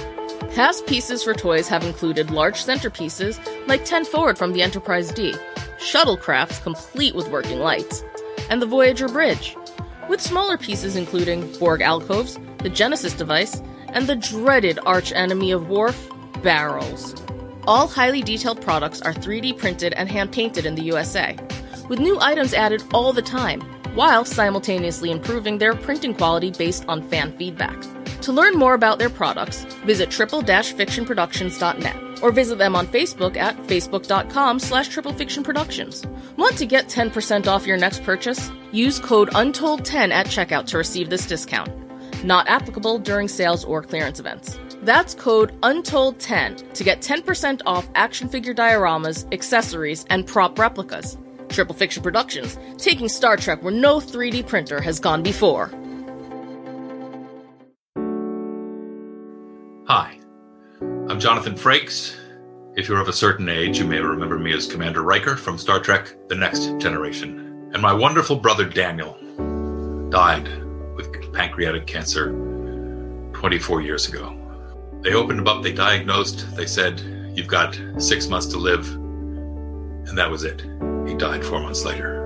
Past 0.55 0.85
pieces 0.87 1.23
for 1.23 1.33
toys 1.33 1.69
have 1.69 1.85
included 1.85 2.31
large 2.31 2.65
centerpieces 2.65 3.39
like 3.65 3.85
10 3.85 4.03
Forward 4.03 4.37
from 4.37 4.51
the 4.51 4.61
Enterprise 4.61 5.09
D, 5.13 5.33
shuttlecrafts 5.77 6.61
complete 6.61 7.15
with 7.15 7.29
working 7.29 7.59
lights, 7.59 8.03
and 8.49 8.61
the 8.61 8.65
Voyager 8.65 9.07
Bridge, 9.07 9.55
with 10.09 10.21
smaller 10.21 10.57
pieces 10.57 10.95
including 10.95 11.51
Borg 11.57 11.81
alcoves, 11.81 12.39
the 12.59 12.69
Genesis 12.69 13.13
device, 13.13 13.61
and 13.89 14.07
the 14.07 14.15
dreaded 14.15 14.79
arch 14.85 15.11
enemy 15.13 15.51
of 15.51 15.69
Worf, 15.69 16.09
barrels. 16.41 17.15
All 17.65 17.87
highly 17.87 18.21
detailed 18.21 18.61
products 18.61 19.01
are 19.01 19.13
3D 19.13 19.57
printed 19.57 19.93
and 19.93 20.09
hand 20.09 20.31
painted 20.31 20.65
in 20.65 20.75
the 20.75 20.83
USA, 20.83 21.37
with 21.87 21.99
new 21.99 22.19
items 22.19 22.53
added 22.53 22.83
all 22.93 23.13
the 23.13 23.21
time, 23.21 23.61
while 23.95 24.25
simultaneously 24.25 25.11
improving 25.11 25.57
their 25.57 25.75
printing 25.75 26.13
quality 26.13 26.51
based 26.51 26.85
on 26.87 27.07
fan 27.09 27.35
feedback. 27.37 27.75
To 28.21 28.31
learn 28.31 28.55
more 28.55 28.73
about 28.73 28.99
their 28.99 29.09
products, 29.09 29.63
visit 29.85 30.09
triple-fictionproductions.net 30.09 32.23
or 32.23 32.31
visit 32.31 32.57
them 32.57 32.75
on 32.75 32.87
Facebook 32.87 33.35
at 33.35 33.55
facebook.com 33.63 34.59
slash 34.59 34.89
triplefictionproductions. 34.89 36.07
Want 36.37 36.57
to 36.57 36.65
get 36.65 36.87
10% 36.87 37.47
off 37.47 37.67
your 37.67 37.77
next 37.77 38.03
purchase? 38.03 38.49
Use 38.71 38.97
code 38.97 39.29
UNTOLD10 39.31 40.11
at 40.11 40.27
checkout 40.27 40.65
to 40.67 40.77
receive 40.77 41.09
this 41.09 41.27
discount. 41.27 41.69
Not 42.23 42.47
applicable 42.47 42.99
during 42.99 43.27
sales 43.27 43.65
or 43.65 43.83
clearance 43.83 44.19
events. 44.19 44.57
That's 44.83 45.15
code 45.15 45.59
UNTOLD10 45.61 46.73
to 46.73 46.83
get 46.83 47.01
10% 47.01 47.61
off 47.65 47.89
action 47.95 48.29
figure 48.29 48.53
dioramas, 48.53 49.31
accessories, 49.33 50.05
and 50.09 50.25
prop 50.25 50.57
replicas. 50.57 51.17
Triple 51.53 51.75
Fiction 51.75 52.03
Productions, 52.03 52.57
taking 52.77 53.07
Star 53.07 53.37
Trek 53.37 53.63
where 53.63 53.71
no 53.71 53.99
3D 53.99 54.47
printer 54.47 54.81
has 54.81 54.99
gone 54.99 55.23
before. 55.23 55.67
Hi, 59.87 60.17
I'm 60.81 61.19
Jonathan 61.19 61.53
Frakes. 61.53 62.15
If 62.75 62.87
you're 62.87 62.99
of 62.99 63.07
a 63.07 63.13
certain 63.13 63.49
age, 63.49 63.77
you 63.77 63.85
may 63.85 63.99
remember 63.99 64.39
me 64.39 64.53
as 64.53 64.65
Commander 64.65 65.03
Riker 65.03 65.35
from 65.35 65.57
Star 65.59 65.79
Trek 65.79 66.15
The 66.27 66.35
Next 66.35 66.79
Generation. 66.79 67.69
And 67.73 67.81
my 67.81 67.93
wonderful 67.93 68.35
brother 68.35 68.65
Daniel 68.65 69.13
died 70.09 70.47
with 70.95 71.33
pancreatic 71.33 71.85
cancer 71.85 72.31
24 73.33 73.81
years 73.81 74.07
ago. 74.07 74.35
They 75.01 75.13
opened 75.13 75.39
him 75.39 75.47
up, 75.47 75.61
they 75.61 75.73
diagnosed, 75.73 76.55
they 76.55 76.65
said, 76.65 76.99
You've 77.35 77.47
got 77.47 77.79
six 77.97 78.27
months 78.27 78.47
to 78.47 78.57
live. 78.57 78.89
And 80.07 80.17
that 80.17 80.31
was 80.31 80.43
it. 80.43 80.63
He 81.07 81.15
died 81.15 81.43
four 81.43 81.59
months 81.59 81.85
later. 81.85 82.23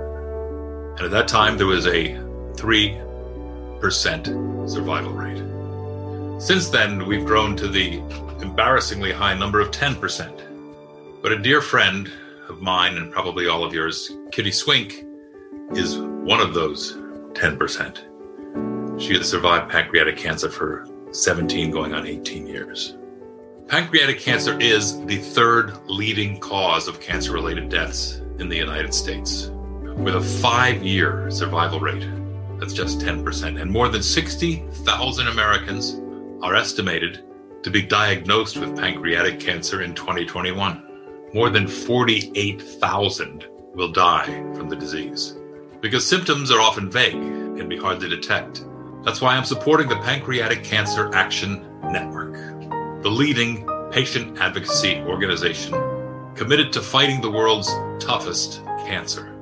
And 0.98 1.06
at 1.06 1.12
that 1.12 1.28
time, 1.28 1.58
there 1.58 1.68
was 1.68 1.88
a 1.88 2.16
3% 2.56 4.70
survival 4.70 5.14
rate. 5.14 6.42
Since 6.42 6.70
then, 6.70 7.06
we've 7.06 7.26
grown 7.26 7.56
to 7.58 7.68
the 7.68 8.02
embarrassingly 8.42 9.12
high 9.12 9.34
number 9.34 9.60
of 9.60 9.72
10%. 9.72 11.22
But 11.22 11.32
a 11.32 11.40
dear 11.40 11.62
friend 11.62 12.12
of 12.50 12.62
mine, 12.62 12.98
and 12.98 13.12
probably 13.12 13.48
all 13.48 13.64
of 13.64 13.74
yours, 13.74 14.12
Kitty 14.32 14.52
Swink, 14.52 15.04
is 15.72 15.98
one 15.98 16.40
of 16.40 16.54
those 16.54 16.94
10%. 17.34 19.02
She 19.02 19.16
has 19.16 19.30
survived 19.30 19.72
pancreatic 19.72 20.18
cancer 20.18 20.50
for 20.50 20.88
17 21.12 21.72
going 21.72 21.94
on 21.94 22.08
18 22.08 22.48
years. 22.48 22.96
Pancreatic 23.68 24.20
cancer 24.20 24.58
is 24.60 25.04
the 25.06 25.18
third 25.18 25.78
leading 25.88 26.40
cause 26.40 26.88
of 26.88 27.02
cancer 27.02 27.34
related 27.34 27.70
deaths 27.70 28.22
in 28.40 28.50
the 28.50 28.56
United 28.56 28.94
States, 28.94 29.52
with 29.98 30.16
a 30.16 30.22
five 30.22 30.84
year 30.84 31.30
survival 31.32 31.80
rate. 31.80 32.08
That's 32.60 32.74
just 32.74 33.00
10%. 33.00 33.62
And 33.62 33.72
more 33.72 33.88
than 33.88 34.02
60,000 34.02 35.28
Americans 35.28 36.02
are 36.42 36.56
estimated 36.56 37.24
to 37.64 37.70
be 37.70 37.82
diagnosed 37.82 38.58
with 38.58 38.78
pancreatic 38.78 39.40
cancer 39.40 39.82
in 39.82 39.94
2021. 39.94 40.84
More 41.34 41.50
than 41.50 41.68
48,000 41.68 43.48
will 43.74 43.92
die 43.92 44.26
from 44.56 44.70
the 44.70 44.76
disease. 44.76 45.38
Because 45.82 46.08
symptoms 46.08 46.50
are 46.52 46.62
often 46.62 46.90
vague 46.90 47.16
and 47.16 47.70
be 47.70 47.78
hard 47.78 48.00
to 48.00 48.08
detect. 48.08 48.66
That's 49.04 49.22
why 49.22 49.36
I'm 49.36 49.46
supporting 49.46 49.88
the 49.88 49.98
Pancreatic 49.98 50.64
Cancer 50.64 51.14
Action 51.14 51.66
Network, 51.92 52.34
the 53.04 53.10
leading 53.10 53.68
patient 53.92 54.40
advocacy 54.40 55.00
organization 55.02 55.74
committed 56.38 56.72
to 56.72 56.82
fighting 56.82 57.20
the 57.20 57.30
world's 57.30 57.74
toughest 58.00 58.64
cancer. 58.86 59.34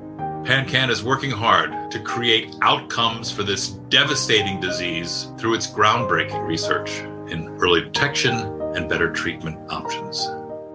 PanCan 0.46 0.90
is 0.90 1.04
working 1.04 1.30
hard 1.30 1.92
to 1.92 2.00
create 2.00 2.56
outcomes 2.62 3.30
for 3.30 3.44
this 3.44 3.70
devastating 3.90 4.62
disease 4.62 5.28
through 5.38 5.56
its 5.56 5.68
groundbreaking 5.68 6.48
research 6.48 7.00
in 7.30 7.50
early 7.60 7.82
detection 7.82 8.34
and 8.76 8.88
better 8.88 9.12
treatment 9.12 9.60
options. 9.70 10.26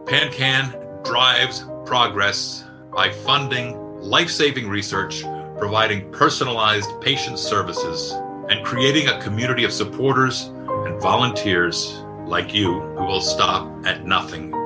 PanCan 0.05 1.05
drives 1.05 1.65
progress 1.87 2.65
by 2.95 3.11
funding 3.11 3.79
life 4.01 4.29
saving 4.29 4.69
research, 4.69 5.23
providing 5.57 6.13
personalized 6.13 6.91
patient 7.01 7.39
services, 7.39 8.13
and 8.51 8.65
creating 8.65 9.09
a 9.09 9.23
community 9.23 9.65
of 9.65 9.73
supporters 9.73 10.47
and 10.67 11.01
volunteers 11.01 12.03
like 12.27 12.53
you 12.53 12.81
who 12.81 13.05
will 13.05 13.21
stop 13.21 13.71
at 13.87 14.05
nothing 14.05 14.60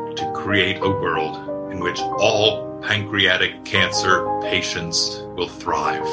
create 0.45 0.76
a 0.82 0.90
world 0.90 1.72
in 1.72 1.80
which 1.80 1.99
all 1.99 2.78
pancreatic 2.82 3.64
cancer 3.64 4.26
patients 4.42 5.22
will 5.36 5.49
thrive. 5.49 6.07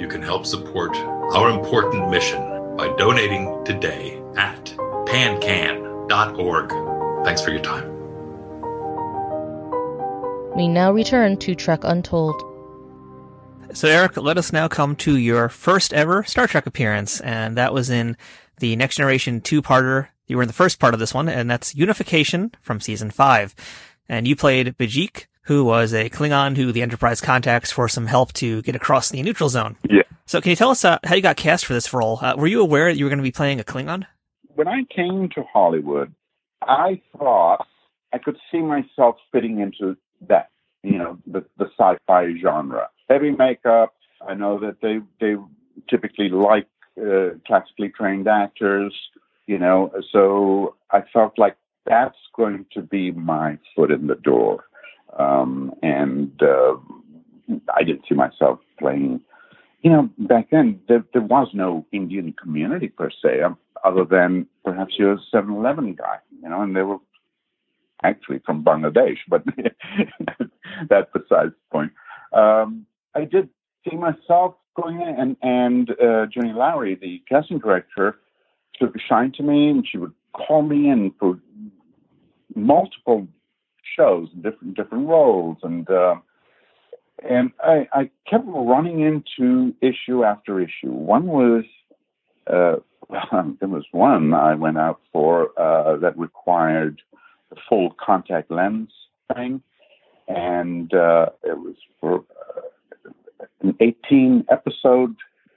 You 0.00 0.06
can 0.06 0.22
help 0.22 0.46
support 0.46 0.96
our 1.34 1.50
important 1.50 2.08
mission 2.08 2.40
by 2.76 2.94
donating 2.96 3.64
today 3.64 4.22
at 4.36 4.66
pancan.org. 5.06 6.70
Thanks 7.24 7.42
for 7.42 7.50
your 7.50 7.62
time. 7.62 7.90
We 10.54 10.68
now 10.68 10.92
return 10.92 11.36
to 11.38 11.56
Trek 11.56 11.80
Untold. 11.82 12.40
So, 13.72 13.88
Erick, 13.88 14.16
let 14.16 14.38
us 14.38 14.52
now 14.52 14.68
come 14.68 14.94
to 14.96 15.16
your 15.16 15.48
first 15.48 15.92
ever 15.92 16.22
Star 16.22 16.46
Trek 16.46 16.66
appearance, 16.66 17.20
and 17.22 17.56
that 17.56 17.74
was 17.74 17.90
in 17.90 18.16
the 18.60 18.76
Next 18.76 18.94
Generation 18.94 19.40
two-parter. 19.40 20.10
You 20.26 20.36
were 20.36 20.42
in 20.42 20.48
the 20.48 20.54
first 20.54 20.78
part 20.78 20.94
of 20.94 21.00
this 21.00 21.12
one, 21.12 21.28
and 21.28 21.50
that's 21.50 21.74
Unification 21.74 22.52
from 22.60 22.80
season 22.80 23.10
five. 23.10 23.54
And 24.08 24.26
you 24.26 24.36
played 24.36 24.76
B'ijik, 24.78 25.26
who 25.42 25.64
was 25.64 25.92
a 25.92 26.08
Klingon 26.10 26.56
who 26.56 26.72
the 26.72 26.82
Enterprise 26.82 27.20
contacts 27.20 27.70
for 27.70 27.88
some 27.88 28.06
help 28.06 28.32
to 28.34 28.62
get 28.62 28.74
across 28.74 29.10
the 29.10 29.22
neutral 29.22 29.48
zone. 29.48 29.76
Yeah. 29.88 30.02
So, 30.26 30.40
can 30.40 30.50
you 30.50 30.56
tell 30.56 30.70
us 30.70 30.84
uh, 30.84 30.98
how 31.04 31.14
you 31.14 31.22
got 31.22 31.36
cast 31.36 31.66
for 31.66 31.74
this 31.74 31.92
role? 31.92 32.18
Uh, 32.20 32.34
were 32.36 32.46
you 32.46 32.62
aware 32.62 32.90
that 32.90 32.98
you 32.98 33.04
were 33.04 33.10
going 33.10 33.18
to 33.18 33.22
be 33.22 33.30
playing 33.30 33.60
a 33.60 33.64
Klingon? 33.64 34.06
When 34.54 34.68
I 34.68 34.84
came 34.94 35.28
to 35.34 35.42
Hollywood, 35.52 36.14
I 36.62 37.02
thought 37.18 37.66
I 38.12 38.18
could 38.18 38.38
see 38.50 38.60
myself 38.60 39.16
fitting 39.32 39.60
into 39.60 39.96
that, 40.28 40.48
you 40.82 40.96
know, 40.96 41.18
the, 41.26 41.44
the 41.58 41.66
sci-fi 41.78 42.34
genre. 42.40 42.88
Heavy 43.10 43.32
makeup. 43.32 43.94
I 44.26 44.34
know 44.34 44.58
that 44.60 44.80
they 44.80 45.00
they 45.20 45.36
typically 45.90 46.30
like 46.30 46.66
uh, 46.98 47.30
classically 47.46 47.90
trained 47.90 48.28
actors, 48.28 48.94
you 49.46 49.58
know. 49.58 49.92
So 50.12 50.76
I 50.90 51.02
felt 51.12 51.38
like 51.38 51.56
that's 51.86 52.18
going 52.36 52.66
to 52.72 52.82
be 52.82 53.10
my 53.12 53.58
foot 53.74 53.90
in 53.90 54.06
the 54.06 54.14
door, 54.14 54.64
um, 55.18 55.72
and 55.82 56.30
uh, 56.42 56.76
I 57.74 57.82
didn't 57.84 58.04
see 58.08 58.14
myself 58.14 58.58
playing. 58.78 59.20
You 59.82 59.90
know, 59.90 60.10
back 60.18 60.48
then 60.50 60.80
there, 60.88 61.04
there 61.12 61.22
was 61.22 61.48
no 61.52 61.84
Indian 61.92 62.34
community 62.40 62.88
per 62.88 63.10
se, 63.10 63.42
um, 63.42 63.58
other 63.84 64.04
than 64.04 64.46
perhaps 64.64 64.94
you're 64.98 65.12
a 65.12 65.18
7-Eleven 65.36 65.94
guy, 65.94 66.16
you 66.42 66.48
know, 66.48 66.62
and 66.62 66.74
they 66.74 66.80
were 66.80 66.96
actually 68.02 68.40
from 68.46 68.64
Bangladesh, 68.64 69.18
but 69.28 69.44
that's 70.88 71.10
besides 71.12 71.52
the 71.52 71.70
point. 71.70 71.92
Um, 72.32 72.86
I 73.14 73.24
did 73.24 73.48
see 73.88 73.96
myself 73.96 74.54
going 74.74 75.00
in, 75.00 75.08
and 75.08 75.36
and 75.42 75.90
uh, 76.00 76.26
Junie 76.34 76.52
Lowry, 76.52 76.94
the 76.94 77.22
casting 77.28 77.58
director, 77.58 78.18
took 78.78 78.94
a 78.94 78.98
shine 78.98 79.32
to 79.32 79.42
me, 79.42 79.70
and 79.70 79.86
she 79.88 79.98
would 79.98 80.12
call 80.32 80.62
me 80.62 80.88
in 80.88 81.12
for 81.18 81.38
multiple 82.54 83.26
shows, 83.96 84.28
different 84.42 84.76
different 84.76 85.08
roles, 85.08 85.58
and 85.62 85.88
uh, 85.90 86.16
and 87.28 87.52
I, 87.60 87.88
I 87.92 88.10
kept 88.28 88.44
running 88.46 89.00
into 89.00 89.74
issue 89.80 90.24
after 90.24 90.60
issue. 90.60 90.90
One 90.90 91.26
was 91.26 91.64
uh, 92.46 92.76
there 93.60 93.68
was 93.68 93.84
one 93.92 94.34
I 94.34 94.54
went 94.54 94.78
out 94.78 95.00
for 95.12 95.58
uh, 95.58 95.96
that 95.98 96.18
required 96.18 97.00
the 97.50 97.56
full 97.68 97.94
contact 98.04 98.50
lens 98.50 98.90
thing, 99.34 99.62
and 100.28 100.92
uh, 100.92 101.26
it 101.42 101.58
was 101.58 101.76
for 102.00 102.24
uh, 102.56 103.48
an 103.60 103.76
18 103.80 104.46
episode 104.50 105.16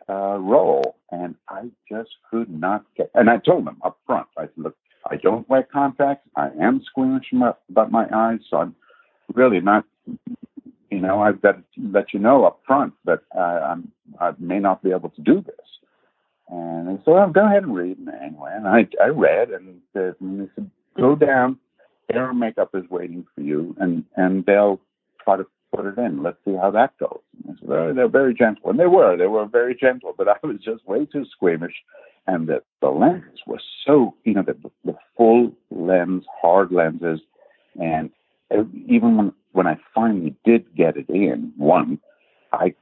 uh, 0.09 0.37
role, 0.39 0.97
and 1.11 1.35
I 1.49 1.69
just 1.89 2.11
could 2.29 2.49
not 2.49 2.85
get. 2.95 3.11
And 3.13 3.29
I 3.29 3.37
told 3.37 3.65
them 3.65 3.77
up 3.83 3.97
front, 4.05 4.27
I 4.37 4.43
said, 4.43 4.51
"Look, 4.57 4.75
I 5.09 5.17
don't 5.17 5.47
wear 5.49 5.63
contacts. 5.63 6.27
I 6.35 6.49
am 6.59 6.81
squeamish 6.85 7.31
about 7.69 7.91
my 7.91 8.07
eyes, 8.13 8.39
so 8.49 8.57
I'm 8.57 8.75
really 9.33 9.59
not 9.59 9.85
you 10.89 10.99
know, 10.99 11.21
I've 11.21 11.41
got 11.41 11.57
to 11.57 11.63
let 11.91 12.13
you 12.13 12.19
know 12.19 12.45
up 12.45 12.61
front 12.65 12.93
that 13.05 13.19
uh, 13.35 13.39
I'm, 13.39 13.91
I 14.19 14.31
may 14.39 14.59
not 14.59 14.83
be 14.83 14.91
able 14.91 15.09
to 15.09 15.21
do 15.21 15.41
this. 15.41 15.55
And 16.49 16.87
they 16.87 17.03
said, 17.03 17.11
well, 17.11 17.29
go 17.29 17.45
ahead 17.45 17.63
and 17.63 17.75
read. 17.75 17.97
And 17.97 18.09
anyway, 18.09 18.51
and 18.53 18.67
I, 18.67 18.87
I 19.03 19.07
read 19.07 19.49
and, 19.49 19.81
and 19.93 20.41
they 20.41 20.49
said, 20.55 20.71
go 20.97 21.15
down, 21.15 21.59
hair 22.09 22.29
and 22.29 22.39
makeup 22.39 22.69
is 22.73 22.89
waiting 22.89 23.25
for 23.35 23.41
you 23.41 23.75
and, 23.79 24.05
and 24.15 24.45
they'll 24.45 24.79
try 25.23 25.37
to 25.37 25.45
put 25.75 25.85
it 25.85 25.97
in. 25.97 26.23
Let's 26.23 26.37
see 26.45 26.55
how 26.55 26.71
that 26.71 26.97
goes. 26.97 27.19
And 27.47 27.57
said, 27.59 27.95
they're 27.95 28.07
very 28.07 28.33
gentle. 28.33 28.69
And 28.69 28.79
they 28.79 28.87
were, 28.87 29.17
they 29.17 29.27
were 29.27 29.45
very 29.45 29.75
gentle, 29.75 30.13
but 30.17 30.27
I 30.27 30.35
was 30.43 30.57
just 30.63 30.87
way 30.87 31.05
too 31.05 31.25
squeamish. 31.31 31.75
And 32.27 32.47
the, 32.47 32.61
the 32.81 32.89
lenses 32.89 33.39
were 33.45 33.61
so, 33.85 34.13
you 34.25 34.33
know, 34.33 34.43
the, 34.43 34.57
the 34.83 34.97
full 35.15 35.51
lens, 35.71 36.25
hard 36.41 36.71
lenses. 36.71 37.21
And 37.79 38.09
even 38.87 39.17
when, 39.17 39.33
when 39.53 39.67
I 39.67 39.77
finally 39.95 40.35
did 40.43 40.65
get 40.75 40.97
it 40.97 41.07
in, 41.09 41.53
one, 41.57 41.99
I 42.51 42.73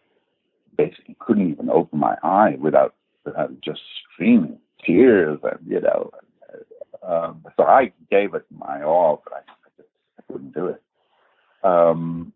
basically 0.78 1.16
couldn't 1.20 1.52
even 1.52 1.70
open 1.70 2.00
my 2.00 2.18
eye 2.24 2.58
without 2.60 2.96
uh, 3.26 3.48
just 3.64 3.82
streaming 4.14 4.58
tears, 4.86 5.40
and 5.44 5.60
you 5.68 5.82
know. 5.82 6.12
Um, 7.04 7.46
so 7.56 7.64
I 7.64 7.92
gave 8.10 8.34
it 8.34 8.46
my 8.52 8.82
all, 8.84 9.22
but 9.24 9.34
I, 9.34 9.38
I, 9.38 9.70
just, 9.78 9.90
I 10.18 10.32
couldn't 10.32 10.54
do 10.54 10.68
it. 10.68 10.82
Um, 11.64 12.34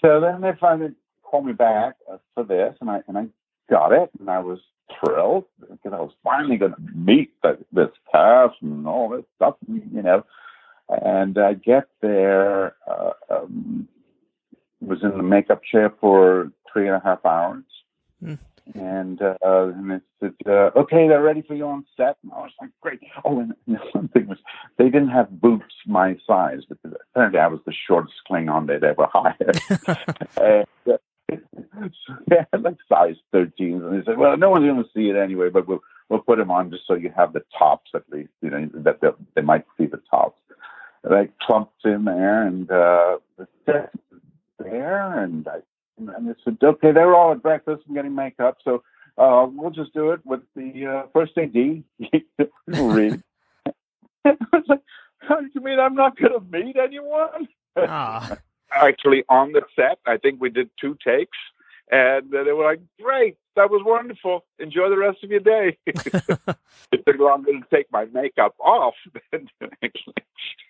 so 0.00 0.20
then 0.20 0.40
they 0.40 0.52
finally 0.60 0.92
called 1.22 1.46
me 1.46 1.52
back 1.52 1.96
uh, 2.10 2.18
for 2.34 2.44
this, 2.44 2.76
and 2.80 2.90
I 2.90 3.02
and 3.08 3.18
I 3.18 3.26
got 3.70 3.92
it, 3.92 4.10
and 4.18 4.30
I 4.30 4.38
was 4.40 4.60
thrilled 4.98 5.44
because 5.60 5.92
I 5.92 6.00
was 6.00 6.12
finally 6.24 6.56
going 6.56 6.72
to 6.72 6.80
meet 6.94 7.30
the, 7.42 7.58
this 7.72 7.90
cast 8.10 8.54
and 8.62 8.86
all 8.86 9.08
this 9.08 9.24
stuff, 9.36 9.56
you 9.68 10.02
know. 10.02 10.24
And 10.88 11.36
I 11.36 11.54
get 11.54 11.84
there, 12.00 12.74
uh, 12.90 13.12
um, 13.28 13.88
was 14.80 15.02
in 15.02 15.10
the 15.10 15.22
makeup 15.22 15.62
chair 15.62 15.92
for 16.00 16.50
three 16.72 16.86
and 16.86 16.96
a 16.96 17.00
half 17.04 17.24
hours. 17.26 17.64
Mm. 18.24 18.38
And, 18.74 19.20
uh, 19.22 19.36
and 19.42 19.92
it 19.92 20.02
said, 20.20 20.34
uh, 20.46 20.70
okay, 20.76 21.08
they're 21.08 21.22
ready 21.22 21.42
for 21.42 21.54
you 21.54 21.66
on 21.66 21.86
set. 21.96 22.16
And 22.22 22.32
I 22.32 22.40
was 22.40 22.52
like, 22.60 22.70
great. 22.80 23.00
Oh, 23.24 23.40
and 23.40 23.54
one 23.92 24.08
thing 24.08 24.26
was 24.26 24.38
they 24.76 24.84
didn't 24.84 25.08
have 25.08 25.40
boots 25.40 25.74
my 25.86 26.16
size 26.26 26.62
because 26.68 26.96
apparently 27.10 27.40
I 27.40 27.46
was 27.46 27.60
the 27.64 27.72
shortest 27.72 28.14
Klingon 28.30 28.66
they'd 28.66 28.84
ever 28.84 29.08
hired. 29.12 29.60
and, 30.36 30.66
uh, 30.86 30.98
so 31.30 32.14
they 32.26 32.36
had 32.52 32.62
like 32.62 32.76
size 32.88 33.16
13s. 33.34 33.52
And 33.58 34.00
they 34.00 34.04
said, 34.04 34.18
well, 34.18 34.36
no 34.36 34.50
one's 34.50 34.66
going 34.66 34.82
to 34.82 34.90
see 34.94 35.08
it 35.08 35.16
anyway, 35.16 35.48
but 35.50 35.66
we'll, 35.66 35.82
we'll 36.08 36.20
put 36.20 36.38
them 36.38 36.50
on 36.50 36.70
just 36.70 36.86
so 36.86 36.94
you 36.94 37.12
have 37.16 37.32
the 37.32 37.42
tops 37.58 37.90
at 37.94 38.02
least, 38.10 38.30
you 38.42 38.50
know, 38.50 38.68
that 38.74 39.00
they 39.34 39.42
might 39.42 39.64
see 39.76 39.86
the 39.86 40.00
tops. 40.10 40.40
And 41.04 41.14
I 41.14 41.28
clumped 41.40 41.84
in 41.84 42.04
there 42.04 42.46
and, 42.46 42.70
uh, 42.70 43.18
the 43.36 43.46
set 43.64 43.92
there 44.58 45.22
and 45.22 45.46
I 45.46 45.60
and 45.98 46.28
they 46.28 46.34
said, 46.44 46.58
okay, 46.62 46.92
they're 46.92 47.14
all 47.14 47.32
at 47.32 47.42
breakfast 47.42 47.82
and 47.86 47.96
getting 47.96 48.14
makeup, 48.14 48.58
so 48.64 48.82
uh, 49.18 49.46
we'll 49.50 49.70
just 49.70 49.92
do 49.92 50.10
it 50.12 50.20
with 50.24 50.40
the 50.54 50.86
uh, 50.86 51.02
first 51.12 51.32
AD. 51.36 51.54
Read. 52.68 53.22
I 54.24 54.36
was 54.52 54.64
like, 54.68 54.80
how 55.18 55.40
do 55.40 55.48
you 55.54 55.60
mean 55.60 55.78
I'm 55.78 55.94
not 55.94 56.16
going 56.16 56.32
to 56.32 56.58
meet 56.58 56.76
anyone? 56.76 57.48
Ah. 57.76 58.36
Actually, 58.70 59.24
on 59.28 59.52
the 59.52 59.62
set, 59.74 59.98
I 60.06 60.18
think 60.18 60.40
we 60.40 60.50
did 60.50 60.70
two 60.78 60.96
takes, 61.02 61.38
and 61.90 62.30
they 62.30 62.52
were 62.52 62.64
like, 62.64 62.80
great, 63.00 63.36
that 63.56 63.70
was 63.70 63.82
wonderful. 63.84 64.44
Enjoy 64.58 64.90
the 64.90 64.98
rest 64.98 65.24
of 65.24 65.30
your 65.30 65.40
day. 65.40 65.78
it 65.86 67.06
took 67.06 67.18
longer 67.18 67.52
to 67.52 67.62
take 67.72 67.86
my 67.90 68.04
makeup 68.06 68.54
off 68.60 68.94
than 69.32 69.48
to 69.60 69.70
actually 69.82 70.14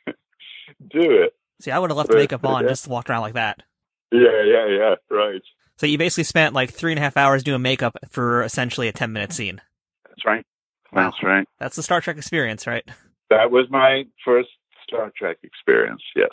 do 0.91 1.23
it. 1.23 1.35
See, 1.61 1.73
I 1.73 1.79
would 1.79 1.91
have 1.91 1.97
left 1.97 2.11
but, 2.11 2.19
makeup 2.19 2.45
on, 2.45 2.63
yeah. 2.63 2.69
just 2.71 2.87
walked 2.87 3.11
around 3.11 3.23
like 3.23 3.35
that. 3.35 3.63
Yeah, 4.13 4.43
yeah, 4.45 4.67
yeah. 4.69 4.95
Right. 5.11 5.43
So 5.77 5.87
you 5.87 5.99
basically 5.99 6.25
spent 6.25 6.55
like 6.55 6.73
three 6.73 6.93
and 6.93 6.99
a 6.99 7.03
half 7.03 7.17
hours 7.17 7.43
doing 7.43 7.63
makeup 7.63 7.97
for 8.09 8.43
essentially 8.43 8.89
a 8.89 8.93
ten 8.93 9.13
minute 9.13 9.33
scene. 9.33 9.61
That's 10.09 10.25
right. 10.25 10.45
That's 10.93 11.23
wow. 11.23 11.29
right. 11.29 11.47
That's 11.59 11.77
the 11.77 11.83
Star 11.83 12.01
Trek 12.01 12.17
experience, 12.17 12.67
right? 12.67 12.85
That 13.31 13.51
was 13.51 13.67
my 13.71 14.05
first 14.25 14.49
Star 14.87 15.13
Trek 15.17 15.39
experience. 15.43 16.03
Yes. 16.17 16.31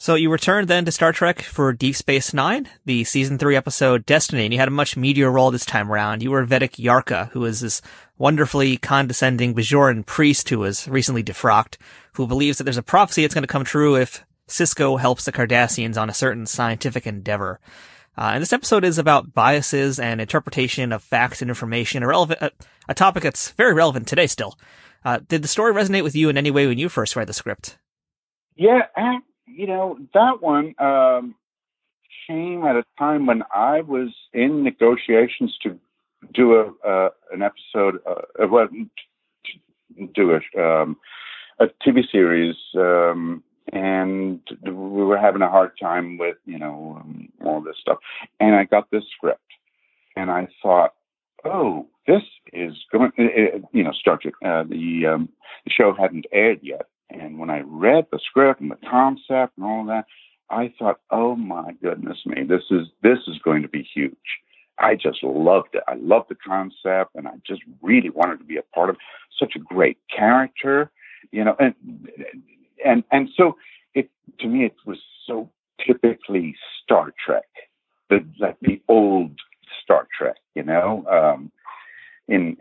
So 0.00 0.14
you 0.14 0.30
returned 0.30 0.68
then 0.68 0.84
to 0.84 0.92
Star 0.92 1.12
Trek 1.12 1.42
for 1.42 1.72
Deep 1.72 1.96
Space 1.96 2.32
Nine, 2.32 2.68
the 2.84 3.02
season 3.02 3.36
three 3.36 3.56
episode 3.56 4.06
Destiny, 4.06 4.44
and 4.44 4.52
you 4.52 4.60
had 4.60 4.68
a 4.68 4.70
much 4.70 4.94
meatier 4.94 5.32
role 5.32 5.50
this 5.50 5.66
time 5.66 5.90
around. 5.90 6.22
You 6.22 6.30
were 6.30 6.46
Vedek 6.46 6.76
Yarka, 6.76 7.30
who 7.30 7.44
is 7.44 7.60
this 7.60 7.82
wonderfully 8.16 8.76
condescending 8.76 9.56
Bajoran 9.56 10.06
priest 10.06 10.48
who 10.50 10.60
was 10.60 10.86
recently 10.86 11.24
defrocked, 11.24 11.78
who 12.12 12.28
believes 12.28 12.58
that 12.58 12.64
there's 12.64 12.76
a 12.76 12.82
prophecy 12.82 13.22
that's 13.22 13.34
going 13.34 13.42
to 13.42 13.48
come 13.48 13.64
true 13.64 13.96
if 13.96 14.24
Sisko 14.48 14.98
helps 14.98 15.24
the 15.24 15.32
Cardassians 15.32 16.00
on 16.00 16.10
a 16.10 16.14
certain 16.14 16.46
scientific 16.46 17.06
endeavor. 17.06 17.60
Uh, 18.16 18.32
and 18.34 18.42
this 18.42 18.52
episode 18.52 18.84
is 18.84 18.98
about 18.98 19.32
biases 19.32 20.00
and 20.00 20.20
interpretation 20.20 20.92
of 20.92 21.04
facts 21.04 21.40
and 21.40 21.50
information, 21.50 22.02
a 22.02 22.06
relevant, 22.06 22.52
a 22.88 22.94
topic 22.94 23.22
that's 23.22 23.52
very 23.52 23.72
relevant 23.72 24.08
today 24.08 24.26
still. 24.26 24.58
Uh, 25.04 25.20
did 25.28 25.42
the 25.42 25.48
story 25.48 25.72
resonate 25.72 26.02
with 26.02 26.16
you 26.16 26.28
in 26.28 26.36
any 26.36 26.50
way 26.50 26.66
when 26.66 26.78
you 26.78 26.88
first 26.88 27.14
read 27.14 27.28
the 27.28 27.32
script? 27.32 27.78
Yeah, 28.56 28.86
and, 28.96 29.22
you 29.46 29.68
know, 29.68 29.96
that 30.14 30.40
one 30.42 30.74
um, 30.80 31.36
came 32.26 32.64
at 32.64 32.74
a 32.74 32.84
time 32.98 33.26
when 33.26 33.44
I 33.54 33.82
was 33.82 34.08
in 34.32 34.64
negotiations 34.64 35.56
to 35.62 35.78
do 36.34 36.54
a 36.54 36.88
uh, 36.88 37.10
an 37.32 37.42
episode, 37.42 38.00
uh, 38.04 38.46
well, 38.48 38.68
do 40.14 40.32
a, 40.32 40.60
um, 40.60 40.96
a 41.60 41.66
TV 41.86 42.00
series 42.10 42.56
um, 42.76 43.44
and 43.72 44.40
we 44.62 45.04
were 45.04 45.18
having 45.18 45.42
a 45.42 45.50
hard 45.50 45.72
time 45.80 46.18
with 46.18 46.36
you 46.46 46.58
know 46.58 46.98
um, 47.00 47.28
all 47.44 47.60
this 47.60 47.76
stuff 47.80 47.98
and 48.40 48.54
i 48.54 48.64
got 48.64 48.90
this 48.90 49.04
script 49.16 49.40
and 50.16 50.30
i 50.30 50.46
thought 50.62 50.94
oh 51.44 51.86
this 52.06 52.22
is 52.52 52.74
going 52.92 53.10
it, 53.16 53.62
you 53.72 53.82
know 53.82 53.92
star 53.92 54.18
trek 54.18 54.34
uh, 54.44 54.64
the 54.64 55.06
um, 55.06 55.28
the 55.64 55.70
show 55.70 55.94
hadn't 55.94 56.26
aired 56.32 56.60
yet 56.62 56.86
and 57.10 57.38
when 57.38 57.50
i 57.50 57.60
read 57.60 58.06
the 58.10 58.20
script 58.24 58.60
and 58.60 58.70
the 58.70 58.88
concept 58.88 59.56
and 59.56 59.66
all 59.66 59.84
that 59.84 60.04
i 60.50 60.72
thought 60.78 61.00
oh 61.10 61.36
my 61.36 61.72
goodness 61.82 62.18
me 62.26 62.44
this 62.44 62.64
is 62.70 62.86
this 63.02 63.18
is 63.26 63.38
going 63.44 63.62
to 63.62 63.68
be 63.68 63.82
huge 63.94 64.16
I 64.80 64.94
just 64.94 65.22
loved 65.22 65.74
it. 65.74 65.82
I 65.88 65.94
loved 65.94 66.28
the 66.28 66.36
concept, 66.36 67.16
and 67.16 67.26
I 67.26 67.32
just 67.44 67.62
really 67.82 68.10
wanted 68.10 68.38
to 68.38 68.44
be 68.44 68.58
a 68.58 68.62
part 68.62 68.90
of 68.90 68.96
such 69.36 69.54
a 69.56 69.58
great 69.58 69.98
character, 70.14 70.90
you 71.32 71.44
know. 71.44 71.56
And 71.58 71.74
and 72.84 73.04
and 73.10 73.28
so 73.36 73.56
it 73.94 74.10
to 74.40 74.48
me 74.48 74.64
it 74.64 74.76
was 74.86 74.98
so 75.26 75.50
typically 75.84 76.56
Star 76.82 77.12
Trek, 77.24 77.48
the 78.10 78.24
like 78.38 78.56
the 78.60 78.80
old 78.88 79.32
Star 79.82 80.06
Trek, 80.16 80.36
you 80.54 80.62
know, 80.62 81.04
um, 81.10 81.52
in 82.28 82.56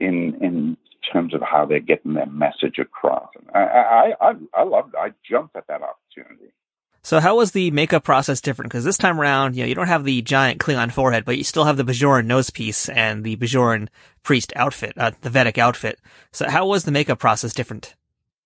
in 0.00 0.36
in 0.40 0.76
terms 1.12 1.34
of 1.34 1.42
how 1.42 1.66
they're 1.66 1.80
getting 1.80 2.14
their 2.14 2.26
message 2.26 2.78
across. 2.78 3.28
I 3.54 3.60
I 3.60 4.12
I, 4.20 4.32
I 4.54 4.62
loved. 4.64 4.94
I 4.94 5.12
jumped 5.28 5.56
at 5.56 5.66
that 5.68 5.82
opportunity. 5.82 6.52
So 7.02 7.20
how 7.20 7.36
was 7.36 7.50
the 7.52 7.70
makeup 7.70 8.02
process 8.02 8.40
different? 8.40 8.70
Because 8.70 8.84
this 8.84 8.96
time 8.96 9.20
around, 9.20 9.56
you 9.56 9.62
know, 9.62 9.68
you 9.68 9.74
don't 9.74 9.88
have 9.88 10.04
the 10.04 10.22
giant 10.22 10.58
Klingon 10.58 10.90
forehead, 10.90 11.26
but 11.26 11.36
you 11.36 11.44
still 11.44 11.64
have 11.64 11.76
the 11.76 11.84
Bajoran 11.84 12.24
nose 12.24 12.48
piece 12.48 12.88
and 12.88 13.22
the 13.22 13.36
Bajoran 13.36 13.88
priest 14.22 14.54
outfit, 14.56 14.94
uh, 14.96 15.10
the 15.20 15.28
Vedek 15.28 15.58
outfit. 15.58 16.00
So 16.32 16.48
how 16.48 16.66
was 16.66 16.84
the 16.84 16.92
makeup 16.92 17.18
process 17.18 17.52
different? 17.52 17.94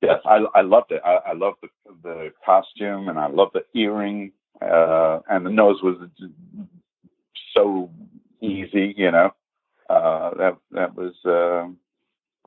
Yes, 0.00 0.20
I, 0.24 0.44
I 0.54 0.60
loved 0.60 0.92
it. 0.92 1.02
I, 1.04 1.30
I 1.30 1.32
loved 1.32 1.58
the, 1.62 1.68
the 2.02 2.32
costume 2.44 3.08
and 3.08 3.18
I 3.18 3.26
loved 3.28 3.54
the 3.54 3.78
earring. 3.78 4.32
Uh, 4.60 5.20
and 5.28 5.44
the 5.44 5.50
nose 5.50 5.82
was 5.82 5.96
so 7.54 7.90
easy, 8.40 8.94
you 8.96 9.10
know. 9.10 9.32
Uh, 9.88 10.34
that 10.34 10.56
that 10.72 10.94
was 10.94 11.14
uh, 11.24 11.66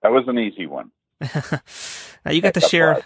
that 0.03 0.11
was 0.11 0.25
an 0.27 0.37
easy 0.37 0.67
one. 0.67 0.91
now 1.21 2.31
you 2.31 2.41
got 2.41 2.53
to 2.53 2.61
share. 2.61 3.01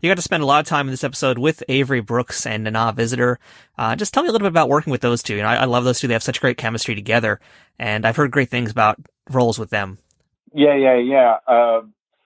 You 0.00 0.08
got 0.08 0.16
to 0.16 0.22
spend 0.22 0.42
a 0.42 0.46
lot 0.46 0.60
of 0.60 0.66
time 0.66 0.86
in 0.86 0.92
this 0.92 1.04
episode 1.04 1.36
with 1.36 1.62
Avery 1.68 2.00
Brooks 2.00 2.46
and 2.46 2.64
Nana 2.64 2.92
Visitor. 2.96 3.38
Uh, 3.76 3.96
just 3.96 4.14
tell 4.14 4.22
me 4.22 4.30
a 4.30 4.32
little 4.32 4.46
bit 4.46 4.52
about 4.52 4.70
working 4.70 4.90
with 4.90 5.02
those 5.02 5.22
two. 5.22 5.34
You 5.34 5.42
know, 5.42 5.48
I, 5.48 5.56
I 5.56 5.64
love 5.66 5.84
those 5.84 6.00
two. 6.00 6.06
They 6.06 6.14
have 6.14 6.22
such 6.22 6.40
great 6.40 6.56
chemistry 6.56 6.94
together, 6.94 7.38
and 7.78 8.06
I've 8.06 8.16
heard 8.16 8.30
great 8.30 8.48
things 8.48 8.70
about 8.70 8.98
roles 9.28 9.58
with 9.58 9.68
them. 9.68 9.98
Yeah, 10.54 10.74
yeah, 10.74 10.96
yeah. 10.96 11.80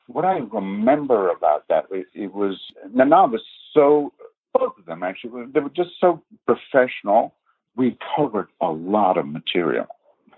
What 0.06 0.24
I 0.24 0.38
remember 0.52 1.30
about 1.30 1.68
that, 1.68 1.86
it, 1.90 2.06
it 2.14 2.34
was 2.34 2.60
Nana 2.92 3.26
was 3.26 3.42
so 3.72 4.12
both 4.52 4.78
of 4.78 4.86
them 4.86 5.02
actually 5.02 5.46
they 5.52 5.60
were 5.60 5.70
just 5.70 5.90
so 6.00 6.22
professional. 6.46 7.34
We 7.76 7.98
covered 8.16 8.48
a 8.60 8.68
lot 8.68 9.16
of 9.18 9.26
material. 9.26 9.86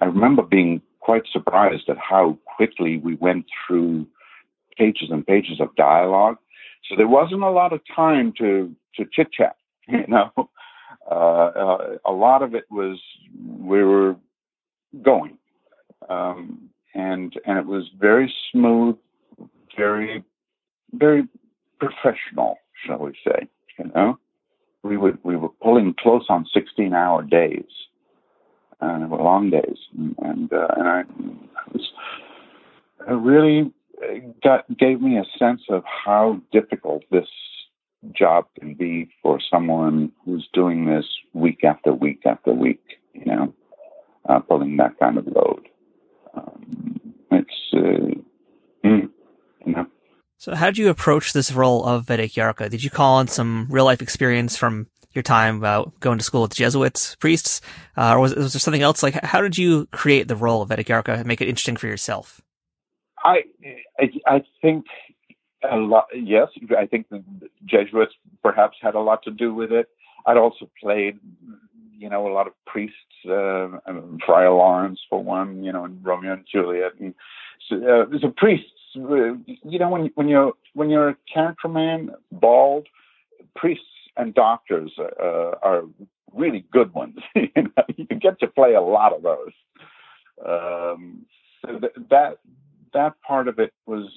I 0.01 0.07
remember 0.07 0.43
being 0.43 0.83
quite 1.01 1.25
surprised 1.31 1.89
at 1.89 1.99
how 1.99 2.39
quickly 2.57 2.99
we 2.99 3.17
went 3.17 3.47
through 3.67 4.07
pages 4.77 5.09
and 5.11 5.27
pages 5.27 5.61
of 5.61 5.75
dialogue. 5.77 6.37
So 6.89 6.97
there 6.97 7.09
wasn't 7.09 7.43
a 7.43 7.51
lot 7.51 7.73
of 7.73 7.81
time 7.95 8.33
to 8.39 8.75
to 8.97 9.05
chit 9.13 9.33
chat. 9.33 9.57
You 9.89 10.05
know, 10.09 10.33
uh, 11.09 11.15
uh, 11.15 11.97
a 12.05 12.11
lot 12.11 12.43
of 12.43 12.57
it 12.57 12.65
was 12.71 13.01
we 13.61 13.85
were 13.85 14.17
going, 15.01 15.39
um, 16.09 16.71
and 16.93 17.33
and 17.47 17.59
it 17.59 17.67
was 17.67 17.85
very 17.97 18.33
smooth 18.51 18.97
very, 19.77 20.25
very 20.93 21.29
professional, 21.79 22.59
shall 22.87 22.99
we 22.99 23.13
say? 23.25 23.49
You 23.79 23.91
know, 23.95 24.19
we 24.83 24.97
would 24.97 25.19
we 25.23 25.37
were 25.37 25.51
pulling 25.63 25.95
close 25.99 26.27
on 26.29 26.47
16 26.53 26.95
hour 26.95 27.23
days, 27.23 27.65
and 28.81 29.11
were 29.11 29.19
long 29.19 29.51
days, 29.51 29.79
and 29.97 30.15
and, 30.19 30.53
uh, 30.53 30.69
and 30.77 30.89
I 30.89 31.03
was 31.73 31.91
it 33.09 33.13
really 33.13 33.73
got 34.43 34.65
gave 34.79 35.01
me 35.01 35.19
a 35.19 35.25
sense 35.39 35.63
of 35.69 35.83
how 35.85 36.41
difficult 36.53 37.03
this 37.11 37.29
job 38.13 38.47
can 38.59 38.75
be 38.75 39.09
for 39.23 39.41
someone 39.51 40.13
who's 40.25 40.49
doing 40.53 40.87
this 40.87 41.07
week 41.33 41.65
after 41.65 41.93
week 41.93 42.23
after 42.25 42.53
week. 42.53 42.83
You 43.13 43.25
know, 43.27 43.55
uh, 44.29 44.41
pulling 44.41 44.77
that 44.79 44.99
kind 44.99 45.19
of 45.19 45.27
load. 45.27 45.69
Um, 46.35 47.01
it's 47.31 47.75
uh. 47.75 48.06
So, 50.47 50.55
how 50.55 50.67
did 50.67 50.79
you 50.79 50.91
approach 50.91 51.33
this 51.33 51.51
role 51.51 51.85
of 51.85 52.07
Vedek 52.07 52.35
Yarka? 52.35 52.71
Did 52.71 52.85
you 52.85 52.89
call 52.89 53.17
on 53.17 53.27
some 53.27 53.67
real 53.69 53.85
life 53.85 54.01
experience 54.01 54.57
from 54.57 54.87
your 55.13 55.25
time 55.25 55.57
about 55.57 55.99
going 55.99 56.19
to 56.19 56.25
school 56.25 56.43
with 56.43 56.55
Jesuits 56.55 57.17
priests, 57.17 57.61
uh, 57.97 58.13
or 58.15 58.21
was, 58.21 58.33
was, 58.37 58.53
there 58.53 58.61
something 58.61 58.81
else? 58.81 59.03
Like, 59.03 59.15
how 59.25 59.41
did 59.41 59.59
you 59.59 59.87
create 59.87 60.29
the 60.29 60.37
role 60.37 60.63
of 60.63 60.69
Vedek 60.69 60.85
Yarka 60.85 61.19
and 61.19 61.27
make 61.27 61.41
it 61.41 61.49
interesting 61.49 61.75
for 61.75 61.89
yourself? 61.89 62.41
I 63.25 63.39
I, 63.99 64.05
I 64.25 64.45
think 64.63 64.85
a 65.69 65.79
lot. 65.79 66.07
Yes, 66.15 66.47
I 66.79 66.87
think 66.87 67.09
the 67.09 67.25
Jesuits 67.65 68.15
perhaps 68.41 68.77
had 68.81 68.95
a 68.95 69.01
lot 69.01 69.25
to 69.25 69.33
do 69.33 69.53
with 69.53 69.73
it. 69.73 69.89
I'd 70.27 70.37
also 70.37 70.71
played, 70.81 71.19
you 71.99 72.09
know, 72.09 72.29
a 72.29 72.33
lot 72.33 72.47
of 72.47 72.53
priests, 72.67 72.95
uh, 73.29 73.67
Friar 74.25 74.51
Lawrence 74.51 75.01
for 75.11 75.21
one, 75.21 75.65
you 75.65 75.73
know, 75.73 75.87
and 75.87 76.07
Romeo 76.07 76.35
and 76.35 76.47
Juliet, 76.47 76.93
and 77.01 77.17
so, 77.69 77.77
uh, 77.77 78.19
so 78.21 78.33
priests 78.37 78.71
you 78.97 79.79
know, 79.79 79.91
when 79.91 80.11
when 80.15 80.29
you're 80.29 80.53
when 80.75 80.91
you're 80.91 81.11
a 81.11 81.17
character 81.33 81.69
man, 81.69 82.11
bald, 82.33 82.87
priests 83.55 83.85
and 84.17 84.35
doctors 84.35 84.93
uh, 84.99 85.53
are 85.63 85.83
really 86.33 86.65
good 86.73 86.93
ones. 86.95 87.19
you, 87.35 88.07
get 88.21 88.41
to 88.41 88.47
play 88.47 88.75
a 88.75 88.81
lot 88.81 89.13
of 89.13 89.23
those. 89.23 89.53
Um, 90.47 91.27
so 91.63 91.79
th- 91.79 91.93
that 92.11 92.39
that 92.95 93.15
part 93.27 93.49
of 93.49 93.59
it 93.59 93.73
was 93.87 94.11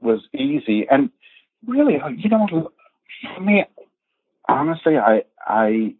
was 0.00 0.20
easy, 0.34 0.86
and 0.90 1.10
really, 1.66 1.96
uh, 2.00 2.08
you 2.08 2.28
know, 2.28 2.70
for 3.34 3.40
me, 3.40 3.64
honestly, 4.48 4.98
I 4.98 5.22
I 5.46 5.94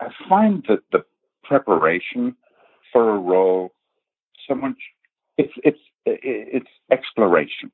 I 0.00 0.08
find 0.28 0.64
that 0.68 0.80
the 0.92 1.04
preparation 1.42 2.36
for 2.92 3.10
a 3.10 3.18
role 3.18 3.72
so 4.48 4.54
much 4.54 4.76
it's 5.36 5.52
it's 5.64 5.78
it's 6.06 6.68
exploration. 6.90 7.70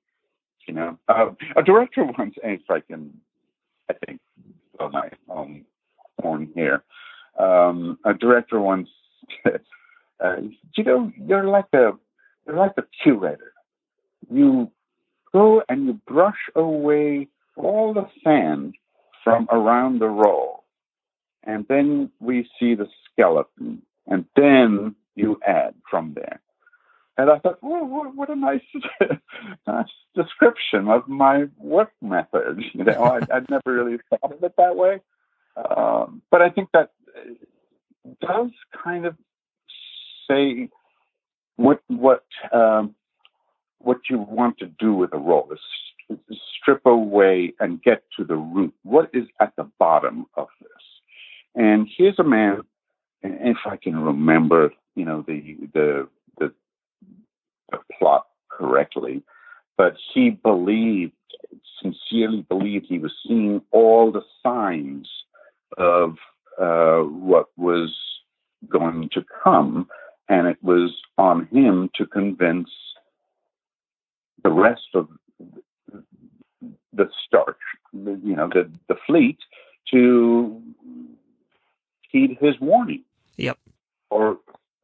You 0.66 0.74
know, 0.74 0.98
uh, 1.08 1.30
a 1.56 1.62
director 1.62 2.04
once, 2.04 2.34
if 2.42 2.60
I 2.68 2.80
can, 2.80 3.12
I 3.88 3.94
think, 4.06 4.20
on 4.78 4.92
my 4.92 5.10
own 5.28 5.64
horn 6.20 6.50
here, 6.54 6.84
um, 7.38 7.98
a 8.04 8.14
director 8.14 8.60
once, 8.60 8.88
uh, 9.44 10.36
you 10.76 10.84
know, 10.84 11.12
you're 11.16 11.46
like 11.46 11.66
a 11.72 11.92
you're 12.46 12.56
like 12.56 12.74
a 12.76 12.84
curator. 13.02 13.52
You 14.30 14.70
go 15.32 15.62
and 15.68 15.86
you 15.86 16.00
brush 16.06 16.48
away 16.54 17.28
all 17.56 17.92
the 17.94 18.06
sand 18.22 18.74
from 19.24 19.48
around 19.50 20.00
the 20.00 20.08
roll, 20.08 20.64
and 21.44 21.66
then 21.68 22.10
we 22.20 22.48
see 22.58 22.74
the 22.74 22.88
skeleton, 23.10 23.82
and 24.06 24.24
then 24.36 24.94
you 25.14 25.40
add 25.46 25.74
from 25.90 26.14
there. 26.14 26.40
And 27.20 27.30
I 27.30 27.38
thought, 27.38 27.58
well, 27.60 27.84
what 28.14 28.30
a 28.30 28.34
nice, 28.34 28.62
nice 29.66 29.86
description 30.14 30.88
of 30.88 31.06
my 31.06 31.44
work 31.58 31.92
method. 32.00 32.62
You 32.72 32.84
know, 32.84 33.02
I, 33.02 33.18
would 33.18 33.50
never 33.50 33.62
really 33.66 33.98
thought 34.08 34.32
of 34.32 34.42
it 34.42 34.54
that 34.56 34.74
way. 34.74 35.00
Um, 35.56 36.22
but 36.30 36.40
I 36.40 36.48
think 36.48 36.70
that 36.72 36.92
does 38.22 38.50
kind 38.82 39.04
of 39.04 39.16
say 40.28 40.70
what 41.56 41.82
what 41.88 42.24
um, 42.52 42.94
what 43.78 43.98
you 44.08 44.18
want 44.18 44.58
to 44.58 44.66
do 44.66 44.94
with 44.94 45.12
a 45.12 45.18
role 45.18 45.52
is 45.52 46.38
strip 46.60 46.86
away 46.86 47.52
and 47.60 47.82
get 47.82 48.02
to 48.16 48.24
the 48.24 48.36
root. 48.36 48.72
What 48.82 49.10
is 49.12 49.24
at 49.40 49.54
the 49.56 49.68
bottom 49.78 50.26
of 50.34 50.48
this? 50.60 50.70
And 51.54 51.86
here's 51.98 52.18
a 52.18 52.24
man, 52.24 52.62
if 53.22 53.58
I 53.66 53.76
can 53.76 53.98
remember, 53.98 54.72
you 54.94 55.04
know, 55.04 55.22
the 55.26 55.56
the 55.74 56.08
the 56.38 56.54
the 57.70 57.78
plot 57.98 58.26
correctly, 58.50 59.22
but 59.76 59.94
he 60.12 60.30
believed, 60.30 61.12
sincerely 61.82 62.42
believed, 62.48 62.86
he 62.88 62.98
was 62.98 63.12
seeing 63.26 63.62
all 63.70 64.12
the 64.12 64.24
signs 64.42 65.08
of 65.78 66.16
uh, 66.60 67.00
what 67.00 67.46
was 67.56 67.96
going 68.68 69.08
to 69.12 69.24
come, 69.42 69.88
and 70.28 70.46
it 70.46 70.58
was 70.62 70.90
on 71.16 71.46
him 71.46 71.90
to 71.96 72.06
convince 72.06 72.70
the 74.42 74.50
rest 74.50 74.88
of 74.94 75.08
the 76.92 77.08
starch, 77.26 77.56
you 77.92 78.36
know, 78.36 78.48
the 78.48 78.70
the 78.88 78.96
fleet 79.06 79.38
to 79.90 80.60
heed 82.10 82.36
his 82.40 82.58
warning. 82.60 83.04
Yep. 83.36 83.58
Or 84.10 84.38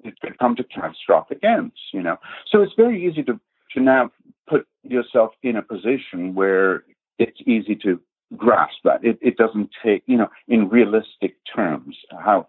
it 0.07 0.21
could 0.21 0.39
come 0.39 0.57
to 0.57 0.65
catastrophic 0.65 1.43
ends, 1.43 1.75
you 1.93 2.03
know. 2.03 2.17
So 2.51 2.63
it's 2.63 2.75
very 2.77 3.07
easy 3.07 3.23
to, 3.25 3.39
to 3.75 3.81
now 3.81 4.11
put 4.49 4.67
yourself 4.83 5.33
in 5.43 5.57
a 5.57 5.63
position 5.63 6.35
where 6.35 6.85
it's 7.19 7.41
easy 7.47 7.77
to 7.83 8.01
grasp 8.37 8.79
that. 8.85 9.05
It, 9.05 9.19
it 9.21 9.37
doesn't 9.37 9.71
take, 9.85 10.03
you 10.07 10.17
know, 10.17 10.29
in 10.49 10.69
realistic 10.69 11.37
terms, 11.55 11.97
how 12.19 12.49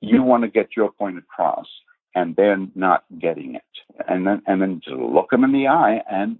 you 0.00 0.22
want 0.22 0.42
to 0.44 0.48
get 0.48 0.70
your 0.76 0.90
point 0.90 1.18
across 1.18 1.66
and 2.14 2.34
then 2.36 2.72
not 2.74 3.04
getting 3.20 3.54
it. 3.54 3.62
And 4.08 4.26
then, 4.26 4.42
and 4.46 4.60
then 4.60 4.80
just 4.82 4.96
look 4.96 5.30
them 5.30 5.44
in 5.44 5.52
the 5.52 5.68
eye 5.68 6.02
and 6.10 6.38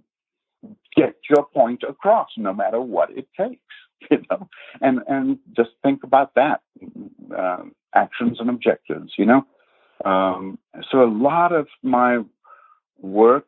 get 0.95 1.15
your 1.29 1.45
point 1.45 1.83
across 1.87 2.29
no 2.37 2.53
matter 2.53 2.81
what 2.81 3.11
it 3.11 3.27
takes, 3.39 3.61
you 4.11 4.23
know, 4.29 4.49
and, 4.81 4.99
and 5.07 5.37
just 5.55 5.69
think 5.83 6.03
about 6.03 6.33
that, 6.35 6.61
uh, 7.37 7.63
actions 7.93 8.37
and 8.39 8.49
objectives, 8.49 9.13
you 9.17 9.25
know. 9.25 9.45
Um, 10.05 10.59
so 10.91 11.03
a 11.03 11.09
lot 11.11 11.53
of 11.53 11.67
my 11.83 12.23
work 12.99 13.45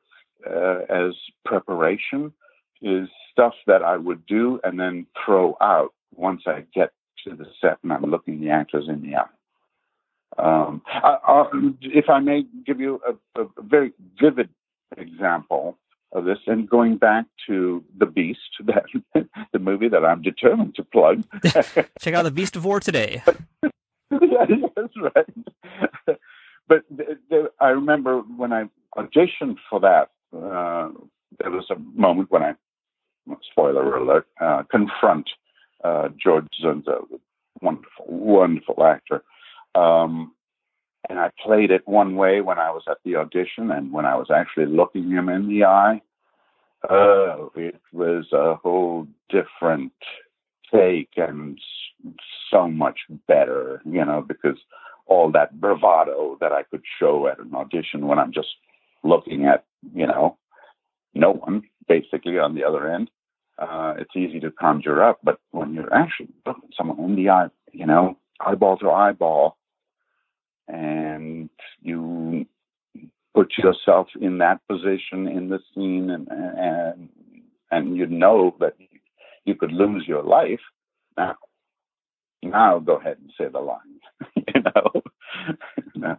uh, 0.49 0.79
as 0.89 1.13
preparation 1.45 2.33
is 2.81 3.09
stuff 3.31 3.53
that 3.67 3.83
I 3.83 3.97
would 3.97 4.25
do 4.25 4.59
and 4.63 4.79
then 4.79 5.05
throw 5.25 5.57
out 5.61 5.93
once 6.15 6.43
I 6.47 6.65
get 6.73 6.91
to 7.25 7.35
the 7.35 7.45
set 7.61 7.77
and 7.83 7.91
I'm 7.91 8.03
looking 8.03 8.39
the 8.39 8.49
actors 8.49 8.85
in 8.87 9.01
the 9.01 9.17
eye. 9.17 9.25
Um, 10.37 10.81
I, 10.85 11.45
if 11.81 12.05
I 12.09 12.19
may 12.19 12.45
give 12.65 12.79
you 12.79 13.01
a, 13.07 13.41
a, 13.41 13.47
very 13.59 13.91
vivid 14.21 14.49
example 14.95 15.77
of 16.13 16.23
this, 16.23 16.37
and 16.47 16.69
going 16.69 16.97
back 16.97 17.25
to 17.47 17.83
The 17.97 18.05
Beast, 18.05 18.39
that, 18.65 18.85
the 19.51 19.59
movie 19.59 19.89
that 19.89 20.05
I'm 20.05 20.21
determined 20.21 20.75
to 20.75 20.83
plug. 20.83 21.23
Check 21.99 22.13
out 22.13 22.23
The 22.23 22.31
Beast 22.31 22.55
of 22.55 22.63
War 22.63 22.79
today. 22.79 23.21
that's 24.11 24.93
right 25.15 26.17
but 26.69 26.85
th- 26.95 27.17
th- 27.29 27.47
I 27.59 27.69
remember 27.69 28.19
when 28.37 28.53
I 28.53 28.69
auditioned 28.95 29.57
for 29.69 29.79
that, 29.81 30.11
uh, 30.33 30.89
there 31.39 31.51
was 31.51 31.69
a 31.71 31.79
moment 31.99 32.31
when 32.31 32.43
I, 32.43 32.53
spoiler 33.51 33.97
alert, 33.97 34.27
uh, 34.39 34.63
confront 34.69 35.29
uh, 35.83 36.09
George 36.23 36.45
Dzundza, 36.63 37.01
wonderful, 37.61 38.05
wonderful 38.07 38.83
actor. 38.83 39.23
Um, 39.75 40.33
and 41.09 41.19
I 41.19 41.31
played 41.43 41.71
it 41.71 41.87
one 41.87 42.15
way 42.15 42.41
when 42.41 42.59
I 42.59 42.69
was 42.69 42.83
at 42.87 42.97
the 43.03 43.15
audition, 43.15 43.71
and 43.71 43.91
when 43.91 44.05
I 44.05 44.15
was 44.15 44.27
actually 44.33 44.67
looking 44.67 45.09
him 45.09 45.27
in 45.27 45.47
the 45.47 45.65
eye, 45.65 46.01
oh, 46.89 47.51
it 47.55 47.81
was 47.91 48.25
a 48.31 48.55
whole 48.55 49.07
different 49.29 49.93
take 50.71 51.09
and 51.17 51.59
so 52.51 52.67
much 52.67 52.99
better, 53.27 53.81
you 53.85 54.05
know, 54.05 54.21
because 54.21 54.57
all 55.09 55.31
that 55.31 55.59
bravado 55.59 56.37
that 56.39 56.51
I 56.51 56.63
could 56.63 56.83
show 56.99 57.27
at 57.27 57.39
an 57.39 57.53
audition 57.55 58.07
when 58.07 58.19
I'm 58.19 58.31
just 58.31 58.49
looking 59.03 59.45
at, 59.45 59.65
you 59.93 60.07
know, 60.07 60.37
no 61.13 61.31
one 61.31 61.63
basically 61.87 62.37
on 62.37 62.55
the 62.55 62.63
other 62.63 62.89
end. 62.89 63.09
Uh, 63.57 63.95
it's 63.97 64.15
easy 64.15 64.39
to 64.39 64.51
conjure 64.51 65.03
up, 65.03 65.19
but 65.23 65.39
when 65.51 65.73
you're 65.73 65.93
actually 65.93 66.29
looking 66.45 66.69
someone 66.77 66.99
in 67.09 67.15
the 67.15 67.29
eye, 67.29 67.47
you 67.73 67.85
know, 67.85 68.17
eyeball 68.39 68.77
to 68.77 68.89
eyeball, 68.89 69.57
and 70.67 71.49
you 71.81 72.45
put 73.33 73.51
yourself 73.57 74.07
in 74.21 74.37
that 74.37 74.61
position 74.69 75.27
in 75.27 75.49
the 75.49 75.59
scene, 75.73 76.09
and 76.09 76.27
and 76.29 77.09
and 77.71 77.97
you 77.97 78.05
know 78.05 78.55
that 78.59 78.75
you 79.45 79.55
could 79.55 79.73
lose 79.73 80.05
your 80.07 80.23
life. 80.23 80.61
Now, 81.17 81.35
now 82.41 82.79
go 82.79 82.95
ahead 82.95 83.17
and 83.19 83.31
say 83.37 83.49
the 83.51 83.59
line. 83.59 83.98
you 85.95 86.01
know. 86.01 86.17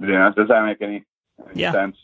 yeah. 0.00 0.30
Does 0.36 0.48
that 0.48 0.64
make 0.64 0.80
any, 0.80 1.04
any 1.46 1.60
yeah. 1.60 1.72
sense? 1.72 1.96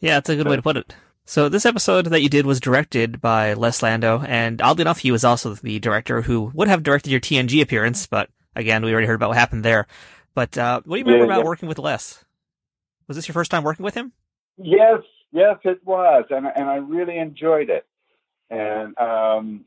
Yeah, 0.00 0.18
it's 0.18 0.28
a 0.28 0.36
good 0.36 0.48
way 0.48 0.56
to 0.56 0.62
put 0.62 0.76
it. 0.76 0.94
So 1.26 1.48
this 1.48 1.64
episode 1.64 2.06
that 2.06 2.20
you 2.20 2.28
did 2.28 2.44
was 2.44 2.60
directed 2.60 3.20
by 3.20 3.54
Les 3.54 3.82
Landau, 3.82 4.20
and 4.20 4.60
oddly 4.60 4.82
enough, 4.82 4.98
he 4.98 5.10
was 5.10 5.24
also 5.24 5.54
the 5.54 5.78
director 5.78 6.22
who 6.22 6.50
would 6.54 6.68
have 6.68 6.82
directed 6.82 7.10
your 7.10 7.20
TNG 7.20 7.62
appearance, 7.62 8.06
but 8.06 8.28
again, 8.54 8.84
we 8.84 8.92
already 8.92 9.06
heard 9.06 9.14
about 9.14 9.30
what 9.30 9.38
happened 9.38 9.64
there. 9.64 9.86
But 10.34 10.58
uh, 10.58 10.82
what 10.84 10.96
do 10.96 10.98
you 10.98 11.04
remember 11.06 11.24
yeah, 11.24 11.32
about 11.32 11.44
yeah. 11.44 11.48
working 11.48 11.68
with 11.68 11.78
Les? 11.78 12.24
Was 13.08 13.16
this 13.16 13.26
your 13.26 13.32
first 13.32 13.50
time 13.50 13.62
working 13.62 13.84
with 13.84 13.94
him? 13.94 14.12
Yes, 14.58 15.00
yes, 15.32 15.56
it 15.64 15.80
was, 15.84 16.24
and 16.30 16.46
and 16.46 16.68
I 16.68 16.76
really 16.76 17.16
enjoyed 17.18 17.70
it. 17.70 17.86
And 18.50 18.96
um, 18.98 19.64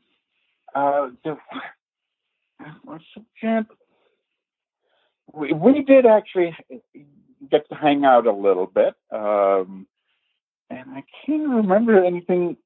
uh, 0.75 1.09
the, 1.23 1.37
we, 5.33 5.53
we 5.53 5.83
did 5.83 6.05
actually 6.05 6.55
get 7.49 7.67
to 7.69 7.75
hang 7.75 8.05
out 8.05 8.25
a 8.25 8.33
little 8.33 8.65
bit. 8.65 8.95
Um, 9.11 9.87
and 10.69 10.89
I 10.91 11.03
can't 11.25 11.47
remember 11.49 12.03
anything 12.03 12.57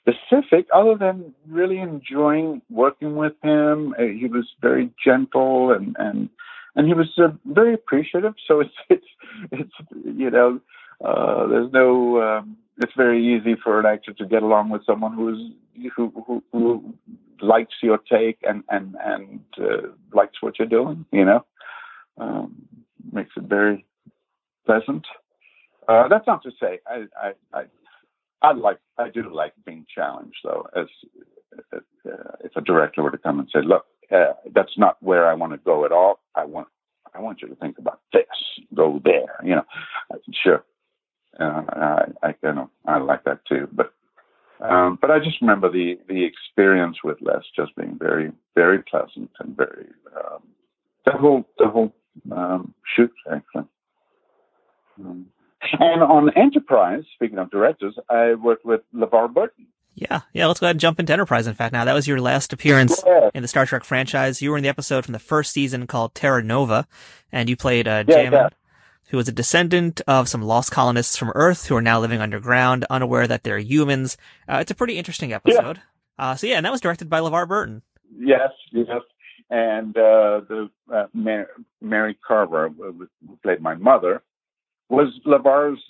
specific 0.00 0.66
other 0.74 0.96
than 0.96 1.34
really 1.48 1.78
enjoying 1.78 2.62
working 2.70 3.16
with 3.16 3.34
him. 3.42 3.94
Uh, 3.98 4.02
he 4.02 4.26
was 4.26 4.46
very 4.60 4.90
gentle 5.04 5.72
and 5.72 5.96
and 5.98 6.28
and 6.74 6.86
he 6.86 6.94
was 6.94 7.08
uh, 7.18 7.28
very 7.46 7.74
appreciative. 7.74 8.34
So 8.46 8.60
it's 8.60 8.74
it's 8.90 9.06
it's 9.52 9.72
you 10.04 10.30
know 10.30 10.60
uh, 11.04 11.46
there's 11.46 11.72
no 11.72 12.22
um, 12.22 12.56
it's 12.78 12.92
very 12.96 13.24
easy 13.24 13.56
for 13.62 13.80
an 13.80 13.86
actor 13.86 14.12
to 14.14 14.26
get 14.26 14.42
along 14.42 14.70
with 14.70 14.84
someone 14.86 15.14
who's 15.14 15.52
who 15.96 16.12
who, 16.26 16.42
who 16.52 16.94
likes 17.40 17.74
your 17.82 17.98
take 17.98 18.38
and 18.42 18.62
and 18.68 18.96
and 19.04 19.40
uh, 19.60 19.88
likes 20.12 20.40
what 20.40 20.58
you're 20.58 20.68
doing. 20.68 21.04
You 21.12 21.24
know, 21.24 21.44
um, 22.18 22.54
makes 23.12 23.30
it 23.36 23.44
very 23.44 23.84
pleasant. 24.66 25.06
Uh, 25.88 26.06
that's 26.08 26.26
not 26.26 26.42
to 26.42 26.50
say 26.60 26.80
I, 26.86 27.04
I, 27.20 27.32
I, 27.52 27.62
I 28.42 28.52
like, 28.52 28.78
I 28.98 29.08
do 29.08 29.32
like 29.34 29.54
being 29.64 29.86
challenged 29.92 30.38
though. 30.44 30.66
As 30.76 30.86
uh, 31.72 31.78
if 32.44 32.54
a 32.56 32.60
director 32.60 33.02
were 33.02 33.10
to 33.10 33.18
come 33.18 33.38
and 33.38 33.48
say, 33.52 33.62
"Look, 33.62 33.86
uh, 34.12 34.34
that's 34.54 34.76
not 34.76 35.02
where 35.02 35.26
I 35.26 35.34
want 35.34 35.52
to 35.52 35.58
go 35.58 35.84
at 35.84 35.92
all. 35.92 36.20
I 36.34 36.44
want, 36.44 36.68
I 37.14 37.20
want 37.20 37.40
you 37.42 37.48
to 37.48 37.54
think 37.56 37.78
about 37.78 38.00
this. 38.12 38.24
Go 38.74 39.00
there." 39.04 39.40
You 39.42 39.56
know, 39.56 39.64
sure. 40.42 40.64
Uh, 41.38 41.62
I, 41.68 42.04
I, 42.22 42.34
you 42.42 42.52
know, 42.52 42.70
I 42.86 42.98
like 42.98 43.24
that 43.24 43.44
too. 43.46 43.68
But, 43.72 43.92
um, 44.60 44.98
but 45.00 45.10
I 45.10 45.18
just 45.18 45.40
remember 45.40 45.70
the 45.70 45.98
the 46.08 46.24
experience 46.24 46.98
with 47.04 47.18
Les 47.20 47.42
just 47.54 47.74
being 47.76 47.96
very, 47.98 48.32
very 48.54 48.82
pleasant 48.82 49.30
and 49.38 49.56
very 49.56 49.86
um, 50.16 50.42
the 51.06 51.12
whole 51.12 51.44
the 51.58 51.68
whole 51.68 51.94
um, 52.32 52.74
shoot 52.96 53.12
actually. 53.30 53.64
Um, 55.00 55.26
and 55.80 56.02
on 56.18 56.30
Enterprise, 56.36 57.04
speaking 57.14 57.38
of 57.38 57.50
directors, 57.50 57.94
I 58.10 58.34
worked 58.34 58.64
with 58.64 58.80
LeVar 58.94 59.32
Burton. 59.32 59.66
Yeah, 59.94 60.20
yeah. 60.32 60.46
Let's 60.46 60.60
go 60.60 60.66
ahead 60.66 60.74
and 60.74 60.80
jump 60.80 61.00
into 61.00 61.12
Enterprise. 61.12 61.46
In 61.46 61.54
fact, 61.54 61.72
now 61.72 61.84
that 61.84 61.94
was 61.94 62.06
your 62.06 62.20
last 62.20 62.52
appearance 62.52 63.02
yeah. 63.06 63.30
in 63.34 63.42
the 63.42 63.48
Star 63.48 63.66
Trek 63.66 63.84
franchise. 63.84 64.42
You 64.42 64.50
were 64.50 64.56
in 64.56 64.62
the 64.62 64.68
episode 64.68 65.04
from 65.04 65.12
the 65.12 65.18
first 65.18 65.52
season 65.52 65.86
called 65.86 66.14
Terra 66.14 66.42
Nova, 66.42 66.86
and 67.32 67.48
you 67.48 67.56
played 67.56 67.88
uh, 67.88 68.04
yeah, 68.06 68.30
yeah. 68.30 68.48
who 69.08 69.16
was 69.16 69.28
a 69.28 69.32
descendant 69.32 70.00
of 70.06 70.28
some 70.28 70.42
lost 70.42 70.70
colonists 70.70 71.16
from 71.16 71.32
Earth 71.34 71.66
who 71.66 71.76
are 71.76 71.82
now 71.82 71.98
living 71.98 72.20
underground, 72.20 72.84
unaware 72.90 73.26
that 73.26 73.42
they're 73.42 73.58
humans. 73.58 74.16
Uh, 74.48 74.58
it's 74.60 74.70
a 74.70 74.74
pretty 74.74 74.98
interesting 74.98 75.32
episode. 75.32 75.80
Uh, 76.18 76.34
so 76.34 76.46
yeah, 76.46 76.56
and 76.56 76.66
that 76.66 76.72
was 76.72 76.80
directed 76.80 77.08
by 77.08 77.20
LeVar 77.20 77.48
Burton. 77.48 77.82
Yes, 78.16 78.50
yes. 78.72 79.02
And 79.50 79.96
uh, 79.96 80.42
the 80.48 80.70
uh, 80.92 81.06
Mary 81.80 82.18
Carver, 82.26 82.68
who 82.68 83.08
played 83.42 83.60
my 83.60 83.74
mother, 83.74 84.22
was 84.88 85.08
LeVar's 85.26 85.80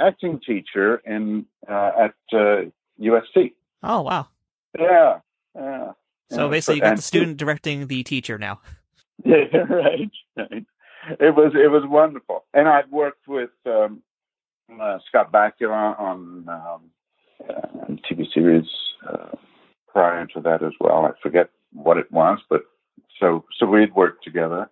acting 0.00 0.40
teacher 0.46 0.96
in 1.04 1.46
uh, 1.68 1.90
at 1.98 2.14
uh, 2.32 2.62
USC. 3.00 3.52
Oh 3.82 4.02
wow! 4.02 4.28
Yeah, 4.78 5.20
yeah. 5.54 5.92
So 6.30 6.48
basically, 6.48 6.76
you 6.76 6.82
got 6.82 6.96
the 6.96 7.02
student 7.02 7.36
directing 7.36 7.86
the 7.86 8.02
teacher 8.02 8.38
now. 8.38 8.60
Yeah, 9.24 9.56
right, 9.70 10.10
right. 10.36 10.66
It 11.20 11.34
was 11.36 11.52
it 11.54 11.70
was 11.70 11.84
wonderful, 11.86 12.44
and 12.52 12.68
I've 12.68 12.90
worked 12.90 13.28
with 13.28 13.50
um, 13.64 14.02
uh, 14.80 14.98
Scott 15.08 15.30
Bakula 15.30 15.98
on 15.98 16.48
um, 16.48 16.90
uh, 17.48 17.94
TV 18.10 18.26
series 18.34 18.66
uh, 19.08 19.36
prior 19.86 20.26
to 20.26 20.40
that 20.40 20.62
as 20.64 20.72
well. 20.80 21.06
I 21.06 21.12
forget 21.22 21.48
what 21.72 21.96
it 21.96 22.10
was, 22.10 22.38
but 22.50 22.62
so 23.20 23.44
so 23.58 23.66
we'd 23.66 23.94
worked 23.94 24.24
together, 24.24 24.68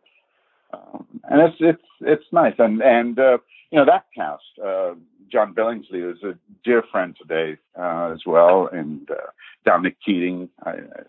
um, 0.72 1.06
and 1.30 1.40
it's 1.40 1.56
it's 1.60 1.88
it's 2.00 2.32
nice, 2.32 2.54
and 2.58 2.82
and 2.82 3.18
uh, 3.18 3.38
you 3.72 3.78
know, 3.78 3.86
that 3.86 4.04
cast, 4.14 4.44
uh, 4.62 4.94
John 5.30 5.54
Billingsley 5.54 6.12
is 6.12 6.22
a 6.22 6.34
dear 6.62 6.84
friend 6.92 7.16
today 7.20 7.58
uh, 7.76 8.12
as 8.12 8.20
well, 8.26 8.68
and 8.70 9.10
uh, 9.10 9.30
Dominic 9.64 9.96
Keating, 10.04 10.50
I, 10.62 10.70
I 10.70 11.02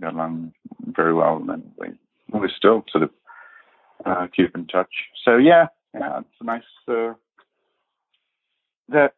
got 0.00 0.14
along 0.14 0.52
very 0.88 1.14
well, 1.14 1.42
and 1.48 1.70
we, 1.78 1.88
we 2.36 2.50
still 2.54 2.84
sort 2.90 3.04
of 3.04 3.10
uh, 4.04 4.26
keep 4.34 4.56
in 4.56 4.66
touch. 4.66 4.90
So 5.24 5.36
yeah, 5.36 5.68
yeah, 5.94 6.18
it's 6.18 6.28
a 6.40 6.44
nice 6.44 6.62
uh, 6.88 7.12
that 8.88 9.14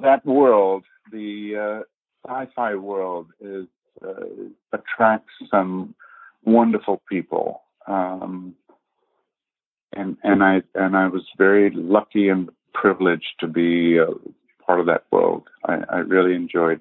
that 0.00 0.24
world, 0.24 0.84
the 1.10 1.82
uh, 2.24 2.28
sci-fi 2.28 2.76
world, 2.76 3.26
is 3.40 3.66
uh, 4.06 4.26
attracts 4.72 5.32
some 5.50 5.94
wonderful 6.44 7.02
people. 7.08 7.62
Um, 7.88 8.54
and 9.92 10.16
and 10.22 10.42
I 10.42 10.62
and 10.74 10.96
I 10.96 11.08
was 11.08 11.22
very 11.38 11.70
lucky 11.70 12.28
and 12.28 12.50
privileged 12.74 13.34
to 13.40 13.46
be 13.46 13.98
a 13.98 14.06
part 14.64 14.80
of 14.80 14.86
that 14.86 15.04
world. 15.10 15.44
I, 15.64 15.78
I 15.88 15.96
really 15.98 16.34
enjoyed, 16.34 16.80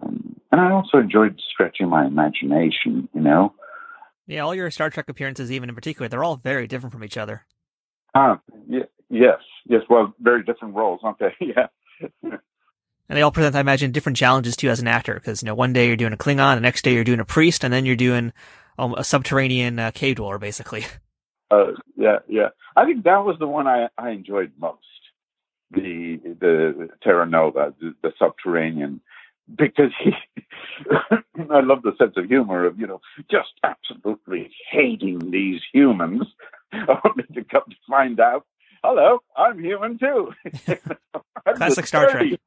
um, 0.00 0.40
and 0.52 0.60
I 0.60 0.70
also 0.70 0.98
enjoyed 0.98 1.40
stretching 1.52 1.88
my 1.88 2.06
imagination. 2.06 3.08
You 3.14 3.20
know. 3.20 3.54
Yeah, 4.26 4.40
all 4.40 4.54
your 4.54 4.70
Star 4.70 4.90
Trek 4.90 5.08
appearances, 5.08 5.52
even 5.52 5.68
in 5.68 5.74
particular, 5.74 6.08
they're 6.08 6.24
all 6.24 6.36
very 6.36 6.66
different 6.66 6.92
from 6.92 7.04
each 7.04 7.16
other. 7.16 7.44
Ah, 8.14 8.40
yeah, 8.68 8.84
yes, 9.08 9.38
yes. 9.66 9.82
Well, 9.88 10.14
very 10.20 10.42
different 10.42 10.74
roles, 10.74 11.00
aren't 11.02 11.18
they? 11.20 11.34
yeah. 11.40 11.68
And 13.08 13.16
they 13.16 13.22
all 13.22 13.30
present, 13.30 13.54
I 13.54 13.60
imagine, 13.60 13.92
different 13.92 14.18
challenges 14.18 14.56
to 14.56 14.66
you 14.66 14.72
as 14.72 14.80
an 14.80 14.88
actor, 14.88 15.14
because 15.14 15.42
you 15.42 15.46
know, 15.46 15.54
one 15.54 15.72
day 15.72 15.86
you're 15.86 15.96
doing 15.96 16.12
a 16.12 16.16
Klingon, 16.16 16.56
the 16.56 16.60
next 16.60 16.82
day 16.82 16.92
you're 16.92 17.04
doing 17.04 17.20
a 17.20 17.24
priest, 17.24 17.62
and 17.62 17.72
then 17.72 17.86
you're 17.86 17.94
doing 17.94 18.32
um, 18.78 18.94
a 18.94 19.04
subterranean 19.04 19.78
uh, 19.78 19.90
cave 19.92 20.16
dweller, 20.16 20.38
basically. 20.38 20.84
Uh, 21.50 21.72
yeah, 21.96 22.18
yeah. 22.28 22.48
I 22.76 22.84
think 22.84 23.04
that 23.04 23.24
was 23.24 23.36
the 23.38 23.46
one 23.46 23.66
I, 23.66 23.88
I 23.98 24.10
enjoyed 24.10 24.52
most. 24.58 24.80
The 25.72 26.20
the 26.22 26.88
Terra 27.02 27.26
Nova, 27.26 27.74
the, 27.80 27.94
the 28.02 28.12
subterranean, 28.18 29.00
because 29.52 29.90
he, 30.02 30.12
I 31.50 31.60
love 31.60 31.82
the 31.82 31.92
sense 31.98 32.14
of 32.16 32.26
humor 32.26 32.64
of 32.64 32.78
you 32.78 32.86
know 32.86 33.00
just 33.30 33.50
absolutely 33.64 34.50
hating 34.70 35.30
these 35.30 35.60
humans, 35.72 36.22
only 36.72 37.24
to 37.34 37.44
come 37.44 37.64
to 37.68 37.76
find 37.88 38.20
out, 38.20 38.46
hello, 38.82 39.18
I'm 39.36 39.58
human 39.58 39.98
too. 39.98 40.32
Classic 41.56 41.86
Star 41.86 42.10
Trek. 42.10 42.38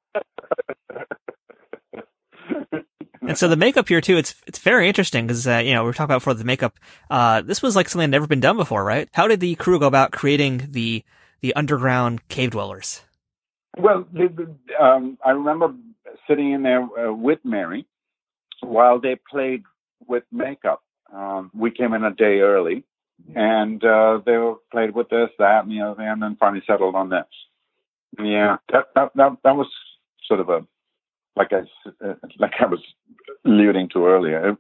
And 3.29 3.37
so 3.37 3.47
the 3.47 3.55
makeup 3.55 3.87
here 3.87 4.01
too, 4.01 4.17
it's 4.17 4.33
it's 4.47 4.57
very 4.57 4.87
interesting 4.87 5.27
because 5.27 5.47
uh, 5.47 5.61
you 5.63 5.71
know 5.71 5.83
we 5.83 5.89
are 5.91 5.93
talking 5.93 6.05
about 6.05 6.23
for 6.23 6.33
the 6.33 6.43
makeup. 6.43 6.79
Uh, 7.11 7.41
this 7.41 7.61
was 7.61 7.75
like 7.75 7.87
something 7.87 8.09
that 8.09 8.15
never 8.15 8.25
been 8.25 8.39
done 8.39 8.57
before, 8.57 8.83
right? 8.83 9.07
How 9.13 9.27
did 9.27 9.39
the 9.39 9.53
crew 9.53 9.77
go 9.77 9.85
about 9.85 10.11
creating 10.11 10.69
the 10.71 11.03
the 11.41 11.53
underground 11.53 12.27
cave 12.27 12.49
dwellers? 12.49 13.03
Well, 13.77 14.07
um, 14.79 15.19
I 15.23 15.29
remember 15.29 15.75
sitting 16.27 16.53
in 16.53 16.63
there 16.63 16.81
uh, 16.81 17.13
with 17.13 17.37
Mary 17.43 17.85
while 18.61 18.99
they 18.99 19.15
played 19.29 19.61
with 20.07 20.23
makeup. 20.31 20.81
Um, 21.13 21.51
we 21.53 21.69
came 21.69 21.93
in 21.93 22.03
a 22.03 22.11
day 22.11 22.39
early, 22.39 22.83
and 23.35 23.83
uh, 23.83 24.21
they 24.25 24.37
played 24.71 24.95
with 24.95 25.09
this, 25.09 25.29
that, 25.37 25.65
and 25.65 25.71
the 25.71 25.81
other, 25.81 26.01
and 26.01 26.19
then 26.19 26.35
finally 26.39 26.63
settled 26.65 26.95
on 26.95 27.09
this. 27.09 27.27
Yeah, 28.19 28.57
that 28.73 28.85
that 28.95 29.11
that, 29.13 29.37
that 29.43 29.55
was 29.55 29.67
sort 30.27 30.39
of 30.39 30.49
a 30.49 30.65
like 31.35 31.51
I 31.51 31.61
like 32.39 32.53
I 32.59 32.65
was 32.65 32.81
alluding 33.45 33.89
to 33.93 34.05
earlier, 34.05 34.57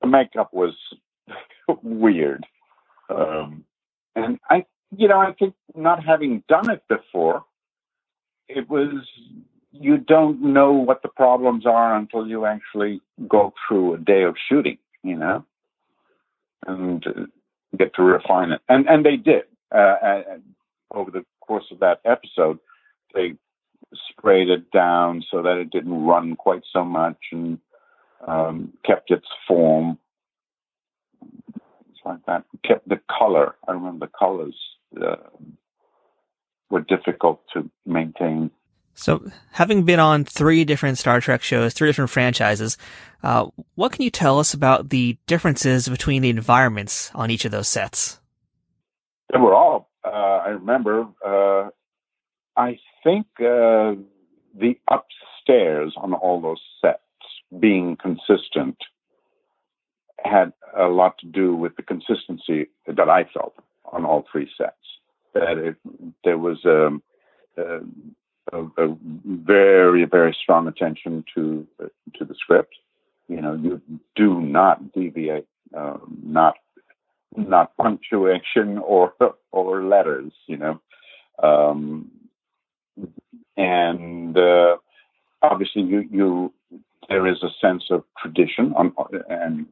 the 0.00 0.06
makeup 0.06 0.52
was 0.52 0.74
weird, 1.82 2.44
um, 3.08 3.64
and 4.14 4.38
I, 4.50 4.64
you 4.96 5.08
know, 5.08 5.18
I 5.18 5.32
think 5.32 5.54
not 5.74 6.04
having 6.04 6.42
done 6.48 6.70
it 6.70 6.82
before, 6.88 7.44
it 8.48 8.68
was 8.68 9.04
you 9.72 9.98
don't 9.98 10.42
know 10.42 10.72
what 10.72 11.02
the 11.02 11.08
problems 11.08 11.66
are 11.66 11.94
until 11.96 12.26
you 12.26 12.46
actually 12.46 13.00
go 13.28 13.52
through 13.66 13.94
a 13.94 13.98
day 13.98 14.22
of 14.22 14.36
shooting, 14.48 14.78
you 15.02 15.16
know, 15.16 15.44
and 16.66 17.06
uh, 17.06 17.26
get 17.76 17.94
to 17.94 18.02
refine 18.02 18.52
it, 18.52 18.60
and 18.68 18.88
and 18.88 19.04
they 19.04 19.16
did 19.16 19.44
uh, 19.72 20.22
over 20.92 21.10
the 21.10 21.24
course 21.40 21.66
of 21.70 21.80
that 21.80 22.00
episode. 22.04 22.58
They 23.14 23.34
sprayed 24.10 24.48
it 24.48 24.70
down 24.70 25.22
so 25.30 25.42
that 25.42 25.58
it 25.58 25.70
didn't 25.70 26.04
run 26.04 26.36
quite 26.36 26.62
so 26.72 26.84
much 26.84 27.18
and 27.32 27.58
um, 28.26 28.72
kept 28.84 29.10
its 29.10 29.26
form. 29.46 29.98
It's 31.22 32.00
like 32.04 32.24
that. 32.26 32.44
Kept 32.64 32.88
the 32.88 33.00
color. 33.18 33.54
I 33.66 33.72
remember 33.72 34.06
the 34.06 34.12
colors 34.18 34.56
uh, 35.00 35.16
were 36.70 36.80
difficult 36.80 37.42
to 37.54 37.70
maintain. 37.86 38.50
So, 38.94 39.30
having 39.52 39.84
been 39.84 40.00
on 40.00 40.24
three 40.24 40.64
different 40.64 40.98
Star 40.98 41.20
Trek 41.20 41.42
shows, 41.42 41.72
three 41.72 41.88
different 41.88 42.10
franchises, 42.10 42.76
uh, 43.22 43.46
what 43.76 43.92
can 43.92 44.02
you 44.02 44.10
tell 44.10 44.40
us 44.40 44.54
about 44.54 44.90
the 44.90 45.16
differences 45.28 45.88
between 45.88 46.20
the 46.20 46.30
environments 46.30 47.12
on 47.14 47.30
each 47.30 47.44
of 47.44 47.52
those 47.52 47.68
sets? 47.68 48.18
They 49.32 49.38
were 49.38 49.54
all, 49.54 49.88
uh, 50.04 50.08
I 50.08 50.48
remember, 50.48 51.06
uh, 51.24 51.70
I 52.58 52.78
think 53.04 53.26
uh, 53.38 53.94
the 54.52 54.76
upstairs 54.90 55.94
on 55.96 56.12
all 56.12 56.40
those 56.40 56.60
sets 56.82 57.00
being 57.60 57.96
consistent 57.96 58.76
had 60.24 60.52
a 60.76 60.88
lot 60.88 61.16
to 61.18 61.26
do 61.26 61.54
with 61.54 61.76
the 61.76 61.84
consistency 61.84 62.66
that 62.88 63.08
I 63.08 63.24
felt 63.32 63.54
on 63.92 64.04
all 64.04 64.26
three 64.30 64.50
sets. 64.58 64.74
That 65.34 65.56
it, 65.56 65.76
there 66.24 66.36
was 66.36 66.58
um, 66.64 67.00
a, 67.56 67.78
a, 68.52 68.64
a, 68.76 68.96
very, 69.24 70.04
very 70.04 70.36
strong 70.42 70.66
attention 70.66 71.24
to 71.36 71.66
to 72.16 72.24
the 72.24 72.34
script. 72.34 72.74
You 73.28 73.40
know, 73.40 73.54
you 73.54 73.80
do 74.16 74.40
not 74.40 74.92
deviate, 74.92 75.46
um, 75.76 76.18
not 76.24 76.56
not 77.36 77.76
punctuation 77.76 78.78
or 78.78 79.12
or 79.52 79.84
letters. 79.84 80.32
You 80.46 80.56
know, 80.56 80.80
um, 81.40 82.10
and 83.58 84.38
uh, 84.38 84.76
obviously 85.42 85.82
you 85.82 86.08
you 86.10 86.52
there 87.08 87.26
is 87.26 87.42
a 87.42 87.48
sense 87.60 87.84
of 87.90 88.04
tradition 88.20 88.72
on, 88.76 88.92
and 89.28 89.66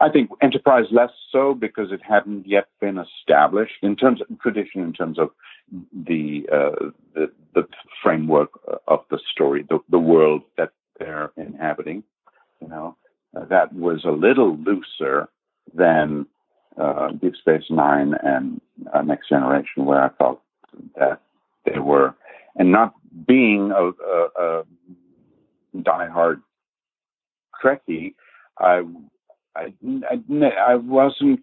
I 0.00 0.08
think 0.08 0.30
enterprise 0.42 0.84
less 0.90 1.10
so 1.30 1.54
because 1.54 1.92
it 1.92 2.00
hadn't 2.02 2.46
yet 2.46 2.68
been 2.80 2.98
established 2.98 3.76
in 3.82 3.96
terms 3.96 4.20
of 4.20 4.26
tradition 4.40 4.82
in 4.82 4.94
terms 4.94 5.18
of 5.18 5.30
the 5.92 6.46
uh, 6.50 6.90
the, 7.14 7.30
the 7.54 7.68
framework 8.02 8.50
of 8.88 9.00
the 9.10 9.18
story 9.30 9.66
the, 9.68 9.78
the 9.90 9.98
world 9.98 10.42
that 10.56 10.70
they're 10.98 11.30
inhabiting 11.36 12.02
you 12.62 12.68
know? 12.68 12.96
That 13.34 13.72
was 13.74 14.04
a 14.04 14.10
little 14.10 14.56
looser 14.58 15.28
than 15.74 16.26
uh, 16.80 17.12
Deep 17.12 17.34
Space 17.36 17.64
Nine 17.70 18.14
and 18.22 18.60
uh, 18.94 19.02
Next 19.02 19.28
Generation 19.28 19.84
where 19.84 20.02
I 20.04 20.10
felt 20.18 20.42
that 20.96 21.20
they 21.64 21.78
were 21.78 22.14
and 22.56 22.70
not 22.70 22.94
being 23.26 23.72
a, 23.72 23.90
a, 23.90 24.28
a 24.38 24.64
diehard 25.76 26.42
Trekkie, 27.62 28.14
I, 28.58 28.82
I, 29.56 29.72
I, 29.84 30.46
I 30.58 30.74
wasn't 30.76 31.40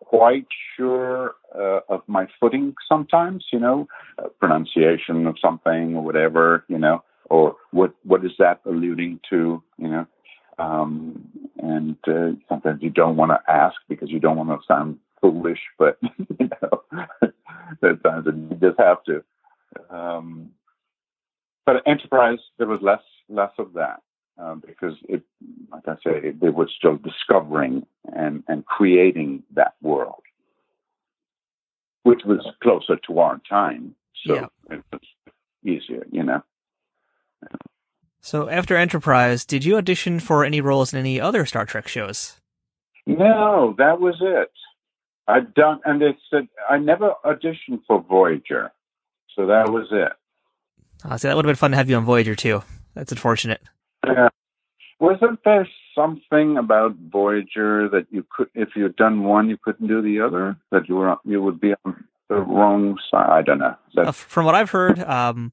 quite 0.00 0.46
sure 0.76 1.34
uh, 1.54 1.80
of 1.88 2.02
my 2.06 2.26
footing 2.40 2.74
sometimes, 2.88 3.44
you 3.52 3.60
know, 3.60 3.86
uh, 4.18 4.28
pronunciation 4.40 5.26
of 5.26 5.36
something 5.40 5.96
or 5.96 6.02
whatever, 6.02 6.64
you 6.68 6.78
know, 6.78 7.02
or 7.28 7.56
what 7.72 7.94
what 8.04 8.24
is 8.24 8.32
that 8.38 8.60
alluding 8.64 9.20
to, 9.28 9.62
you 9.76 9.88
know, 9.88 10.06
um, 10.58 11.28
and 11.58 11.96
uh, 12.06 12.30
sometimes 12.48 12.82
you 12.82 12.90
don't 12.90 13.16
want 13.16 13.30
to 13.30 13.52
ask 13.52 13.76
because 13.88 14.10
you 14.10 14.18
don't 14.18 14.36
want 14.36 14.48
to 14.48 14.66
sound 14.66 14.98
foolish, 15.20 15.60
but 15.78 15.98
you 16.40 16.48
know, 16.62 16.82
at 17.82 18.02
times 18.02 18.26
you 18.26 18.58
just 18.60 18.78
have 18.78 19.02
to. 19.04 19.22
Um, 19.90 20.50
but 21.68 21.86
enterprise, 21.86 22.38
there 22.56 22.66
was 22.66 22.80
less 22.80 23.02
less 23.28 23.52
of 23.58 23.74
that 23.74 24.00
um, 24.38 24.62
because 24.66 24.94
it, 25.06 25.22
like 25.70 25.86
I 25.86 25.96
say, 26.02 26.30
they 26.30 26.48
were 26.48 26.66
still 26.74 26.96
discovering 26.96 27.86
and 28.04 28.42
and 28.48 28.64
creating 28.64 29.42
that 29.54 29.74
world, 29.82 30.22
which 32.04 32.22
was 32.24 32.40
closer 32.62 32.96
to 33.06 33.18
our 33.18 33.38
time, 33.46 33.94
so 34.24 34.34
yeah. 34.34 34.46
it 34.70 34.82
was 34.90 35.02
easier, 35.62 36.06
you 36.10 36.22
know. 36.22 36.42
So 38.22 38.48
after 38.48 38.74
Enterprise, 38.74 39.44
did 39.44 39.62
you 39.66 39.76
audition 39.76 40.20
for 40.20 40.46
any 40.46 40.62
roles 40.62 40.94
in 40.94 40.98
any 40.98 41.20
other 41.20 41.44
Star 41.44 41.66
Trek 41.66 41.86
shows? 41.86 42.40
No, 43.06 43.74
that 43.76 44.00
was 44.00 44.16
it. 44.22 44.50
I 45.26 45.40
done, 45.40 45.80
and 45.84 46.00
they 46.00 46.16
said 46.30 46.48
I 46.70 46.78
never 46.78 47.12
auditioned 47.26 47.82
for 47.86 48.02
Voyager, 48.08 48.72
so 49.36 49.46
that 49.48 49.68
was 49.68 49.88
it. 49.90 50.12
Uh, 51.04 51.16
so 51.16 51.28
that 51.28 51.36
would 51.36 51.44
have 51.44 51.50
been 51.50 51.56
fun 51.56 51.70
to 51.72 51.76
have 51.76 51.88
you 51.88 51.96
on 51.96 52.04
Voyager 52.04 52.34
too. 52.34 52.62
That's 52.94 53.12
unfortunate. 53.12 53.60
Yeah. 54.06 54.28
Wasn't 55.00 55.40
there 55.44 55.68
something 55.94 56.56
about 56.56 56.94
Voyager 57.10 57.88
that 57.88 58.06
you 58.10 58.24
could, 58.34 58.48
if 58.54 58.70
you 58.74 58.84
had 58.84 58.96
done 58.96 59.22
one, 59.24 59.48
you 59.48 59.56
couldn't 59.56 59.86
do 59.86 60.02
the 60.02 60.20
other? 60.20 60.56
That 60.70 60.88
you 60.88 60.96
were 60.96 61.16
you 61.24 61.42
would 61.42 61.60
be 61.60 61.74
on 61.84 62.04
the 62.28 62.36
wrong 62.36 62.98
side. 63.10 63.28
I 63.30 63.42
don't 63.42 63.58
know. 63.58 63.76
Uh, 63.96 64.12
from 64.12 64.44
what 64.44 64.54
I've 64.54 64.70
heard, 64.70 64.98
um, 65.00 65.52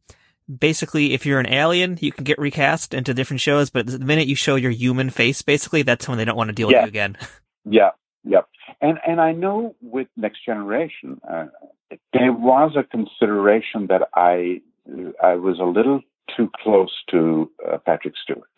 basically, 0.60 1.14
if 1.14 1.26
you're 1.26 1.40
an 1.40 1.48
alien, 1.48 1.98
you 2.02 2.12
can 2.12 2.24
get 2.24 2.40
recast 2.40 2.94
into 2.94 3.14
different 3.14 3.42
shows, 3.42 3.70
but 3.70 3.88
the 3.88 4.00
minute 4.00 4.28
you 4.28 4.36
show 4.36 4.56
your 4.56 4.72
human 4.72 5.10
face, 5.10 5.42
basically, 5.42 5.84
that's 5.84 6.08
when 6.08 6.18
they 6.18 6.26
don't 6.26 6.38
want 6.38 6.50
to 6.50 6.56
deal 6.56 6.72
yeah. 6.72 6.80
with 6.80 6.86
you 6.86 6.90
again. 6.90 7.18
yeah, 7.66 7.92
yep. 8.24 8.48
And 8.82 9.00
and 9.08 9.22
I 9.22 9.32
know 9.32 9.76
with 9.82 10.08
Next 10.18 10.44
Generation, 10.46 11.22
uh, 11.30 11.46
there 12.14 12.34
was 12.34 12.76
a 12.76 12.84
consideration 12.84 13.88
that 13.88 14.10
I 14.16 14.62
I 15.24 15.36
was 15.36 15.60
a 15.60 15.64
little 15.64 16.02
too 16.36 16.50
close 16.64 16.92
to 17.12 17.50
uh, 17.68 17.78
Patrick 17.86 18.16
Stewart 18.22 18.50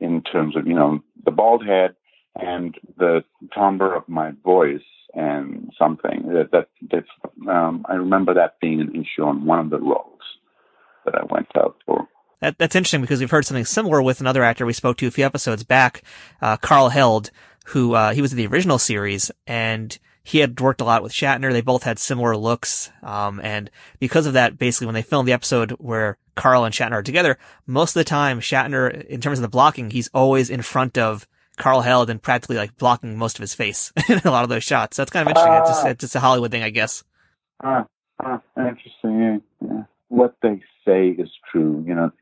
in 0.00 0.22
terms 0.22 0.56
of 0.56 0.66
you 0.66 0.74
know 0.74 1.00
the 1.24 1.30
bald 1.30 1.64
head 1.66 1.94
and 2.34 2.74
the 2.96 3.24
timbre 3.54 3.94
of 3.94 4.08
my 4.08 4.32
voice 4.44 4.80
and 5.14 5.70
something 5.78 6.22
that 6.28 6.66
that, 6.90 7.04
um, 7.50 7.84
I 7.88 7.94
remember 7.94 8.34
that 8.34 8.56
being 8.60 8.80
an 8.80 8.90
issue 8.94 9.24
on 9.24 9.44
one 9.44 9.58
of 9.58 9.70
the 9.70 9.78
roles 9.78 10.20
that 11.04 11.14
I 11.14 11.24
went 11.30 11.48
out 11.56 11.76
for. 11.84 12.08
That, 12.40 12.58
that's 12.58 12.74
interesting 12.74 13.02
because 13.02 13.20
we've 13.20 13.30
heard 13.30 13.44
something 13.44 13.64
similar 13.64 14.02
with 14.02 14.20
another 14.20 14.42
actor 14.42 14.66
we 14.66 14.72
spoke 14.72 14.96
to 14.98 15.06
a 15.06 15.10
few 15.10 15.24
episodes 15.24 15.62
back, 15.62 16.02
uh, 16.40 16.56
Carl 16.56 16.88
Held, 16.88 17.30
who 17.66 17.94
uh, 17.94 18.12
he 18.12 18.22
was 18.22 18.32
in 18.32 18.38
the 18.38 18.46
original 18.46 18.78
series 18.78 19.30
and 19.46 19.98
he 20.22 20.38
had 20.38 20.60
worked 20.60 20.80
a 20.80 20.84
lot 20.84 21.02
with 21.02 21.12
Shatner. 21.12 21.52
They 21.52 21.60
both 21.60 21.82
had 21.82 21.98
similar 21.98 22.36
looks. 22.36 22.90
Um, 23.02 23.40
and 23.42 23.70
because 23.98 24.26
of 24.26 24.34
that, 24.34 24.58
basically 24.58 24.86
when 24.86 24.94
they 24.94 25.02
filmed 25.02 25.28
the 25.28 25.32
episode 25.32 25.72
where 25.72 26.18
Carl 26.36 26.64
and 26.64 26.74
Shatner 26.74 26.92
are 26.92 27.02
together, 27.02 27.38
most 27.66 27.90
of 27.90 28.00
the 28.00 28.04
time 28.04 28.40
Shatner, 28.40 29.04
in 29.06 29.20
terms 29.20 29.38
of 29.38 29.42
the 29.42 29.48
blocking, 29.48 29.90
he's 29.90 30.10
always 30.14 30.50
in 30.50 30.62
front 30.62 30.96
of 30.96 31.26
Carl 31.56 31.80
Held 31.82 32.08
and 32.08 32.22
practically 32.22 32.56
like 32.56 32.76
blocking 32.76 33.16
most 33.16 33.36
of 33.36 33.40
his 33.40 33.54
face 33.54 33.92
in 34.08 34.20
a 34.24 34.30
lot 34.30 34.44
of 34.44 34.48
those 34.48 34.64
shots. 34.64 34.96
So 34.96 35.02
it's 35.02 35.12
kind 35.12 35.26
of 35.26 35.30
interesting. 35.30 35.52
Uh, 35.52 35.58
it's, 35.60 35.70
just, 35.70 35.86
it's 35.86 36.00
just 36.00 36.14
a 36.16 36.20
Hollywood 36.20 36.50
thing, 36.50 36.62
I 36.62 36.70
guess. 36.70 37.04
Uh, 37.62 37.84
uh, 38.24 38.38
interesting. 38.56 39.42
Yeah. 39.60 39.82
What 40.08 40.36
they 40.42 40.60
say 40.86 41.08
is 41.08 41.30
true. 41.50 41.84
You 41.86 41.94
know, 41.94 42.12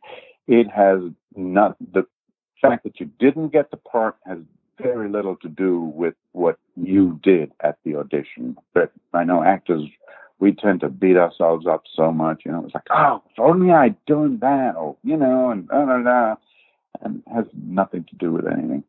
it 0.46 0.68
has 0.70 1.01
not 1.36 1.76
the 1.80 2.07
fact 2.61 2.84
that 2.84 3.01
you 3.01 3.11
didn't 3.18 3.48
get 3.48 3.70
the 3.70 3.76
part 3.76 4.16
has 4.26 4.38
very 4.83 5.09
little 5.09 5.37
to 5.37 5.49
do 5.49 5.81
with 5.81 6.14
what 6.33 6.59
you 6.77 7.19
did 7.23 7.52
at 7.61 7.78
the 7.85 7.97
audition. 7.97 8.57
But 8.74 8.93
I 9.12 9.24
know 9.24 9.43
actors, 9.43 9.82
we 10.39 10.52
tend 10.52 10.81
to 10.81 10.89
beat 10.89 11.16
ourselves 11.16 11.66
up 11.66 11.85
so 11.94 12.12
much. 12.12 12.43
You 12.44 12.52
know, 12.52 12.65
it's 12.65 12.74
like, 12.74 12.86
oh, 12.90 13.23
if 13.31 13.39
only 13.39 13.73
I'd 13.73 14.02
done 14.07 14.39
that, 14.40 14.74
or 14.77 14.97
you 15.02 15.16
know, 15.16 15.51
and 15.51 15.69
da 15.69 15.85
da 15.85 16.02
da, 16.02 16.35
and 17.02 17.23
has 17.32 17.44
nothing 17.55 18.05
to 18.11 18.16
do 18.16 18.32
with 18.32 18.47
anything. 18.47 18.85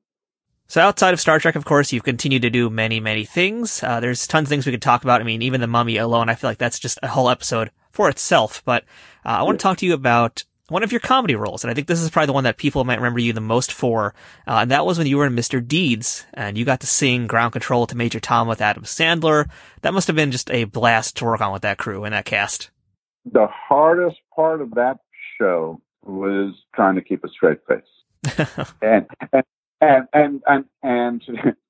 So 0.67 0.79
outside 0.79 1.13
of 1.13 1.19
Star 1.19 1.37
Trek, 1.37 1.57
of 1.57 1.65
course, 1.65 1.91
you've 1.91 2.05
continued 2.05 2.43
to 2.43 2.49
do 2.49 2.69
many, 2.69 3.01
many 3.01 3.25
things. 3.25 3.83
Uh, 3.83 3.99
there's 3.99 4.25
tons 4.25 4.45
of 4.45 4.49
things 4.49 4.65
we 4.65 4.71
could 4.71 4.81
talk 4.81 5.03
about. 5.03 5.19
I 5.19 5.25
mean, 5.25 5.41
even 5.41 5.59
the 5.59 5.67
Mummy 5.67 5.97
alone, 5.97 6.29
I 6.29 6.35
feel 6.35 6.49
like 6.49 6.59
that's 6.59 6.79
just 6.79 6.97
a 7.03 7.09
whole 7.09 7.29
episode 7.29 7.71
for 7.89 8.07
itself. 8.07 8.63
But 8.63 8.85
uh, 9.25 9.29
I 9.29 9.43
want 9.43 9.59
to 9.59 9.63
talk 9.63 9.79
to 9.79 9.85
you 9.85 9.93
about 9.93 10.45
one 10.71 10.83
of 10.83 10.91
your 10.93 11.01
comedy 11.01 11.35
roles. 11.35 11.63
And 11.63 11.69
I 11.69 11.73
think 11.73 11.87
this 11.87 12.01
is 12.01 12.09
probably 12.09 12.27
the 12.27 12.33
one 12.33 12.45
that 12.45 12.55
people 12.55 12.85
might 12.85 12.97
remember 12.97 13.19
you 13.19 13.33
the 13.33 13.41
most 13.41 13.73
for. 13.73 14.13
Uh, 14.47 14.59
and 14.61 14.71
that 14.71 14.85
was 14.85 14.97
when 14.97 15.05
you 15.05 15.17
were 15.17 15.25
in 15.25 15.35
Mr. 15.35 15.65
Deeds 15.65 16.25
and 16.33 16.57
you 16.57 16.63
got 16.63 16.79
to 16.79 16.87
sing 16.87 17.27
ground 17.27 17.51
control 17.51 17.85
to 17.87 17.97
Major 17.97 18.21
Tom 18.21 18.47
with 18.47 18.61
Adam 18.61 18.83
Sandler. 18.83 19.49
That 19.81 19.93
must 19.93 20.07
have 20.07 20.15
been 20.15 20.31
just 20.31 20.49
a 20.49 20.63
blast 20.63 21.17
to 21.17 21.25
work 21.25 21.41
on 21.41 21.51
with 21.51 21.63
that 21.63 21.77
crew 21.77 22.05
and 22.05 22.13
that 22.13 22.23
cast. 22.23 22.69
The 23.25 23.47
hardest 23.51 24.17
part 24.33 24.61
of 24.61 24.71
that 24.75 24.99
show 25.37 25.81
was 26.03 26.53
trying 26.73 26.95
to 26.95 27.01
keep 27.01 27.25
a 27.25 27.29
straight 27.29 27.59
face. 27.67 28.47
and, 28.81 29.07
and, 29.33 29.43
and, 29.81 30.07
and, 30.13 30.41
and, 30.47 30.65
and 30.83 31.21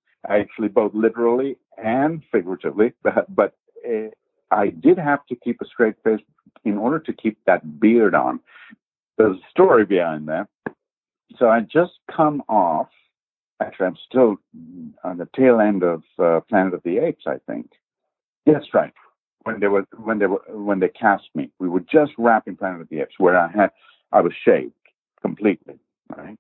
actually 0.30 0.68
both 0.68 0.94
literally 0.94 1.58
and 1.76 2.22
figuratively, 2.32 2.94
but, 3.02 3.36
but 3.36 3.56
uh, 3.84 4.10
I 4.52 4.68
did 4.68 5.00
have 5.00 5.26
to 5.26 5.36
keep 5.36 5.60
a 5.60 5.66
straight 5.66 5.96
face 6.04 6.20
in 6.64 6.78
order 6.78 7.00
to 7.00 7.14
keep 7.14 7.40
that 7.48 7.80
beard 7.80 8.14
on 8.14 8.40
there's 9.18 9.38
a 9.38 9.50
story 9.50 9.86
behind 9.86 10.28
that. 10.28 10.48
So 11.38 11.50
I 11.50 11.62
just 11.62 11.94
come 12.16 12.44
off. 12.50 12.90
Actually, 13.62 13.88
I'm 13.88 13.98
still 14.08 14.38
on 15.04 15.18
the 15.18 15.28
tail 15.36 15.60
end 15.60 15.84
of 15.84 16.04
uh, 16.18 16.40
Planet 16.50 16.74
of 16.74 16.82
the 16.84 16.98
Apes, 16.98 17.26
I 17.28 17.38
think. 17.48 17.72
Yes, 18.46 18.64
right. 18.74 18.94
When 19.44 19.60
they 19.60 19.68
were 19.68 19.86
when 19.98 20.20
they 20.20 20.28
were 20.28 20.42
when 20.50 20.80
they 20.80 20.90
cast 20.90 21.26
me, 21.36 21.52
we 21.60 21.70
were 21.70 21.80
just 21.82 22.12
wrapping 22.18 22.56
Planet 22.56 22.82
of 22.82 22.90
the 22.90 23.00
Apes, 23.02 23.16
where 23.18 23.38
I 23.38 23.50
had 23.50 23.72
I 24.12 24.22
was 24.22 24.34
shaved 24.44 24.74
completely, 25.22 25.80
right? 26.16 26.38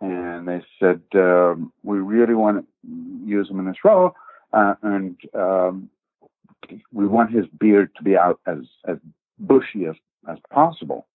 And 0.00 0.48
they 0.48 0.62
said 0.78 1.02
um, 1.14 1.72
we 1.82 1.98
really 1.98 2.34
want 2.34 2.64
to 2.64 2.90
use 3.26 3.48
him 3.50 3.58
in 3.58 3.66
this 3.66 3.84
role, 3.84 4.12
uh, 4.52 4.74
and 4.82 5.18
um, 5.34 5.90
we 6.92 7.06
want 7.06 7.30
his 7.30 7.46
beard 7.58 7.90
to 7.96 8.02
be 8.02 8.16
out 8.16 8.40
as 8.46 8.60
as 8.86 8.96
bushy 9.38 9.86
as 9.86 9.96
as 10.28 10.38
possible. 10.50 11.06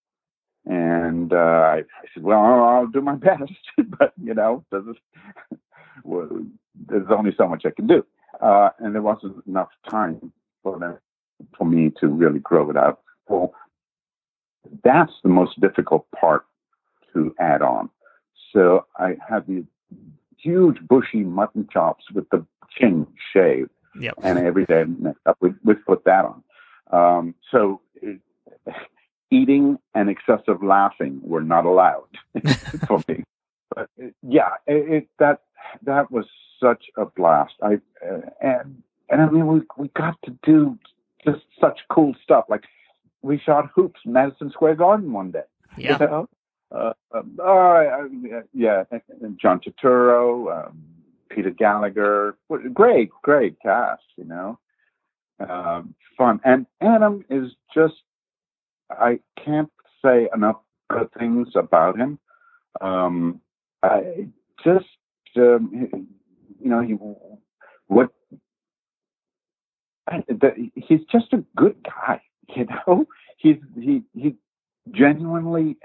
And 0.66 1.32
uh, 1.32 1.36
I, 1.36 1.78
I 1.78 2.06
said, 2.14 2.24
well, 2.24 2.40
I'll, 2.40 2.88
do 2.88 3.02
my 3.02 3.16
best, 3.16 3.52
but 3.78 4.14
you 4.22 4.34
know, 4.34 4.64
there's, 4.72 4.96
well, 6.04 6.30
there's 6.88 7.08
only 7.10 7.34
so 7.38 7.48
much 7.48 7.66
I 7.66 7.72
can 7.72 7.88
do. 7.88 8.06
Uh, 8.42 8.70
and 8.80 8.94
there 8.94 9.02
wasn't 9.02 9.46
enough 9.48 9.70
time 9.90 10.32
for 10.64 10.78
them, 10.80 10.98
for 11.58 11.66
me 11.66 11.92
to 12.00 12.08
really 12.08 12.40
grow 12.40 12.70
it 12.70 12.78
out. 12.78 13.02
Well, 13.30 13.54
that's 14.84 15.14
the 15.24 15.30
most 15.30 15.60
difficult 15.62 16.08
part 16.12 16.46
to 17.14 17.34
add 17.40 17.62
on. 17.62 17.90
So 18.52 18.86
I 18.98 19.18
had 19.28 19.48
these 19.48 19.66
huge 20.38 20.78
bushy 20.88 21.24
mutton 21.24 21.68
chops 21.72 22.06
with 22.14 22.30
the 22.30 22.46
chin 22.78 23.08
shaved. 23.34 23.70
Yep. 24.00 24.16
And 24.24 24.40
every 24.40 24.66
day 24.66 24.84
next 25.00 25.20
up 25.26 25.38
we 25.40 25.54
we 25.64 25.74
put 25.74 26.04
that 26.04 26.26
on. 26.26 26.44
Um, 26.92 27.36
so 27.50 27.82
it, 28.02 28.20
eating 29.36 29.78
and 29.94 30.10
excessive 30.10 30.64
laughing 30.64 31.20
were 31.24 31.44
not 31.44 31.66
allowed 31.66 32.08
for 32.88 33.04
me. 33.08 33.24
But 33.74 33.90
yeah, 34.22 34.52
it, 34.68 34.94
it, 34.94 35.08
that 35.20 35.42
that 35.84 36.12
was 36.12 36.26
such 36.62 36.86
a 36.98 37.06
blast. 37.06 37.54
I 37.62 37.76
uh, 38.08 38.22
and 38.42 38.82
and 39.10 39.22
I 39.22 39.30
mean 39.30 39.48
we 39.48 39.62
we 39.78 39.90
got 39.90 40.18
to 40.26 40.38
do 40.44 40.78
just 41.26 41.44
such 41.60 41.80
cool 41.90 42.16
stuff. 42.24 42.46
Like 42.50 42.64
we 43.22 43.40
shot 43.40 43.70
hoops 43.74 44.00
Madison 44.06 44.52
Square 44.52 44.76
Garden 44.76 45.12
one 45.12 45.32
day. 45.32 45.48
Yeah. 45.78 45.98
You 46.00 46.06
know? 46.06 46.30
uh, 46.72 46.94
um, 47.14 47.40
uh, 47.44 47.84
yeah, 48.54 48.84
John 49.42 49.60
Turturro, 49.60 50.68
um, 50.68 50.84
Peter 51.30 51.50
Gallagher, 51.50 52.38
great, 52.74 53.10
great 53.22 53.60
cast, 53.62 54.04
you 54.18 54.26
know, 54.26 54.60
um, 55.40 55.96
fun. 56.18 56.40
And 56.44 56.66
Adam 56.82 57.24
is 57.30 57.52
just, 57.74 57.96
I 58.90 59.20
can't 59.44 59.72
say 60.04 60.30
enough 60.34 60.58
good 60.90 61.10
things 61.18 61.50
about 61.56 61.98
him. 61.98 62.20
Um, 62.82 63.42
I 63.84 64.28
just, 64.64 64.86
um, 65.38 66.08
you 66.62 66.70
know, 66.70 66.82
he, 66.82 66.94
what, 67.88 68.10
he's 70.76 71.02
just 71.12 71.34
a 71.34 71.44
good 71.56 71.76
guy, 71.84 72.22
you 72.56 72.66
know. 72.66 73.06
He's 73.38 73.58
he 73.80 74.02
he 74.14 74.36
genuinely 74.92 75.78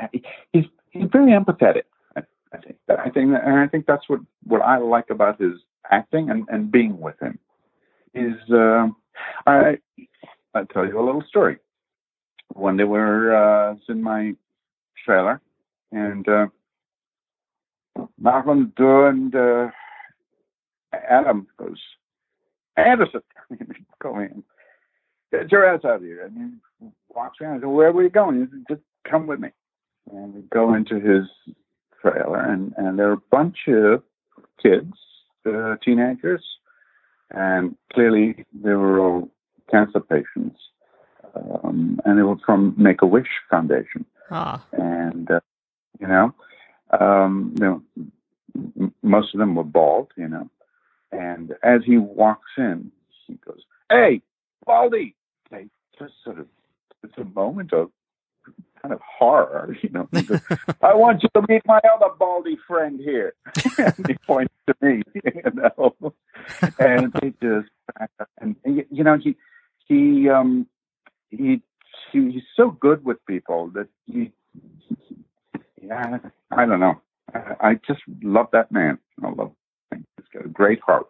he's 0.52 0.64
he's 0.90 1.08
very 1.12 1.32
empathetic. 1.32 1.82
I, 2.16 2.22
think 2.58 2.76
I 2.88 3.10
think 3.10 3.32
that, 3.32 3.44
and 3.44 3.58
I 3.58 3.66
think 3.66 3.86
that's 3.86 4.08
what 4.08 4.20
what 4.44 4.62
I 4.62 4.78
like 4.78 5.10
about 5.10 5.40
his 5.40 5.52
acting 5.90 6.30
and 6.30 6.46
and 6.48 6.70
being 6.70 6.98
with 7.00 7.20
him 7.20 7.38
is 8.14 8.34
uh, 8.52 8.88
I 9.46 9.78
I'll 10.54 10.66
tell 10.66 10.86
you 10.86 10.98
a 10.98 11.04
little 11.04 11.24
story. 11.28 11.58
One 12.54 12.76
day 12.76 12.84
we 12.84 12.98
were 12.98 13.34
uh, 13.34 13.76
in 13.88 14.02
my 14.02 14.34
trailer 15.04 15.40
and 15.92 16.28
uh, 16.28 16.46
knock 18.18 18.46
on 18.46 18.60
the 18.60 18.72
door 18.76 19.08
and 19.08 19.34
uh, 19.34 19.68
Adam 20.92 21.46
goes, 21.56 21.80
Anderson, 22.76 23.22
go 24.02 24.18
in. 24.18 24.42
Get 25.32 25.52
your 25.52 25.64
ass 25.64 25.84
out 25.84 25.96
of 25.96 26.02
here. 26.02 26.24
And 26.24 26.60
he 26.80 26.88
walks 27.08 27.38
around. 27.40 27.58
I 27.58 27.60
said, 27.60 27.66
Where 27.66 27.92
were 27.92 28.02
you 28.02 28.10
going? 28.10 28.48
Just 28.68 28.82
come 29.08 29.26
with 29.26 29.40
me. 29.40 29.50
And 30.12 30.34
we 30.34 30.42
go 30.42 30.74
into 30.74 30.96
his 30.96 31.26
trailer, 32.00 32.40
and, 32.40 32.72
and 32.76 32.98
there 32.98 33.10
are 33.10 33.14
a 33.14 33.22
bunch 33.30 33.58
of 33.68 34.02
kids, 34.60 34.92
uh, 35.46 35.76
teenagers, 35.84 36.42
and 37.30 37.76
clearly 37.92 38.44
they 38.52 38.72
were 38.72 38.98
all 38.98 39.30
cancer 39.70 40.00
patients. 40.00 40.58
Um, 41.34 42.00
and 42.04 42.18
it 42.18 42.24
was 42.24 42.38
from 42.44 42.74
Make 42.76 43.02
a 43.02 43.06
Wish 43.06 43.28
Foundation. 43.50 44.04
Ah. 44.30 44.64
And, 44.72 45.30
uh, 45.30 45.40
you 45.98 46.06
know, 46.06 46.34
um, 46.98 47.54
you 47.58 47.64
know, 47.64 47.82
m- 48.56 48.94
most 49.02 49.34
of 49.34 49.38
them 49.38 49.54
were 49.54 49.64
bald, 49.64 50.08
you 50.16 50.28
know. 50.28 50.48
And 51.12 51.54
as 51.62 51.80
he 51.84 51.98
walks 51.98 52.50
in, 52.56 52.90
he 53.26 53.34
goes, 53.46 53.60
Hey, 53.88 54.22
Baldy! 54.64 55.14
They 55.50 55.66
just 55.98 56.14
sort 56.24 56.38
of, 56.38 56.46
it's 57.02 57.18
a 57.18 57.24
moment 57.24 57.72
of 57.72 57.90
kind 58.80 58.94
of 58.94 59.00
horror, 59.00 59.76
you 59.82 59.90
know. 59.90 60.08
Goes, 60.12 60.40
I 60.82 60.94
want 60.94 61.22
you 61.22 61.28
to 61.34 61.46
meet 61.48 61.62
my 61.66 61.80
other 61.94 62.14
baldy 62.18 62.58
friend 62.66 63.00
here. 63.00 63.34
and 63.78 64.06
he 64.06 64.14
points 64.26 64.54
to 64.66 64.74
me, 64.80 65.02
you 65.14 65.42
know. 65.54 65.94
and 66.78 67.12
he 67.22 67.34
just, 67.42 67.68
and, 68.40 68.56
and 68.64 68.84
you 68.90 69.04
know, 69.04 69.18
he, 69.18 69.36
he, 69.86 70.28
um, 70.28 70.66
he, 71.30 71.62
he, 72.12 72.30
he's 72.32 72.42
so 72.56 72.70
good 72.70 73.04
with 73.04 73.24
people 73.26 73.70
that 73.74 73.88
he, 74.06 74.32
yeah, 75.82 76.18
I 76.50 76.66
don't 76.66 76.80
know. 76.80 77.00
I, 77.34 77.54
I 77.60 77.74
just 77.86 78.00
love 78.22 78.48
that 78.52 78.70
man. 78.72 78.98
I 79.24 79.30
love 79.30 79.52
him. 79.92 80.06
He's 80.16 80.26
got 80.32 80.46
a 80.46 80.48
great 80.48 80.80
heart. 80.80 81.08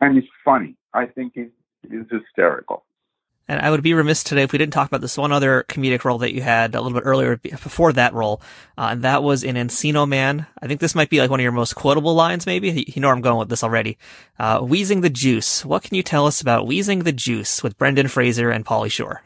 And 0.00 0.14
he's 0.14 0.30
funny. 0.44 0.76
I 0.94 1.06
think 1.06 1.32
he's, 1.34 1.50
he's 1.82 2.06
hysterical. 2.10 2.84
And 3.48 3.62
I 3.62 3.70
would 3.70 3.82
be 3.82 3.94
remiss 3.94 4.22
today 4.22 4.42
if 4.42 4.52
we 4.52 4.58
didn't 4.58 4.74
talk 4.74 4.88
about 4.88 5.00
this 5.00 5.16
one 5.16 5.32
other 5.32 5.64
comedic 5.68 6.04
role 6.04 6.18
that 6.18 6.34
you 6.34 6.42
had 6.42 6.74
a 6.74 6.82
little 6.82 6.98
bit 6.98 7.06
earlier 7.06 7.36
before 7.36 7.94
that 7.94 8.12
role, 8.12 8.42
uh, 8.76 8.88
and 8.90 9.02
that 9.02 9.22
was 9.22 9.42
in 9.42 9.56
Encino 9.56 10.06
Man. 10.06 10.46
I 10.60 10.66
think 10.66 10.80
this 10.80 10.94
might 10.94 11.08
be 11.08 11.20
like 11.20 11.30
one 11.30 11.40
of 11.40 11.44
your 11.44 11.52
most 11.52 11.74
quotable 11.74 12.14
lines, 12.14 12.44
maybe. 12.44 12.84
You 12.86 13.00
know 13.00 13.08
where 13.08 13.14
I'm 13.14 13.22
going 13.22 13.38
with 13.38 13.48
this 13.48 13.64
already. 13.64 13.96
Uh, 14.38 14.60
Wheezing 14.60 15.00
the 15.00 15.10
Juice. 15.10 15.64
What 15.64 15.82
can 15.82 15.94
you 15.94 16.02
tell 16.02 16.26
us 16.26 16.42
about 16.42 16.66
Wheezing 16.66 17.00
the 17.00 17.12
Juice 17.12 17.62
with 17.62 17.78
Brendan 17.78 18.08
Fraser 18.08 18.50
and 18.50 18.66
Pauly 18.66 18.90
Shore? 18.90 19.22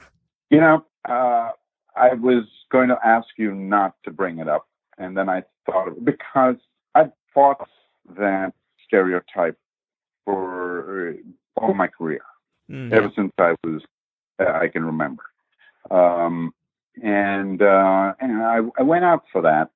You 0.51 0.61
know, 0.61 0.85
uh, 1.09 1.51
I 1.97 2.15
was 2.15 2.44
going 2.70 2.89
to 2.89 2.99
ask 3.05 3.27
you 3.36 3.55
not 3.55 3.94
to 4.05 4.12
bring 4.12 4.39
it 4.39 4.49
up, 4.49 4.69
and 4.99 5.16
then 5.16 5.28
I 5.28 5.43
thought 5.66 5.89
of 5.89 5.97
it 5.97 6.05
because 6.05 6.57
I 6.94 7.11
fought 7.35 7.69
that 8.16 8.53
stereotype 8.86 9.59
for 10.24 11.16
all 11.57 11.74
my 11.74 11.89
career, 11.89 12.23
Mm, 12.70 12.93
ever 12.93 13.11
since 13.16 13.32
I 13.39 13.55
was 13.65 13.82
I 14.48 14.69
can 14.69 14.85
remember. 14.85 15.23
Um, 15.90 16.55
and 17.02 17.62
uh, 17.62 18.14
and 18.20 18.43
I, 18.43 18.59
I 18.78 18.82
went 18.82 19.05
out 19.05 19.24
for 19.32 19.43
that. 19.43 19.70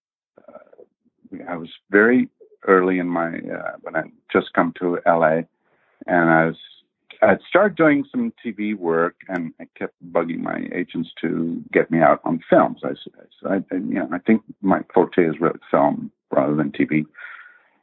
Uh, 0.47 1.37
I 1.49 1.57
was 1.57 1.69
very 1.91 2.29
early 2.67 2.99
in 2.99 3.09
my 3.09 3.29
uh, 3.29 3.77
when 3.83 3.97
I 3.97 4.03
just 4.33 4.53
come 4.53 4.73
to 4.79 4.99
LA, 5.07 5.43
and 6.07 6.31
I 6.31 6.47
was 6.47 6.57
I'd 7.23 7.41
start 7.49 7.77
doing 7.77 8.05
some 8.11 8.33
TV 8.45 8.77
work, 8.77 9.17
and 9.29 9.53
I 9.61 9.67
kept 9.77 9.95
bugging 10.13 10.41
my 10.41 10.69
agents 10.73 11.11
to 11.23 11.63
get 11.73 11.91
me 11.91 12.01
out 12.01 12.21
on 12.25 12.43
films. 12.49 12.81
I 12.85 12.91
said, 12.91 13.65
I, 13.71 13.75
you 13.75 13.95
know, 13.95 14.09
I 14.13 14.19
think 14.19 14.43
my 14.61 14.81
forte 14.93 15.25
is 15.25 15.41
really 15.41 15.59
film 15.71 16.11
rather 16.31 16.55
than 16.55 16.73
TV. 16.73 17.07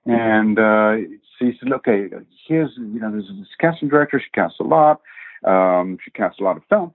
And 0.06 0.60
uh, 0.60 1.08
so 1.38 1.46
he 1.46 1.54
said, 1.60 1.72
okay, 1.72 2.10
here's 2.48 2.72
you 2.78 3.00
know, 3.00 3.12
there's 3.12 3.28
this 3.28 3.48
casting 3.60 3.90
director. 3.90 4.20
She 4.20 4.30
casts 4.34 4.60
a 4.60 4.64
lot. 4.64 5.02
Um, 5.46 5.98
she 6.04 6.12
cast 6.12 6.40
a 6.40 6.44
lot 6.44 6.58
of 6.58 6.64
film. 6.70 6.92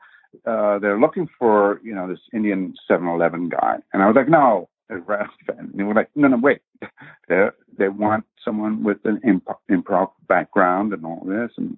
Uh, 0.46 0.78
they're 0.78 1.00
looking 1.00 1.28
for, 1.38 1.80
you 1.82 1.94
know, 1.94 2.08
this 2.08 2.20
Indian 2.32 2.74
7-Eleven 2.90 3.48
guy. 3.48 3.76
And 3.92 4.02
I 4.02 4.06
was 4.06 4.16
like, 4.16 4.28
no. 4.28 4.68
And 4.90 5.72
they 5.74 5.82
were 5.82 5.92
like, 5.92 6.08
no, 6.14 6.28
no, 6.28 6.38
wait. 6.38 6.60
they 7.28 7.48
they 7.76 7.88
want 7.88 8.24
someone 8.42 8.82
with 8.82 8.98
an 9.04 9.20
imp- 9.22 9.48
improv 9.70 10.10
background 10.28 10.94
and 10.94 11.04
all 11.04 11.22
this. 11.26 11.50
And 11.58 11.76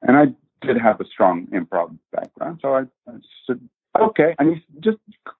and 0.00 0.16
I 0.16 0.66
did 0.66 0.78
have 0.78 1.00
a 1.00 1.04
strong 1.04 1.46
improv 1.48 1.96
background. 2.12 2.60
So 2.62 2.74
I, 2.74 2.80
I 3.08 3.16
said, 3.46 3.60
okay. 4.00 4.34
And 4.38 4.62
said, 4.74 4.82
just 4.82 4.98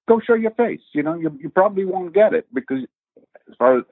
go 0.09 0.21
show 0.21 0.35
your 0.35 0.51
face. 0.53 0.81
You 0.93 1.03
know, 1.03 1.15
you, 1.15 1.37
you 1.41 1.49
probably 1.49 1.85
won't 1.85 2.13
get 2.15 2.35
it 2.35 2.47
because 2.53 2.81
as 3.49 3.55
far 3.59 3.79
as 3.79 3.85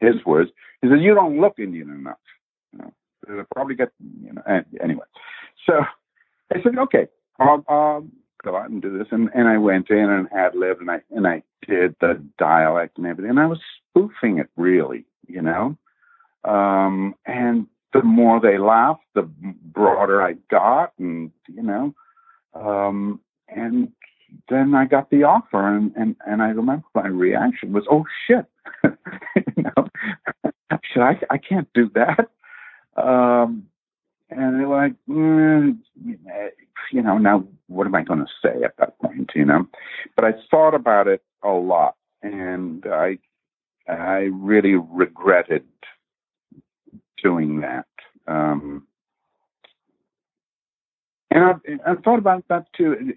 his 0.00 0.24
words, 0.24 0.50
he 0.80 0.88
said, 0.88 1.00
you 1.00 1.14
don't 1.14 1.40
look 1.40 1.58
Indian 1.58 1.90
enough. 1.90 2.18
You 2.72 2.78
know, 2.78 2.92
they'll 3.26 3.44
probably 3.54 3.74
get, 3.74 3.90
you 4.22 4.32
know, 4.32 4.42
anyway. 4.82 5.04
So 5.66 5.80
I 6.52 6.62
said, 6.62 6.78
okay, 6.78 7.06
I'll, 7.38 7.64
I'll 7.68 8.06
go 8.44 8.56
out 8.56 8.70
and 8.70 8.82
do 8.82 8.96
this. 8.96 9.08
And, 9.10 9.30
and 9.34 9.48
I 9.48 9.58
went 9.58 9.90
in 9.90 10.10
and 10.10 10.28
ad 10.32 10.54
libbed 10.54 10.80
and 10.80 10.90
I, 10.90 11.00
and 11.10 11.26
I 11.26 11.42
did 11.66 11.96
the 12.00 12.22
dialect 12.38 12.98
and 12.98 13.06
everything. 13.06 13.30
And 13.30 13.40
I 13.40 13.46
was 13.46 13.60
spoofing 13.90 14.38
it 14.38 14.48
really, 14.56 15.04
you 15.26 15.42
know? 15.42 15.76
Um, 16.44 17.14
and 17.26 17.66
the 17.92 18.02
more 18.02 18.40
they 18.40 18.58
laughed, 18.58 19.04
the 19.14 19.22
broader 19.22 20.22
I 20.22 20.34
got 20.50 20.92
and, 20.98 21.30
you 21.48 21.62
know, 21.62 21.94
um, 22.54 23.20
and 23.48 23.90
then 24.48 24.74
I 24.74 24.84
got 24.84 25.10
the 25.10 25.22
offer 25.24 25.76
and, 25.76 25.92
and, 25.96 26.16
and 26.26 26.42
I 26.42 26.48
remember 26.48 26.84
my 26.94 27.06
reaction 27.06 27.72
was, 27.72 27.84
oh 27.90 28.04
shit, 28.26 28.44
you 28.84 29.62
know, 29.62 29.88
should 30.92 31.02
I, 31.02 31.18
I 31.30 31.38
can't 31.38 31.68
do 31.72 31.90
that. 31.94 32.30
Um, 33.02 33.66
and 34.30 34.60
they're 34.60 34.68
like, 34.68 34.94
mm, 35.08 35.78
you 36.92 37.02
know, 37.02 37.18
now 37.18 37.44
what 37.68 37.86
am 37.86 37.94
I 37.94 38.02
going 38.02 38.20
to 38.20 38.26
say 38.42 38.62
at 38.62 38.76
that 38.78 38.98
point, 38.98 39.30
you 39.34 39.44
know? 39.44 39.66
But 40.16 40.24
I 40.24 40.32
thought 40.50 40.74
about 40.74 41.08
it 41.08 41.22
a 41.42 41.50
lot, 41.50 41.96
and 42.22 42.84
I, 42.86 43.18
I 43.88 44.30
really 44.32 44.74
regretted 44.74 45.64
doing 47.22 47.60
that. 47.60 47.86
Um, 48.26 48.86
and 51.30 51.44
I've, 51.44 51.60
I've 51.86 52.02
thought 52.04 52.18
about 52.18 52.44
that 52.48 52.66
too. 52.76 53.14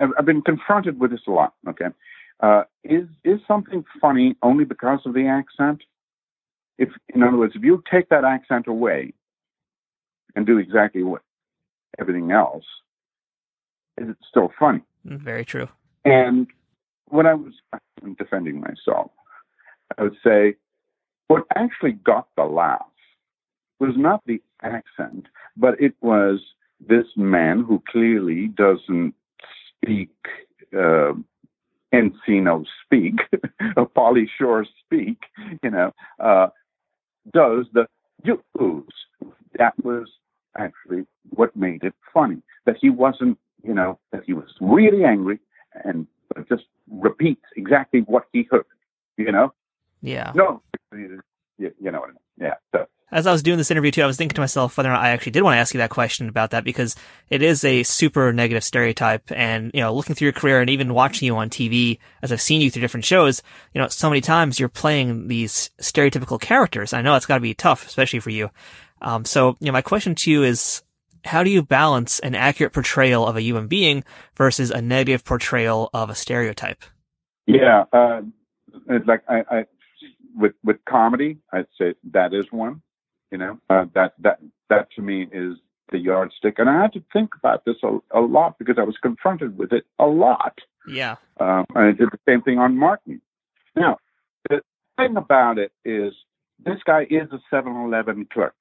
I've, 0.00 0.26
been 0.26 0.42
confronted 0.42 0.98
with 0.98 1.10
this 1.10 1.20
a 1.28 1.30
lot. 1.30 1.54
Okay, 1.68 1.86
uh, 2.40 2.64
is 2.82 3.06
is 3.22 3.38
something 3.46 3.84
funny 4.00 4.36
only 4.42 4.64
because 4.64 5.00
of 5.04 5.14
the 5.14 5.26
accent. 5.26 5.82
If, 6.78 6.88
in 7.14 7.22
other 7.22 7.36
words, 7.36 7.54
if 7.54 7.62
you 7.62 7.82
take 7.88 8.08
that 8.08 8.24
accent 8.24 8.66
away 8.66 9.12
and 10.34 10.46
do 10.46 10.58
exactly 10.58 11.02
what 11.02 11.22
everything 11.98 12.32
else, 12.32 12.64
is, 13.98 14.08
it's 14.08 14.28
still 14.28 14.52
funny. 14.58 14.82
Mm, 15.06 15.20
Very 15.20 15.44
true. 15.44 15.68
And 16.04 16.46
when 17.08 17.26
I 17.26 17.34
was 17.34 17.52
defending 18.18 18.60
myself, 18.60 19.10
I 19.96 20.02
would 20.02 20.16
say 20.24 20.56
what 21.28 21.44
actually 21.54 21.92
got 21.92 22.28
the 22.36 22.44
laugh 22.44 22.86
was 23.80 23.94
not 23.96 24.22
the 24.26 24.42
accent, 24.62 25.26
but 25.56 25.80
it 25.80 25.94
was 26.00 26.40
this 26.86 27.06
man 27.16 27.62
who 27.62 27.82
clearly 27.88 28.48
doesn't 28.48 29.14
speak 29.82 30.10
uh, 30.76 31.12
Encino 31.94 32.64
speak, 32.84 33.14
or 33.76 33.88
Pauly 33.88 34.26
Shore 34.38 34.66
speak, 34.84 35.18
you 35.62 35.70
know, 35.70 35.92
uh, 36.18 36.48
does 37.32 37.66
the 37.72 37.86
yoo's. 38.24 38.84
That 39.58 39.74
was 39.82 40.08
actually 40.56 41.06
what 41.30 41.54
made 41.56 41.82
it 41.84 41.94
funny. 42.12 42.42
That 42.66 42.76
he 42.80 42.90
wasn't, 42.90 43.38
you 43.62 43.74
know, 43.74 43.98
that 44.12 44.24
he 44.24 44.32
was 44.32 44.48
really 44.60 45.04
angry 45.04 45.38
and 45.84 46.06
just 46.48 46.64
repeats 46.90 47.44
exactly 47.56 48.00
what 48.00 48.24
he 48.32 48.46
heard, 48.50 48.64
you 49.16 49.30
know? 49.32 49.52
Yeah. 50.02 50.32
No, 50.34 50.62
you, 50.92 51.20
you 51.58 51.72
know 51.90 52.00
what 52.00 52.10
I 52.10 52.12
mean? 52.12 52.18
Yeah. 52.38 52.54
So, 52.72 52.86
As 53.10 53.26
I 53.26 53.32
was 53.32 53.42
doing 53.42 53.58
this 53.58 53.70
interview 53.70 53.90
too, 53.90 54.02
I 54.02 54.06
was 54.06 54.16
thinking 54.16 54.34
to 54.34 54.40
myself 54.40 54.76
whether 54.76 54.90
or 54.90 54.92
not 54.92 55.02
I 55.02 55.10
actually 55.10 55.32
did 55.32 55.42
want 55.42 55.54
to 55.54 55.60
ask 55.60 55.72
you 55.72 55.78
that 55.78 55.90
question 55.90 56.28
about 56.28 56.50
that 56.50 56.64
because 56.64 56.96
it 57.30 57.42
is 57.42 57.64
a 57.64 57.82
super 57.84 58.32
negative 58.32 58.64
stereotype. 58.64 59.30
And, 59.30 59.70
you 59.72 59.80
know, 59.80 59.94
looking 59.94 60.14
through 60.14 60.26
your 60.26 60.32
career 60.32 60.60
and 60.60 60.68
even 60.68 60.94
watching 60.94 61.26
you 61.26 61.36
on 61.36 61.48
TV, 61.48 61.98
as 62.22 62.32
I've 62.32 62.42
seen 62.42 62.60
you 62.60 62.70
through 62.70 62.82
different 62.82 63.04
shows, 63.04 63.42
you 63.72 63.80
know, 63.80 63.88
so 63.88 64.10
many 64.10 64.20
times 64.20 64.58
you're 64.58 64.68
playing 64.68 65.28
these 65.28 65.70
stereotypical 65.80 66.40
characters. 66.40 66.92
I 66.92 67.02
know 67.02 67.14
it's 67.14 67.26
got 67.26 67.36
to 67.36 67.40
be 67.40 67.54
tough, 67.54 67.86
especially 67.86 68.20
for 68.20 68.30
you. 68.30 68.50
Um, 69.04 69.24
so, 69.24 69.56
you 69.60 69.66
know, 69.66 69.72
my 69.72 69.82
question 69.82 70.14
to 70.16 70.30
you 70.30 70.42
is, 70.42 70.82
how 71.24 71.42
do 71.42 71.50
you 71.50 71.62
balance 71.62 72.18
an 72.18 72.34
accurate 72.34 72.72
portrayal 72.72 73.26
of 73.26 73.36
a 73.36 73.42
human 73.42 73.66
being 73.66 74.04
versus 74.34 74.70
a 74.70 74.82
negative 74.82 75.24
portrayal 75.24 75.90
of 75.94 76.10
a 76.10 76.14
stereotype? 76.14 76.82
yeah. 77.46 77.84
Uh, 77.92 78.22
it's 78.88 79.06
like 79.06 79.22
I, 79.28 79.44
I, 79.50 79.64
with, 80.34 80.54
with 80.64 80.76
comedy, 80.88 81.38
I'd 81.52 81.66
say 81.78 81.94
that 82.12 82.34
is 82.34 82.50
one, 82.50 82.82
you 83.30 83.38
know, 83.38 83.58
uh, 83.70 83.86
that, 83.94 84.14
that, 84.20 84.40
that 84.70 84.88
to 84.96 85.02
me 85.02 85.28
is 85.32 85.56
the 85.92 85.98
yardstick. 85.98 86.58
And 86.58 86.68
I 86.68 86.80
had 86.80 86.92
to 86.94 87.04
think 87.12 87.30
about 87.38 87.64
this 87.64 87.76
a, 87.82 87.98
a 88.18 88.20
lot 88.20 88.58
because 88.58 88.76
I 88.78 88.82
was 88.82 88.96
confronted 89.00 89.56
with 89.56 89.72
it 89.72 89.84
a 89.98 90.06
lot. 90.06 90.58
Yeah. 90.88 91.16
Um, 91.38 91.66
and 91.74 91.86
I 91.88 91.92
did 91.92 92.08
the 92.10 92.18
same 92.26 92.42
thing 92.42 92.58
on 92.58 92.76
Martin. 92.76 93.20
Now, 93.76 93.98
the 94.48 94.60
thing 94.96 95.16
about 95.16 95.58
it 95.58 95.72
is 95.84 96.12
this 96.64 96.78
guy 96.84 97.06
is 97.10 97.28
a 97.32 97.54
7-Eleven 97.54 98.28
clerk. 98.32 98.54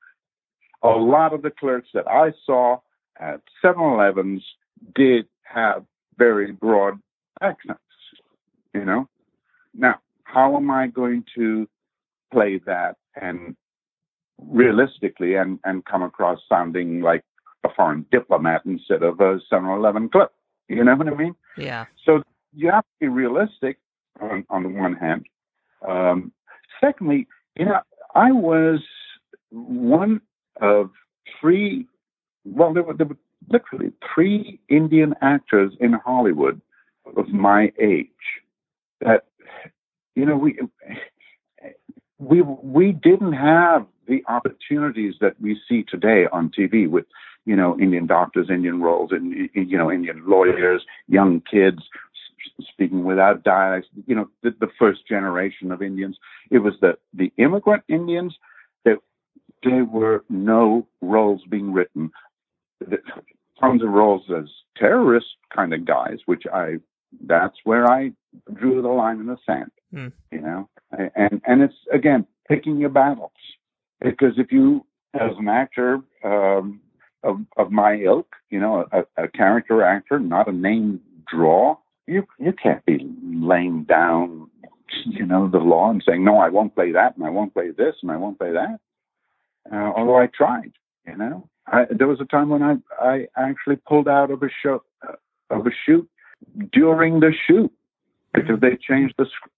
A 0.84 0.90
lot 0.90 1.34
of 1.34 1.42
the 1.42 1.52
clerks 1.52 1.90
that 1.94 2.08
I 2.08 2.34
saw 2.46 2.80
at 3.20 3.42
7-Elevens 3.64 4.44
did 4.96 5.28
have 5.44 5.86
very 6.18 6.52
broad 6.52 7.00
accents, 7.42 7.80
you 8.74 8.84
know. 8.84 9.08
Now, 9.74 9.96
how 10.24 10.56
am 10.58 10.70
I 10.70 10.88
going 10.88 11.24
to 11.36 11.68
play 12.32 12.60
that 12.66 12.98
and 13.16 13.56
realistically 14.40 15.36
and, 15.36 15.60
and 15.64 15.86
come 15.86 16.04
across 16.04 16.40
sounding 16.50 17.02
like 17.02 17.24
a 17.64 17.70
foreign 17.76 18.06
diplomat 18.12 18.64
instead 18.66 19.04
of 19.04 19.20
a 19.20 19.40
7-Eleven 19.52 20.10
clerk? 20.10 20.32
You 20.68 20.84
know 20.84 20.96
what 20.96 21.08
I 21.08 21.16
mean? 21.16 21.36
Yeah. 21.58 21.86
So 22.06 22.24
you 22.54 22.72
have 22.72 22.84
to 22.84 22.90
be 23.00 23.08
realistic 23.08 23.78
on, 24.20 24.46
on 24.50 24.64
the 24.64 24.70
one 24.70 24.96
hand. 24.96 25.26
Um, 25.88 26.32
secondly, 26.82 27.28
you 27.56 27.66
know, 27.66 27.80
I 28.16 28.32
was 28.32 28.80
one 29.52 30.22
of 30.62 30.92
three, 31.40 31.88
well, 32.46 32.74
there 32.74 32.84
were, 32.84 32.94
there 32.94 33.08
were 33.08 33.18
literally 33.50 33.92
three 34.14 34.60
Indian 34.70 35.16
actors 35.22 35.74
in 35.80 35.94
Hollywood 35.94 36.62
of 37.18 37.30
my 37.30 37.72
age 37.80 38.08
that, 39.02 39.26
you 40.16 40.26
know, 40.26 40.38
we, 40.38 40.60
we, 42.20 42.42
we 42.42 42.92
didn't 42.92 43.34
have 43.34 43.86
the 44.08 44.24
opportunities 44.28 45.16
that 45.22 45.40
we 45.42 45.60
see 45.68 45.84
today 45.84 46.26
on 46.32 46.52
TV 46.58 46.90
with, 46.90 47.06
you 47.46 47.56
know, 47.56 47.78
Indian 47.80 48.06
doctors, 48.06 48.48
Indian 48.50 48.82
roles, 48.82 49.12
and, 49.12 49.50
you 49.54 49.78
know, 49.78 49.92
Indian 49.92 50.24
lawyers, 50.26 50.84
young 51.08 51.42
kids 51.42 51.80
speaking 52.72 53.04
without 53.04 53.44
dialects, 53.44 53.90
you 54.06 54.16
know, 54.16 54.30
the, 54.44 54.54
the 54.60 54.70
first 54.78 55.08
generation 55.08 55.72
of 55.72 55.82
Indians. 55.82 56.18
It 56.52 56.60
was 56.60 56.74
the, 56.82 56.98
the 57.14 57.32
immigrant 57.38 57.84
Indians 57.88 58.36
there 59.64 59.86
were 59.86 60.24
no 60.30 60.88
roles 61.02 61.42
being 61.50 61.72
written. 61.74 62.12
Tons 63.60 63.84
of 63.84 63.90
roles 63.90 64.24
as 64.36 64.46
terrorist 64.78 65.28
kind 65.56 65.74
of 65.74 65.86
guys, 65.86 66.18
which 66.26 66.44
I, 66.52 66.78
that's 67.26 67.56
where 67.64 67.90
I 67.90 68.12
drew 68.54 68.82
the 68.82 68.90
line 68.90 69.20
in 69.20 69.28
the 69.28 69.38
sand, 69.46 69.72
Hmm. 69.94 70.08
you 70.32 70.42
know, 70.42 70.70
and, 71.16 71.42
and 71.46 71.62
it's 71.62 71.76
again, 71.92 72.26
picking 72.48 72.78
your 72.78 72.90
battles 72.90 73.32
because 74.02 74.34
if 74.38 74.52
you, 74.52 74.86
as 75.14 75.32
an 75.38 75.48
actor, 75.48 76.00
um, 76.24 76.82
of, 77.24 77.38
of 77.58 77.72
my 77.72 77.96
ilk, 78.02 78.36
you 78.50 78.60
know, 78.60 78.86
a, 78.92 79.24
a 79.24 79.28
character 79.30 79.82
actor, 79.82 80.20
not 80.20 80.48
a 80.48 80.52
name 80.52 81.00
draw, 81.32 81.78
you 82.06 82.26
you 82.38 82.52
can't 82.52 82.86
be 82.86 83.10
laying 83.24 83.86
down, 83.86 84.50
you 85.06 85.26
know, 85.26 85.48
the 85.48 85.58
law 85.58 85.90
and 85.90 86.04
saying 86.06 86.24
no, 86.24 86.38
I 86.38 86.50
won't 86.50 86.76
play 86.76 86.92
that, 86.92 87.16
and 87.16 87.26
I 87.26 87.30
won't 87.30 87.54
play 87.54 87.72
this, 87.72 87.96
and 88.02 88.12
I 88.12 88.18
won't 88.18 88.38
play 88.38 88.52
that. 88.52 88.80
Uh, 89.72 89.92
although 89.96 90.18
I 90.18 90.28
tried, 90.28 90.74
you 91.08 91.18
know, 91.18 91.50
I, 91.68 91.86
there 91.90 92.08
was 92.08 92.20
a 92.20 92.26
time 92.26 92.50
when 92.50 92.62
I 92.62 92.76
I 93.02 93.28
actually 93.38 93.78
pulled 93.78 94.08
out 94.08 94.32
of 94.32 94.44
a 94.44 94.50
show 94.62 94.84
uh, 95.08 95.14
of 95.50 95.66
a 95.66 95.72
shoot 95.86 96.10
during 96.72 97.20
the 97.20 97.32
shoot 97.48 97.72
because 98.34 98.60
they 98.60 98.76
changed 98.76 99.16
the 99.18 99.26
script, 99.26 99.56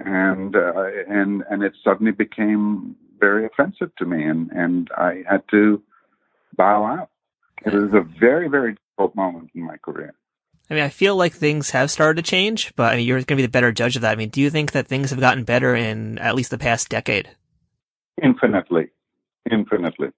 and 0.00 0.56
uh, 0.56 0.86
and 1.08 1.44
and 1.48 1.62
it 1.62 1.74
suddenly 1.84 2.12
became 2.12 2.96
very 3.20 3.46
offensive 3.46 3.94
to 3.96 4.04
me, 4.04 4.24
and 4.24 4.50
and 4.50 4.90
I 4.96 5.22
had 5.28 5.42
to 5.50 5.82
bow 6.56 6.84
out. 6.84 7.10
It 7.64 7.72
was 7.72 7.92
a 7.92 8.02
very, 8.20 8.48
very 8.48 8.74
difficult 8.74 9.14
moment 9.14 9.50
in 9.54 9.62
my 9.62 9.76
career. 9.78 10.14
I 10.70 10.74
mean, 10.74 10.82
I 10.82 10.88
feel 10.88 11.14
like 11.14 11.34
things 11.34 11.70
have 11.70 11.90
started 11.90 12.24
to 12.24 12.30
change, 12.30 12.74
but 12.74 12.92
I 12.92 12.96
mean, 12.96 13.06
you're 13.06 13.18
going 13.18 13.24
to 13.24 13.36
be 13.36 13.42
the 13.42 13.48
better 13.48 13.70
judge 13.70 13.96
of 13.96 14.02
that. 14.02 14.12
I 14.12 14.16
mean, 14.16 14.30
do 14.30 14.40
you 14.40 14.50
think 14.50 14.72
that 14.72 14.86
things 14.86 15.10
have 15.10 15.20
gotten 15.20 15.44
better 15.44 15.74
in 15.74 16.18
at 16.18 16.34
least 16.34 16.50
the 16.50 16.58
past 16.58 16.88
decade? 16.88 17.30
Infinitely, 18.22 18.88
infinitely. 19.50 20.08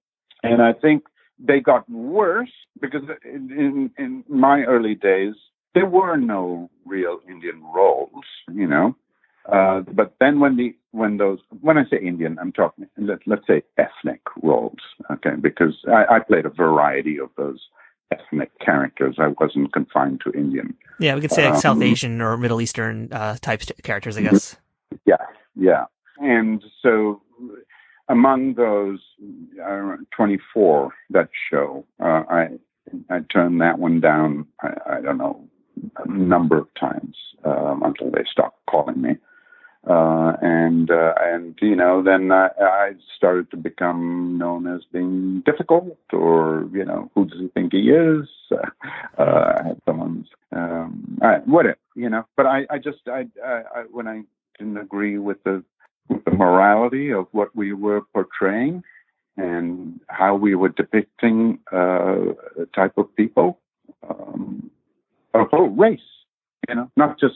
And 0.43 0.61
I 0.61 0.73
think 0.73 1.03
they 1.39 1.59
got 1.59 1.89
worse 1.89 2.51
because 2.79 3.03
in, 3.23 3.51
in, 3.51 3.91
in 3.97 4.23
my 4.27 4.61
early 4.63 4.95
days, 4.95 5.33
there 5.73 5.85
were 5.85 6.17
no 6.17 6.69
real 6.85 7.19
Indian 7.29 7.61
roles, 7.63 8.25
you 8.51 8.67
know. 8.67 8.95
Uh, 9.51 9.81
but 9.93 10.15
then 10.19 10.39
when 10.39 10.57
the 10.57 10.75
when 10.91 11.17
those 11.17 11.39
when 11.61 11.77
I 11.77 11.85
say 11.89 11.97
Indian, 12.01 12.37
I'm 12.41 12.51
talking 12.51 12.87
let, 12.97 13.19
let's 13.25 13.47
say 13.47 13.63
ethnic 13.77 14.19
roles, 14.43 14.79
okay? 15.09 15.35
Because 15.39 15.73
I, 15.87 16.15
I 16.15 16.19
played 16.19 16.45
a 16.45 16.49
variety 16.49 17.17
of 17.17 17.29
those 17.37 17.59
ethnic 18.11 18.51
characters. 18.59 19.15
I 19.19 19.27
wasn't 19.39 19.71
confined 19.71 20.21
to 20.25 20.31
Indian. 20.31 20.75
Yeah, 20.99 21.15
we 21.15 21.21
could 21.21 21.31
say 21.31 21.45
like 21.45 21.55
Um, 21.55 21.59
South 21.61 21.81
Asian 21.81 22.19
or 22.21 22.35
Middle 22.37 22.59
Eastern 22.59 23.07
uh, 23.13 23.37
type 23.39 23.61
st- 23.61 23.81
characters, 23.83 24.17
I 24.17 24.23
guess. 24.23 24.57
Yeah, 25.05 25.15
yeah. 25.55 25.85
And 26.17 26.61
so 26.81 27.21
among 28.09 28.53
those 28.55 28.99
uh, 29.63 29.97
24 30.15 30.93
that 31.11 31.29
show, 31.49 31.85
uh, 31.99 32.23
I 32.29 32.49
I 33.09 33.19
turned 33.31 33.59
that 33.61 33.79
one 33.79 33.99
down. 33.99 34.47
I, 34.61 34.97
I 34.97 35.01
don't 35.01 35.17
know 35.17 35.43
a 35.97 36.09
number 36.09 36.57
of 36.57 36.67
times 36.79 37.15
um, 37.43 37.83
until 37.83 38.11
they 38.11 38.23
stopped 38.31 38.65
calling 38.69 39.01
me. 39.01 39.17
Uh, 39.87 40.33
and 40.41 40.91
uh, 40.91 41.13
and 41.21 41.57
you 41.61 41.75
know 41.75 42.03
then 42.03 42.29
I, 42.31 42.49
I 42.59 42.91
started 43.15 43.49
to 43.51 43.57
become 43.57 44.37
known 44.37 44.67
as 44.67 44.81
being 44.91 45.43
difficult, 45.45 45.97
or 46.11 46.67
you 46.73 46.83
know 46.83 47.09
who 47.15 47.25
does 47.25 47.39
he 47.39 47.47
think 47.49 47.73
he 47.73 47.89
is? 47.89 48.27
Uh, 49.17 49.55
I 49.59 49.67
had 49.69 49.81
someone's 49.83 50.27
um, 50.55 51.17
I, 51.23 51.37
whatever 51.45 51.79
you 51.95 52.07
know. 52.07 52.25
But 52.37 52.45
I, 52.45 52.67
I 52.69 52.77
just 52.77 52.99
I, 53.07 53.25
I, 53.43 53.81
when 53.89 54.07
I 54.07 54.21
didn't 54.59 54.77
agree 54.77 55.17
with 55.17 55.43
the 55.43 55.63
the 56.09 56.31
morality 56.31 57.11
of 57.11 57.27
what 57.31 57.55
we 57.55 57.73
were 57.73 58.01
portraying 58.13 58.83
and 59.37 59.99
how 60.07 60.35
we 60.35 60.55
were 60.55 60.69
depicting 60.69 61.59
uh, 61.71 62.31
a 62.59 62.65
type 62.75 62.97
of 62.97 63.15
people, 63.15 63.59
um, 64.09 64.71
a 65.33 65.43
whole 65.45 65.69
race, 65.69 65.99
you 66.67 66.75
know, 66.75 66.89
not 66.95 67.19
just 67.19 67.35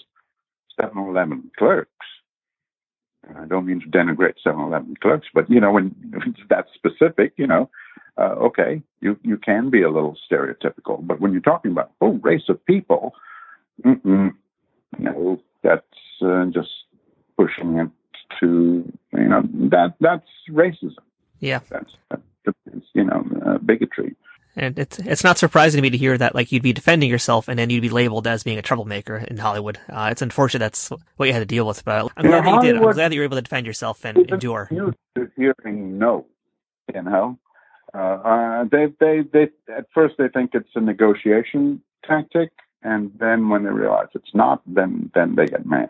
7-Eleven 0.79 1.51
clerks. 1.57 1.91
I 3.37 3.45
don't 3.45 3.67
mean 3.67 3.81
to 3.81 3.87
denigrate 3.87 4.35
7-Eleven 4.45 4.95
clerks, 5.01 5.27
but 5.33 5.49
you 5.49 5.59
know, 5.59 5.71
when 5.75 5.95
it's 6.25 6.39
that 6.49 6.65
specific, 6.73 7.33
you 7.37 7.47
know, 7.47 7.69
uh, 8.17 8.35
okay, 8.35 8.81
you 8.99 9.17
you 9.23 9.37
can 9.37 9.69
be 9.69 9.83
a 9.83 9.89
little 9.89 10.17
stereotypical, 10.29 11.05
but 11.05 11.21
when 11.21 11.31
you're 11.31 11.41
talking 11.41 11.71
about 11.71 11.91
a 12.01 12.05
whole 12.05 12.17
race 12.17 12.49
of 12.49 12.63
people, 12.65 13.13
no, 13.85 15.41
that's 15.63 15.85
uh, 16.21 16.45
just 16.47 16.69
pushing 17.37 17.77
it 17.77 17.89
to 18.39 18.91
you 19.13 19.27
know 19.27 19.43
that 19.69 19.95
that's 19.99 20.27
racism. 20.49 20.95
Yeah, 21.39 21.59
that's, 21.69 21.95
that's 22.09 22.85
you 22.93 23.03
know 23.03 23.25
uh, 23.45 23.57
bigotry. 23.59 24.15
And 24.55 24.77
it's 24.77 24.99
it's 24.99 25.23
not 25.23 25.37
surprising 25.37 25.77
to 25.77 25.81
me 25.81 25.89
to 25.91 25.97
hear 25.97 26.17
that 26.17 26.35
like 26.35 26.51
you'd 26.51 26.63
be 26.63 26.73
defending 26.73 27.09
yourself 27.09 27.47
and 27.47 27.57
then 27.57 27.69
you'd 27.69 27.81
be 27.81 27.89
labeled 27.89 28.27
as 28.27 28.43
being 28.43 28.57
a 28.57 28.61
troublemaker 28.61 29.15
in 29.15 29.37
Hollywood. 29.37 29.79
Uh, 29.89 30.09
it's 30.11 30.21
unfortunate 30.21 30.59
that's 30.59 30.89
what 31.15 31.27
you 31.27 31.33
had 31.33 31.39
to 31.39 31.45
deal 31.45 31.65
with, 31.65 31.85
but 31.85 32.11
I'm 32.17 32.25
glad 32.25 32.45
that 32.45 32.55
you 32.55 32.61
did. 32.61 32.75
I'm 32.75 32.81
glad 32.81 32.95
that 32.95 33.13
you 33.13 33.21
were 33.21 33.25
able 33.25 33.37
to 33.37 33.41
defend 33.41 33.65
yourself 33.65 34.03
and 34.03 34.17
endure. 34.17 34.69
Hearing 35.37 35.97
no, 35.97 36.25
you 36.93 37.01
know, 37.01 37.39
uh, 37.93 37.97
uh, 37.97 38.63
they 38.65 38.87
they 38.99 39.21
they 39.31 39.49
at 39.73 39.85
first 39.93 40.15
they 40.17 40.27
think 40.27 40.51
it's 40.53 40.69
a 40.75 40.81
negotiation 40.81 41.81
tactic, 42.05 42.51
and 42.83 43.11
then 43.19 43.47
when 43.49 43.63
they 43.63 43.69
realize 43.69 44.07
it's 44.13 44.33
not, 44.33 44.61
then 44.65 45.11
then 45.15 45.35
they 45.35 45.45
get 45.45 45.65
mad, 45.65 45.89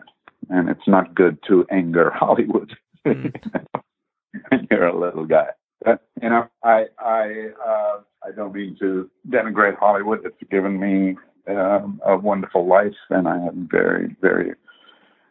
and 0.50 0.68
it's 0.68 0.86
not 0.86 1.14
good 1.14 1.38
to 1.48 1.66
anger 1.70 2.10
Hollywood. 2.14 2.76
Mm. 3.06 3.34
and 4.50 4.68
you're 4.70 4.86
a 4.86 4.98
little 4.98 5.26
guy. 5.26 5.48
But 5.84 6.00
you 6.22 6.28
know, 6.28 6.46
I 6.64 6.86
I 6.98 7.48
uh, 7.66 8.00
I 8.24 8.30
don't 8.34 8.54
mean 8.54 8.76
to 8.80 9.10
denigrate 9.28 9.78
Hollywood. 9.78 10.20
It's 10.24 10.50
given 10.50 10.78
me 10.78 11.16
um, 11.48 12.00
a 12.06 12.16
wonderful 12.16 12.66
life, 12.66 12.94
and 13.10 13.26
I 13.26 13.42
have 13.42 13.54
very 13.54 14.14
very 14.20 14.52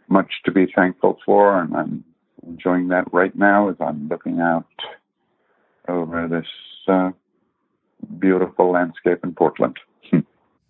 much 0.10 0.32
to 0.44 0.52
be 0.52 0.68
thankful 0.76 1.20
for, 1.26 1.60
and 1.62 1.76
I'm 1.76 2.04
enjoying 2.46 2.90
that 2.90 3.12
right 3.14 3.36
now 3.36 3.70
as 3.70 3.78
I'm 3.80 4.10
looking 4.10 4.40
out 4.42 4.66
over 5.88 6.28
this 6.28 6.48
uh, 6.88 7.12
beautiful 8.20 8.72
landscape 8.72 9.20
in 9.24 9.34
Portland. 9.34 9.78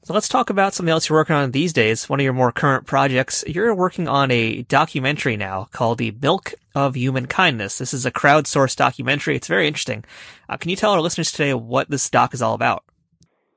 So 0.03 0.15
let's 0.15 0.27
talk 0.27 0.49
about 0.49 0.73
something 0.73 0.91
else 0.91 1.07
you're 1.07 1.19
working 1.19 1.35
on 1.35 1.51
these 1.51 1.73
days. 1.73 2.09
One 2.09 2.19
of 2.19 2.23
your 2.23 2.33
more 2.33 2.51
current 2.51 2.87
projects. 2.87 3.43
You're 3.45 3.75
working 3.75 4.07
on 4.07 4.31
a 4.31 4.63
documentary 4.63 5.37
now 5.37 5.67
called 5.71 5.99
The 5.99 6.09
Milk 6.19 6.55
of 6.73 6.95
Human 6.95 7.27
Kindness. 7.27 7.77
This 7.77 7.93
is 7.93 8.03
a 8.03 8.11
crowdsourced 8.11 8.77
documentary. 8.77 9.35
It's 9.35 9.47
very 9.47 9.67
interesting. 9.67 10.03
Uh, 10.49 10.57
can 10.57 10.71
you 10.71 10.75
tell 10.75 10.91
our 10.91 11.01
listeners 11.01 11.31
today 11.31 11.53
what 11.53 11.91
this 11.91 12.09
doc 12.09 12.33
is 12.33 12.41
all 12.41 12.55
about? 12.55 12.83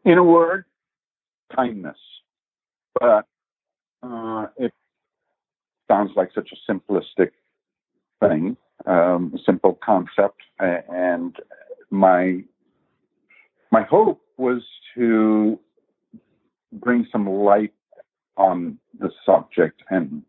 In 0.04 0.18
a 0.18 0.22
word, 0.22 0.66
kindness. 1.56 1.96
But 3.00 3.24
uh, 4.02 4.48
it 4.58 4.74
sounds 5.88 6.10
like 6.14 6.28
such 6.34 6.50
a 6.52 6.70
simplistic 6.70 7.30
thing, 8.20 8.58
um, 8.84 9.32
a 9.34 9.38
simple 9.46 9.78
concept. 9.82 10.42
And 10.58 11.34
my 11.90 12.42
my 13.70 13.82
hope 13.82 14.20
was 14.36 14.62
to 14.94 15.58
light 17.44 17.72
on 18.36 18.78
the 18.98 19.10
subject 19.24 19.82
and 19.90 20.22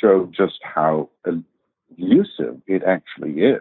show 0.00 0.30
just 0.36 0.58
how 0.62 1.08
elusive 1.26 2.60
it 2.66 2.82
actually 2.84 3.42
is. 3.42 3.60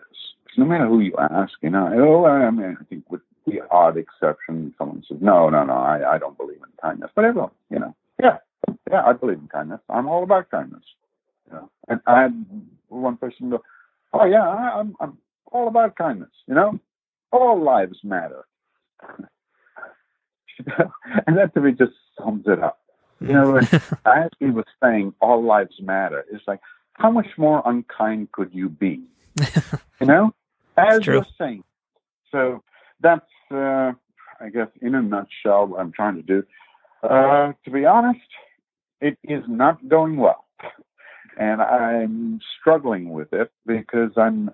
No 0.57 0.65
matter 0.65 0.87
who 0.87 0.99
you 0.99 1.15
ask, 1.17 1.53
you 1.61 1.69
know, 1.69 1.89
oh, 1.95 2.25
I 2.25 2.49
mean, 2.51 2.77
I 2.79 2.83
think 2.85 3.09
with 3.09 3.21
the 3.45 3.61
odd 3.71 3.97
exception, 3.97 4.73
someone 4.77 5.03
says, 5.07 5.17
no, 5.21 5.49
no, 5.49 5.63
no, 5.63 5.73
I, 5.73 6.15
I 6.15 6.17
don't 6.17 6.37
believe 6.37 6.57
in 6.57 6.71
kindness. 6.81 7.11
But 7.15 7.25
everyone, 7.25 7.51
you 7.69 7.79
know, 7.79 7.95
yeah, 8.21 8.37
yeah, 8.89 9.03
I 9.03 9.13
believe 9.13 9.39
in 9.39 9.47
kindness. 9.47 9.81
I'm 9.89 10.07
all 10.07 10.23
about 10.23 10.51
kindness. 10.51 10.83
You 11.47 11.53
know, 11.53 11.69
and 11.87 11.99
I 12.05 12.21
had 12.21 12.45
one 12.89 13.17
person 13.17 13.49
go, 13.49 13.63
oh 14.13 14.25
yeah, 14.25 14.47
I, 14.47 14.79
I'm, 14.79 14.95
I'm 14.99 15.17
all 15.51 15.67
about 15.67 15.95
kindness. 15.95 16.29
You 16.47 16.55
know, 16.55 16.79
all 17.31 17.61
lives 17.61 17.97
matter. 18.03 18.45
and 21.27 21.37
that 21.37 21.53
to 21.55 21.61
me 21.61 21.71
just 21.71 21.93
sums 22.23 22.45
it 22.47 22.61
up. 22.61 22.79
You 23.19 23.33
know, 23.33 23.57
as 23.57 24.29
he 24.39 24.49
was 24.49 24.65
saying, 24.81 25.13
all 25.21 25.43
lives 25.43 25.75
matter. 25.81 26.25
It's 26.31 26.43
like, 26.47 26.59
how 26.93 27.09
much 27.09 27.27
more 27.37 27.61
unkind 27.65 28.31
could 28.31 28.53
you 28.53 28.69
be? 28.69 29.01
you 30.01 30.07
know, 30.07 30.33
as 30.77 31.05
you're 31.05 31.25
saying. 31.37 31.63
So 32.31 32.63
that's, 33.01 33.25
uh, 33.51 33.93
I 34.39 34.49
guess, 34.51 34.67
in 34.81 34.95
a 34.95 35.01
nutshell, 35.01 35.67
what 35.67 35.79
I'm 35.79 35.91
trying 35.91 36.15
to 36.15 36.21
do. 36.21 36.43
Uh, 37.01 37.53
to 37.65 37.71
be 37.71 37.85
honest, 37.85 38.19
it 39.01 39.17
is 39.23 39.43
not 39.47 39.87
going 39.87 40.17
well, 40.17 40.45
and 41.37 41.61
I'm 41.61 42.39
struggling 42.59 43.11
with 43.11 43.33
it 43.33 43.51
because 43.65 44.11
I'm 44.15 44.51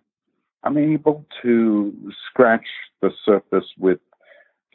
I'm 0.63 0.77
able 0.77 1.25
to 1.43 1.93
scratch 2.27 2.65
the 3.01 3.11
surface 3.23 3.65
with 3.77 3.99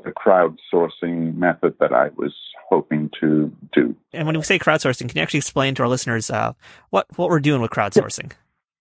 the 0.03 0.11
crowdsourcing 0.11 1.37
method 1.37 1.77
that 1.79 1.93
I 1.93 2.09
was 2.17 2.33
hoping 2.69 3.11
to 3.21 3.53
do. 3.73 3.95
And 4.13 4.27
when 4.27 4.37
we 4.37 4.43
say 4.43 4.59
crowdsourcing, 4.59 5.09
can 5.09 5.17
you 5.17 5.23
actually 5.23 5.39
explain 5.39 5.75
to 5.77 5.83
our 5.83 5.89
listeners 5.89 6.31
uh, 6.31 6.53
what 6.91 7.07
what 7.17 7.29
we're 7.29 7.41
doing 7.41 7.61
with 7.61 7.71
crowdsourcing? 7.71 8.33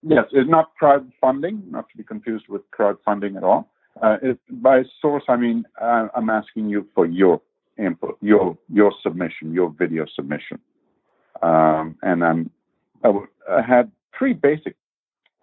Yes, 0.02 0.26
it's 0.32 0.50
not 0.50 0.72
crowdfunding, 0.82 1.70
not 1.72 1.90
to 1.90 1.98
be 1.98 2.04
confused 2.04 2.48
with 2.50 2.62
crowdfunding 2.72 3.38
at 3.38 3.44
all. 3.44 3.70
Uh, 4.02 4.18
it, 4.22 4.40
by 4.50 4.84
source, 5.02 5.24
I 5.28 5.36
mean 5.36 5.66
uh, 5.80 6.08
I'm 6.16 6.30
asking 6.30 6.70
you 6.70 6.88
for 6.96 7.06
your 7.06 7.42
input, 7.78 8.18
your 8.22 8.58
your 8.70 8.92
submission, 9.04 9.54
your 9.54 9.70
video 9.70 10.06
submission, 10.16 10.60
um, 11.42 11.96
and 12.02 12.24
I'm 12.24 12.50
I, 13.04 13.08
w- 13.08 13.28
I 13.50 13.62
had 13.62 13.92
three 14.18 14.34
basic, 14.34 14.76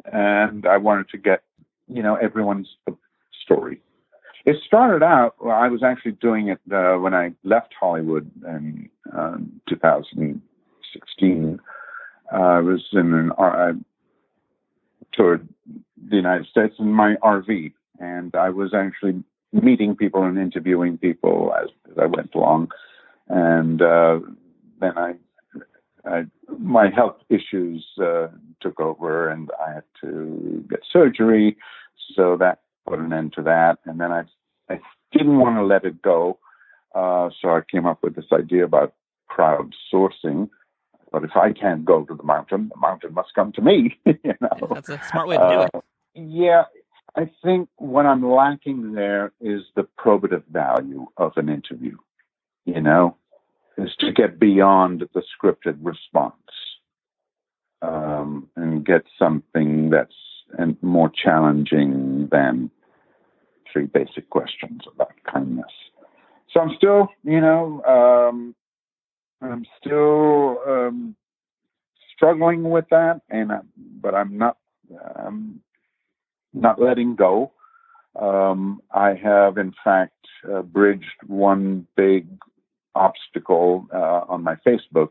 and 0.05 0.67
I 0.67 0.79
wanted 0.79 1.09
to 1.11 1.19
get 1.19 1.43
you 1.87 2.03
know 2.03 2.17
everyone's 2.17 2.69
story 3.45 3.81
it 4.47 4.57
started 4.67 5.03
out, 5.03 5.35
well, 5.41 5.57
I 5.57 5.69
was 5.69 5.83
actually 5.83 6.13
doing 6.13 6.49
it 6.49 6.61
uh, 6.73 6.97
when 6.97 7.15
I 7.15 7.33
left 7.45 7.75
Hollywood 7.79 8.31
in 8.47 8.89
uh, 9.15 9.37
2016. 9.69 11.61
Uh, 12.33 12.37
I 12.37 12.61
was 12.61 12.83
in 12.93 13.13
an, 13.13 13.33
I 13.39 13.73
toured 15.13 15.49
the 16.09 16.17
United 16.17 16.47
States 16.47 16.75
in 16.79 16.93
my 16.93 17.17
RV, 17.23 17.73
and 17.99 18.35
I 18.35 18.51
was 18.51 18.73
actually 18.73 19.23
meeting 19.53 19.95
people 19.97 20.23
and 20.23 20.39
interviewing 20.39 20.97
people 20.97 21.53
as, 21.61 21.69
as 21.91 21.99
I 21.99 22.07
went 22.07 22.35
along. 22.35 22.71
And 23.29 23.83
uh, 23.83 24.21
then 24.81 24.97
I, 24.97 25.15
I, 26.05 26.25
my 26.59 26.89
health 26.89 27.17
issues 27.29 27.87
uh, 28.03 28.29
took 28.61 28.81
over, 28.81 29.29
and 29.29 29.51
I 29.65 29.75
had 29.75 29.85
to 30.01 30.65
get 30.71 30.81
surgery. 30.91 31.57
So 32.17 32.37
that 32.39 32.61
put 32.89 32.99
an 32.99 33.13
end 33.13 33.33
to 33.35 33.43
that. 33.43 33.79
And 33.85 34.01
then 34.01 34.13
I, 34.13 34.23
I 34.69 34.81
didn't 35.13 35.39
want 35.39 35.57
to 35.57 35.65
let 35.65 35.85
it 35.85 36.03
go. 36.03 36.39
Uh, 36.95 37.31
so 37.41 37.51
I 37.51 37.61
came 37.71 37.87
up 37.87 38.03
with 38.03 38.17
this 38.17 38.27
idea 38.33 38.65
about 38.65 38.95
crowdsourcing. 39.31 40.51
But 41.13 41.25
if 41.25 41.37
I 41.37 41.53
can't 41.53 41.85
go 41.85 42.05
to 42.05 42.15
the 42.15 42.23
mountain, 42.23 42.71
the 42.73 42.81
mountain 42.81 43.15
must 43.15 43.35
come 43.35 43.53
to 43.53 43.63
me. 43.63 43.99
you 44.05 44.35
know? 44.41 44.69
That's 44.75 44.89
a 44.89 45.01
smart 45.11 45.29
way 45.29 45.37
to 45.37 45.49
do 45.49 45.61
it. 45.63 45.71
Uh, 45.75 45.81
yeah, 46.15 46.65
I 47.17 47.31
think 47.43 47.69
what 47.77 48.07
I'm 48.07 48.29
lacking 48.29 48.93
there 48.93 49.33
is 49.41 49.63
the 49.75 49.87
probative 49.99 50.45
value 50.51 51.07
of 51.17 51.33
an 51.37 51.49
interview. 51.49 51.97
You 52.65 52.81
know, 52.81 53.17
is 53.77 53.91
to 54.01 54.13
get 54.13 54.39
beyond 54.39 55.09
the 55.15 55.23
scripted 55.23 55.79
response 55.81 56.35
um, 57.83 58.49
and 58.57 58.85
get 58.85 59.03
something 59.19 59.91
that's 59.91 60.15
and 60.59 60.77
more 60.83 61.11
challenging 61.11 62.29
than 62.31 62.71
three 63.73 63.87
basic 63.87 64.31
questions 64.31 64.81
about 64.93 65.13
kindness. 65.31 65.73
So 66.53 66.61
I'm 66.61 66.75
still, 66.77 67.09
you 67.23 67.41
know, 67.41 67.83
um, 67.85 68.55
I'm 69.41 69.65
still 69.79 70.59
um, 70.67 71.15
struggling 72.15 72.69
with 72.69 72.87
that, 72.91 73.21
and 73.31 73.53
I, 73.53 73.61
but 73.77 74.15
I'm 74.15 74.37
not, 74.37 74.57
um, 75.17 75.61
not 76.53 76.81
letting 76.81 77.15
go. 77.15 77.53
Um, 78.21 78.83
I 78.93 79.15
have, 79.15 79.57
in 79.57 79.73
fact, 79.85 80.17
uh, 80.53 80.63
bridged 80.63 81.05
one 81.27 81.87
big 81.97 82.27
obstacle 82.95 83.87
uh, 83.95 84.23
on 84.29 84.43
my 84.43 84.57
Facebook. 84.67 85.11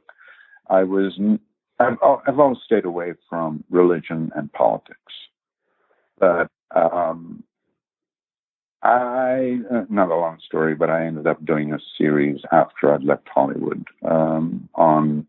I 0.69 0.83
was, 0.83 1.17
I've, 1.79 1.97
I've 2.27 2.39
always 2.39 2.59
stayed 2.65 2.85
away 2.85 3.13
from 3.29 3.63
religion 3.69 4.31
and 4.35 4.51
politics, 4.51 5.13
but 6.19 6.49
um, 6.75 7.43
I 8.81 9.59
uh, 9.71 9.85
not 9.89 10.09
a 10.09 10.15
long 10.15 10.39
story, 10.45 10.75
but 10.75 10.89
I 10.89 11.05
ended 11.05 11.27
up 11.27 11.43
doing 11.45 11.73
a 11.73 11.79
series 11.97 12.41
after 12.51 12.93
I'd 12.93 13.03
left 13.03 13.27
Hollywood 13.33 13.85
um, 14.09 14.69
on 14.75 15.27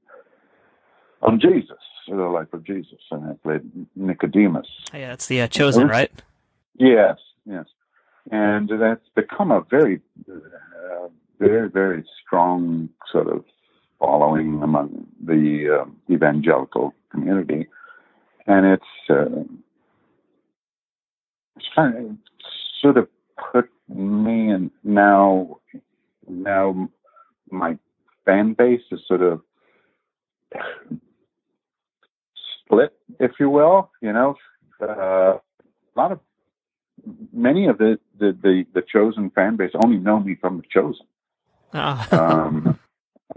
on 1.23 1.41
Jesus, 1.41 1.79
the 2.09 2.15
life 2.15 2.53
of 2.53 2.65
Jesus, 2.65 3.01
and 3.11 3.25
I 3.25 3.33
played 3.43 3.63
Nicodemus. 3.97 4.69
Yeah, 4.93 5.13
it's 5.13 5.27
the 5.27 5.43
uh, 5.43 5.49
Chosen, 5.49 5.89
right? 5.89 6.11
Yes, 6.79 7.19
yes, 7.45 7.67
and 8.31 8.71
that's 8.81 9.07
become 9.15 9.51
a 9.51 9.63
very, 9.69 10.01
uh, 10.31 11.09
very, 11.39 11.69
very 11.69 12.05
strong 12.25 12.89
sort 13.11 13.27
of 13.27 13.45
following 13.99 14.63
among 14.63 15.07
the 15.23 15.81
um, 15.83 15.97
evangelical 16.09 16.95
community, 17.11 17.67
and 18.47 18.65
it's 18.65 19.11
uh, 19.11 19.25
it's 19.25 19.70
kind 21.75 21.97
of 21.97 22.17
sort 22.81 22.97
of 22.97 23.09
put 23.53 23.69
me 23.89 24.51
and 24.51 24.71
now 24.85 25.59
now 26.29 26.89
my 27.51 27.77
fan 28.25 28.55
base 28.55 28.83
is 28.91 29.01
sort 29.07 29.23
of 29.23 29.41
split, 32.65 32.93
if 33.19 33.33
you 33.39 33.51
will. 33.51 33.91
You 34.01 34.13
know, 34.13 34.37
uh, 34.81 35.39
a 35.39 35.41
lot 35.97 36.13
of 36.13 36.21
many 37.33 37.67
of 37.67 37.79
the, 37.79 37.99
the 38.19 38.37
the 38.43 38.67
the 38.75 38.83
chosen 38.83 39.31
fan 39.31 39.57
base 39.57 39.73
only 39.83 39.99
know 39.99 40.21
me 40.21 40.37
from 40.41 40.59
the 40.59 40.65
chosen. 40.71 41.07
Ah. 41.73 42.09
um, 42.13 42.79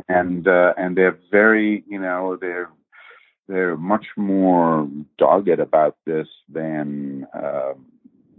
and 0.08 0.48
uh, 0.48 0.74
and 0.78 0.98
they're 0.98 1.20
very, 1.32 1.84
you 1.88 2.00
know, 2.00 2.38
they're 2.40 2.70
they're 3.48 3.78
much 3.78 4.06
more 4.16 4.88
dogged 5.18 5.60
about 5.60 5.98
this 6.06 6.28
than 6.50 7.28
uh, 7.34 7.74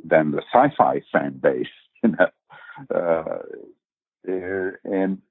than 0.05 0.31
the 0.32 0.43
sci-fi 0.52 1.02
fan 1.12 1.40
base. 1.43 1.66
You 2.02 2.10
know, 2.18 2.94
uh, 2.94 3.39
there- 4.24 4.78
and 4.85 5.22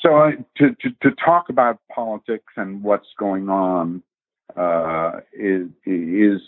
so 0.00 0.16
I, 0.16 0.36
to, 0.56 0.70
to 0.80 0.90
to 1.02 1.10
talk 1.22 1.50
about 1.50 1.80
politics 1.94 2.50
and 2.56 2.82
what's 2.82 3.08
going 3.18 3.50
on 3.50 4.02
uh, 4.56 5.20
is 5.34 5.68
is 5.84 6.40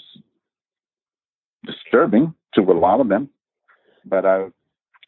disturbing 1.66 2.34
to 2.54 2.60
a 2.62 2.72
lot 2.78 3.00
of 3.00 3.08
them. 3.08 3.28
But 4.04 4.24
I've 4.24 4.52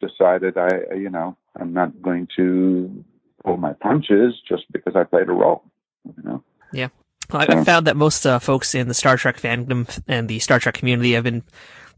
decided 0.01 0.57
I, 0.57 0.93
you 0.95 1.09
know, 1.09 1.35
I'm 1.59 1.73
not 1.73 1.99
going 2.01 2.27
to 2.35 3.03
pull 3.43 3.57
my 3.57 3.73
punches 3.73 4.35
just 4.47 4.63
because 4.71 4.95
I 4.95 5.03
played 5.03 5.29
a 5.29 5.33
role. 5.33 5.63
You 6.05 6.23
know. 6.23 6.43
I- 7.39 7.45
I've 7.59 7.65
found 7.65 7.87
that 7.87 7.95
most 7.95 8.25
uh, 8.25 8.39
folks 8.39 8.73
in 8.75 8.87
the 8.87 8.93
Star 8.93 9.15
Trek 9.17 9.37
fandom 9.37 9.87
and 10.07 10.27
the 10.27 10.39
Star 10.39 10.59
Trek 10.59 10.75
community 10.75 11.13
have 11.13 11.23
been, 11.23 11.43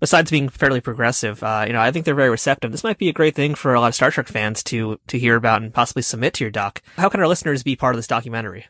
besides 0.02 0.30
being 0.30 0.50
fairly 0.50 0.82
progressive, 0.82 1.42
uh, 1.44 1.64
you 1.66 1.72
know, 1.72 1.80
I 1.80 1.92
think 1.92 2.04
they're 2.04 2.14
very 2.16 2.30
receptive. 2.30 2.74
This 2.74 2.84
might 2.84 2.98
be 2.98 3.08
a 3.08 3.14
great 3.14 3.36
thing 3.36 3.56
for 3.56 3.74
a 3.74 3.80
lot 3.80 3.88
of 3.88 3.96
Star 3.96 4.12
Trek 4.12 4.28
fans 4.28 4.62
to 4.64 5.00
to 5.08 5.18
hear 5.18 5.38
about 5.38 5.62
and 5.62 5.74
possibly 5.74 6.02
submit 6.02 6.34
to 6.36 6.44
your 6.44 6.52
doc. 6.52 6.82
How 6.98 7.08
can 7.08 7.22
our 7.22 7.28
listeners 7.28 7.64
be 7.64 7.78
part 7.78 7.96
of 7.96 8.00
this 8.00 8.08
documentary? 8.08 8.66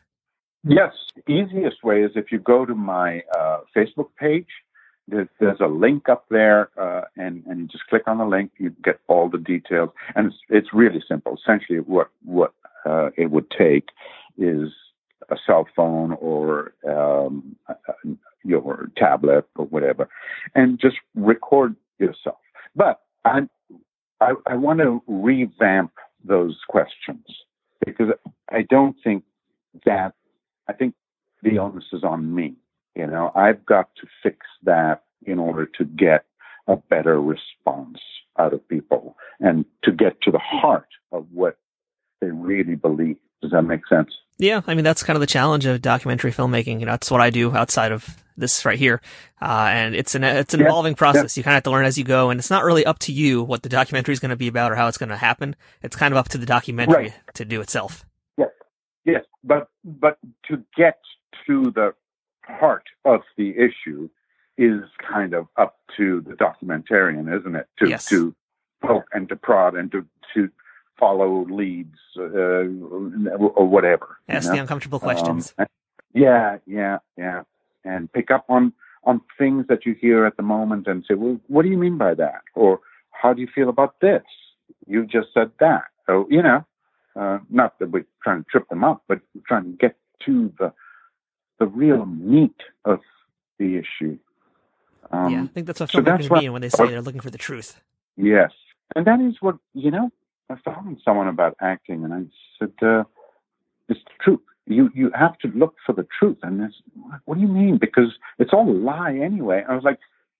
Yes, 0.62 0.92
easiest 1.28 1.82
way 1.82 2.04
is 2.04 2.12
if 2.14 2.30
you 2.30 2.38
go 2.38 2.64
to 2.64 2.74
my 2.74 3.22
uh, 3.36 3.60
Facebook 3.74 4.10
page. 4.16 4.46
There's, 5.08 5.26
there's 5.40 5.58
a 5.60 5.66
link 5.66 6.08
up 6.08 6.26
there, 6.30 6.70
uh, 6.80 7.02
and 7.16 7.42
and 7.46 7.62
you 7.62 7.66
just 7.66 7.86
click 7.88 8.04
on 8.06 8.18
the 8.18 8.24
link. 8.24 8.52
You 8.58 8.70
get 8.84 9.00
all 9.08 9.28
the 9.28 9.38
details, 9.38 9.90
and 10.14 10.28
it's 10.28 10.36
it's 10.48 10.68
really 10.72 11.02
simple. 11.08 11.36
Essentially, 11.42 11.80
what 11.80 12.10
what 12.24 12.54
uh, 12.86 13.10
it 13.16 13.28
would 13.32 13.50
take 13.50 13.88
is 14.38 14.68
a 15.32 15.36
cell 15.46 15.66
phone 15.74 16.12
or 16.12 16.74
um, 16.88 17.56
your 18.44 18.90
tablet 18.96 19.46
or 19.56 19.66
whatever, 19.66 20.08
and 20.54 20.78
just 20.78 20.96
record 21.14 21.74
yourself. 21.98 22.38
But 22.76 23.00
I 23.24 23.42
I, 24.20 24.34
I 24.46 24.54
want 24.54 24.80
to 24.80 25.02
revamp 25.06 25.92
those 26.24 26.58
questions 26.68 27.24
because 27.84 28.08
I 28.50 28.62
don't 28.62 28.96
think 29.02 29.24
that 29.84 30.14
I 30.68 30.72
think 30.72 30.94
the 31.42 31.58
onus 31.58 31.84
is 31.92 32.04
on 32.04 32.34
me. 32.34 32.54
You 32.94 33.06
know, 33.06 33.32
I've 33.34 33.64
got 33.66 33.88
to 34.00 34.06
fix 34.22 34.38
that 34.62 35.02
in 35.24 35.38
order 35.38 35.66
to 35.78 35.84
get 35.84 36.24
a 36.68 36.76
better 36.76 37.20
response 37.20 37.98
out 38.38 38.52
of 38.52 38.66
people 38.68 39.16
and 39.40 39.64
to 39.82 39.92
get 39.92 40.20
to 40.22 40.30
the 40.30 40.38
heart 40.38 40.88
of 41.10 41.26
what 41.32 41.58
they 42.20 42.30
really 42.30 42.76
believe. 42.76 43.16
Does 43.40 43.50
that 43.50 43.62
make 43.62 43.86
sense? 43.88 44.12
Yeah, 44.38 44.62
I 44.66 44.74
mean 44.74 44.84
that's 44.84 45.02
kind 45.02 45.16
of 45.16 45.20
the 45.20 45.26
challenge 45.26 45.66
of 45.66 45.80
documentary 45.82 46.32
filmmaking. 46.32 46.80
You 46.80 46.86
know, 46.86 46.92
that's 46.92 47.10
what 47.10 47.20
I 47.20 47.30
do 47.30 47.54
outside 47.54 47.92
of 47.92 48.16
this 48.36 48.64
right 48.64 48.78
here, 48.78 49.00
uh, 49.40 49.68
and 49.70 49.94
it's 49.94 50.14
an 50.14 50.24
it's 50.24 50.54
an 50.54 50.60
Yeah, 50.60 50.66
evolving 50.66 50.94
process. 50.94 51.36
You 51.36 51.42
kind 51.44 51.52
of 51.52 51.56
have 51.56 51.62
to 51.64 51.70
learn 51.70 51.84
as 51.84 51.98
you 51.98 52.04
go, 52.04 52.30
and 52.30 52.40
it's 52.40 52.50
not 52.50 52.64
really 52.64 52.84
up 52.84 52.98
to 53.00 53.12
you 53.12 53.42
what 53.42 53.62
the 53.62 53.68
documentary 53.68 54.12
is 54.14 54.20
going 54.20 54.30
to 54.30 54.36
be 54.36 54.48
about 54.48 54.72
or 54.72 54.74
how 54.74 54.88
it's 54.88 54.98
going 54.98 55.10
to 55.10 55.16
happen. 55.16 55.54
It's 55.82 55.96
kind 55.96 56.12
of 56.12 56.18
up 56.18 56.28
to 56.30 56.38
the 56.38 56.46
documentary 56.46 56.94
Right. 56.96 57.14
to 57.34 57.44
do 57.44 57.60
itself. 57.60 58.04
Yes, 59.04 59.22
but 59.42 59.68
but 59.84 60.18
to 60.48 60.62
get 60.76 60.98
to 61.46 61.72
the 61.72 61.92
heart 62.44 62.84
of 63.04 63.20
the 63.36 63.50
issue 63.50 64.08
is 64.56 64.80
kind 65.10 65.34
of 65.34 65.48
up 65.56 65.76
to 65.96 66.20
the 66.20 66.34
documentarian, 66.34 67.36
isn't 67.38 67.56
it? 67.56 67.66
To 67.80 67.88
Yes. 67.88 68.06
to 68.10 68.34
poke 68.80 69.06
and 69.12 69.28
to 69.28 69.34
prod 69.36 69.74
and 69.74 69.90
to 69.92 70.06
to 70.34 70.48
follow 70.98 71.44
leads 71.46 71.96
uh, 72.18 72.22
or 72.22 73.66
whatever. 73.66 74.18
you 74.28 74.34
Ask 74.34 74.48
know? 74.48 74.54
the 74.54 74.60
uncomfortable 74.60 75.00
questions. 75.00 75.54
Um, 75.58 75.66
yeah, 76.14 76.58
yeah, 76.66 76.98
yeah, 77.16 77.42
and 77.84 78.12
pick 78.12 78.30
up 78.30 78.44
on 78.48 78.72
on 79.04 79.20
things 79.38 79.66
that 79.68 79.84
you 79.84 79.94
hear 80.00 80.24
at 80.26 80.36
the 80.36 80.42
moment 80.44 80.86
and 80.86 81.04
say, 81.08 81.14
well, 81.14 81.40
what 81.48 81.62
do 81.62 81.68
you 81.68 81.76
mean 81.76 81.98
by 81.98 82.14
that? 82.14 82.42
Or 82.54 82.80
how 83.10 83.32
do 83.32 83.40
you 83.40 83.48
feel 83.52 83.68
about 83.68 83.98
this? 84.00 84.22
You 84.86 85.06
just 85.06 85.28
said 85.34 85.50
that. 85.60 85.84
So 86.06 86.26
you 86.30 86.42
know, 86.42 86.64
uh, 87.16 87.38
not 87.50 87.78
that 87.78 87.90
we're 87.90 88.06
trying 88.22 88.44
to 88.44 88.50
trip 88.50 88.68
them 88.68 88.84
up, 88.84 89.02
but 89.08 89.20
we're 89.34 89.42
trying 89.46 89.64
to 89.64 89.76
get 89.76 89.96
to 90.26 90.52
the 90.58 90.72
the 91.58 91.66
real 91.66 92.04
meat 92.06 92.56
of 92.84 93.00
the 93.58 93.76
issue. 93.76 94.18
Um, 95.10 95.32
yeah, 95.32 95.42
I 95.42 95.46
think 95.48 95.66
that's 95.66 95.80
what 95.80 95.90
so 95.90 95.98
filmmakers 96.00 96.04
that's 96.04 96.30
what- 96.30 96.42
mean 96.42 96.52
when 96.52 96.62
they 96.62 96.68
say 96.68 96.86
they're 96.86 97.02
looking 97.02 97.20
for 97.20 97.30
the 97.30 97.38
truth. 97.38 97.80
Yes, 98.16 98.50
and 98.94 99.06
that 99.06 99.20
is 99.20 99.36
what 99.40 99.56
you 99.74 99.90
know. 99.90 100.10
I 100.48 100.54
was 100.54 100.62
talking 100.64 100.96
to 100.96 101.02
someone 101.02 101.28
about 101.28 101.56
acting, 101.60 102.04
and 102.04 102.12
I 102.12 102.22
said, 102.58 102.72
uh, 102.82 103.04
"It's 103.88 104.00
the 104.04 104.10
truth. 104.20 104.40
You 104.66 104.90
you 104.94 105.10
have 105.14 105.38
to 105.38 105.48
look 105.48 105.76
for 105.84 105.92
the 105.92 106.06
truth." 106.18 106.38
And 106.42 106.60
this, 106.60 106.74
what 107.24 107.36
do 107.36 107.40
you 107.40 107.48
mean? 107.48 107.78
Because 107.78 108.18
it's 108.38 108.52
all 108.52 108.68
a 108.68 108.72
lie 108.72 109.14
anyway. 109.14 109.64
I 109.68 109.74
was 109.74 109.84
like, 109.84 109.98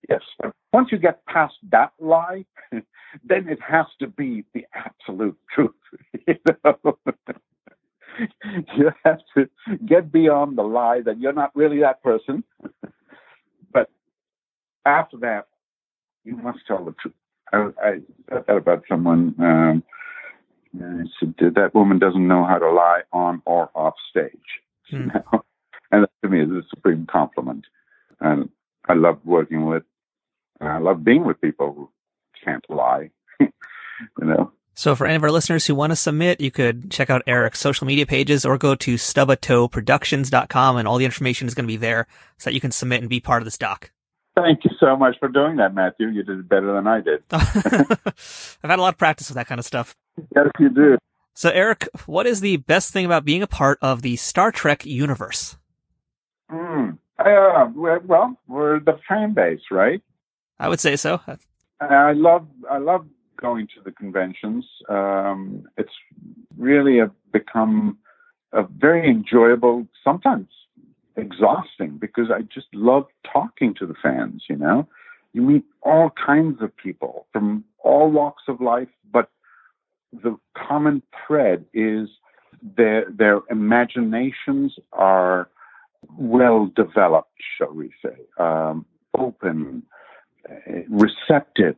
"Yes." 0.09 0.21
But 0.39 0.53
once 0.71 0.91
you 0.91 0.97
get 0.97 1.25
past 1.25 1.55
that 1.71 1.93
lie, 1.99 2.45
then 2.71 3.47
it 3.49 3.59
has 3.61 3.87
to 3.99 4.07
be 4.07 4.43
the 4.53 4.65
absolute 4.73 5.37
truth. 5.53 5.71
you 6.27 6.35
know? 6.63 6.97
you 8.77 8.91
have 9.03 9.19
to 9.35 9.49
get 9.85 10.11
beyond 10.11 10.57
the 10.57 10.63
lie 10.63 11.01
that 11.01 11.19
you're 11.19 11.33
not 11.33 11.55
really 11.55 11.79
that 11.79 12.03
person. 12.03 12.43
but 13.71 13.89
after 14.85 15.17
that, 15.17 15.47
you 16.23 16.35
must 16.37 16.59
tell 16.67 16.83
the 16.85 16.93
truth. 16.93 17.13
I, 17.53 17.69
I 17.83 17.91
said 18.29 18.43
that 18.47 18.57
about 18.57 18.83
someone. 18.89 19.35
Um, 19.39 19.83
and 20.79 21.07
I 21.07 21.11
said 21.19 21.55
that 21.55 21.75
woman 21.75 21.99
doesn't 21.99 22.27
know 22.27 22.45
how 22.45 22.57
to 22.57 22.71
lie 22.71 23.01
on 23.11 23.41
or 23.45 23.69
off 23.75 23.95
stage. 24.09 24.31
Hmm. 24.89 25.09
And 25.91 26.05
that 26.05 26.09
to 26.23 26.29
me 26.29 26.41
is 26.41 26.49
a 26.49 26.63
supreme 26.71 27.05
compliment. 27.05 27.65
And 28.19 28.49
I 28.89 28.93
love 28.93 29.19
working 29.23 29.67
with, 29.67 29.83
and 30.59 30.67
I 30.67 30.79
love 30.79 31.03
being 31.03 31.23
with 31.23 31.39
people 31.39 31.71
who 31.71 31.89
can't 32.43 32.65
lie. 32.67 33.11
you 33.39 33.51
know. 34.19 34.51
So 34.73 34.95
for 34.95 35.05
any 35.05 35.15
of 35.15 35.23
our 35.23 35.29
listeners 35.29 35.67
who 35.67 35.75
want 35.75 35.91
to 35.91 35.95
submit, 35.95 36.41
you 36.41 36.49
could 36.49 36.89
check 36.89 37.11
out 37.11 37.21
Erick's 37.27 37.59
social 37.59 37.85
media 37.85 38.07
pages 38.07 38.43
or 38.43 38.57
go 38.57 38.73
to 38.73 38.95
stubbatoeproductions.com 38.95 40.77
and 40.77 40.87
all 40.87 40.97
the 40.97 41.05
information 41.05 41.47
is 41.47 41.53
going 41.53 41.65
to 41.65 41.71
be 41.71 41.77
there 41.77 42.07
so 42.39 42.49
that 42.49 42.55
you 42.55 42.61
can 42.61 42.71
submit 42.71 43.01
and 43.01 43.09
be 43.09 43.19
part 43.19 43.43
of 43.43 43.45
this 43.45 43.57
doc. 43.57 43.91
Thank 44.35 44.65
you 44.65 44.71
so 44.79 44.95
much 44.97 45.17
for 45.19 45.27
doing 45.27 45.57
that, 45.57 45.75
Matthew. 45.75 46.07
You 46.07 46.23
did 46.23 46.39
it 46.39 46.49
better 46.49 46.73
than 46.73 46.87
I 46.87 47.01
did. 47.01 47.23
I've 47.31 48.69
had 48.69 48.79
a 48.79 48.81
lot 48.81 48.93
of 48.93 48.97
practice 48.97 49.29
with 49.29 49.35
that 49.35 49.47
kind 49.47 49.59
of 49.59 49.65
stuff. 49.65 49.95
Yes, 50.35 50.47
you 50.59 50.69
do. 50.69 50.97
So 51.35 51.49
Erick, 51.49 51.87
what 52.05 52.25
is 52.25 52.41
the 52.41 52.57
best 52.57 52.91
thing 52.91 53.05
about 53.05 53.25
being 53.25 53.43
a 53.43 53.47
part 53.47 53.77
of 53.81 54.01
the 54.01 54.15
Star 54.15 54.51
Trek 54.51 54.85
universe? 54.85 55.57
Mm. 56.51 56.97
Uh, 57.19 57.69
well, 57.75 57.99
well, 58.05 58.39
we're 58.47 58.79
the 58.79 58.99
fan 59.07 59.33
base, 59.33 59.61
right? 59.71 60.01
I 60.59 60.69
would 60.69 60.79
say 60.79 60.95
so. 60.95 61.21
I 61.79 62.13
love 62.13 62.47
I 62.69 62.77
love 62.77 63.05
going 63.37 63.67
to 63.75 63.81
the 63.83 63.91
conventions. 63.91 64.65
Um, 64.89 65.67
it's 65.77 65.91
really 66.57 66.99
a, 66.99 67.11
become 67.31 67.97
a 68.51 68.63
very 68.63 69.09
enjoyable, 69.09 69.87
sometimes 70.03 70.47
exhausting, 71.15 71.97
because 71.97 72.31
I 72.31 72.41
just 72.41 72.67
love 72.73 73.05
talking 73.31 73.73
to 73.75 73.85
the 73.85 73.95
fans. 74.01 74.43
You 74.49 74.55
know, 74.55 74.87
you 75.33 75.41
meet 75.41 75.63
all 75.81 76.11
kinds 76.11 76.61
of 76.61 76.75
people 76.75 77.27
from 77.31 77.63
all 77.79 78.09
walks 78.09 78.43
of 78.47 78.61
life, 78.61 78.89
but 79.11 79.29
the 80.11 80.37
common 80.55 81.01
thread 81.25 81.65
is 81.73 82.09
their 82.77 83.05
their 83.09 83.41
imaginations 83.49 84.75
are 84.93 85.49
well 86.17 86.71
developed, 86.75 87.31
shall 87.57 87.73
we 87.73 87.91
say, 88.03 88.15
um, 88.37 88.85
open, 89.17 89.83
uh, 90.49 90.81
receptive, 90.89 91.75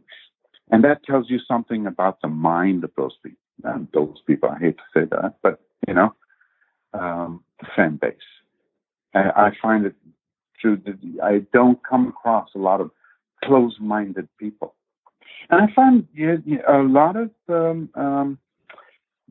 and 0.71 0.83
that 0.83 1.03
tells 1.03 1.29
you 1.29 1.39
something 1.47 1.85
about 1.87 2.21
the 2.21 2.27
mind 2.27 2.83
of 2.83 2.91
those 2.97 3.15
people. 3.23 3.37
And 3.63 3.87
those 3.93 4.17
people, 4.27 4.49
I 4.49 4.59
hate 4.59 4.77
to 4.77 4.83
say 4.93 5.05
that, 5.11 5.35
but 5.41 5.59
you 5.87 5.93
know, 5.93 6.13
um, 6.93 7.43
the 7.59 7.67
fan 7.75 7.97
base. 7.97 8.15
I, 9.19 9.51
find 9.61 9.85
it 9.85 9.95
true 10.59 10.81
that 10.85 10.97
I 11.23 11.45
don't 11.53 11.79
come 11.87 12.07
across 12.07 12.49
a 12.55 12.59
lot 12.59 12.81
of 12.81 12.91
close-minded 13.43 14.27
people, 14.39 14.75
and 15.49 15.61
I 15.61 15.73
find 15.73 16.07
a 16.67 16.79
lot 16.79 17.15
of 17.15 17.31
um, 17.49 17.89
um, 17.95 18.39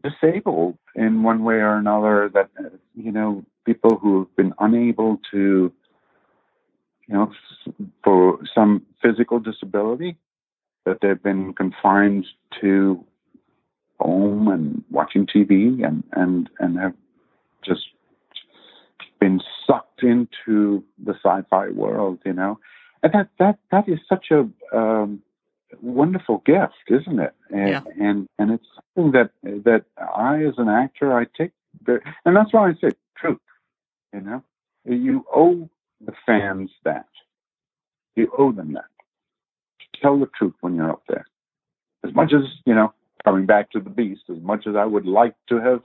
disabled 0.02 0.78
in 0.94 1.22
one 1.22 1.44
way 1.44 1.56
or 1.56 1.76
another. 1.76 2.30
That 2.32 2.50
you 2.94 3.12
know, 3.12 3.44
people 3.64 3.98
who 3.98 4.20
have 4.20 4.36
been 4.36 4.54
unable 4.58 5.20
to, 5.32 5.72
you 7.08 7.14
know, 7.14 7.32
for 8.02 8.38
some 8.54 8.82
physical 9.02 9.38
disability, 9.38 10.16
that 10.86 10.98
they've 11.02 11.22
been 11.22 11.52
confined 11.54 12.26
to 12.60 13.04
home 14.00 14.48
and 14.48 14.84
watching 14.90 15.26
TV 15.26 15.84
and 15.86 16.04
and 16.12 16.48
and 16.58 16.78
have 16.78 16.94
just 17.64 17.82
been 19.24 19.40
sucked 19.66 20.02
into 20.02 20.84
the 21.06 21.14
sci-fi 21.24 21.68
world, 21.70 22.18
you 22.26 22.34
know, 22.40 22.58
and 23.02 23.10
that 23.14 23.28
that 23.38 23.56
that 23.72 23.88
is 23.88 23.98
such 24.12 24.26
a 24.38 24.40
um, 24.80 25.22
wonderful 25.80 26.42
gift, 26.44 26.86
isn't 26.98 27.20
it? 27.26 27.34
And, 27.50 27.68
Yeah. 27.74 27.82
and 28.08 28.28
and 28.38 28.46
it's 28.54 28.70
something 28.76 29.12
that 29.16 29.30
that 29.68 29.82
I, 30.26 30.44
as 30.50 30.56
an 30.58 30.68
actor, 30.68 31.08
I 31.20 31.24
take, 31.38 31.52
very, 31.86 32.00
and 32.24 32.36
that's 32.36 32.52
why 32.52 32.68
I 32.68 32.74
say 32.82 32.90
truth. 33.16 33.46
You 34.12 34.20
know, 34.26 34.40
you 34.84 35.24
owe 35.42 35.70
the 36.08 36.14
fans 36.26 36.70
that. 36.84 37.08
You 38.16 38.30
owe 38.38 38.52
them 38.52 38.74
that. 38.74 38.92
Tell 40.02 40.16
the 40.20 40.30
truth 40.38 40.54
when 40.60 40.74
you're 40.76 40.90
up 40.96 41.04
there. 41.08 41.26
As 42.06 42.14
much 42.14 42.32
as 42.38 42.44
you 42.66 42.74
know, 42.74 42.92
coming 43.24 43.46
back 43.46 43.70
to 43.72 43.80
the 43.80 43.94
beast, 44.00 44.24
as 44.30 44.40
much 44.50 44.66
as 44.66 44.76
I 44.76 44.84
would 44.84 45.06
like 45.06 45.34
to 45.48 45.56
have 45.68 45.82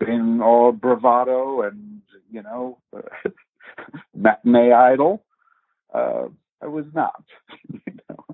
been 0.00 0.40
all 0.42 0.72
bravado 0.72 1.62
and 1.62 2.00
you 2.32 2.42
know 2.42 2.78
matinee 4.14 4.72
idol, 4.72 5.22
uh, 5.94 6.24
I 6.60 6.66
was 6.66 6.86
not. 6.94 7.22
you 7.72 7.94
know, 8.08 8.24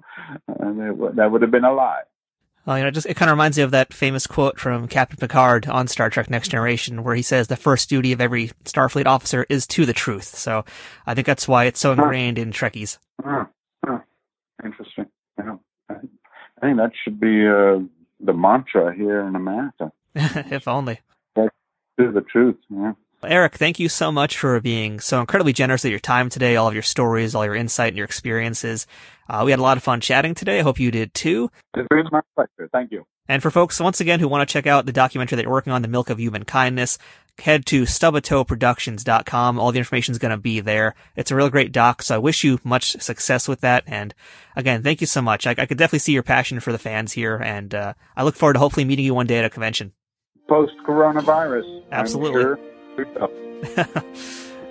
and 0.61 0.81
it, 0.81 1.17
that 1.17 1.31
would 1.31 1.43
have 1.43 1.51
been 1.51 1.65
a 1.65 1.75
lie. 1.75 2.03
Well, 2.65 2.79
you 2.79 2.85
know, 2.85 2.91
just 2.91 3.07
it 3.07 3.15
kind 3.15 3.31
of 3.31 3.35
reminds 3.35 3.57
me 3.57 3.63
of 3.63 3.71
that 3.71 3.95
famous 3.95 4.27
quote 4.27 4.59
from 4.59 4.89
Captain 4.89 5.19
Picard 5.19 5.69
on 5.69 5.87
Star 5.87 6.11
Trek: 6.11 6.29
Next 6.29 6.49
Generation, 6.49 7.05
where 7.05 7.15
he 7.15 7.23
says 7.23 7.47
the 7.47 7.57
first 7.57 7.89
duty 7.89 8.13
of 8.13 8.21
every 8.21 8.49
Starfleet 8.65 9.07
officer 9.07 9.47
is 9.49 9.67
to 9.69 9.87
the 9.87 9.93
truth. 9.93 10.25
So, 10.25 10.65
I 11.07 11.15
think 11.15 11.27
that's 11.27 11.47
why 11.47 11.65
it's 11.65 11.79
so 11.79 11.93
ingrained 11.93 12.39
in 12.39 12.51
Trekkies. 12.51 12.99
Huh, 13.25 13.45
huh. 13.85 13.99
Interesting. 14.65 15.07
Yeah. 15.39 15.57
I, 15.89 15.95
I 15.95 16.67
think 16.67 16.79
that 16.79 16.91
should 17.05 17.21
be 17.21 17.47
uh, 17.47 17.87
the 18.19 18.33
mantra 18.33 18.93
here 18.93 19.21
in 19.21 19.37
America. 19.37 19.93
if 20.15 20.67
only. 20.67 21.01
To 21.99 22.13
the 22.13 22.21
truth. 22.23 22.57
Yeah. 22.69 22.93
Erick, 23.25 23.57
thank 23.57 23.79
you 23.79 23.89
so 23.89 24.13
much 24.13 24.39
for 24.39 24.61
being 24.61 25.01
so 25.01 25.21
incredibly 25.21 25.53
generous 25.53 25.85
with 25.85 25.91
your 25.91 26.01
time 26.01 26.29
today, 26.29 26.57
all 26.57 26.69
of 26.69 26.75
your 26.75 26.83
stories, 26.83 27.35
all 27.35 27.45
your 27.45 27.55
insight 27.55 27.89
and 27.89 27.97
your 27.97 28.05
experiences. 28.05 28.87
Uh, 29.29 29.43
we 29.45 29.51
had 29.51 29.59
a 29.59 29.63
lot 29.63 29.77
of 29.77 29.83
fun 29.83 30.01
chatting 30.01 30.35
today. 30.35 30.61
I 30.61 30.63
hope 30.63 30.79
you 30.79 30.91
did 30.91 31.15
too. 31.15 31.51
It's 31.75 31.89
been 31.89 32.07
my 32.13 32.21
pleasure. 32.35 32.69
Thank 32.71 32.93
you. 32.93 33.07
And 33.29 33.43
for 33.43 33.51
folks, 33.51 33.81
once 33.81 34.01
again, 34.01 34.21
who 34.21 34.29
want 34.29 34.49
to 34.49 34.53
check 34.53 34.67
out 34.67 34.87
the 34.87 34.93
documentary 34.93 35.37
that 35.37 35.43
you're 35.43 35.51
working 35.51 35.73
on, 35.73 35.83
The 35.83 35.89
Milk 35.89 36.11
of 36.11 36.21
Human 36.21 36.45
Kindness, 36.45 36.97
head 37.39 37.67
to 37.67 37.83
stubatoeproductions.com. 37.83 39.59
All 39.59 39.73
the 39.73 39.79
information 39.79 40.13
is 40.13 40.19
going 40.19 40.31
to 40.31 40.37
be 40.37 40.61
there. 40.61 40.95
It's 41.17 41.33
a 41.33 41.37
real 41.37 41.51
great 41.51 41.73
doc, 41.73 42.03
so 42.03 42.15
I 42.15 42.19
wish 42.19 42.45
you 42.45 42.61
much 42.63 42.93
success 43.03 43.49
with 43.49 43.63
that. 43.63 43.83
And 43.87 44.15
again, 44.55 44.83
thank 44.83 45.01
you 45.01 45.09
so 45.09 45.21
much. 45.21 45.47
I, 45.47 45.51
I 45.59 45.67
could 45.67 45.79
definitely 45.79 45.99
see 46.01 46.13
your 46.13 46.23
passion 46.23 46.61
for 46.61 46.71
the 46.71 46.79
fans 46.79 47.13
here, 47.13 47.37
and 47.37 47.75
uh, 47.75 47.95
I 48.17 48.23
look 48.23 48.37
forward 48.37 48.53
to 48.53 48.61
hopefully 48.61 48.85
meeting 48.85 49.05
you 49.05 49.15
one 49.15 49.27
day 49.27 49.39
at 49.39 49.45
a 49.45 49.51
convention. 49.51 49.93
Post 50.49 50.75
coronavirus. 50.87 51.83
Absolutely. 51.91 52.43
Sure. 52.43 52.59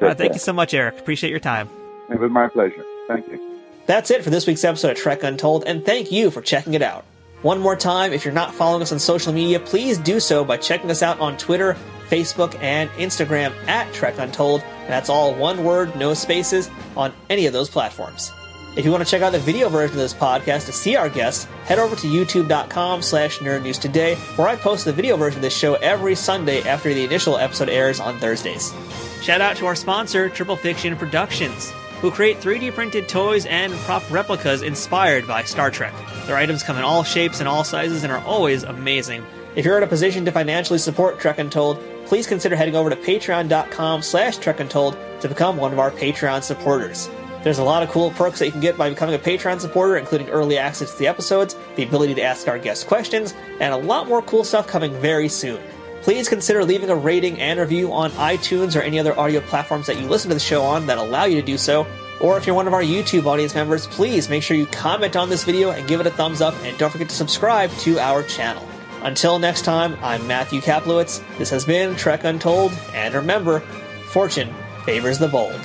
Uh, 0.02 0.14
thank 0.15 0.34
you 0.34 0.39
so 0.39 0.53
much, 0.53 0.73
Erick. 0.73 0.99
Appreciate 0.99 1.30
your 1.30 1.39
time. 1.39 1.69
It 2.10 2.19
was 2.19 2.31
my 2.31 2.47
pleasure. 2.47 2.84
Thank 3.07 3.27
you. 3.27 3.60
That's 3.85 4.10
it 4.10 4.23
for 4.23 4.30
this 4.30 4.47
week's 4.47 4.64
episode 4.64 4.91
of 4.91 4.97
Trek 4.97 5.23
Untold, 5.23 5.65
and 5.68 5.85
thank 5.85 6.11
you 6.11 6.31
for 6.31 6.41
checking 6.41 6.73
it 6.73 6.81
out. 6.81 7.06
One 7.41 7.60
more 7.60 7.76
time, 7.76 8.14
if 8.14 8.26
you're 8.26 8.34
not 8.34 8.56
following 8.56 8.81
us 8.81 8.91
on 8.91 8.97
social 8.97 9.31
media, 9.31 9.60
please 9.60 9.99
do 9.99 10.19
so 10.19 10.43
by 10.43 10.57
checking 10.57 10.89
us 10.89 11.03
out 11.03 11.19
on 11.19 11.38
Twitter, 11.38 11.77
Facebook, 12.10 12.60
and 12.61 12.89
Instagram 12.91 13.53
at 13.68 13.93
Trek 13.93 14.15
Untold. 14.18 14.61
And 14.61 14.89
that's 14.89 15.10
all 15.10 15.35
one 15.35 15.64
word, 15.64 15.95
no 15.95 16.15
spaces, 16.15 16.72
on 16.97 17.14
any 17.30 17.45
of 17.45 17.53
those 17.53 17.69
platforms. 17.69 18.31
If 18.76 18.84
you 18.84 18.91
want 18.91 19.06
to 19.06 19.10
check 19.10 19.22
out 19.22 19.31
the 19.31 19.39
video 19.39 19.69
version 19.69 19.95
of 19.95 20.02
this 20.02 20.14
podcast 20.14 20.65
to 20.65 20.73
see 20.73 20.97
our 20.97 21.07
guests, 21.07 21.45
head 21.64 21.80
over 21.80 21.95
to 21.95 22.07
youtube.com 22.07 23.02
slash 23.02 23.39
nerdnewstoday, 23.39 24.18
where 24.38 24.49
I 24.49 24.57
post 24.57 24.84
the 24.84 24.91
video 24.91 25.15
version 25.15 25.38
of 25.38 25.43
this 25.43 25.56
show 25.56 25.76
every 25.76 26.14
Sunday 26.14 26.61
after 26.64 26.93
the 26.93 27.06
initial 27.06 27.38
episode 27.38 27.69
airs 27.69 28.02
on 28.02 28.19
Thursdays. 28.19 28.73
Shout 29.22 29.39
out 29.39 29.56
to 29.57 29.65
our 29.65 29.76
sponsor, 29.76 30.27
Triple 30.27 30.57
Fiction 30.57 30.97
Productions, 30.97 31.72
who 32.02 32.11
create 32.11 32.41
3D 32.41 32.73
printed 32.73 33.07
toys 33.07 33.45
and 33.45 33.72
prop 33.72 34.03
replicas 34.11 34.61
inspired 34.61 35.26
by 35.26 35.43
Star 35.43 35.72
Trek. 35.72 35.93
Their 36.26 36.35
items 36.35 36.61
come 36.61 36.76
in 36.76 36.84
all 36.84 37.03
shapes 37.03 37.39
and 37.39 37.47
all 37.47 37.64
sizes 37.64 38.03
and 38.03 38.11
are 38.11 38.23
always 38.26 38.64
amazing. 38.64 39.26
If 39.56 39.64
you're 39.64 39.77
in 39.77 39.84
a 39.84 39.88
position 39.88 40.26
to 40.26 40.34
financially 40.34 40.80
support 40.80 41.18
Trek 41.19 41.39
Untold, 41.39 41.81
please 42.07 42.27
consider 42.27 42.57
heading 42.57 42.76
over 42.76 42.89
to 42.89 42.97
patreon.com 42.97 44.02
slash 44.02 44.35
Trek 44.38 44.60
Untold 44.60 44.97
to 45.22 45.30
become 45.30 45.56
one 45.56 45.72
of 45.72 45.80
our 45.80 45.91
Patreon 45.91 46.43
supporters. 46.43 47.10
There's 47.46 47.60
a 47.60 47.64
lot 47.64 47.84
of 47.84 47.92
cool 47.92 48.10
perks 48.10 48.40
that 48.40 48.48
you 48.48 48.52
can 48.52 48.60
get 48.60 48.76
by 48.76 48.90
becoming 48.90 49.14
a 49.14 49.20
Patreon 49.20 49.62
supporter, 49.62 49.98
including 49.98 50.30
early 50.30 50.58
access 50.58 50.94
to 50.94 50.98
the 50.98 51.06
episodes, 51.06 51.56
the 51.76 51.84
ability 51.84 52.16
to 52.16 52.24
ask 52.24 52.48
our 52.48 52.58
guests 52.58 52.84
questions, 52.84 53.36
and 53.60 53.72
a 53.72 53.78
lot 53.78 54.08
more 54.08 54.24
cool 54.24 54.44
stuff 54.44 54.66
coming 54.66 54.92
very 55.00 55.30
soon. 55.30 55.62
Please 56.02 56.28
consider 56.28 56.66
leaving 56.66 56.90
a 56.90 56.96
rating 56.96 57.40
and 57.40 57.60
review 57.60 57.94
on 57.94 58.10
iTunes 58.14 58.76
or 58.76 58.82
any 58.82 59.00
other 59.00 59.16
audio 59.20 59.42
platforms 59.42 59.86
that 59.86 60.00
you 60.00 60.08
listen 60.08 60.30
to 60.30 60.34
the 60.34 60.40
show 60.40 60.64
on 60.64 60.88
that 60.88 60.98
allow 60.98 61.26
you 61.26 61.40
to 61.40 61.46
do 61.46 61.56
so. 61.56 61.86
Or 62.20 62.36
if 62.36 62.48
you're 62.48 62.56
one 62.56 62.66
of 62.66 62.74
our 62.74 62.82
YouTube 62.82 63.28
audience 63.28 63.54
members, 63.54 63.86
please 63.86 64.28
make 64.28 64.42
sure 64.42 64.58
you 64.58 64.66
comment 64.66 65.16
on 65.16 65.30
this 65.30 65.44
video 65.44 65.70
and 65.70 65.88
give 65.88 66.00
it 66.00 66.08
a 66.08 66.12
thumbs 66.12 66.42
up, 66.42 66.56
and 66.64 66.76
don't 66.80 66.90
forget 66.90 67.10
to 67.10 67.16
subscribe 67.16 67.70
to 67.82 68.00
our 68.00 68.24
channel. 68.24 68.68
Until 69.04 69.38
next 69.38 69.66
time, 69.66 69.96
I'm 70.02 70.26
Matthew 70.26 70.62
Kaplowitz. 70.62 71.22
This 71.38 71.52
has 71.52 71.64
been 71.64 71.96
Trek 71.96 72.24
Untold, 72.24 72.72
and 72.96 73.14
remember, 73.14 73.60
fortune 74.08 74.52
favors 74.84 75.20
the 75.20 75.28
bold. 75.28 75.62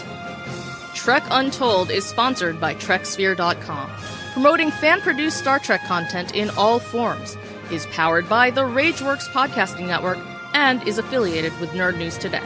Trek 1.02 1.24
Untold 1.30 1.90
is 1.90 2.04
sponsored 2.04 2.60
by 2.60 2.74
TrekSphere.com, 2.74 3.90
promoting 4.34 4.70
fan 4.70 5.00
produced 5.00 5.38
Star 5.38 5.58
Trek 5.58 5.82
content 5.84 6.34
in 6.34 6.50
all 6.58 6.78
forms, 6.78 7.38
is 7.72 7.86
powered 7.86 8.28
by 8.28 8.50
the 8.50 8.60
Rageworks 8.60 9.26
Podcasting 9.30 9.86
Network, 9.86 10.18
and 10.52 10.86
is 10.86 10.98
affiliated 10.98 11.58
with 11.58 11.70
Nerd 11.70 11.96
News 11.96 12.18
Today. 12.18 12.42